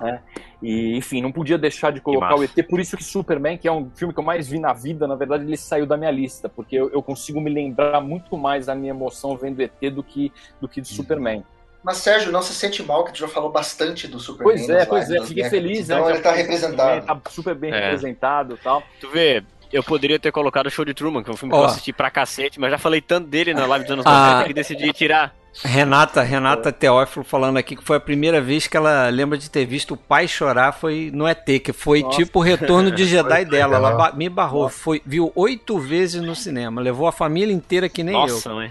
Né? 0.00 0.20
E, 0.62 0.96
enfim, 0.96 1.22
não 1.22 1.32
podia 1.32 1.56
deixar 1.56 1.90
de 1.92 2.00
colocar 2.00 2.34
o. 2.36 2.44
ET, 2.44 2.52
por 2.68 2.80
isso 2.80 2.96
que 2.96 3.04
Superman, 3.04 3.56
que 3.56 3.66
é 3.66 3.72
um 3.72 3.90
filme 3.94 4.12
que 4.12 4.20
eu 4.20 4.24
mais 4.24 4.48
vi 4.48 4.58
na 4.58 4.72
vida, 4.72 5.06
na 5.06 5.14
verdade 5.14 5.44
ele 5.44 5.56
saiu 5.56 5.86
da 5.86 5.96
minha 5.96 6.10
lista, 6.10 6.48
porque 6.48 6.76
eu, 6.76 6.90
eu 6.90 7.02
consigo 7.02 7.40
me 7.40 7.50
lembrar 7.50 8.00
muito 8.00 8.36
mais 8.36 8.66
da 8.66 8.74
minha 8.74 8.90
emoção 8.90 9.36
vendo 9.36 9.60
ET 9.62 9.72
do 9.92 10.02
que, 10.02 10.32
do 10.60 10.68
que 10.68 10.80
de 10.80 10.88
Superman. 10.88 11.42
Mas, 11.82 11.96
Sérgio, 11.96 12.30
não 12.30 12.42
se 12.42 12.52
sente 12.52 12.82
mal 12.82 13.04
que 13.04 13.12
tu 13.12 13.20
já 13.20 13.28
falou 13.28 13.50
bastante 13.50 14.06
do 14.06 14.20
Superman. 14.20 14.54
Pois 14.54 14.68
é, 14.68 14.84
pois 14.84 15.10
é, 15.10 15.24
fiquei 15.26 15.44
né? 15.44 15.48
feliz, 15.50 15.88
né? 15.88 15.94
Então 15.94 16.08
já 16.08 16.14
ele 16.14 16.22
tá 16.22 16.32
representado. 16.32 17.06
Tá 17.06 17.20
super 17.30 17.54
bem 17.54 17.72
É. 17.72 17.80
representado 17.84 18.54
e 18.54 18.58
tal. 18.58 18.82
Tu 19.00 19.08
vê, 19.08 19.42
eu 19.72 19.82
poderia 19.82 20.18
ter 20.18 20.30
colocado 20.30 20.66
o 20.66 20.70
Show 20.70 20.84
de 20.84 20.92
Truman, 20.92 21.22
que 21.22 21.30
é 21.30 21.32
um 21.32 21.36
filme 21.38 21.54
que 21.54 21.58
Ó. 21.58 21.62
eu 21.62 21.66
assisti 21.66 21.90
pra 21.90 22.10
cacete, 22.10 22.60
mas 22.60 22.70
já 22.70 22.76
falei 22.76 23.00
tanto 23.00 23.28
dele 23.28 23.54
na 23.54 23.64
live 23.64 23.86
dos 23.86 23.92
anos 23.94 24.04
Ah. 24.06 24.32
90 24.32 24.48
que 24.48 24.52
decidi 24.54 24.92
tirar. 24.92 25.34
Renata, 25.64 26.22
Renata 26.22 26.72
Teófilo 26.72 27.24
falando 27.24 27.56
aqui 27.56 27.74
que 27.76 27.84
foi 27.84 27.96
a 27.96 28.00
primeira 28.00 28.40
vez 28.40 28.66
que 28.66 28.76
ela 28.76 29.08
lembra 29.08 29.36
de 29.36 29.50
ter 29.50 29.66
visto 29.66 29.94
o 29.94 29.96
pai 29.96 30.28
chorar 30.28 30.72
foi 30.72 31.10
no 31.12 31.26
ET, 31.26 31.44
que 31.62 31.72
foi 31.72 32.02
Nossa. 32.02 32.16
tipo 32.18 32.38
o 32.38 32.42
retorno 32.42 32.90
de 32.90 33.04
Jedi 33.06 33.28
Foi 33.28 33.44
dela. 33.44 33.76
Ela 33.76 33.90
ba- 33.92 34.12
me 34.12 34.28
barrou, 34.28 34.68
foi, 34.68 35.02
viu 35.04 35.32
oito 35.34 35.78
vezes 35.78 36.22
no 36.22 36.34
cinema, 36.36 36.80
levou 36.80 37.06
a 37.06 37.12
família 37.12 37.52
inteira 37.52 37.88
que 37.88 38.02
nem 38.04 38.14
Nossa, 38.14 38.48
eu. 38.48 38.54
mãe. 38.54 38.70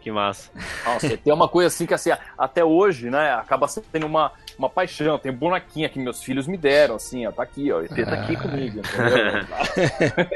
Que 0.00 0.10
massa. 0.10 0.50
Nossa, 0.84 1.16
tem 1.16 1.32
uma 1.32 1.48
coisa 1.48 1.68
assim 1.68 1.86
que 1.86 1.94
assim, 1.94 2.10
até 2.36 2.64
hoje, 2.64 3.08
né, 3.08 3.32
acaba 3.34 3.68
sendo 3.68 4.04
uma, 4.04 4.32
uma 4.62 4.70
paixão. 4.70 5.18
Tem 5.18 5.32
bonequinha 5.32 5.88
que 5.88 5.98
meus 5.98 6.22
filhos 6.22 6.46
me 6.46 6.56
deram, 6.56 6.96
assim, 6.96 7.26
ó, 7.26 7.32
tá 7.32 7.42
aqui, 7.42 7.70
ó, 7.72 7.82
ET 7.82 7.90
tá 7.90 8.14
aqui 8.14 8.36
comigo, 8.36 8.80
entendeu? 8.80 10.32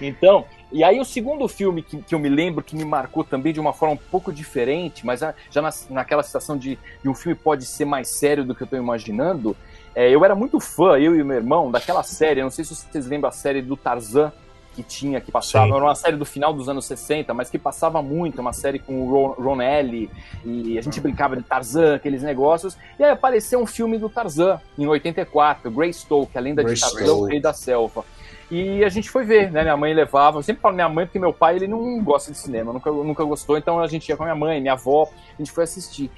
então, 0.00 0.44
e 0.72 0.82
aí 0.82 0.98
o 0.98 1.04
segundo 1.04 1.46
filme 1.46 1.82
que, 1.82 1.98
que 1.98 2.14
eu 2.14 2.18
me 2.18 2.28
lembro 2.28 2.64
que 2.64 2.74
me 2.74 2.84
marcou 2.84 3.22
também 3.22 3.52
de 3.52 3.60
uma 3.60 3.72
forma 3.72 3.94
um 3.94 4.10
pouco 4.10 4.32
diferente, 4.32 5.04
mas 5.04 5.20
já 5.20 5.34
já 5.50 5.60
na, 5.60 5.70
naquela 5.90 6.22
situação 6.22 6.56
de, 6.56 6.78
de 7.02 7.08
um 7.08 7.14
filme 7.14 7.34
pode 7.34 7.66
ser 7.66 7.84
mais 7.84 8.08
sério 8.08 8.44
do 8.44 8.54
que 8.54 8.62
eu 8.62 8.66
tô 8.66 8.76
imaginando, 8.76 9.56
é, 9.94 10.10
eu 10.10 10.24
era 10.24 10.34
muito 10.34 10.58
fã, 10.58 10.98
eu 10.98 11.14
e 11.14 11.22
meu 11.22 11.36
irmão, 11.36 11.70
daquela 11.70 12.02
série, 12.02 12.40
eu 12.40 12.44
não 12.44 12.50
sei 12.50 12.64
se 12.64 12.74
vocês 12.74 13.06
lembram 13.06 13.28
a 13.28 13.32
série 13.32 13.60
do 13.60 13.76
Tarzan, 13.76 14.32
que 14.74 14.82
tinha, 14.82 15.20
que 15.20 15.30
passava, 15.30 15.66
Sim. 15.66 15.74
era 15.74 15.84
uma 15.84 15.94
série 15.94 16.16
do 16.16 16.24
final 16.24 16.52
dos 16.52 16.68
anos 16.68 16.84
60, 16.86 17.32
mas 17.34 17.50
que 17.50 17.58
passava 17.58 18.02
muito, 18.02 18.40
uma 18.40 18.52
série 18.52 18.78
com 18.78 19.02
o 19.02 19.10
Ron, 19.10 19.34
Ron 19.38 19.62
Ellie, 19.62 20.10
e 20.44 20.78
a 20.78 20.82
gente 20.82 21.00
brincava 21.00 21.36
de 21.36 21.42
Tarzan, 21.42 21.96
aqueles 21.96 22.22
negócios, 22.22 22.76
e 22.98 23.04
aí 23.04 23.10
apareceu 23.10 23.60
um 23.60 23.66
filme 23.66 23.98
do 23.98 24.08
Tarzan, 24.08 24.60
em 24.78 24.86
84, 24.86 25.70
Greystoke, 25.70 26.36
a 26.36 26.40
lenda 26.40 26.62
de 26.62 26.68
Greystoke. 26.68 26.96
Tarzan, 26.96 27.14
o 27.14 27.24
rei 27.24 27.40
da 27.40 27.52
selva. 27.52 28.04
E 28.50 28.84
a 28.84 28.88
gente 28.88 29.08
foi 29.08 29.24
ver, 29.24 29.50
né? 29.50 29.62
Minha 29.62 29.78
mãe 29.78 29.94
levava. 29.94 30.38
Eu 30.38 30.42
sempre 30.42 30.60
falo 30.60 30.74
minha 30.74 30.88
mãe, 30.88 31.06
porque 31.06 31.18
meu 31.18 31.32
pai 31.32 31.56
ele 31.56 31.66
não 31.66 32.02
gosta 32.04 32.30
de 32.30 32.36
cinema, 32.36 32.70
nunca, 32.70 32.90
nunca 32.90 33.24
gostou, 33.24 33.56
então 33.56 33.80
a 33.80 33.86
gente 33.86 34.08
ia 34.08 34.16
com 34.16 34.24
a 34.24 34.26
minha 34.26 34.36
mãe, 34.36 34.60
minha 34.60 34.74
avó, 34.74 35.08
a 35.34 35.42
gente 35.42 35.50
foi 35.50 35.64
assistir. 35.64 36.10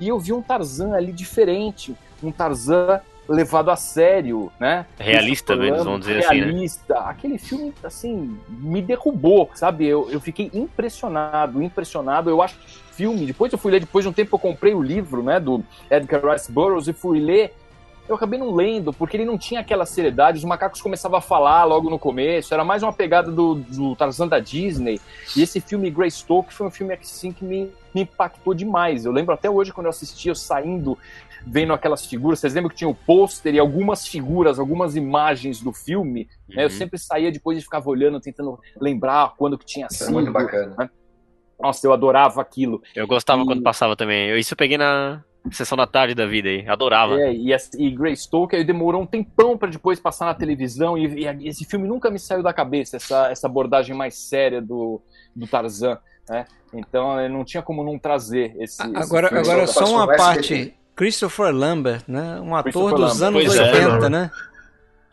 E 0.00 0.08
eu 0.08 0.18
vi 0.18 0.32
um 0.32 0.40
Tarzan 0.40 0.94
ali 0.94 1.12
diferente, 1.12 1.94
um 2.22 2.32
Tarzan 2.32 3.00
levado 3.28 3.70
a 3.70 3.76
sério, 3.76 4.50
né? 4.58 4.86
Realista, 4.98 5.54
eles 5.54 5.84
vão 5.84 5.98
dizer 5.98 6.18
assim, 6.18 6.40
né? 6.40 6.46
realista. 6.46 6.94
Aquele 7.00 7.38
filme, 7.38 7.72
assim, 7.82 8.36
me 8.48 8.82
derrubou, 8.82 9.50
sabe? 9.54 9.86
Eu, 9.86 10.10
eu 10.10 10.20
fiquei 10.20 10.50
impressionado, 10.52 11.62
impressionado. 11.62 12.28
Eu 12.28 12.42
acho 12.42 12.56
que 12.58 12.82
filme, 12.92 13.26
depois 13.26 13.52
eu 13.52 13.58
fui 13.58 13.72
ler, 13.72 13.80
depois 13.80 14.04
de 14.04 14.08
um 14.08 14.12
tempo 14.12 14.36
eu 14.36 14.38
comprei 14.38 14.74
o 14.74 14.82
livro, 14.82 15.22
né, 15.22 15.40
do 15.40 15.64
Edgar 15.90 16.32
Rice 16.32 16.50
Burroughs 16.50 16.88
e 16.88 16.92
fui 16.92 17.20
ler. 17.20 17.54
Eu 18.08 18.16
acabei 18.16 18.38
não 18.38 18.52
lendo, 18.52 18.92
porque 18.92 19.16
ele 19.16 19.24
não 19.24 19.38
tinha 19.38 19.60
aquela 19.60 19.86
seriedade, 19.86 20.36
os 20.36 20.44
macacos 20.44 20.82
começavam 20.82 21.16
a 21.16 21.20
falar 21.20 21.64
logo 21.64 21.88
no 21.88 21.98
começo, 21.98 22.52
era 22.52 22.64
mais 22.64 22.82
uma 22.82 22.92
pegada 22.92 23.30
do, 23.30 23.54
do 23.54 23.94
Tarzan 23.94 24.26
da 24.26 24.40
Disney. 24.40 25.00
E 25.36 25.42
esse 25.42 25.60
filme 25.60 25.88
Greystoke 25.88 26.52
foi 26.52 26.66
um 26.66 26.70
filme 26.70 26.92
assim, 26.94 27.32
que 27.32 27.44
me, 27.44 27.70
me 27.94 28.02
impactou 28.02 28.54
demais. 28.54 29.04
Eu 29.04 29.12
lembro 29.12 29.32
até 29.32 29.48
hoje 29.48 29.72
quando 29.72 29.86
eu 29.86 29.90
assisti, 29.90 30.28
eu 30.28 30.34
saindo 30.34 30.98
vendo 31.46 31.72
aquelas 31.72 32.04
figuras. 32.06 32.38
Vocês 32.40 32.54
lembram 32.54 32.70
que 32.70 32.76
tinha 32.76 32.88
o 32.88 32.94
pôster 32.94 33.54
e 33.54 33.58
algumas 33.58 34.06
figuras, 34.06 34.58
algumas 34.58 34.96
imagens 34.96 35.60
do 35.60 35.72
filme? 35.72 36.28
né? 36.48 36.64
Eu 36.64 36.68
Uhum. 36.68 36.70
sempre 36.70 36.98
saía 36.98 37.30
depois 37.32 37.58
e 37.58 37.62
ficava 37.62 37.88
olhando, 37.88 38.20
tentando 38.20 38.58
lembrar 38.80 39.34
quando 39.36 39.58
que 39.58 39.64
tinha 39.66 39.86
Isso 39.90 40.02
é 40.02 40.06
sido. 40.06 40.14
muito 40.14 40.30
bacana. 40.32 40.90
Nossa, 41.60 41.86
eu 41.86 41.92
adorava 41.92 42.40
aquilo. 42.40 42.82
Eu 42.94 43.06
gostava 43.06 43.42
E- 43.42 43.46
quando 43.46 43.62
passava 43.62 43.94
também. 43.96 44.28
Eu, 44.28 44.38
isso 44.38 44.52
eu 44.54 44.56
peguei 44.56 44.76
na 44.76 45.22
sessão 45.50 45.76
da 45.76 45.86
tarde 45.86 46.14
da 46.14 46.26
vida 46.26 46.48
aí. 46.48 46.66
Adorava. 46.68 47.20
É, 47.20 47.32
e, 47.32 47.52
essa- 47.52 47.70
e 47.80 47.90
Greystoke 47.90 48.56
aí 48.56 48.64
demorou 48.64 49.02
um 49.02 49.06
tempão 49.06 49.56
pra 49.56 49.68
depois 49.68 50.00
passar 50.00 50.26
na 50.26 50.34
televisão 50.34 50.96
e, 50.98 51.24
e 51.24 51.48
esse 51.48 51.64
filme 51.64 51.86
nunca 51.86 52.10
me 52.10 52.18
saiu 52.18 52.42
da 52.42 52.52
cabeça, 52.52 52.96
essa, 52.96 53.30
essa 53.30 53.46
abordagem 53.46 53.94
mais 53.94 54.14
séria 54.16 54.60
do, 54.60 55.00
do 55.36 55.46
Tarzan, 55.46 55.98
né? 56.28 56.46
Então 56.74 57.28
não 57.28 57.44
tinha 57.44 57.62
como 57.62 57.84
não 57.84 57.98
trazer 57.98 58.54
esse. 58.58 58.80
esse 58.82 58.82
Agora, 58.96 59.28
filme. 59.28 59.42
agora 59.48 59.66
só 59.66 59.84
uma 59.84 60.06
parte. 60.16 60.74
Christopher 60.96 61.52
Lambert, 61.54 62.02
né? 62.06 62.38
Um 62.40 62.54
ator 62.54 62.94
dos 62.94 63.18
Lambert. 63.20 63.44
anos 63.46 63.56
Pois 63.56 63.58
é, 63.58 63.86
80, 63.88 64.10
né? 64.10 64.30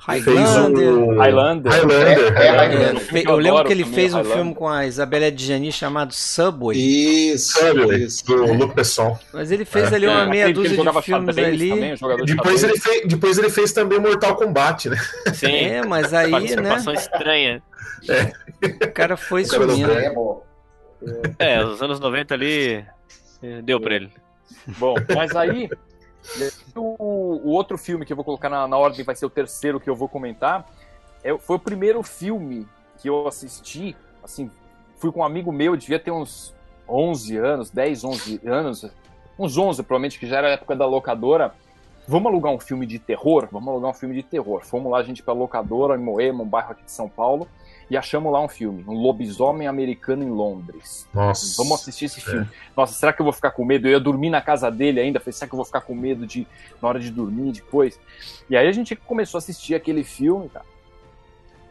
Fez 0.06 0.26
Highlander. 0.26 0.94
o... 0.94 1.18
Highlander. 1.20 1.72
Highlander. 1.74 2.38
É, 2.38 2.46
é, 2.48 2.52
Highlander. 2.52 3.04
É, 3.14 3.20
eu 3.20 3.30
eu 3.32 3.36
lembro 3.38 3.66
que 3.66 3.74
ele 3.74 3.84
fez 3.84 4.14
um 4.14 4.18
Highlander. 4.18 4.38
filme 4.38 4.56
com 4.56 4.68
a 4.68 4.86
Isabelle 4.88 5.26
Adjani 5.26 5.72
chamado 5.74 6.14
Subway. 6.14 6.78
Isso, 6.80 7.60
Subway, 7.60 8.04
isso. 8.06 8.26
do 8.26 8.54
Luc 8.54 8.74
Besson. 8.74 9.20
Mas 9.34 9.52
ele 9.52 9.66
fez 9.66 9.92
É. 9.92 9.96
ali 9.96 10.08
uma 10.08 10.22
É, 10.24 10.26
meia 10.26 10.54
dúzia 10.54 10.78
de 10.78 11.02
filmes 11.02 11.38
ali. 11.38 11.70
também, 11.70 11.94
um 11.94 12.26
de 12.26 12.34
Depois 12.36 12.62
xadrez. 12.62 12.64
ele, 12.64 12.80
fez, 12.80 13.08
depois 13.08 13.38
ele 13.38 13.50
fez 13.50 13.72
também 13.74 14.00
Mortal 14.00 14.36
Kombat, 14.38 14.90
né? 14.90 14.98
Sim. 15.34 15.48
É, 15.54 15.86
mas 15.86 16.14
aí, 16.14 16.32
né? 16.56 16.78
Estranha. 16.96 17.62
O 18.88 18.92
cara 18.94 19.18
foi 19.18 19.44
O 19.44 19.48
cara 19.50 19.68
sumindo. 19.70 19.92
É. 21.40 21.56
É, 21.56 21.66
os 21.66 21.82
anos 21.82 22.00
90 22.00 22.34
ali. 22.34 22.84
eh, 23.44 23.62
Deu 23.62 23.80
pra 23.82 23.96
ele. 23.96 24.10
Bom, 24.78 24.96
mas 25.16 25.36
aí 25.36 25.70
o, 26.76 27.42
o 27.44 27.50
outro 27.50 27.78
filme 27.78 28.06
que 28.06 28.12
eu 28.12 28.16
vou 28.16 28.26
colocar 28.26 28.50
na, 28.50 28.68
na 28.68 28.78
ordem 28.78 29.04
vai 29.04 29.16
ser 29.16 29.26
o 29.26 29.30
terceiro 29.30 29.80
que 29.80 29.90
eu 29.90 29.96
vou 29.96 30.08
comentar. 30.08 30.68
É, 31.24 31.38
foi 31.38 31.56
o 31.56 31.60
primeiro 31.60 32.02
filme 32.04 32.68
que 32.98 33.10
eu 33.10 33.28
assisti. 33.28 33.96
Assim, 34.24 34.50
fui 34.98 35.12
com 35.12 35.22
um 35.22 35.24
amigo 35.24 35.52
meu, 35.52 35.76
devia 35.76 36.00
ter 36.00 36.12
uns 36.12 36.54
11 36.88 37.38
anos, 37.38 37.70
10, 37.70 38.04
11 38.04 38.42
anos, 38.46 38.92
uns 39.38 39.58
11 39.58 39.84
provavelmente, 39.84 40.20
que 40.20 40.28
já 40.28 40.38
era 40.38 40.48
a 40.48 40.52
época 40.52 40.76
da 40.76 40.86
locadora. 40.86 41.54
Vamos 42.08 42.32
alugar 42.32 42.52
um 42.52 42.60
filme 42.60 42.86
de 42.86 42.98
terror? 42.98 43.48
Vamos 43.52 43.70
alugar 43.70 43.92
um 43.92 43.94
filme 43.94 44.16
de 44.16 44.24
terror. 44.24 44.66
Fomos 44.66 44.92
lá, 44.92 44.98
a 44.98 45.04
gente, 45.04 45.22
pra 45.22 45.34
locadora, 45.34 45.96
em 45.96 46.04
Moema, 46.04 46.44
um 46.44 46.48
bairro 46.48 46.72
aqui 46.72 46.84
de 46.84 46.92
São 46.92 47.08
Paulo, 47.08 47.48
e 47.90 47.98
achamos 47.98 48.32
lá 48.32 48.40
um 48.40 48.48
filme, 48.48 48.84
um 48.88 48.94
lobisomem 48.94 49.68
americano 49.68 50.24
em 50.24 50.30
Londres. 50.30 51.08
Nossa. 51.14 51.56
Vamos 51.58 51.82
assistir 51.82 52.06
esse 52.06 52.22
filme. 52.22 52.48
Nossa, 52.78 52.94
será 52.94 53.12
que 53.12 53.20
eu 53.20 53.24
vou 53.24 53.34
ficar 53.34 53.52
com 53.52 53.66
medo? 53.66 53.88
Eu 53.88 53.94
ia 53.94 54.00
dormir 54.00 54.30
na 54.30 54.42
casa 54.42 54.70
dele 54.70 55.00
ainda. 55.00 55.20
Falei, 55.20 55.34
será 55.34 55.48
que 55.48 55.56
eu 55.56 55.58
vou 55.58 55.66
ficar 55.66 55.82
com 55.82 55.96
medo 55.96 56.28
de 56.28 56.48
na 56.80 56.88
hora 56.88 57.00
de 57.00 57.10
dormir 57.10 57.52
depois? 57.52 58.00
E 58.48 58.56
aí 58.56 58.68
a 58.68 58.72
gente 58.72 58.96
começou 58.96 59.38
a 59.38 59.40
assistir 59.40 59.74
aquele 59.74 60.04
filme, 60.04 60.50
cara. 60.50 60.66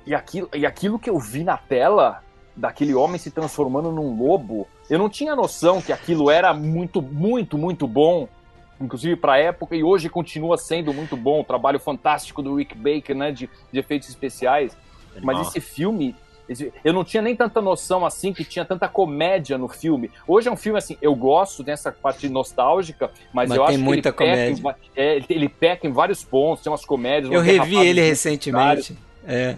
E 0.05 0.15
aquilo, 0.15 0.49
e 0.53 0.67
aquilo 0.67 0.99
que 0.99 1.09
eu 1.09 1.19
vi 1.21 1.45
na 1.45 1.57
tela 1.57 2.25
daquele 2.57 2.95
homem 2.95 3.19
se 3.19 3.31
transformando 3.31 3.93
num 3.93 4.19
lobo, 4.19 4.67
eu 4.91 4.99
não 4.99 5.09
tinha 5.09 5.37
noção 5.37 5.81
que 5.81 5.93
aquilo 5.93 6.29
era 6.31 6.53
muito, 6.53 7.01
muito, 7.01 7.57
muito 7.57 7.87
bom. 7.87 8.29
Inclusive 8.81 9.17
para 9.17 9.35
a 9.35 9.39
época, 9.39 9.77
e 9.77 9.85
hoje 9.85 10.09
continua 10.09 10.57
sendo 10.57 10.93
muito 10.93 11.17
bom. 11.17 11.41
O 11.41 11.45
trabalho 11.45 11.79
fantástico 11.79 12.43
do 12.43 12.57
Rick 12.57 12.77
Baker, 12.77 13.15
né? 13.15 13.31
De, 13.31 13.49
de 13.73 13.79
efeitos 13.79 14.09
especiais. 14.09 14.77
Mas 15.23 15.37
Animal. 15.37 15.43
esse 15.43 15.61
filme, 15.61 16.15
eu 16.85 16.93
não 16.93 17.05
tinha 17.05 17.23
nem 17.23 17.37
tanta 17.37 17.61
noção 17.61 18.07
assim 18.07 18.33
que 18.33 18.43
tinha 18.45 18.65
tanta 18.65 18.89
comédia 18.89 19.59
no 19.59 19.69
filme. 19.69 20.11
Hoje 20.27 20.49
é 20.49 20.51
um 20.51 20.57
filme 20.57 20.79
assim, 20.79 20.97
eu 21.03 21.15
gosto 21.15 21.63
dessa 21.63 21.93
parte 21.93 22.29
nostálgica, 22.29 23.11
mas, 23.33 23.49
Mas 23.51 23.59
eu 23.59 23.65
tem 23.67 23.75
acho 23.75 23.85
muita 23.85 24.13
que 24.13 24.23
ele 24.23 24.37
peca, 24.55 24.69
em, 24.71 24.75
é, 24.97 25.23
ele- 25.29 25.49
peca 25.49 25.87
em 25.87 25.93
vários 25.93 26.25
pontos, 26.25 26.63
tem 26.65 26.71
umas 26.73 26.85
comédias. 26.85 27.33
Eu 27.33 27.41
revi 27.41 27.77
ele 27.77 28.01
recentemente. 28.01 28.97
É. 29.31 29.57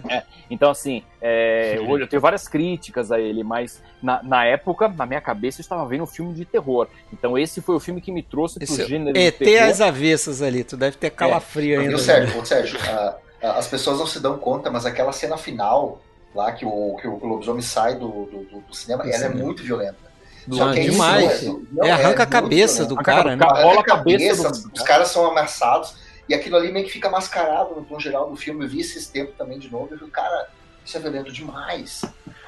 Então, 0.49 0.69
assim, 0.69 1.01
é, 1.21 1.77
hoje 1.87 2.03
eu 2.03 2.07
tenho 2.07 2.21
várias 2.21 2.45
críticas 2.45 3.09
a 3.09 3.17
ele, 3.21 3.41
mas 3.41 3.81
na, 4.03 4.21
na 4.21 4.43
época, 4.43 4.89
na 4.89 5.05
minha 5.05 5.21
cabeça, 5.21 5.61
eu 5.61 5.63
estava 5.63 5.85
vendo 5.85 6.03
um 6.03 6.07
filme 6.07 6.33
de 6.33 6.43
terror. 6.43 6.89
Então, 7.13 7.37
esse 7.37 7.61
foi 7.61 7.75
o 7.75 7.79
filme 7.79 8.01
que 8.01 8.11
me 8.11 8.21
trouxe 8.21 8.55
pro 8.55 8.65
Esse 8.65 8.85
gênero 8.85 9.17
ET 9.17 9.37
de 9.39 9.45
terror. 9.45 9.69
às 9.69 9.79
avessas 9.79 10.41
ali, 10.41 10.65
tu 10.65 10.75
deve 10.75 10.97
ter 10.97 11.09
calafrio 11.11 11.79
ainda. 11.79 11.91
Viu, 11.91 11.99
Sérgio? 11.99 12.45
Sérgio, 12.45 12.77
a- 12.81 13.15
as 13.41 13.67
pessoas 13.67 13.99
não 13.99 14.07
se 14.07 14.19
dão 14.19 14.37
conta, 14.37 14.69
mas 14.69 14.85
aquela 14.85 15.11
cena 15.11 15.37
final, 15.37 16.01
lá 16.35 16.51
que 16.51 16.65
o, 16.65 16.95
que 17.01 17.07
o 17.07 17.17
lobisomem 17.25 17.61
sai 17.61 17.95
do, 17.95 18.07
do, 18.25 18.61
do- 18.67 18.75
cinema, 18.75 19.03
Do 19.03 19.09
ela 19.09 19.17
cinema. 19.17 19.39
é 19.39 19.43
muito 19.43 19.63
violenta. 19.63 20.11
Não, 20.47 20.71
que 20.73 20.79
é 20.79 20.83
isso, 20.83 20.91
demais. 20.91 21.43
não 21.43 21.61
não 21.71 21.85
É, 21.85 21.91
arranca 21.91 22.23
a 22.23 22.25
cabeça 22.25 22.85
do 22.85 22.95
cara, 22.95 23.35
né? 23.35 23.45
Rola 23.45 23.59
Arranca 23.73 23.79
a 23.93 23.97
cabeça 23.97 24.49
do- 24.51 24.71
os 24.73 24.81
caras 24.81 25.09
são 25.09 25.25
ameaçados, 25.29 25.95
e 26.27 26.33
aquilo 26.33 26.55
ali 26.57 26.71
meio 26.71 26.85
que 26.85 26.91
fica 26.91 27.09
mascarado 27.09 27.75
no 27.75 27.83
tom 27.83 27.99
geral 27.99 28.29
do 28.29 28.35
filme. 28.35 28.63
Eu 28.65 28.69
vi 28.69 28.79
esses 28.81 29.07
tempos 29.07 29.35
também 29.37 29.59
de 29.59 29.69
novo, 29.71 29.93
e 29.93 29.97
falei, 29.97 30.11
cara, 30.11 30.49
isso 30.85 30.97
é 30.97 30.99
violento 30.99 31.31
demais. 31.31 32.01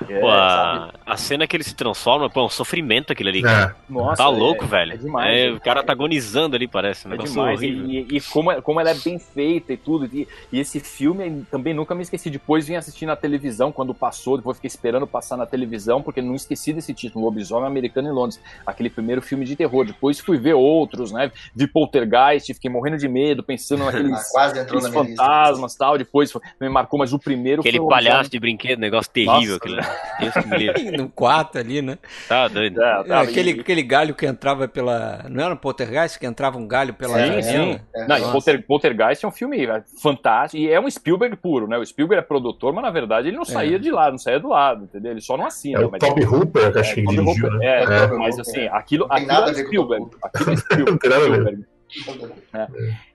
É, 0.09 0.19
Pô, 0.19 0.27
a, 0.27 0.91
a 1.05 1.15
cena 1.17 1.47
que 1.47 1.55
ele 1.55 1.63
se 1.63 1.73
transforma, 1.75 2.29
pô, 2.29 2.41
é 2.41 2.43
um 2.43 2.49
sofrimento 2.49 3.13
aquilo 3.13 3.29
ali. 3.29 3.41
cara. 3.41 3.73
É. 3.89 3.93
nossa, 3.93 4.17
tá 4.23 4.29
é- 4.29 4.35
louco, 4.35 4.65
é 4.65 4.67
velho. 4.67 4.97
demais, 4.97 5.29
É, 5.37 5.45
é. 5.47 5.51
o 5.51 5.61
cara 5.61 5.81
tá 5.81 5.93
agonizando 5.93 6.55
ali, 6.57 6.67
parece. 6.67 7.07
Um 7.07 7.13
É 7.13 7.17
demais. 7.17 7.61
E, 7.61 7.65
horrível. 7.65 7.89
e- 7.89 8.17
e 8.17 8.21
como, 8.21 8.51
é- 8.51 8.61
como 8.61 8.79
ela 8.81 8.89
é 8.89 8.95
bem 8.95 9.17
feita 9.17 9.71
e 9.71 9.77
tudo. 9.77 10.05
E, 10.13 10.27
e 10.51 10.59
esse 10.59 10.79
filme 10.81 11.45
também 11.49 11.73
nunca 11.73 11.95
me 11.95 12.01
esqueci. 12.01 12.29
Depois 12.29 12.67
vim 12.67 12.75
assistir 12.75 13.05
na 13.05 13.15
televisão 13.15 13.71
quando 13.71 13.93
passou. 13.93 14.35
Depois 14.35 14.57
fiquei 14.57 14.67
esperando 14.67 15.07
passar 15.07 15.37
na 15.37 15.45
televisão, 15.45 16.01
porque 16.01 16.21
não 16.21 16.35
esqueci 16.35 16.73
desse 16.73 16.93
título: 16.93 17.23
Lobisomem 17.25 17.67
Americano 17.67 18.09
em 18.09 18.11
Londres. 18.11 18.41
Aquele 18.65 18.89
primeiro 18.89 19.21
filme 19.21 19.45
de 19.45 19.55
terror. 19.55 19.85
Depois 19.85 20.19
fui 20.19 20.37
ver 20.37 20.53
outros, 20.53 21.11
né? 21.13 21.31
Vi 21.55 21.65
Poltergeist, 21.67 22.53
fiquei 22.53 22.69
morrendo 22.69 22.97
de 22.97 23.07
medo, 23.07 23.41
pensando 23.41 23.83
Ah, 23.83 23.85
naqueles. 23.93 24.29
quase 24.31 24.59
entrou 24.59 24.81
na 24.81 24.91
fantasmas 24.91 25.73
e 25.75 25.77
tal, 25.77 25.97
depois 25.97 26.29
foi- 26.31 26.41
me 26.59 26.67
marcou, 26.67 26.99
mas 26.99 27.13
o 27.13 27.19
primeiro 27.19 27.61
Aquele 27.61 27.77
foi 27.77 27.85
o 27.85 27.89
palhaço 27.89 28.22
de 28.29 28.39
brinquedo, 28.39 28.79
negócio 28.79 29.11
terrível. 29.11 29.55
Aquele... 29.57 29.81
Deus 30.19 30.33
que 30.33 30.47
me 30.47 30.57
livre. 30.57 30.91
No 30.97 31.09
quarto 31.09 31.57
ali, 31.57 31.81
né? 31.81 31.97
Tá 32.27 32.47
doido. 32.47 32.81
É, 32.81 32.99
É, 32.99 33.03
tá, 33.03 33.21
aquele, 33.21 33.51
e- 33.51 33.59
aquele 33.59 33.81
galho 33.83 34.13
que 34.15 34.25
entrava 34.25 34.67
pela. 34.67 35.25
Não 35.29 35.43
era 35.43 35.53
no 35.53 35.59
Poltergeist 35.59 36.19
que 36.19 36.25
entrava 36.25 36.57
um 36.57 36.67
galho 36.67 36.93
pela 36.93 37.13
Sim, 37.13 37.41
janela? 37.41 37.73
sim. 37.75 37.79
É, 37.95 38.07
Não. 38.07 38.31
Polter, 38.31 38.65
Poltergeist 38.65 39.23
é 39.23 39.27
um 39.27 39.31
filme 39.31 39.65
é, 39.65 39.83
fantástico 40.01 40.61
e 40.61 40.69
é 40.69 40.79
um 40.79 40.89
Spielberg 40.89 41.35
puro, 41.37 41.67
né? 41.67 41.77
O 41.77 41.85
Spielberg 41.85 42.23
é 42.23 42.27
produtor, 42.27 42.73
mas 42.73 42.83
na 42.83 42.91
verdade 42.91 43.27
ele 43.29 43.37
não 43.37 43.45
saía 43.45 43.79
de 43.79 43.89
lá, 43.91 44.09
não 44.11 44.17
saía 44.17 44.39
do 44.39 44.49
lado, 44.49 44.83
entendeu? 44.85 45.11
Ele 45.11 45.21
só 45.21 45.35
não 45.37 45.45
assina. 45.45 45.81
É 45.81 45.85
o 45.85 45.91
mas 45.91 45.99
Toby 45.99 46.25
Hooper, 46.25 46.71
que 46.71 46.79
acho 46.79 46.93
que 46.93 46.99
é, 46.99 47.03
ele 47.03 47.09
dirigiu, 47.11 47.45
Hooper, 47.45 47.59
né? 47.59 47.65
é, 47.65 47.83
É, 47.83 48.07
mas 48.17 48.39
assim, 48.39 48.61
é. 48.61 48.67
aquilo, 48.69 49.05
aquilo 49.09 49.27
nada 49.27 49.51
é 49.51 49.53
Spielberg. 49.53 50.05
Aquilo 50.23 50.49
é 50.49 50.53
Não 50.53 50.57
Spielberg. 50.57 50.99
tem 50.99 51.09
nada 51.09 51.25
a 51.25 51.29
ver. 51.29 51.67
Spielberg. 51.89 52.43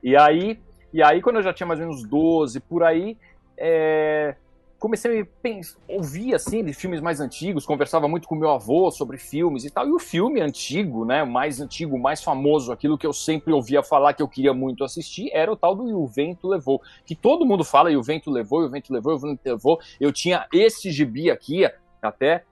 E 0.02 0.16
aí, 0.16 0.58
e 0.92 1.02
aí, 1.02 1.20
quando 1.20 1.36
eu 1.36 1.42
já 1.42 1.52
tinha 1.52 1.66
mais 1.66 1.80
ou 1.80 1.86
menos 1.86 2.02
12, 2.08 2.60
por 2.60 2.82
aí, 2.82 3.16
é, 3.56 4.34
comecei 4.78 5.22
a 5.22 5.26
pens- 5.42 5.76
ouvir 5.88 6.34
assim 6.34 6.64
de 6.64 6.72
filmes 6.72 7.00
mais 7.00 7.20
antigos, 7.20 7.66
conversava 7.66 8.06
muito 8.06 8.28
com 8.28 8.34
meu 8.36 8.50
avô 8.50 8.90
sobre 8.90 9.18
filmes 9.18 9.64
e 9.64 9.70
tal. 9.70 9.88
E 9.88 9.92
o 9.92 9.98
filme 9.98 10.40
antigo, 10.40 11.04
né, 11.04 11.22
o 11.22 11.26
mais 11.26 11.60
antigo, 11.60 11.96
o 11.96 11.98
mais 12.00 12.22
famoso, 12.22 12.70
aquilo 12.70 12.96
que 12.96 13.06
eu 13.06 13.12
sempre 13.12 13.52
ouvia 13.52 13.82
falar 13.82 14.14
que 14.14 14.22
eu 14.22 14.28
queria 14.28 14.54
muito 14.54 14.84
assistir, 14.84 15.30
era 15.32 15.50
o 15.50 15.56
tal 15.56 15.74
do 15.74 15.88
E 15.88 15.92
o 15.92 16.06
Vento 16.06 16.46
Levou, 16.46 16.80
que 17.04 17.14
todo 17.16 17.44
mundo 17.44 17.64
fala 17.64 17.90
E 17.90 17.96
o 17.96 18.02
Vento 18.02 18.30
Levou, 18.30 18.62
E 18.62 18.66
o 18.66 18.70
Vento 18.70 18.92
Levou, 18.92 19.12
E 19.12 19.16
o 19.16 19.18
Vento 19.18 19.40
Levou. 19.44 19.80
Eu 20.00 20.12
tinha 20.12 20.46
esse 20.52 20.90
gibi 20.92 21.30
aqui 21.30 21.68
até 22.00 22.44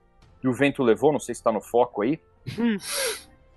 E 0.43 0.47
o 0.47 0.53
Vento 0.53 0.83
Levou, 0.83 1.13
não 1.13 1.19
sei 1.19 1.33
se 1.33 1.41
tá 1.41 1.51
no 1.51 1.61
foco 1.61 2.01
aí, 2.01 2.19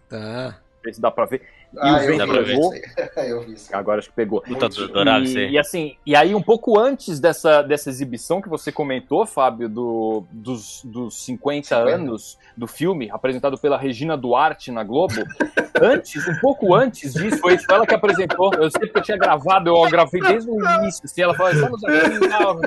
Tá. 0.09 0.59
não 0.76 0.82
sei 0.84 0.92
se 0.94 1.01
dá 1.01 1.10
pra 1.10 1.24
ver. 1.26 1.42
Ah, 1.78 1.97
o 1.97 1.98
vento 2.01 2.26
vi, 2.26 2.36
eu 2.36 2.44
vi 2.44 2.51
levou? 2.52 2.74
isso 2.74 2.84
aí. 3.16 3.30
Eu 3.30 3.42
vi 3.42 3.52
isso. 3.52 3.76
Agora 3.76 3.98
acho 3.98 4.09
que 4.09 4.14
pegou. 4.14 4.40
Puta 4.42 4.66
E, 4.66 5.38
aí. 5.38 5.51
e 5.51 5.59
assim, 5.59 5.97
e 6.05 6.16
aí 6.16 6.34
um 6.34 6.42
pouco 6.42 6.78
antes 6.78 7.20
dessa, 7.20 7.62
dessa 7.62 7.88
exibição 7.88 8.40
que 8.40 8.48
você 8.48 8.72
comentou, 8.72 9.24
Fábio, 9.26 9.68
do, 9.68 10.24
dos, 10.30 10.82
dos 10.84 11.14
50, 11.22 11.68
50. 11.68 11.94
anos 11.94 12.38
do 12.56 12.66
filme, 12.66 13.09
apresentado 13.10 13.56
pela 13.59 13.78
Regina 13.78 14.16
Duarte 14.16 14.72
na 14.72 14.82
Globo, 14.82 15.14
antes, 15.80 16.26
um 16.26 16.38
pouco 16.40 16.74
antes 16.74 17.14
disso, 17.14 17.38
foi 17.38 17.56
ela 17.68 17.86
que 17.86 17.94
apresentou. 17.94 18.52
Eu 18.55 18.70
sei 18.70 18.88
que 18.88 18.98
eu 18.98 19.02
tinha 19.02 19.16
gravado, 19.16 19.70
eu 19.70 19.88
gravei 19.90 20.20
desde 20.20 20.51
o 20.51 20.59
início. 20.80 21.02
Assim, 21.05 21.22
ela 21.22 21.34
falou, 21.34 21.52
estamos 21.52 21.84
aqui, 21.84 22.28
tal", 22.28 22.60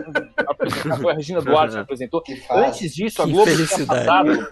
apresentar, 0.47 0.97
foi 0.97 1.11
a 1.11 1.15
Regina 1.15 1.41
Duarte 1.43 1.73
que 1.75 1.81
apresentou. 1.81 2.21
Que. 2.21 2.41
Antes 2.49 2.93
disso, 2.95 3.21
a 3.21 3.25
Globo 3.25 3.51
tinha 3.51 3.85
passado. 3.85 4.47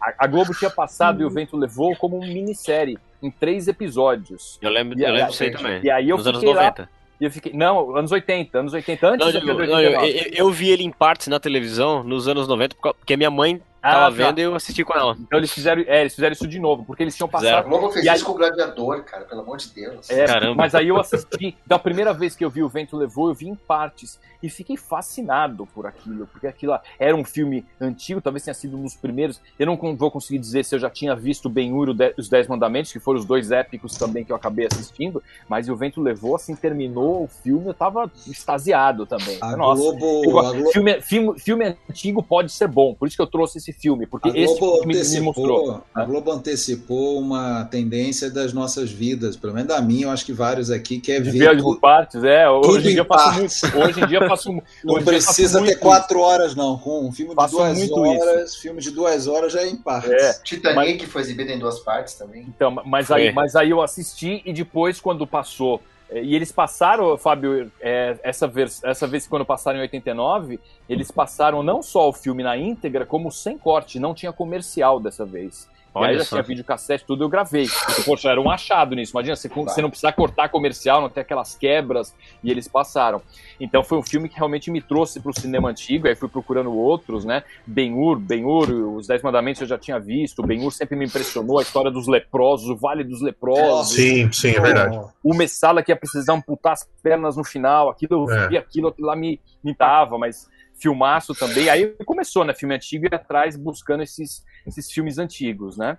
A, 0.00 0.14
a 0.18 0.26
Globo 0.26 0.54
tinha 0.54 0.70
passado 0.70 1.22
e 1.22 1.24
o 1.24 1.30
vento 1.30 1.56
levou 1.56 1.96
como 1.96 2.16
uma 2.18 2.26
minissérie 2.26 2.98
em 3.22 3.30
três 3.30 3.68
episódios. 3.68 4.58
Eu 4.60 4.70
lembro, 4.70 4.98
E 4.98 5.02
eu 5.02 5.12
lembro 5.12 5.30
disso 5.30 5.42
aí 5.44 5.50
também. 5.52 5.80
e 5.84 5.90
aí 5.90 6.08
eu 6.08 6.16
nos 6.16 6.26
anos 6.26 6.40
fiquei 6.40 6.54
lá- 6.54 6.62
90. 6.64 6.88
E 7.20 7.24
eu 7.24 7.30
fiquei. 7.30 7.52
Não, 7.52 7.96
anos 7.96 8.10
80, 8.10 8.58
anos 8.58 8.72
80, 8.74 9.08
antes 9.08 9.24
Não, 9.26 9.32
da 9.32 9.38
eu, 9.38 9.44
não, 9.46 9.52
eu, 9.54 9.90
89. 9.90 10.30
eu- 10.34 10.50
vi 10.50 10.70
ele 10.70 10.82
em 10.82 10.90
partes 10.90 11.28
na 11.28 11.38
televisão 11.38 12.02
nos 12.02 12.26
anos 12.26 12.48
90, 12.48 12.74
por 12.74 12.82
causa- 12.82 12.98
porque 12.98 13.14
a 13.14 13.16
minha 13.16 13.30
mãe 13.30 13.60
tava 13.82 14.04
tá. 14.04 14.10
vendo 14.10 14.38
e 14.38 14.42
eu 14.42 14.54
assisti 14.54 14.84
com 14.84 14.94
ela. 14.94 15.16
Então 15.18 15.38
eles 15.38 15.52
fizeram, 15.52 15.82
é, 15.86 16.00
eles 16.02 16.14
fizeram 16.14 16.32
isso 16.32 16.46
de 16.46 16.58
novo, 16.58 16.84
porque 16.84 17.02
eles 17.02 17.14
tinham 17.16 17.28
passado. 17.28 17.68
Globo 17.68 17.90
fez 17.90 18.04
E 18.04 18.08
aí- 18.08 18.16
isso 18.16 18.24
com 18.24 18.32
o 18.32 18.36
Gladiador, 18.36 19.02
cara, 19.04 19.24
pelo 19.24 19.40
amor 19.42 19.58
de 19.58 19.68
Deus. 19.70 20.08
É, 20.10 20.24
Caramba. 20.26 20.54
Mas 20.54 20.74
aí 20.74 20.88
eu 20.88 20.98
assisti, 20.98 21.56
da 21.66 21.78
primeira 21.78 22.12
vez 22.12 22.34
que 22.36 22.44
eu 22.44 22.50
vi 22.50 22.62
O 22.62 22.68
Vento 22.68 22.96
Levou, 22.96 23.28
eu 23.28 23.34
vi 23.34 23.48
em 23.48 23.54
partes. 23.54 24.18
E 24.42 24.48
fiquei 24.48 24.76
fascinado 24.76 25.66
por 25.72 25.86
aquilo, 25.86 26.26
porque 26.26 26.48
aquilo 26.48 26.76
era 26.98 27.14
um 27.14 27.22
filme 27.24 27.64
antigo, 27.80 28.20
talvez 28.20 28.42
tenha 28.42 28.54
sido 28.54 28.76
um 28.76 28.82
dos 28.82 28.96
primeiros. 28.96 29.40
Eu 29.56 29.66
não 29.66 29.76
vou 29.96 30.10
conseguir 30.10 30.40
dizer 30.40 30.64
se 30.64 30.74
eu 30.74 30.80
já 30.80 30.90
tinha 30.90 31.14
visto 31.14 31.48
Ben-Hur 31.48 31.90
o 31.90 31.94
De- 31.94 32.12
Os 32.18 32.28
Dez 32.28 32.48
Mandamentos, 32.48 32.90
que 32.92 32.98
foram 32.98 33.20
os 33.20 33.24
dois 33.24 33.52
épicos 33.52 33.96
também 33.96 34.24
que 34.24 34.32
eu 34.32 34.36
acabei 34.36 34.66
assistindo, 34.66 35.22
mas 35.48 35.68
O 35.68 35.76
Vento 35.76 36.00
Levou, 36.00 36.34
assim, 36.34 36.56
terminou 36.56 37.22
o 37.22 37.28
filme, 37.28 37.68
eu 37.68 37.74
tava 37.74 38.10
extasiado 38.26 39.06
também. 39.06 39.38
A 39.40 39.56
Nossa, 39.56 39.80
Globo, 39.80 40.24
Eu- 40.24 40.38
a 40.40 40.72
filme, 40.72 41.00
filme, 41.00 41.38
filme 41.38 41.76
antigo 41.88 42.20
pode 42.22 42.50
ser 42.50 42.66
bom, 42.66 42.94
por 42.94 43.06
isso 43.06 43.16
que 43.16 43.22
eu 43.22 43.26
trouxe 43.28 43.58
esse 43.58 43.71
filme, 43.72 44.06
porque 44.06 44.28
a 44.28 44.32
esse 44.36 44.58
Globo 44.58 44.78
filme 44.78 44.94
me 44.94 45.20
mostrou. 45.20 45.58
antecipou, 45.70 45.84
a 45.94 46.04
Globo 46.04 46.32
antecipou 46.32 47.18
uma 47.18 47.64
tendência 47.64 48.30
das 48.30 48.52
nossas 48.52 48.90
vidas, 48.90 49.36
pelo 49.36 49.52
menos 49.54 49.68
da 49.68 49.80
minha, 49.80 50.06
eu 50.06 50.10
acho 50.10 50.24
que 50.24 50.32
vários 50.32 50.70
aqui 50.70 51.00
quer 51.00 51.20
De 51.22 51.30
ver 51.30 51.38
ver 51.50 51.56
tu- 51.58 51.62
por 51.62 51.80
partes, 51.80 52.22
é. 52.24 52.46
tudo 52.46 52.68
Hoje 52.68 52.88
em 52.88 52.90
em 52.90 52.94
dia 52.94 53.04
partes. 53.04 53.62
muito. 53.62 53.78
Hoje 53.82 54.00
em 54.00 54.06
dia 54.06 54.18
eu 54.18 54.28
faço. 54.28 54.52
Não 54.84 55.02
precisa 55.02 55.60
muito 55.60 55.72
ter 55.74 55.78
quatro 55.80 56.20
horas, 56.20 56.54
não. 56.54 56.76
Com 56.78 57.06
um 57.06 57.12
filme 57.12 57.30
de 57.30 57.36
Faço 57.36 57.56
duas 57.56 57.78
muito 57.78 57.98
horas, 58.00 58.56
filme 58.56 58.80
de 58.80 58.90
duas 58.90 59.26
horas 59.26 59.52
já 59.52 59.62
é 59.62 59.68
em 59.68 59.76
partes. 59.76 60.10
É. 60.12 60.32
Titanic 60.42 61.06
foi 61.06 61.22
exibido 61.22 61.50
em 61.50 61.58
duas 61.58 61.78
partes 61.80 62.14
também. 62.14 62.42
Então, 62.48 62.70
mas 62.84 63.10
aí, 63.10 63.24
Foi. 63.26 63.32
mas 63.32 63.56
aí 63.56 63.70
eu 63.70 63.80
assisti 63.82 64.42
e 64.44 64.52
depois, 64.52 65.00
quando 65.00 65.26
passou. 65.26 65.80
Eh, 66.12 66.22
E 66.22 66.34
eles 66.34 66.52
passaram, 66.52 67.16
Fábio, 67.16 67.70
eh, 67.80 68.16
essa, 68.22 68.46
vez, 68.46 68.82
essa 68.84 69.06
vez 69.06 69.26
quando 69.26 69.44
passaram 69.44 69.78
em 69.78 69.82
89, 69.82 70.60
eles 70.88 71.10
passaram 71.10 71.62
não 71.62 71.82
só 71.82 72.08
o 72.08 72.12
filme 72.12 72.42
na 72.42 72.56
íntegra, 72.56 73.04
como 73.06 73.30
sem 73.30 73.58
corte, 73.58 73.98
não 73.98 74.14
tinha 74.14 74.32
comercial 74.32 75.00
dessa 75.00 75.24
vez. 75.24 75.68
E 75.94 75.98
aí 75.98 76.04
Olha 76.04 76.18
já 76.18 76.24
só. 76.24 76.36
tinha 76.36 76.42
videocassete, 76.42 77.04
tudo 77.06 77.24
eu 77.24 77.28
gravei. 77.28 77.66
Porque, 77.86 78.02
poxa, 78.02 78.30
era 78.30 78.40
um 78.40 78.50
achado 78.50 78.94
nisso. 78.94 79.12
Imagina, 79.12 79.36
você, 79.36 79.48
você 79.48 79.82
não 79.82 79.90
precisar 79.90 80.12
cortar 80.12 80.48
comercial, 80.48 81.00
não 81.02 81.08
ter 81.10 81.20
aquelas 81.20 81.54
quebras, 81.54 82.14
e 82.42 82.50
eles 82.50 82.66
passaram. 82.66 83.20
Então 83.60 83.84
foi 83.84 83.98
um 83.98 84.02
filme 84.02 84.28
que 84.28 84.36
realmente 84.36 84.70
me 84.70 84.80
trouxe 84.80 85.20
para 85.20 85.30
o 85.30 85.38
cinema 85.38 85.68
antigo, 85.68 86.08
aí 86.08 86.14
fui 86.16 86.28
procurando 86.28 86.72
outros, 86.72 87.24
né? 87.24 87.42
Ben-Hur, 87.66 88.18
Ben-Hur, 88.18 88.70
Os 88.96 89.06
Dez 89.06 89.22
Mandamentos 89.22 89.60
eu 89.62 89.68
já 89.68 89.78
tinha 89.78 89.98
visto, 90.00 90.42
Ben-Hur 90.42 90.72
sempre 90.72 90.96
me 90.96 91.04
impressionou, 91.04 91.58
a 91.58 91.62
história 91.62 91.90
dos 91.90 92.08
leprosos, 92.08 92.68
o 92.70 92.76
Vale 92.76 93.04
dos 93.04 93.20
Leprosos, 93.22 93.94
Sim, 93.94 94.32
sim, 94.32 94.50
é 94.50 94.60
verdade. 94.60 94.98
o 95.22 95.34
Messala 95.34 95.82
que 95.82 95.92
ia 95.92 95.96
precisar 95.96 96.32
amputar 96.32 96.72
as 96.72 96.88
pernas 97.02 97.36
no 97.36 97.44
final, 97.44 97.88
aquilo 97.90 98.26
eu 98.28 98.34
É. 98.34 98.48
vi, 98.48 98.56
aquilo, 98.56 98.88
aquilo 98.88 99.06
lá 99.08 99.14
me, 99.16 99.38
me 99.62 99.74
tava, 99.74 100.16
mas 100.18 100.48
filmaço 100.82 101.34
também. 101.34 101.70
Aí 101.70 101.86
começou, 102.04 102.44
né? 102.44 102.52
Filme 102.52 102.74
antigo 102.74 103.06
e 103.10 103.14
atrás 103.14 103.56
buscando 103.56 104.02
esses, 104.02 104.44
esses 104.66 104.90
filmes 104.90 105.18
antigos, 105.18 105.76
né? 105.76 105.96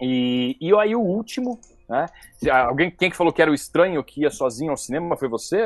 E, 0.00 0.56
e 0.60 0.74
aí 0.74 0.96
o 0.96 1.00
último, 1.00 1.60
né? 1.90 2.06
Alguém, 2.68 2.88
quem 2.88 3.10
que 3.10 3.16
falou 3.16 3.32
que 3.32 3.42
era 3.42 3.50
o 3.50 3.54
estranho 3.54 4.02
que 4.04 4.22
ia 4.22 4.30
sozinho 4.30 4.70
ao 4.70 4.76
cinema? 4.76 5.16
Foi 5.16 5.28
você, 5.28 5.56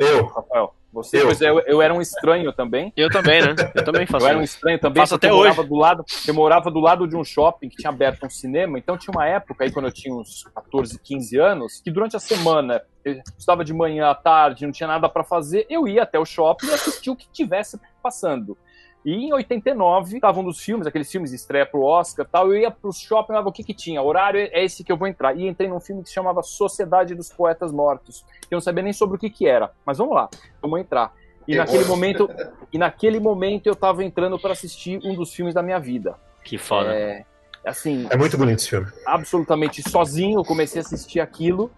Eu. 0.00 0.24
Rafael? 0.26 0.74
Você, 0.94 1.18
eu. 1.18 1.26
pois 1.26 1.42
é, 1.42 1.50
eu, 1.50 1.60
eu, 1.60 1.82
era 1.82 1.92
um 1.92 2.00
estranho 2.00 2.52
também. 2.54 2.90
Eu 2.96 3.10
também, 3.10 3.42
né? 3.42 3.54
Eu 3.74 3.84
também 3.84 4.06
faço. 4.06 4.24
Eu 4.24 4.30
era 4.30 4.38
um 4.38 4.42
estranho 4.42 4.78
também. 4.78 5.02
Faço 5.02 5.16
até 5.16 5.28
eu 5.28 5.34
hoje. 5.34 5.50
Morava 5.50 5.64
do 5.64 5.74
lado, 5.74 6.04
eu 6.26 6.34
morava 6.34 6.70
do 6.70 6.80
lado 6.80 7.06
de 7.06 7.14
um 7.14 7.22
shopping 7.22 7.68
que 7.68 7.76
tinha 7.76 7.90
aberto 7.90 8.24
um 8.24 8.30
cinema, 8.30 8.78
então 8.78 8.96
tinha 8.96 9.12
uma 9.14 9.26
época 9.28 9.64
aí, 9.64 9.70
quando 9.70 9.86
eu 9.86 9.92
tinha 9.92 10.14
uns 10.14 10.44
14, 10.54 10.98
15 10.98 11.38
anos, 11.38 11.82
que 11.82 11.90
durante 11.90 12.16
a 12.16 12.20
semana, 12.20 12.80
eu 13.04 13.20
estava 13.36 13.62
de 13.62 13.74
manhã 13.74 14.08
à 14.08 14.14
tarde, 14.14 14.64
não 14.64 14.72
tinha 14.72 14.86
nada 14.86 15.06
para 15.06 15.22
fazer, 15.22 15.66
eu 15.68 15.86
ia 15.86 16.04
até 16.04 16.18
o 16.18 16.24
shopping 16.24 16.66
e 16.66 16.72
assistia 16.72 17.12
o 17.12 17.16
que 17.16 17.28
tivesse 17.30 17.78
passando. 18.02 18.56
E 19.04 19.12
em 19.12 19.32
89, 19.34 20.14
estavam 20.14 20.42
um 20.42 20.46
dos 20.46 20.58
filmes, 20.60 20.86
aqueles 20.86 21.10
filmes 21.10 21.30
de 21.30 21.36
estreia 21.36 21.66
pro 21.66 21.82
Oscar 21.82 22.26
tal, 22.26 22.50
eu 22.50 22.58
ia 22.58 22.70
pro 22.70 22.90
shopping, 22.90 23.32
olhava 23.32 23.50
o 23.50 23.52
que 23.52 23.62
que 23.62 23.74
tinha, 23.74 24.00
horário 24.00 24.40
é 24.40 24.64
esse 24.64 24.82
que 24.82 24.90
eu 24.90 24.96
vou 24.96 25.06
entrar. 25.06 25.36
E 25.36 25.46
entrei 25.46 25.68
num 25.68 25.78
filme 25.78 26.02
que 26.02 26.08
se 26.08 26.14
chamava 26.14 26.42
Sociedade 26.42 27.14
dos 27.14 27.30
Poetas 27.30 27.70
Mortos, 27.70 28.24
que 28.40 28.54
eu 28.54 28.56
não 28.56 28.62
sabia 28.62 28.82
nem 28.82 28.94
sobre 28.94 29.16
o 29.16 29.18
que 29.18 29.28
que 29.28 29.46
era. 29.46 29.70
Mas 29.84 29.98
vamos 29.98 30.14
lá, 30.14 30.28
vamos 30.62 30.80
entrar. 30.80 31.12
E 31.46 31.54
naquele 31.54 31.84
momento, 31.84 32.30
e 32.72 32.78
naquele 32.78 33.20
momento 33.20 33.66
eu 33.66 33.76
tava 33.76 34.02
entrando 34.02 34.38
para 34.38 34.52
assistir 34.52 34.98
um 35.04 35.14
dos 35.14 35.34
filmes 35.34 35.54
da 35.54 35.62
minha 35.62 35.78
vida. 35.78 36.16
Que 36.42 36.56
foda. 36.56 36.94
É, 36.94 37.24
assim, 37.64 38.06
É 38.08 38.16
muito 38.16 38.38
bonito 38.38 38.60
esse 38.60 38.70
filme. 38.70 38.86
absolutamente 39.04 39.82
sozinho, 39.88 40.40
eu 40.40 40.44
comecei 40.44 40.80
a 40.80 40.84
assistir 40.84 41.20
aquilo. 41.20 41.70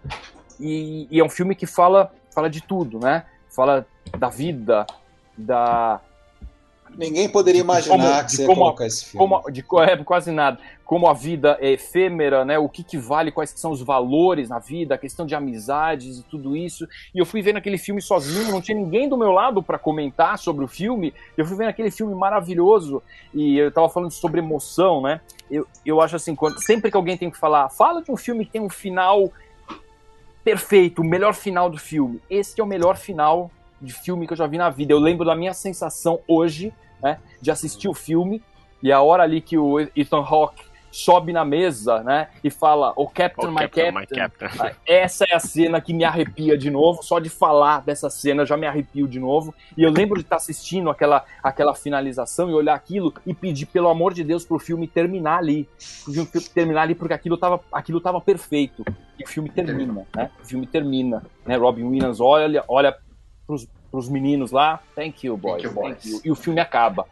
E, 0.59 1.07
e 1.11 1.19
é 1.19 1.23
um 1.23 1.29
filme 1.29 1.55
que 1.55 1.65
fala, 1.65 2.11
fala 2.33 2.49
de 2.49 2.61
tudo, 2.61 2.99
né? 2.99 3.25
Fala 3.49 3.85
da 4.17 4.29
vida, 4.29 4.85
da, 5.37 5.99
Ninguém 6.97 7.29
poderia 7.29 7.61
imaginar 7.61 7.95
como- 7.95 8.25
que 8.25 8.31
você 8.31 8.41
ia 8.41 8.47
como- 8.47 8.61
colocar 8.61 8.85
esse 8.87 9.05
filme. 9.05 9.19
como 9.27 9.51
de 9.51 9.63
é, 9.83 9.97
quase 10.03 10.31
nada. 10.31 10.57
Como 10.83 11.07
a 11.07 11.13
vida 11.13 11.57
é 11.61 11.71
efêmera 11.71 12.43
né? 12.43 12.57
O 12.57 12.67
que 12.67 12.83
que 12.83 12.97
vale 12.97 13.31
quais 13.31 13.53
que 13.53 13.59
são 13.59 13.71
os 13.71 13.81
valores 13.81 14.49
na 14.49 14.57
vida 14.57 14.95
a 14.95 14.97
questão 14.97 15.25
de 15.25 15.35
amizades 15.35 16.17
e 16.19 16.23
tudo 16.23 16.55
isso. 16.55 16.87
E 17.13 17.19
eu 17.19 17.25
fui 17.25 17.41
vendo 17.41 17.57
aquele 17.57 17.77
filme 17.77 18.01
sozinho 18.01 18.51
não 18.51 18.61
tinha 18.61 18.77
ninguém 18.77 19.07
do 19.07 19.17
meu 19.17 19.31
lado 19.31 19.61
para 19.61 19.77
comentar 19.77 20.37
sobre 20.39 20.65
o 20.65 20.67
filme. 20.67 21.13
Eu 21.37 21.45
fui 21.45 21.55
vendo 21.55 21.69
aquele 21.69 21.91
filme 21.91 22.15
maravilhoso 22.15 23.03
e 23.33 23.57
eu 23.57 23.71
tava 23.71 23.89
falando 23.89 24.11
sobre 24.11 24.39
emoção 24.39 25.01
né? 25.01 25.21
Eu, 25.51 25.67
eu 25.85 26.01
acho 26.01 26.15
assim 26.15 26.33
quando 26.35 26.59
sempre 26.63 26.89
que 26.89 26.97
alguém 26.97 27.17
tem 27.17 27.29
que 27.29 27.37
falar 27.37 27.69
fala 27.69 28.01
de 28.01 28.11
um 28.11 28.17
filme 28.17 28.45
que 28.45 28.51
tem 28.53 28.61
um 28.61 28.69
final 28.69 29.31
perfeito 30.43 31.01
o 31.01 31.05
melhor 31.05 31.33
final 31.33 31.69
do 31.69 31.77
filme. 31.77 32.21
Esse 32.29 32.59
é 32.59 32.63
o 32.63 32.67
melhor 32.67 32.95
final 32.97 33.51
de 33.81 33.93
filme 33.93 34.25
que 34.25 34.33
eu 34.33 34.37
já 34.37 34.47
vi 34.47 34.57
na 34.57 34.69
vida. 34.69 34.93
Eu 34.93 34.99
lembro 34.99 35.25
da 35.25 35.35
minha 35.35 35.53
sensação 35.53 36.19
hoje 36.27 36.73
né, 37.01 37.19
de 37.41 37.51
assistir 37.51 37.87
o 37.87 37.93
filme 37.93 38.41
e 38.81 38.91
a 38.91 39.01
hora 39.01 39.23
ali 39.23 39.41
que 39.41 39.57
o 39.57 39.79
Ethan 39.95 40.19
Hawke 40.21 40.67
sobe 40.89 41.31
na 41.31 41.45
mesa, 41.45 42.01
né, 42.01 42.29
e 42.43 42.49
fala, 42.49 42.93
o 42.95 43.07
Captain, 43.07 43.49
Oh, 43.49 43.51
my, 43.51 43.59
Captain, 43.61 43.93
Captain, 43.93 44.15
my 44.15 44.29
Captain. 44.29 44.49
Ah, 44.59 44.71
Essa 44.85 45.25
é 45.25 45.35
a 45.35 45.39
cena 45.39 45.79
que 45.79 45.93
me 45.93 46.03
arrepia 46.03 46.57
de 46.57 46.71
novo. 46.71 47.03
Só 47.03 47.19
de 47.19 47.29
falar 47.29 47.81
dessa 47.81 48.09
cena 48.09 48.45
já 48.45 48.57
me 48.57 48.65
arrepio 48.65 49.07
de 49.07 49.19
novo. 49.19 49.53
E 49.77 49.83
eu 49.83 49.91
lembro 49.91 50.17
de 50.17 50.25
estar 50.25 50.37
assistindo 50.37 50.89
aquela, 50.89 51.23
aquela 51.43 51.75
finalização 51.75 52.49
e 52.49 52.53
olhar 52.53 52.73
aquilo 52.73 53.13
e 53.25 53.33
pedir, 53.33 53.67
pelo 53.67 53.89
amor 53.89 54.13
de 54.13 54.23
Deus, 54.23 54.43
pro 54.45 54.57
filme 54.57 54.87
terminar 54.87 55.37
ali. 55.37 55.69
Pro 56.03 56.13
filme 56.13 56.49
terminar 56.49 56.83
ali, 56.83 56.95
porque 56.95 57.13
aquilo 57.13 57.37
tava, 57.37 57.61
aquilo 57.71 58.01
tava 58.01 58.19
perfeito. 58.19 58.83
E 59.19 59.23
o 59.23 59.27
filme 59.27 59.49
termina, 59.49 60.05
né? 60.15 60.31
O 60.41 60.47
filme 60.47 60.65
termina. 60.65 61.23
Né? 61.45 61.57
Robin 61.57 61.83
Williams 61.83 62.19
olha, 62.19 62.63
olha 62.67 62.95
pros, 63.45 63.67
pros 63.97 64.07
meninos 64.07 64.51
lá. 64.51 64.79
Thank 64.95 65.25
you, 65.25 65.35
boys. 65.35 65.63
Thank 65.63 65.75
you, 65.75 65.81
boys. 65.81 66.21
E 66.23 66.29
o 66.29 66.35
filme 66.35 66.59
acaba. 66.59 67.07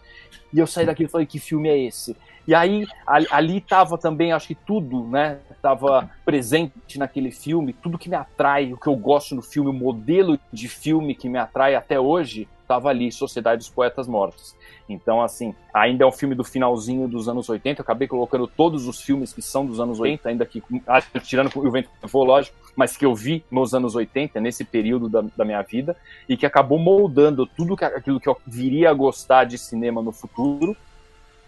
E 0.53 0.59
eu 0.59 0.67
saí 0.67 0.85
daqui 0.85 1.05
e 1.05 1.07
falei, 1.07 1.25
que 1.25 1.39
filme 1.39 1.67
é 1.67 1.77
esse? 1.77 2.15
E 2.47 2.53
aí, 2.53 2.85
ali, 3.07 3.27
ali 3.31 3.59
tava 3.59 3.97
também, 3.97 4.31
acho 4.31 4.47
que 4.47 4.53
tudo, 4.53 5.07
né? 5.07 5.39
Tava 5.63 6.11
presente 6.23 6.99
naquele 6.99 7.31
filme, 7.31 7.73
tudo 7.73 7.97
que 7.97 8.07
me 8.07 8.15
atrai, 8.15 8.71
o 8.71 8.77
que 8.77 8.85
eu 8.85 8.95
gosto 8.95 9.33
no 9.33 9.41
filme, 9.41 9.71
o 9.71 9.73
modelo 9.73 10.39
de 10.53 10.69
filme 10.69 11.15
que 11.15 11.27
me 11.27 11.39
atrai 11.39 11.73
até 11.73 11.99
hoje, 11.99 12.47
tava 12.67 12.89
ali, 12.89 13.11
Sociedade 13.11 13.59
dos 13.59 13.69
Poetas 13.69 14.07
Mortos. 14.07 14.55
Então, 14.87 15.21
assim, 15.21 15.55
ainda 15.73 16.03
é 16.03 16.07
um 16.07 16.11
filme 16.11 16.35
do 16.35 16.43
finalzinho 16.43 17.07
dos 17.07 17.27
anos 17.27 17.49
80, 17.49 17.81
eu 17.81 17.83
acabei 17.83 18.07
colocando 18.07 18.45
todos 18.45 18.87
os 18.87 19.01
filmes 19.01 19.33
que 19.33 19.41
são 19.41 19.65
dos 19.65 19.79
anos 19.79 19.99
80, 19.99 20.29
ainda 20.29 20.45
que, 20.45 20.61
ah, 20.87 21.01
tirando 21.21 21.51
o 21.55 21.71
Vento 21.71 21.89
lógico, 22.13 22.55
mas 22.75 22.95
que 22.95 23.05
eu 23.05 23.15
vi 23.15 23.43
nos 23.49 23.73
anos 23.73 23.95
80, 23.95 24.39
nesse 24.39 24.63
período 24.63 25.09
da, 25.09 25.23
da 25.35 25.43
minha 25.43 25.61
vida, 25.61 25.95
e 26.29 26.37
que 26.37 26.45
acabou 26.45 26.77
moldando 26.77 27.47
tudo 27.47 27.75
que, 27.75 27.85
aquilo 27.85 28.19
que 28.19 28.29
eu 28.29 28.37
viria 28.45 28.91
a 28.91 28.93
gostar 28.93 29.45
de 29.45 29.57
cinema 29.57 30.01
no 30.01 30.11
futuro, 30.11 30.77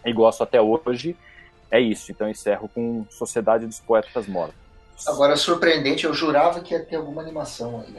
e 0.04 0.12
gosto 0.12 0.42
até 0.42 0.60
hoje. 0.60 1.16
É 1.70 1.80
isso. 1.80 2.10
Então 2.10 2.28
encerro 2.28 2.68
com 2.68 3.04
Sociedade 3.10 3.66
dos 3.66 3.80
Poetas 3.80 4.26
Mortos. 4.26 4.56
Agora, 5.06 5.36
surpreendente, 5.36 6.04
eu 6.04 6.14
jurava 6.14 6.60
que 6.60 6.74
ia 6.74 6.84
ter 6.84 6.96
alguma 6.96 7.22
animação 7.22 7.80
aí. 7.80 7.94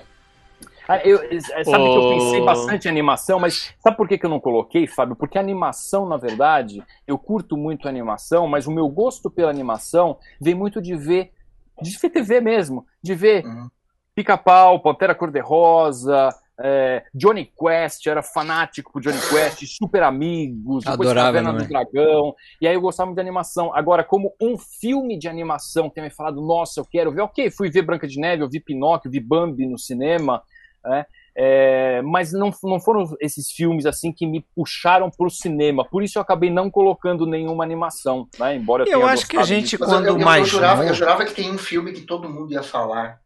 Ah, 0.92 0.98
eu- 1.06 1.22
é, 1.22 1.64
sabe 1.64 1.92
que 1.92 1.98
eu 1.98 2.02
Oh. 2.02 2.10
pensei 2.10 2.42
bastante 2.42 2.86
em 2.88 2.92
animação, 2.92 3.40
mas 3.40 3.74
sabe 3.80 3.96
por 3.96 4.08
que, 4.08 4.18
que 4.18 4.26
eu 4.26 4.30
não 4.30 4.40
coloquei, 4.40 4.88
Fábio? 4.88 5.16
Porque 5.16 5.38
a 5.38 5.42
animação, 5.42 6.08
na 6.08 6.18
verdade, 6.18 6.84
eu 7.06 7.16
curto 7.18 7.56
muito 7.56 7.88
a 7.88 7.90
animação, 7.92 8.48
mas 8.48 8.66
o 8.66 8.72
meu 8.72 8.90
gosto 8.90 9.30
pela 9.30 9.52
animação 9.52 10.18
vem 10.42 10.56
muito 10.56 10.82
de 10.82 10.96
ver, 10.96 11.32
de 11.80 11.96
ver 11.96 12.10
TV 12.10 12.42
mesmo, 12.42 12.88
de 13.04 13.14
ver 13.14 13.46
Uhum. 13.46 13.70
Pica-Pau, 14.16 14.82
Pantera 14.82 15.14
Cor-de-Rosa, 15.14 16.34
é, 16.60 17.04
Johnny 17.14 17.46
Quest, 17.58 18.06
era 18.08 18.22
fanático 18.22 18.92
por 18.92 19.02
Johnny 19.02 19.20
Quest, 19.30 19.64
Super 19.66 20.04
Amigos, 20.04 20.84
depois 20.84 21.08
Adorava 21.10 21.28
Caverna 21.28 21.54
do. 21.54 21.70
Dragão, 21.70 22.36
e 22.60 22.68
aí 22.68 22.74
eu 22.74 22.82
gostava 22.82 23.06
muito 23.08 23.16
de 23.18 23.22
animação. 23.22 23.74
Agora, 23.74 24.04
como 24.04 24.34
um 24.42 24.58
filme 24.58 25.18
de 25.18 25.30
animação 25.30 25.90
tem 25.90 26.04
me 26.04 26.10
falado, 26.10 26.42
nossa, 26.42 26.80
eu 26.82 26.86
quero 26.86 27.12
ver, 27.14 27.22
ok, 27.22 27.50
fui 27.52 27.70
ver 27.70 27.84
Branca 27.84 28.08
de 28.08 28.20
Neve, 28.20 28.44
eu 28.44 28.50
vi 28.50 28.60
Pinóquio, 28.60 29.10
vi 29.12 29.20
Bambi 29.20 29.68
no 29.68 29.78
cinema, 29.78 30.42
né? 30.84 31.06
É, 31.42 32.02
mas 32.02 32.34
não, 32.34 32.52
não 32.64 32.80
foram 32.82 33.16
esses 33.22 33.50
filmes 33.52 33.86
assim 33.86 34.12
que 34.12 34.26
me 34.26 34.46
puxaram 34.56 35.10
pro 35.10 35.30
cinema. 35.30 35.86
Por 35.86 36.04
isso 36.04 36.18
eu 36.18 36.22
acabei 36.22 36.50
não 36.50 36.70
colocando 36.70 37.26
nenhuma 37.26 37.64
animação, 37.64 38.28
né? 38.38 38.56
Embora 38.56 38.84
eu, 38.84 38.88
Eu 38.94 39.00
tenha 39.00 39.12
acho 39.14 39.28
que 39.28 39.38
a 39.38 39.44
gente, 39.44 39.78
de- 39.78 39.82
eu- 39.82 39.88
quando 39.88 40.06
eu, 40.08 40.18
eu, 40.20 40.26
mais 40.26 40.48
jurava, 40.50 40.86
eu 40.86 40.94
jurava 40.94 41.24
que 41.26 41.34
tem 41.34 41.50
um 41.52 41.58
filme 41.58 41.94
que 41.94 42.02
todo 42.02 42.28
mundo 42.30 42.52
ia 42.52 42.64
falar 42.64 43.20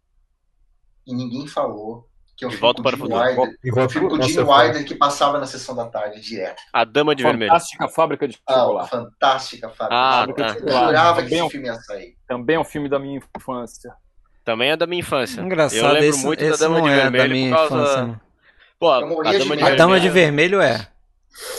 e 1.08 1.14
ninguém 1.14 1.48
falou. 1.48 2.08
Que 2.36 2.46
é 2.46 2.48
o 2.48 2.50
De 2.52 2.58
filme 2.58 2.74
para 2.82 2.96
o. 2.98 3.04
Wilder. 3.04 3.58
E 3.64 3.72
O 3.72 3.76
volta 3.76 3.94
filme 3.94 4.10
com 4.10 4.16
o 4.16 4.22
Gene 4.24 4.40
Wilder 4.44 4.86
que 4.86 4.96
passava 4.96 5.38
na 5.40 5.46
sessão 5.46 5.76
da 5.76 5.86
tarde 5.86 6.20
direto. 6.20 6.64
A 6.74 6.84
Dama 6.84 7.14
de 7.16 7.22
Vermelho. 7.22 7.52
Fantástica 7.52 7.88
Fábrica 7.88 8.28
de 8.28 8.40
Ah, 8.48 8.54
Chocolate. 8.56 8.90
fantástica, 8.90 9.70
Fábio. 9.70 9.96
Ah, 9.96 10.26
eu 10.28 10.34
tá. 10.34 10.48
jurava 10.88 11.22
que 11.22 11.30
Também 11.30 11.40
esse 11.42 11.50
filme 11.52 11.68
ia 11.68 11.76
sair. 11.76 12.18
Também 12.28 12.56
é 12.56 12.60
um 12.60 12.64
filme 12.64 12.90
da 12.90 12.98
minha 12.98 13.20
infância. 13.38 13.94
Também 14.44 14.72
é 14.72 14.78
da 14.78 14.86
minha 14.86 14.99
infância. 14.99 15.41
Engraçado, 15.41 15.80
eu 15.86 15.94
lembro 15.94 16.10
esse, 16.10 16.26
muito 16.26 16.41
esse 16.44 16.52
da 16.60 16.68
Dama 16.68 16.78
não 16.80 16.86
de 16.86 16.91
é 16.91 16.95
Vermelho 17.02 17.24
da 17.24 17.30
minha 17.34 17.49
por 17.49 17.56
causa... 17.70 17.76
infância. 17.84 18.02
não. 18.03 18.20
Pô, 18.80 18.90
a, 18.91 18.99
Dama 18.99 19.56
de. 19.57 19.64
A 19.64 19.76
Dama 19.76 19.99
de 19.99 20.10
Vermelho... 20.10 20.57
Vermelho 20.60 20.61
é. 20.61 20.88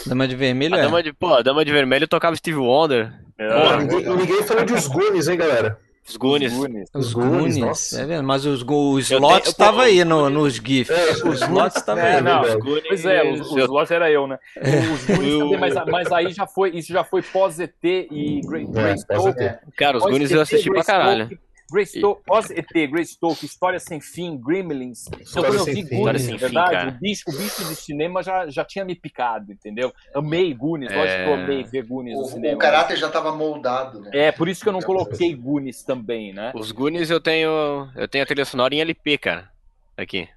Dama 0.06 0.28
de 0.28 0.36
Vermelho 0.36 0.74
A 0.74 0.78
é. 0.78 0.82
Dama 0.82 1.02
de, 1.02 1.12
pô, 1.12 1.34
a 1.34 1.42
Dama 1.42 1.64
de 1.64 1.72
Vermelho 1.72 2.06
tocava 2.06 2.36
Steve 2.36 2.58
Wonder, 2.58 3.12
Pô, 3.36 3.44
Porra. 3.44 3.76
ninguém, 3.78 4.16
ninguém 4.16 4.42
falou 4.44 4.64
de 4.64 4.72
os 4.74 4.86
Goonies, 4.86 5.26
hein, 5.28 5.36
galera? 5.38 5.78
os 6.06 6.16
Goonies. 6.18 6.52
Goonies. 6.52 6.90
Os 6.94 7.06
Os 7.06 7.12
Goonies, 7.14 7.36
Goonies, 7.38 7.56
nossa. 7.56 8.00
é? 8.02 8.20
Mas 8.20 8.44
os, 8.44 8.62
os 8.62 9.10
estavam 9.10 9.76
pô, 9.76 9.80
aí 9.80 10.00
os 10.00 10.06
no, 10.06 10.16
Goonies- 10.18 10.34
nos 10.38 10.54
GIFs. 10.56 10.90
É, 10.90 11.10
os 11.28 11.40
slots 11.40 11.76
estavam 11.78 12.04
É, 12.04 12.16
aí. 12.16 12.20
não, 12.22 12.42
verdade. 12.42 12.58
Os 12.58 12.64
Goonies, 12.64 12.86
Pois 12.88 13.06
é, 13.06 13.32
os, 13.32 13.50
os 13.50 13.90
era 13.90 14.10
eu, 14.10 14.26
né? 14.26 14.38
Os 14.60 15.06
Goonies 15.06 15.38
também, 15.38 15.58
mas, 15.58 15.74
mas 15.90 16.12
aí 16.12 16.30
já 16.30 16.46
foi, 16.46 16.70
isso 16.76 16.92
já 16.92 17.02
foi 17.02 17.22
pós-ET 17.22 17.72
e 17.82 18.42
Grey 18.44 18.64
É, 18.74 19.14
pós-ET. 19.16 19.58
Cara, 19.78 19.96
os 19.96 20.02
Pós 20.02 20.12
Goonies 20.12 20.30
eu 20.30 20.42
assisti 20.42 20.70
pra 20.70 20.84
caralho. 20.84 21.38
Stolk, 21.64 21.72
Grey 21.72 21.84
Stolk, 21.84 22.22
pós-ET, 22.24 22.66
Grey 22.90 23.02
Stolk, 23.04 23.44
História 23.44 23.78
Sem 23.80 24.00
Fim, 24.00 24.36
Gremlins. 24.36 25.06
Então, 25.08 25.42
quando 25.42 25.54
eu 25.56 25.64
vi 25.64 25.74
Fim. 25.86 25.96
Goonies, 25.96 26.04
na 26.12 26.18
Sem 26.18 26.28
Fim, 26.34 26.36
verdade, 26.38 26.70
cara. 26.72 26.88
o 26.88 26.92
bicho, 26.92 27.22
o 27.28 27.32
bicho 27.32 27.64
do 27.64 27.74
cinema 27.74 28.22
já, 28.22 28.48
já 28.48 28.64
tinha 28.64 28.84
me 28.84 28.94
picado, 28.94 29.52
entendeu? 29.52 29.92
Amei 30.14 30.52
Goonies, 30.54 30.90
É. 30.92 30.96
lógico 30.96 31.22
que 31.24 31.28
eu 31.30 31.34
amei 31.34 31.64
ver 31.64 31.86
Goonies 31.86 32.16
no 32.16 32.22
O, 32.22 32.26
cinema. 32.26 32.54
o 32.54 32.58
caráter 32.58 32.96
já 32.96 33.06
estava 33.06 33.34
moldado, 33.34 34.00
né? 34.00 34.10
É, 34.12 34.32
por 34.32 34.48
isso 34.48 34.62
que 34.62 34.68
eu 34.68 34.72
não 34.72 34.80
coloquei 34.80 35.34
Goonies 35.34 35.82
também, 35.82 36.32
né? 36.32 36.52
Os 36.54 36.70
Goonies 36.72 37.10
eu 37.10 37.20
tenho. 37.20 37.88
Eu 37.96 38.06
tenho 38.08 38.24
a 38.24 38.26
trilha 38.26 38.44
sonora 38.44 38.74
em 38.74 38.80
LP, 38.80 39.18
cara. 39.18 39.50
Aqui. 39.96 40.28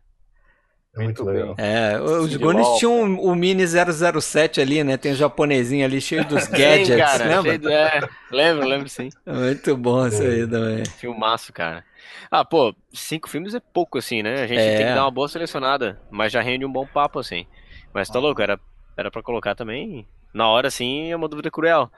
Muito 0.98 1.24
Muito 1.24 1.24
legal. 1.24 1.56
É, 1.58 2.00
os 2.00 2.32
Sim, 2.32 2.38
Goonies 2.40 2.66
Walker. 2.68 2.80
tinham 2.80 3.20
o 3.20 3.36
Mini 3.36 3.64
007 3.68 4.60
ali, 4.62 4.84
né? 4.84 4.98
Tem 4.98 5.12
o 5.12 5.16
japonesinho 5.16 5.86
ali 5.86 6.02
cheio 6.02 6.26
dos 6.26 6.48
gadgets, 6.48 6.88
Sim, 6.88 6.98
cara. 6.98 7.28
lembra? 7.28 7.44
cheio 7.52 7.60
de- 7.60 7.72
é, 7.72 8.00
lembro, 8.32 8.68
lembro 8.68 8.90
sim. 8.90 9.10
Muito 9.26 9.78
bom 9.78 10.08
isso 10.08 10.22
aí 10.22 10.48
também. 10.48 10.84
Filmaço, 10.98 11.54
cara. 11.54 11.84
Ah, 12.32 12.44
pô, 12.44 12.74
cinco 12.94 13.30
filmes 13.30 13.54
é 13.54 13.60
pouco, 13.60 13.98
assim, 13.98 14.24
né? 14.24 14.42
A 14.44 14.48
gente 14.48 14.60
É. 14.60 14.78
tem 14.78 14.88
que 14.88 14.94
dar 14.94 15.04
uma 15.06 15.12
boa 15.12 15.28
selecionada, 15.28 16.00
mas 16.10 16.32
já 16.32 16.42
rende 16.42 16.66
um 16.66 16.72
bom 16.72 16.86
papo, 16.86 17.20
assim. 17.20 17.46
Mas 17.94 18.10
tá 18.10 18.20
louco, 18.20 18.42
era, 18.42 18.60
era 18.98 19.12
pra 19.12 19.22
colocar 19.22 19.56
também. 19.56 20.08
Na 20.34 20.48
hora, 20.50 20.68
assim, 20.68 21.12
é 21.12 21.16
uma 21.16 21.28
dúvida 21.28 21.50
cruel. 21.52 21.92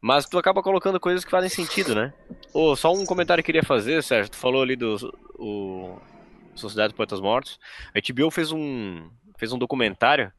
Mas 0.00 0.26
tu 0.26 0.36
acaba 0.38 0.62
colocando 0.62 0.98
coisas 0.98 1.24
que 1.24 1.30
fazem 1.30 1.48
sentido, 1.48 1.94
né? 1.94 2.12
Ô, 2.52 2.74
só 2.74 2.92
um 2.92 3.06
comentário 3.06 3.42
que 3.42 3.50
eu 3.50 3.54
queria 3.54 3.62
fazer, 3.66 4.02
Sérgio. 4.02 4.30
Tu 4.30 4.36
falou 4.36 4.62
ali 4.62 4.74
do 4.76 4.96
o 5.38 5.96
Sociedade 6.54 6.88
dos 6.92 6.96
Poetas 6.96 7.20
Mortos. 7.20 7.58
A 7.94 8.00
HBO 8.12 8.30
fez 8.30 8.52
um, 8.52 9.08
fez 9.36 9.52
um 9.52 9.58
documentário 9.58 10.32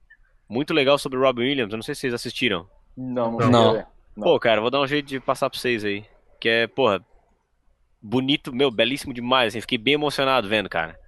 muito 0.48 0.74
legal 0.74 0.98
sobre 0.98 1.18
o 1.18 1.22
Robin 1.22 1.42
Williams. 1.44 1.72
Eu 1.72 1.78
não 1.78 1.84
sei 1.84 1.96
se 1.96 2.02
vocês 2.02 2.14
assistiram. 2.14 2.68
Não, 2.96 3.32
não. 3.38 3.50
Não. 3.50 4.24
Pô, 4.24 4.40
cara, 4.40 4.62
vou 4.62 4.70
dar 4.70 4.80
um 4.82 4.88
jeito 4.88 5.08
de 5.08 5.20
passar 5.20 5.50
pra 5.50 5.58
vocês 5.60 5.84
aí. 5.84 6.06
Que 6.40 6.48
é, 6.50 6.68
porra, 6.68 7.04
bonito, 8.02 8.54
meu, 8.54 8.70
belíssimo 8.70 9.14
demais. 9.14 9.54
Assim, 9.54 9.62
fiquei 9.62 9.78
bem 9.78 9.96
emocionado 9.96 10.48
vendo, 10.48 10.70
cara. 10.70 11.00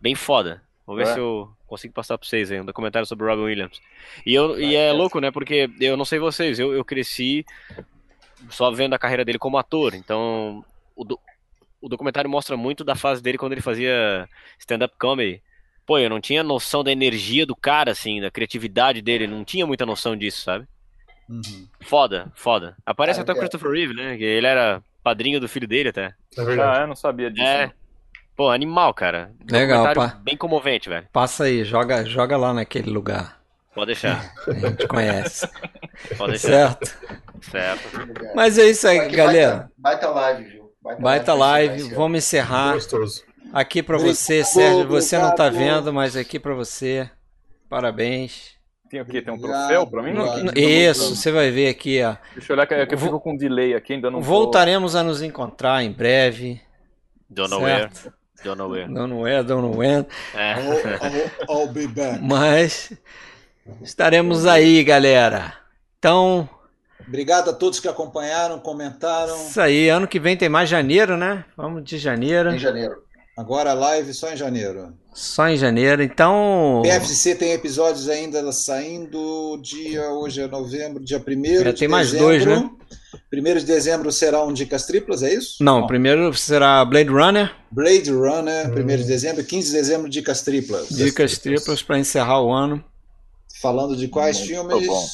Bem 0.00 0.14
foda. 0.14 0.62
Vou 0.86 0.96
ver 0.96 1.02
É. 1.08 1.12
se 1.14 1.18
eu 1.18 1.50
consigo 1.66 1.92
passar 1.94 2.16
pra 2.18 2.26
vocês 2.26 2.50
aí 2.52 2.60
um 2.60 2.64
documentário 2.64 3.06
sobre 3.06 3.24
o 3.26 3.28
Robin 3.28 3.42
Williams. 3.44 3.80
E, 4.24 4.34
eu, 4.34 4.58
e 4.60 4.74
é 4.76 4.92
louco, 4.92 5.20
né? 5.20 5.30
Porque 5.30 5.68
eu 5.80 5.96
não 5.96 6.04
sei 6.04 6.18
vocês, 6.18 6.58
eu, 6.58 6.72
eu 6.72 6.84
cresci 6.84 7.44
só 8.48 8.70
vendo 8.70 8.94
a 8.94 8.98
carreira 8.98 9.24
dele 9.24 9.38
como 9.38 9.58
ator. 9.58 9.94
Então, 9.94 10.64
o, 10.94 11.04
do- 11.04 11.18
o 11.84 11.88
documentário 11.88 12.30
mostra 12.30 12.56
muito 12.56 12.82
da 12.82 12.94
fase 12.94 13.22
dele 13.22 13.36
quando 13.36 13.52
ele 13.52 13.60
fazia 13.60 14.26
stand-up 14.58 14.94
comedy. 14.98 15.42
Pô, 15.84 15.98
eu 15.98 16.08
não 16.08 16.18
tinha 16.20 16.42
noção 16.42 16.82
da 16.82 16.90
energia 16.90 17.44
do 17.44 17.54
cara, 17.54 17.90
assim, 17.90 18.20
da 18.20 18.30
criatividade 18.30 19.02
dele. 19.02 19.26
Não 19.26 19.44
tinha 19.44 19.66
muita 19.66 19.84
noção 19.84 20.16
disso, 20.16 20.40
sabe? 20.40 20.66
Uhum. 21.28 21.68
Foda, 21.82 22.32
foda. 22.34 22.74
Aparece 22.86 23.20
Ah, 23.20 23.22
até 23.22 23.32
o 23.32 23.36
é. 23.36 23.38
Christopher 23.38 23.70
Reeve, 23.70 23.92
né? 23.92 24.16
Que 24.16 24.24
ele 24.24 24.46
era 24.46 24.82
padrinho 25.02 25.38
do 25.38 25.46
filho 25.48 25.68
dele 25.68 25.90
até. 25.90 26.14
É 26.38 26.42
verdade. 26.44 26.78
Ah, 26.78 26.80
eu 26.82 26.86
não 26.86 26.96
sabia 26.96 27.30
disso. 27.30 27.46
É. 27.46 27.70
Pô, 28.34 28.48
animal, 28.48 28.94
cara. 28.94 29.30
Legal, 29.50 29.92
pá. 29.94 30.18
Bem 30.22 30.36
comovente, 30.38 30.88
velho. 30.88 31.06
Passa 31.12 31.44
aí, 31.44 31.64
joga, 31.64 32.04
joga 32.06 32.36
lá 32.38 32.54
naquele 32.54 32.90
lugar. 32.90 33.40
Pode 33.74 33.88
deixar. 33.88 34.32
A 34.48 34.52
gente 34.52 34.88
conhece. 34.88 35.46
Pode 36.16 36.32
deixar. 36.32 36.48
certo? 36.48 36.96
Certo. 37.42 38.34
Mas 38.34 38.56
é 38.58 38.70
isso 38.70 38.88
aí, 38.88 39.00
Aqui, 39.00 39.16
galera. 39.16 39.70
Baita, 39.76 40.06
baita 40.06 40.08
live, 40.08 40.44
viu? 40.44 40.63
Baita 41.00 41.24
pra 41.24 41.34
live, 41.34 41.76
esse 41.76 41.94
vamos 41.94 42.18
encerrar. 42.18 42.74
Gostoso. 42.74 43.24
Aqui 43.52 43.82
pra 43.82 43.96
Obrigado, 43.96 44.16
você, 44.16 44.44
Sérgio. 44.44 44.86
Você 44.88 45.16
não 45.18 45.34
tá 45.34 45.46
obrigado. 45.46 45.76
vendo, 45.84 45.92
mas 45.92 46.16
aqui 46.16 46.38
pra 46.38 46.54
você. 46.54 47.08
Parabéns. 47.68 48.52
Tem 48.90 49.00
o 49.00 49.04
quê? 49.06 49.22
Tem 49.22 49.32
um 49.32 49.36
Obrigado, 49.36 49.60
troféu 49.66 49.86
pra 49.86 50.02
mim? 50.02 50.10
obrigado. 50.18 50.50
Aqui? 50.50 50.60
Isso, 50.60 51.16
você 51.16 51.32
vai 51.32 51.50
ver 51.50 51.68
aqui, 51.68 52.02
ó. 52.02 52.16
Deixa 52.34 52.52
eu 52.52 52.56
olhar 52.56 52.66
que, 52.66 52.86
que 52.86 52.94
eu 52.94 52.98
fico 52.98 53.18
com 53.20 53.36
delay 53.36 53.74
aqui, 53.74 53.94
ainda 53.94 54.10
não 54.10 54.20
tô- 54.20 54.24
Voltaremos 54.26 54.94
a 54.94 55.02
nos 55.02 55.22
encontrar 55.22 55.82
em 55.82 55.90
breve. 55.90 56.60
Don't 57.30 57.50
know 57.50 57.62
where. 57.62 57.90
Certo? 57.94 58.12
Don't 58.44 58.58
know 58.58 58.68
where. 58.70 58.88
Não, 58.90 59.06
não 59.06 59.26
é, 59.26 59.42
não, 59.42 59.62
não 59.62 59.82
é. 59.82 60.06
É. 60.34 60.52
I'll, 60.52 60.72
I'll, 61.50 61.60
I'll 61.66 61.72
be 61.72 61.86
back. 61.88 62.20
Mas 62.22 62.92
estaremos 63.82 64.46
aí, 64.46 64.84
galera. 64.84 65.54
Então, 65.98 66.48
Obrigado 67.06 67.50
a 67.50 67.52
todos 67.52 67.80
que 67.80 67.88
acompanharam, 67.88 68.58
comentaram. 68.58 69.36
isso 69.48 69.60
aí. 69.60 69.88
Ano 69.88 70.08
que 70.08 70.18
vem 70.20 70.36
tem 70.36 70.48
mais 70.48 70.68
janeiro, 70.68 71.16
né? 71.16 71.44
Vamos 71.56 71.84
de 71.84 71.98
janeiro. 71.98 72.52
Em 72.52 72.58
janeiro. 72.58 73.02
Agora 73.36 73.70
a 73.72 73.74
live 73.74 74.14
só 74.14 74.32
em 74.32 74.36
janeiro. 74.36 74.94
Só 75.12 75.48
em 75.48 75.56
janeiro. 75.56 76.02
Então, 76.02 76.82
PFC 76.84 77.34
tem 77.34 77.52
episódios 77.52 78.08
ainda 78.08 78.50
saindo 78.52 79.58
dia, 79.62 80.08
hoje 80.10 80.40
é 80.40 80.46
novembro, 80.46 81.02
dia 81.02 81.18
1 81.18 81.68
É, 81.68 81.72
de 81.72 81.78
tem 81.80 81.88
mais 81.88 82.10
dezembro. 82.12 82.26
dois, 82.28 82.46
né? 82.46 82.70
1 83.32 83.42
de 83.58 83.64
dezembro 83.64 84.12
será 84.12 84.44
um 84.44 84.52
Dicas 84.52 84.86
Triplas, 84.86 85.22
é 85.22 85.34
isso? 85.34 85.56
não, 85.62 85.86
primeiro 85.86 86.32
será 86.34 86.84
Blade 86.84 87.10
Runner. 87.10 87.52
Blade 87.70 88.10
Runner, 88.10 88.70
1 88.70 88.86
de 88.98 89.04
dezembro, 89.04 89.44
15 89.44 89.68
de 89.68 89.72
dezembro, 89.76 90.08
Dicas 90.08 90.42
Triplas. 90.42 90.88
Dicas 90.88 91.38
triplas 91.38 91.82
para 91.82 91.98
encerrar 91.98 92.40
o 92.40 92.52
ano. 92.52 92.82
Falando 93.60 93.96
de 93.96 94.06
quais 94.08 94.36
Muito 94.38 94.48
filmes? 94.48 94.86
bom. 94.86 95.04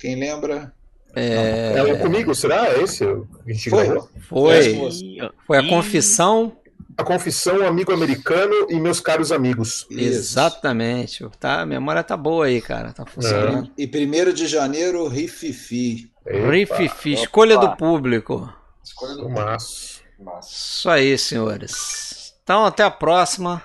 Quem 0.00 0.16
lembra? 0.16 0.72
É, 1.16 1.72
Ela 1.74 1.96
comigo, 1.96 2.34
será? 2.34 2.68
É 2.68 2.82
esse 2.82 2.98
que 2.98 3.50
a 3.50 3.52
gente 3.52 3.70
Foi. 3.70 3.86
gravou? 3.86 4.10
foi, 4.28 5.30
foi 5.46 5.58
a 5.58 5.66
confissão. 5.66 6.56
A 6.98 7.04
Confissão, 7.04 7.66
Amigo 7.66 7.92
Americano 7.92 8.68
e 8.70 8.80
Meus 8.80 9.00
Caros 9.00 9.30
Amigos. 9.30 9.86
Exatamente. 9.90 11.26
Tá, 11.38 11.60
a 11.60 11.66
memória 11.66 12.02
tá 12.02 12.16
boa 12.16 12.46
aí, 12.46 12.60
cara. 12.62 12.90
Tá 12.92 13.04
funcionando. 13.04 13.70
E 13.76 13.86
1 13.86 14.32
de 14.32 14.46
janeiro, 14.46 15.06
Rififi. 15.06 16.10
Epa, 16.24 16.50
Rififi, 16.50 17.12
escolha 17.12 17.58
opa. 17.58 17.66
do 17.66 17.76
público. 17.76 18.50
Escolha 18.82 19.14
do 19.14 19.24
Fumaço. 19.24 20.00
Massa. 20.18 20.48
Isso 20.50 20.88
aí, 20.88 21.18
senhores. 21.18 22.34
Então, 22.42 22.64
até 22.64 22.82
a 22.82 22.90
próxima. 22.90 23.62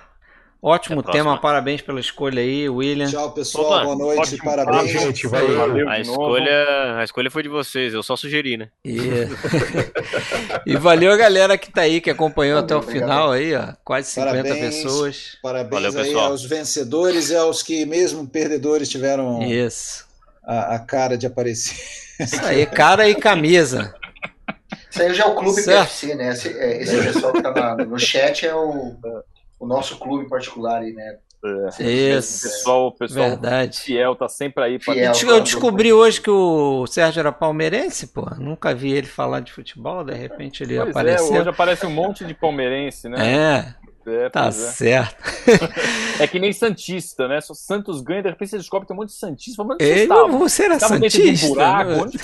Ótimo 0.64 1.00
Até 1.00 1.10
tema, 1.10 1.36
parabéns 1.40 1.80
pela 1.82 1.98
escolha 1.98 2.40
aí, 2.40 2.68
William. 2.68 3.10
Tchau, 3.10 3.32
pessoal. 3.32 3.66
Opa, 3.66 3.82
Boa 3.82 3.96
noite. 3.96 4.20
ótimo 4.20 4.44
Parabéns. 4.44 4.92
gente. 4.92 5.26
Valeu. 5.26 5.58
Valeu 5.58 5.88
A 5.88 5.98
escolha, 5.98 6.98
a 6.98 7.02
escolha 7.04 7.28
foi 7.32 7.42
de 7.42 7.48
vocês, 7.48 7.92
eu 7.92 8.00
só 8.00 8.14
sugeri, 8.14 8.56
né? 8.56 8.68
E... 8.84 8.96
e 10.64 10.76
valeu 10.76 11.10
a 11.10 11.16
galera 11.16 11.58
que 11.58 11.68
tá 11.68 11.80
aí, 11.80 12.00
que 12.00 12.08
acompanhou 12.08 12.60
até 12.60 12.76
o 12.76 12.78
Obrigado. 12.78 13.08
final 13.08 13.32
aí, 13.32 13.56
ó. 13.56 13.72
Quase 13.84 14.10
50 14.10 14.30
Parabéns. 14.40 14.76
pessoas. 14.76 15.38
Parabéns 15.42 15.82
Valeu, 15.82 16.00
aí 16.00 16.06
pessoal. 16.06 16.30
aos 16.30 16.44
vencedores 16.44 17.30
e 17.30 17.34
aos 17.36 17.60
que, 17.60 17.84
mesmo 17.84 18.24
perdedores, 18.28 18.88
tiveram 18.88 19.42
Isso. 19.42 20.06
a, 20.46 20.76
a 20.76 20.78
cara 20.78 21.18
de 21.18 21.26
aparecer. 21.26 21.76
Isso 22.20 22.40
aí, 22.40 22.66
cara 22.66 23.08
e 23.08 23.16
camisa. 23.16 23.92
Isso 24.88 25.02
aí 25.02 25.12
já 25.12 25.24
é 25.24 25.26
o 25.26 25.34
Clube 25.34 25.60
Certo. 25.60 25.88
PFC, 25.88 26.14
né? 26.14 26.28
Esse, 26.30 26.56
é, 26.56 26.82
esse 26.82 26.96
pessoal 27.02 27.32
que 27.32 27.42
tá 27.42 27.74
no 27.78 27.98
chat 27.98 28.46
é 28.46 28.54
o, 28.54 28.94
o 29.62 29.66
nosso 29.66 29.96
clube 29.98 30.28
particular 30.28 30.82
aí, 30.82 30.92
né? 30.92 31.16
É. 31.44 31.70
Sempre 31.72 31.92
O 31.92 32.18
Isso. 32.18 32.42
pessoal, 32.42 32.86
o 32.86 32.92
pessoal 32.92 33.28
Verdade. 33.30 33.80
fiel 33.80 34.14
tá 34.14 34.28
sempre 34.28 34.62
aí 34.62 34.78
pra 34.78 34.94
Fiel. 34.94 35.12
Eu 35.28 35.40
descobri 35.40 35.92
hoje 35.92 36.20
que 36.20 36.30
o 36.30 36.86
Sérgio 36.86 37.18
era 37.20 37.32
palmeirense, 37.32 38.06
pô. 38.08 38.24
Nunca 38.38 38.72
vi 38.74 38.92
ele 38.92 39.08
falar 39.08 39.40
de 39.40 39.52
futebol, 39.52 40.04
de 40.04 40.14
repente 40.14 40.62
ele 40.62 40.76
Pois 40.76 40.86
é, 40.86 40.90
apareceu. 40.90 41.40
hoje 41.40 41.48
aparece 41.48 41.84
um 41.86 41.90
monte 41.90 42.24
de 42.24 42.32
palmeirense, 42.34 43.08
né? 43.08 43.74
É, 44.06 44.10
É, 44.24 44.28
tá 44.30 44.46
é. 44.46 44.50
certo. 44.52 45.16
É 46.20 46.26
que 46.28 46.38
nem 46.38 46.52
Santista, 46.52 47.26
né? 47.26 47.40
Só 47.40 47.54
Santos 47.54 48.00
ganha, 48.00 48.22
de 48.22 48.28
repente 48.30 48.50
você 48.50 48.58
descobre 48.58 48.84
que 48.86 48.88
tem 48.88 48.96
um 48.96 49.00
monte 49.00 49.10
de 49.10 49.16
Santista. 49.16 49.56
Fala, 49.62 49.74
Onde 49.74 49.84
Ele, 49.84 49.94
vocês 49.94 50.02
estavam? 50.10 50.38
você 50.38 50.64
era 50.64 50.74
Estavam 50.74 51.00
dentro 51.00 51.18
de 51.18 51.22
um 51.22 51.26
santista? 51.36 51.48
buraco? 51.48 51.90
né? 51.90 52.00
Onde? 52.02 52.18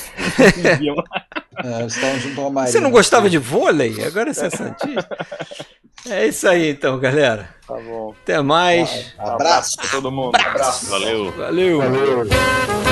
É, 1.64 1.80
eles 1.80 1.94
estavam 1.94 2.18
junto 2.20 2.40
ao 2.40 2.51
marido. 2.51 2.72
Você 2.72 2.80
não 2.80 2.90
gostava 2.90 3.28
de 3.28 3.39
vôlei? 3.39 4.02
Agora 4.05 4.32
você 4.32 4.47
é 4.47 4.51
santista? 4.51 5.09
É 6.09 6.28
isso 6.28 6.48
aí 6.48 6.70
então, 6.70 6.97
galera. 6.98 7.51
Tá 7.66 7.74
bom. 7.74 8.14
Até 8.22 8.40
mais. 8.40 9.12
Abraço. 9.18 9.76
pra 9.76 9.89
todo 9.89 10.12
mundo. 10.12 10.36
Abraço. 10.36 10.89
Valeu. 10.89 11.32
Valeu. 11.32 11.78
Valeu. 11.78 12.88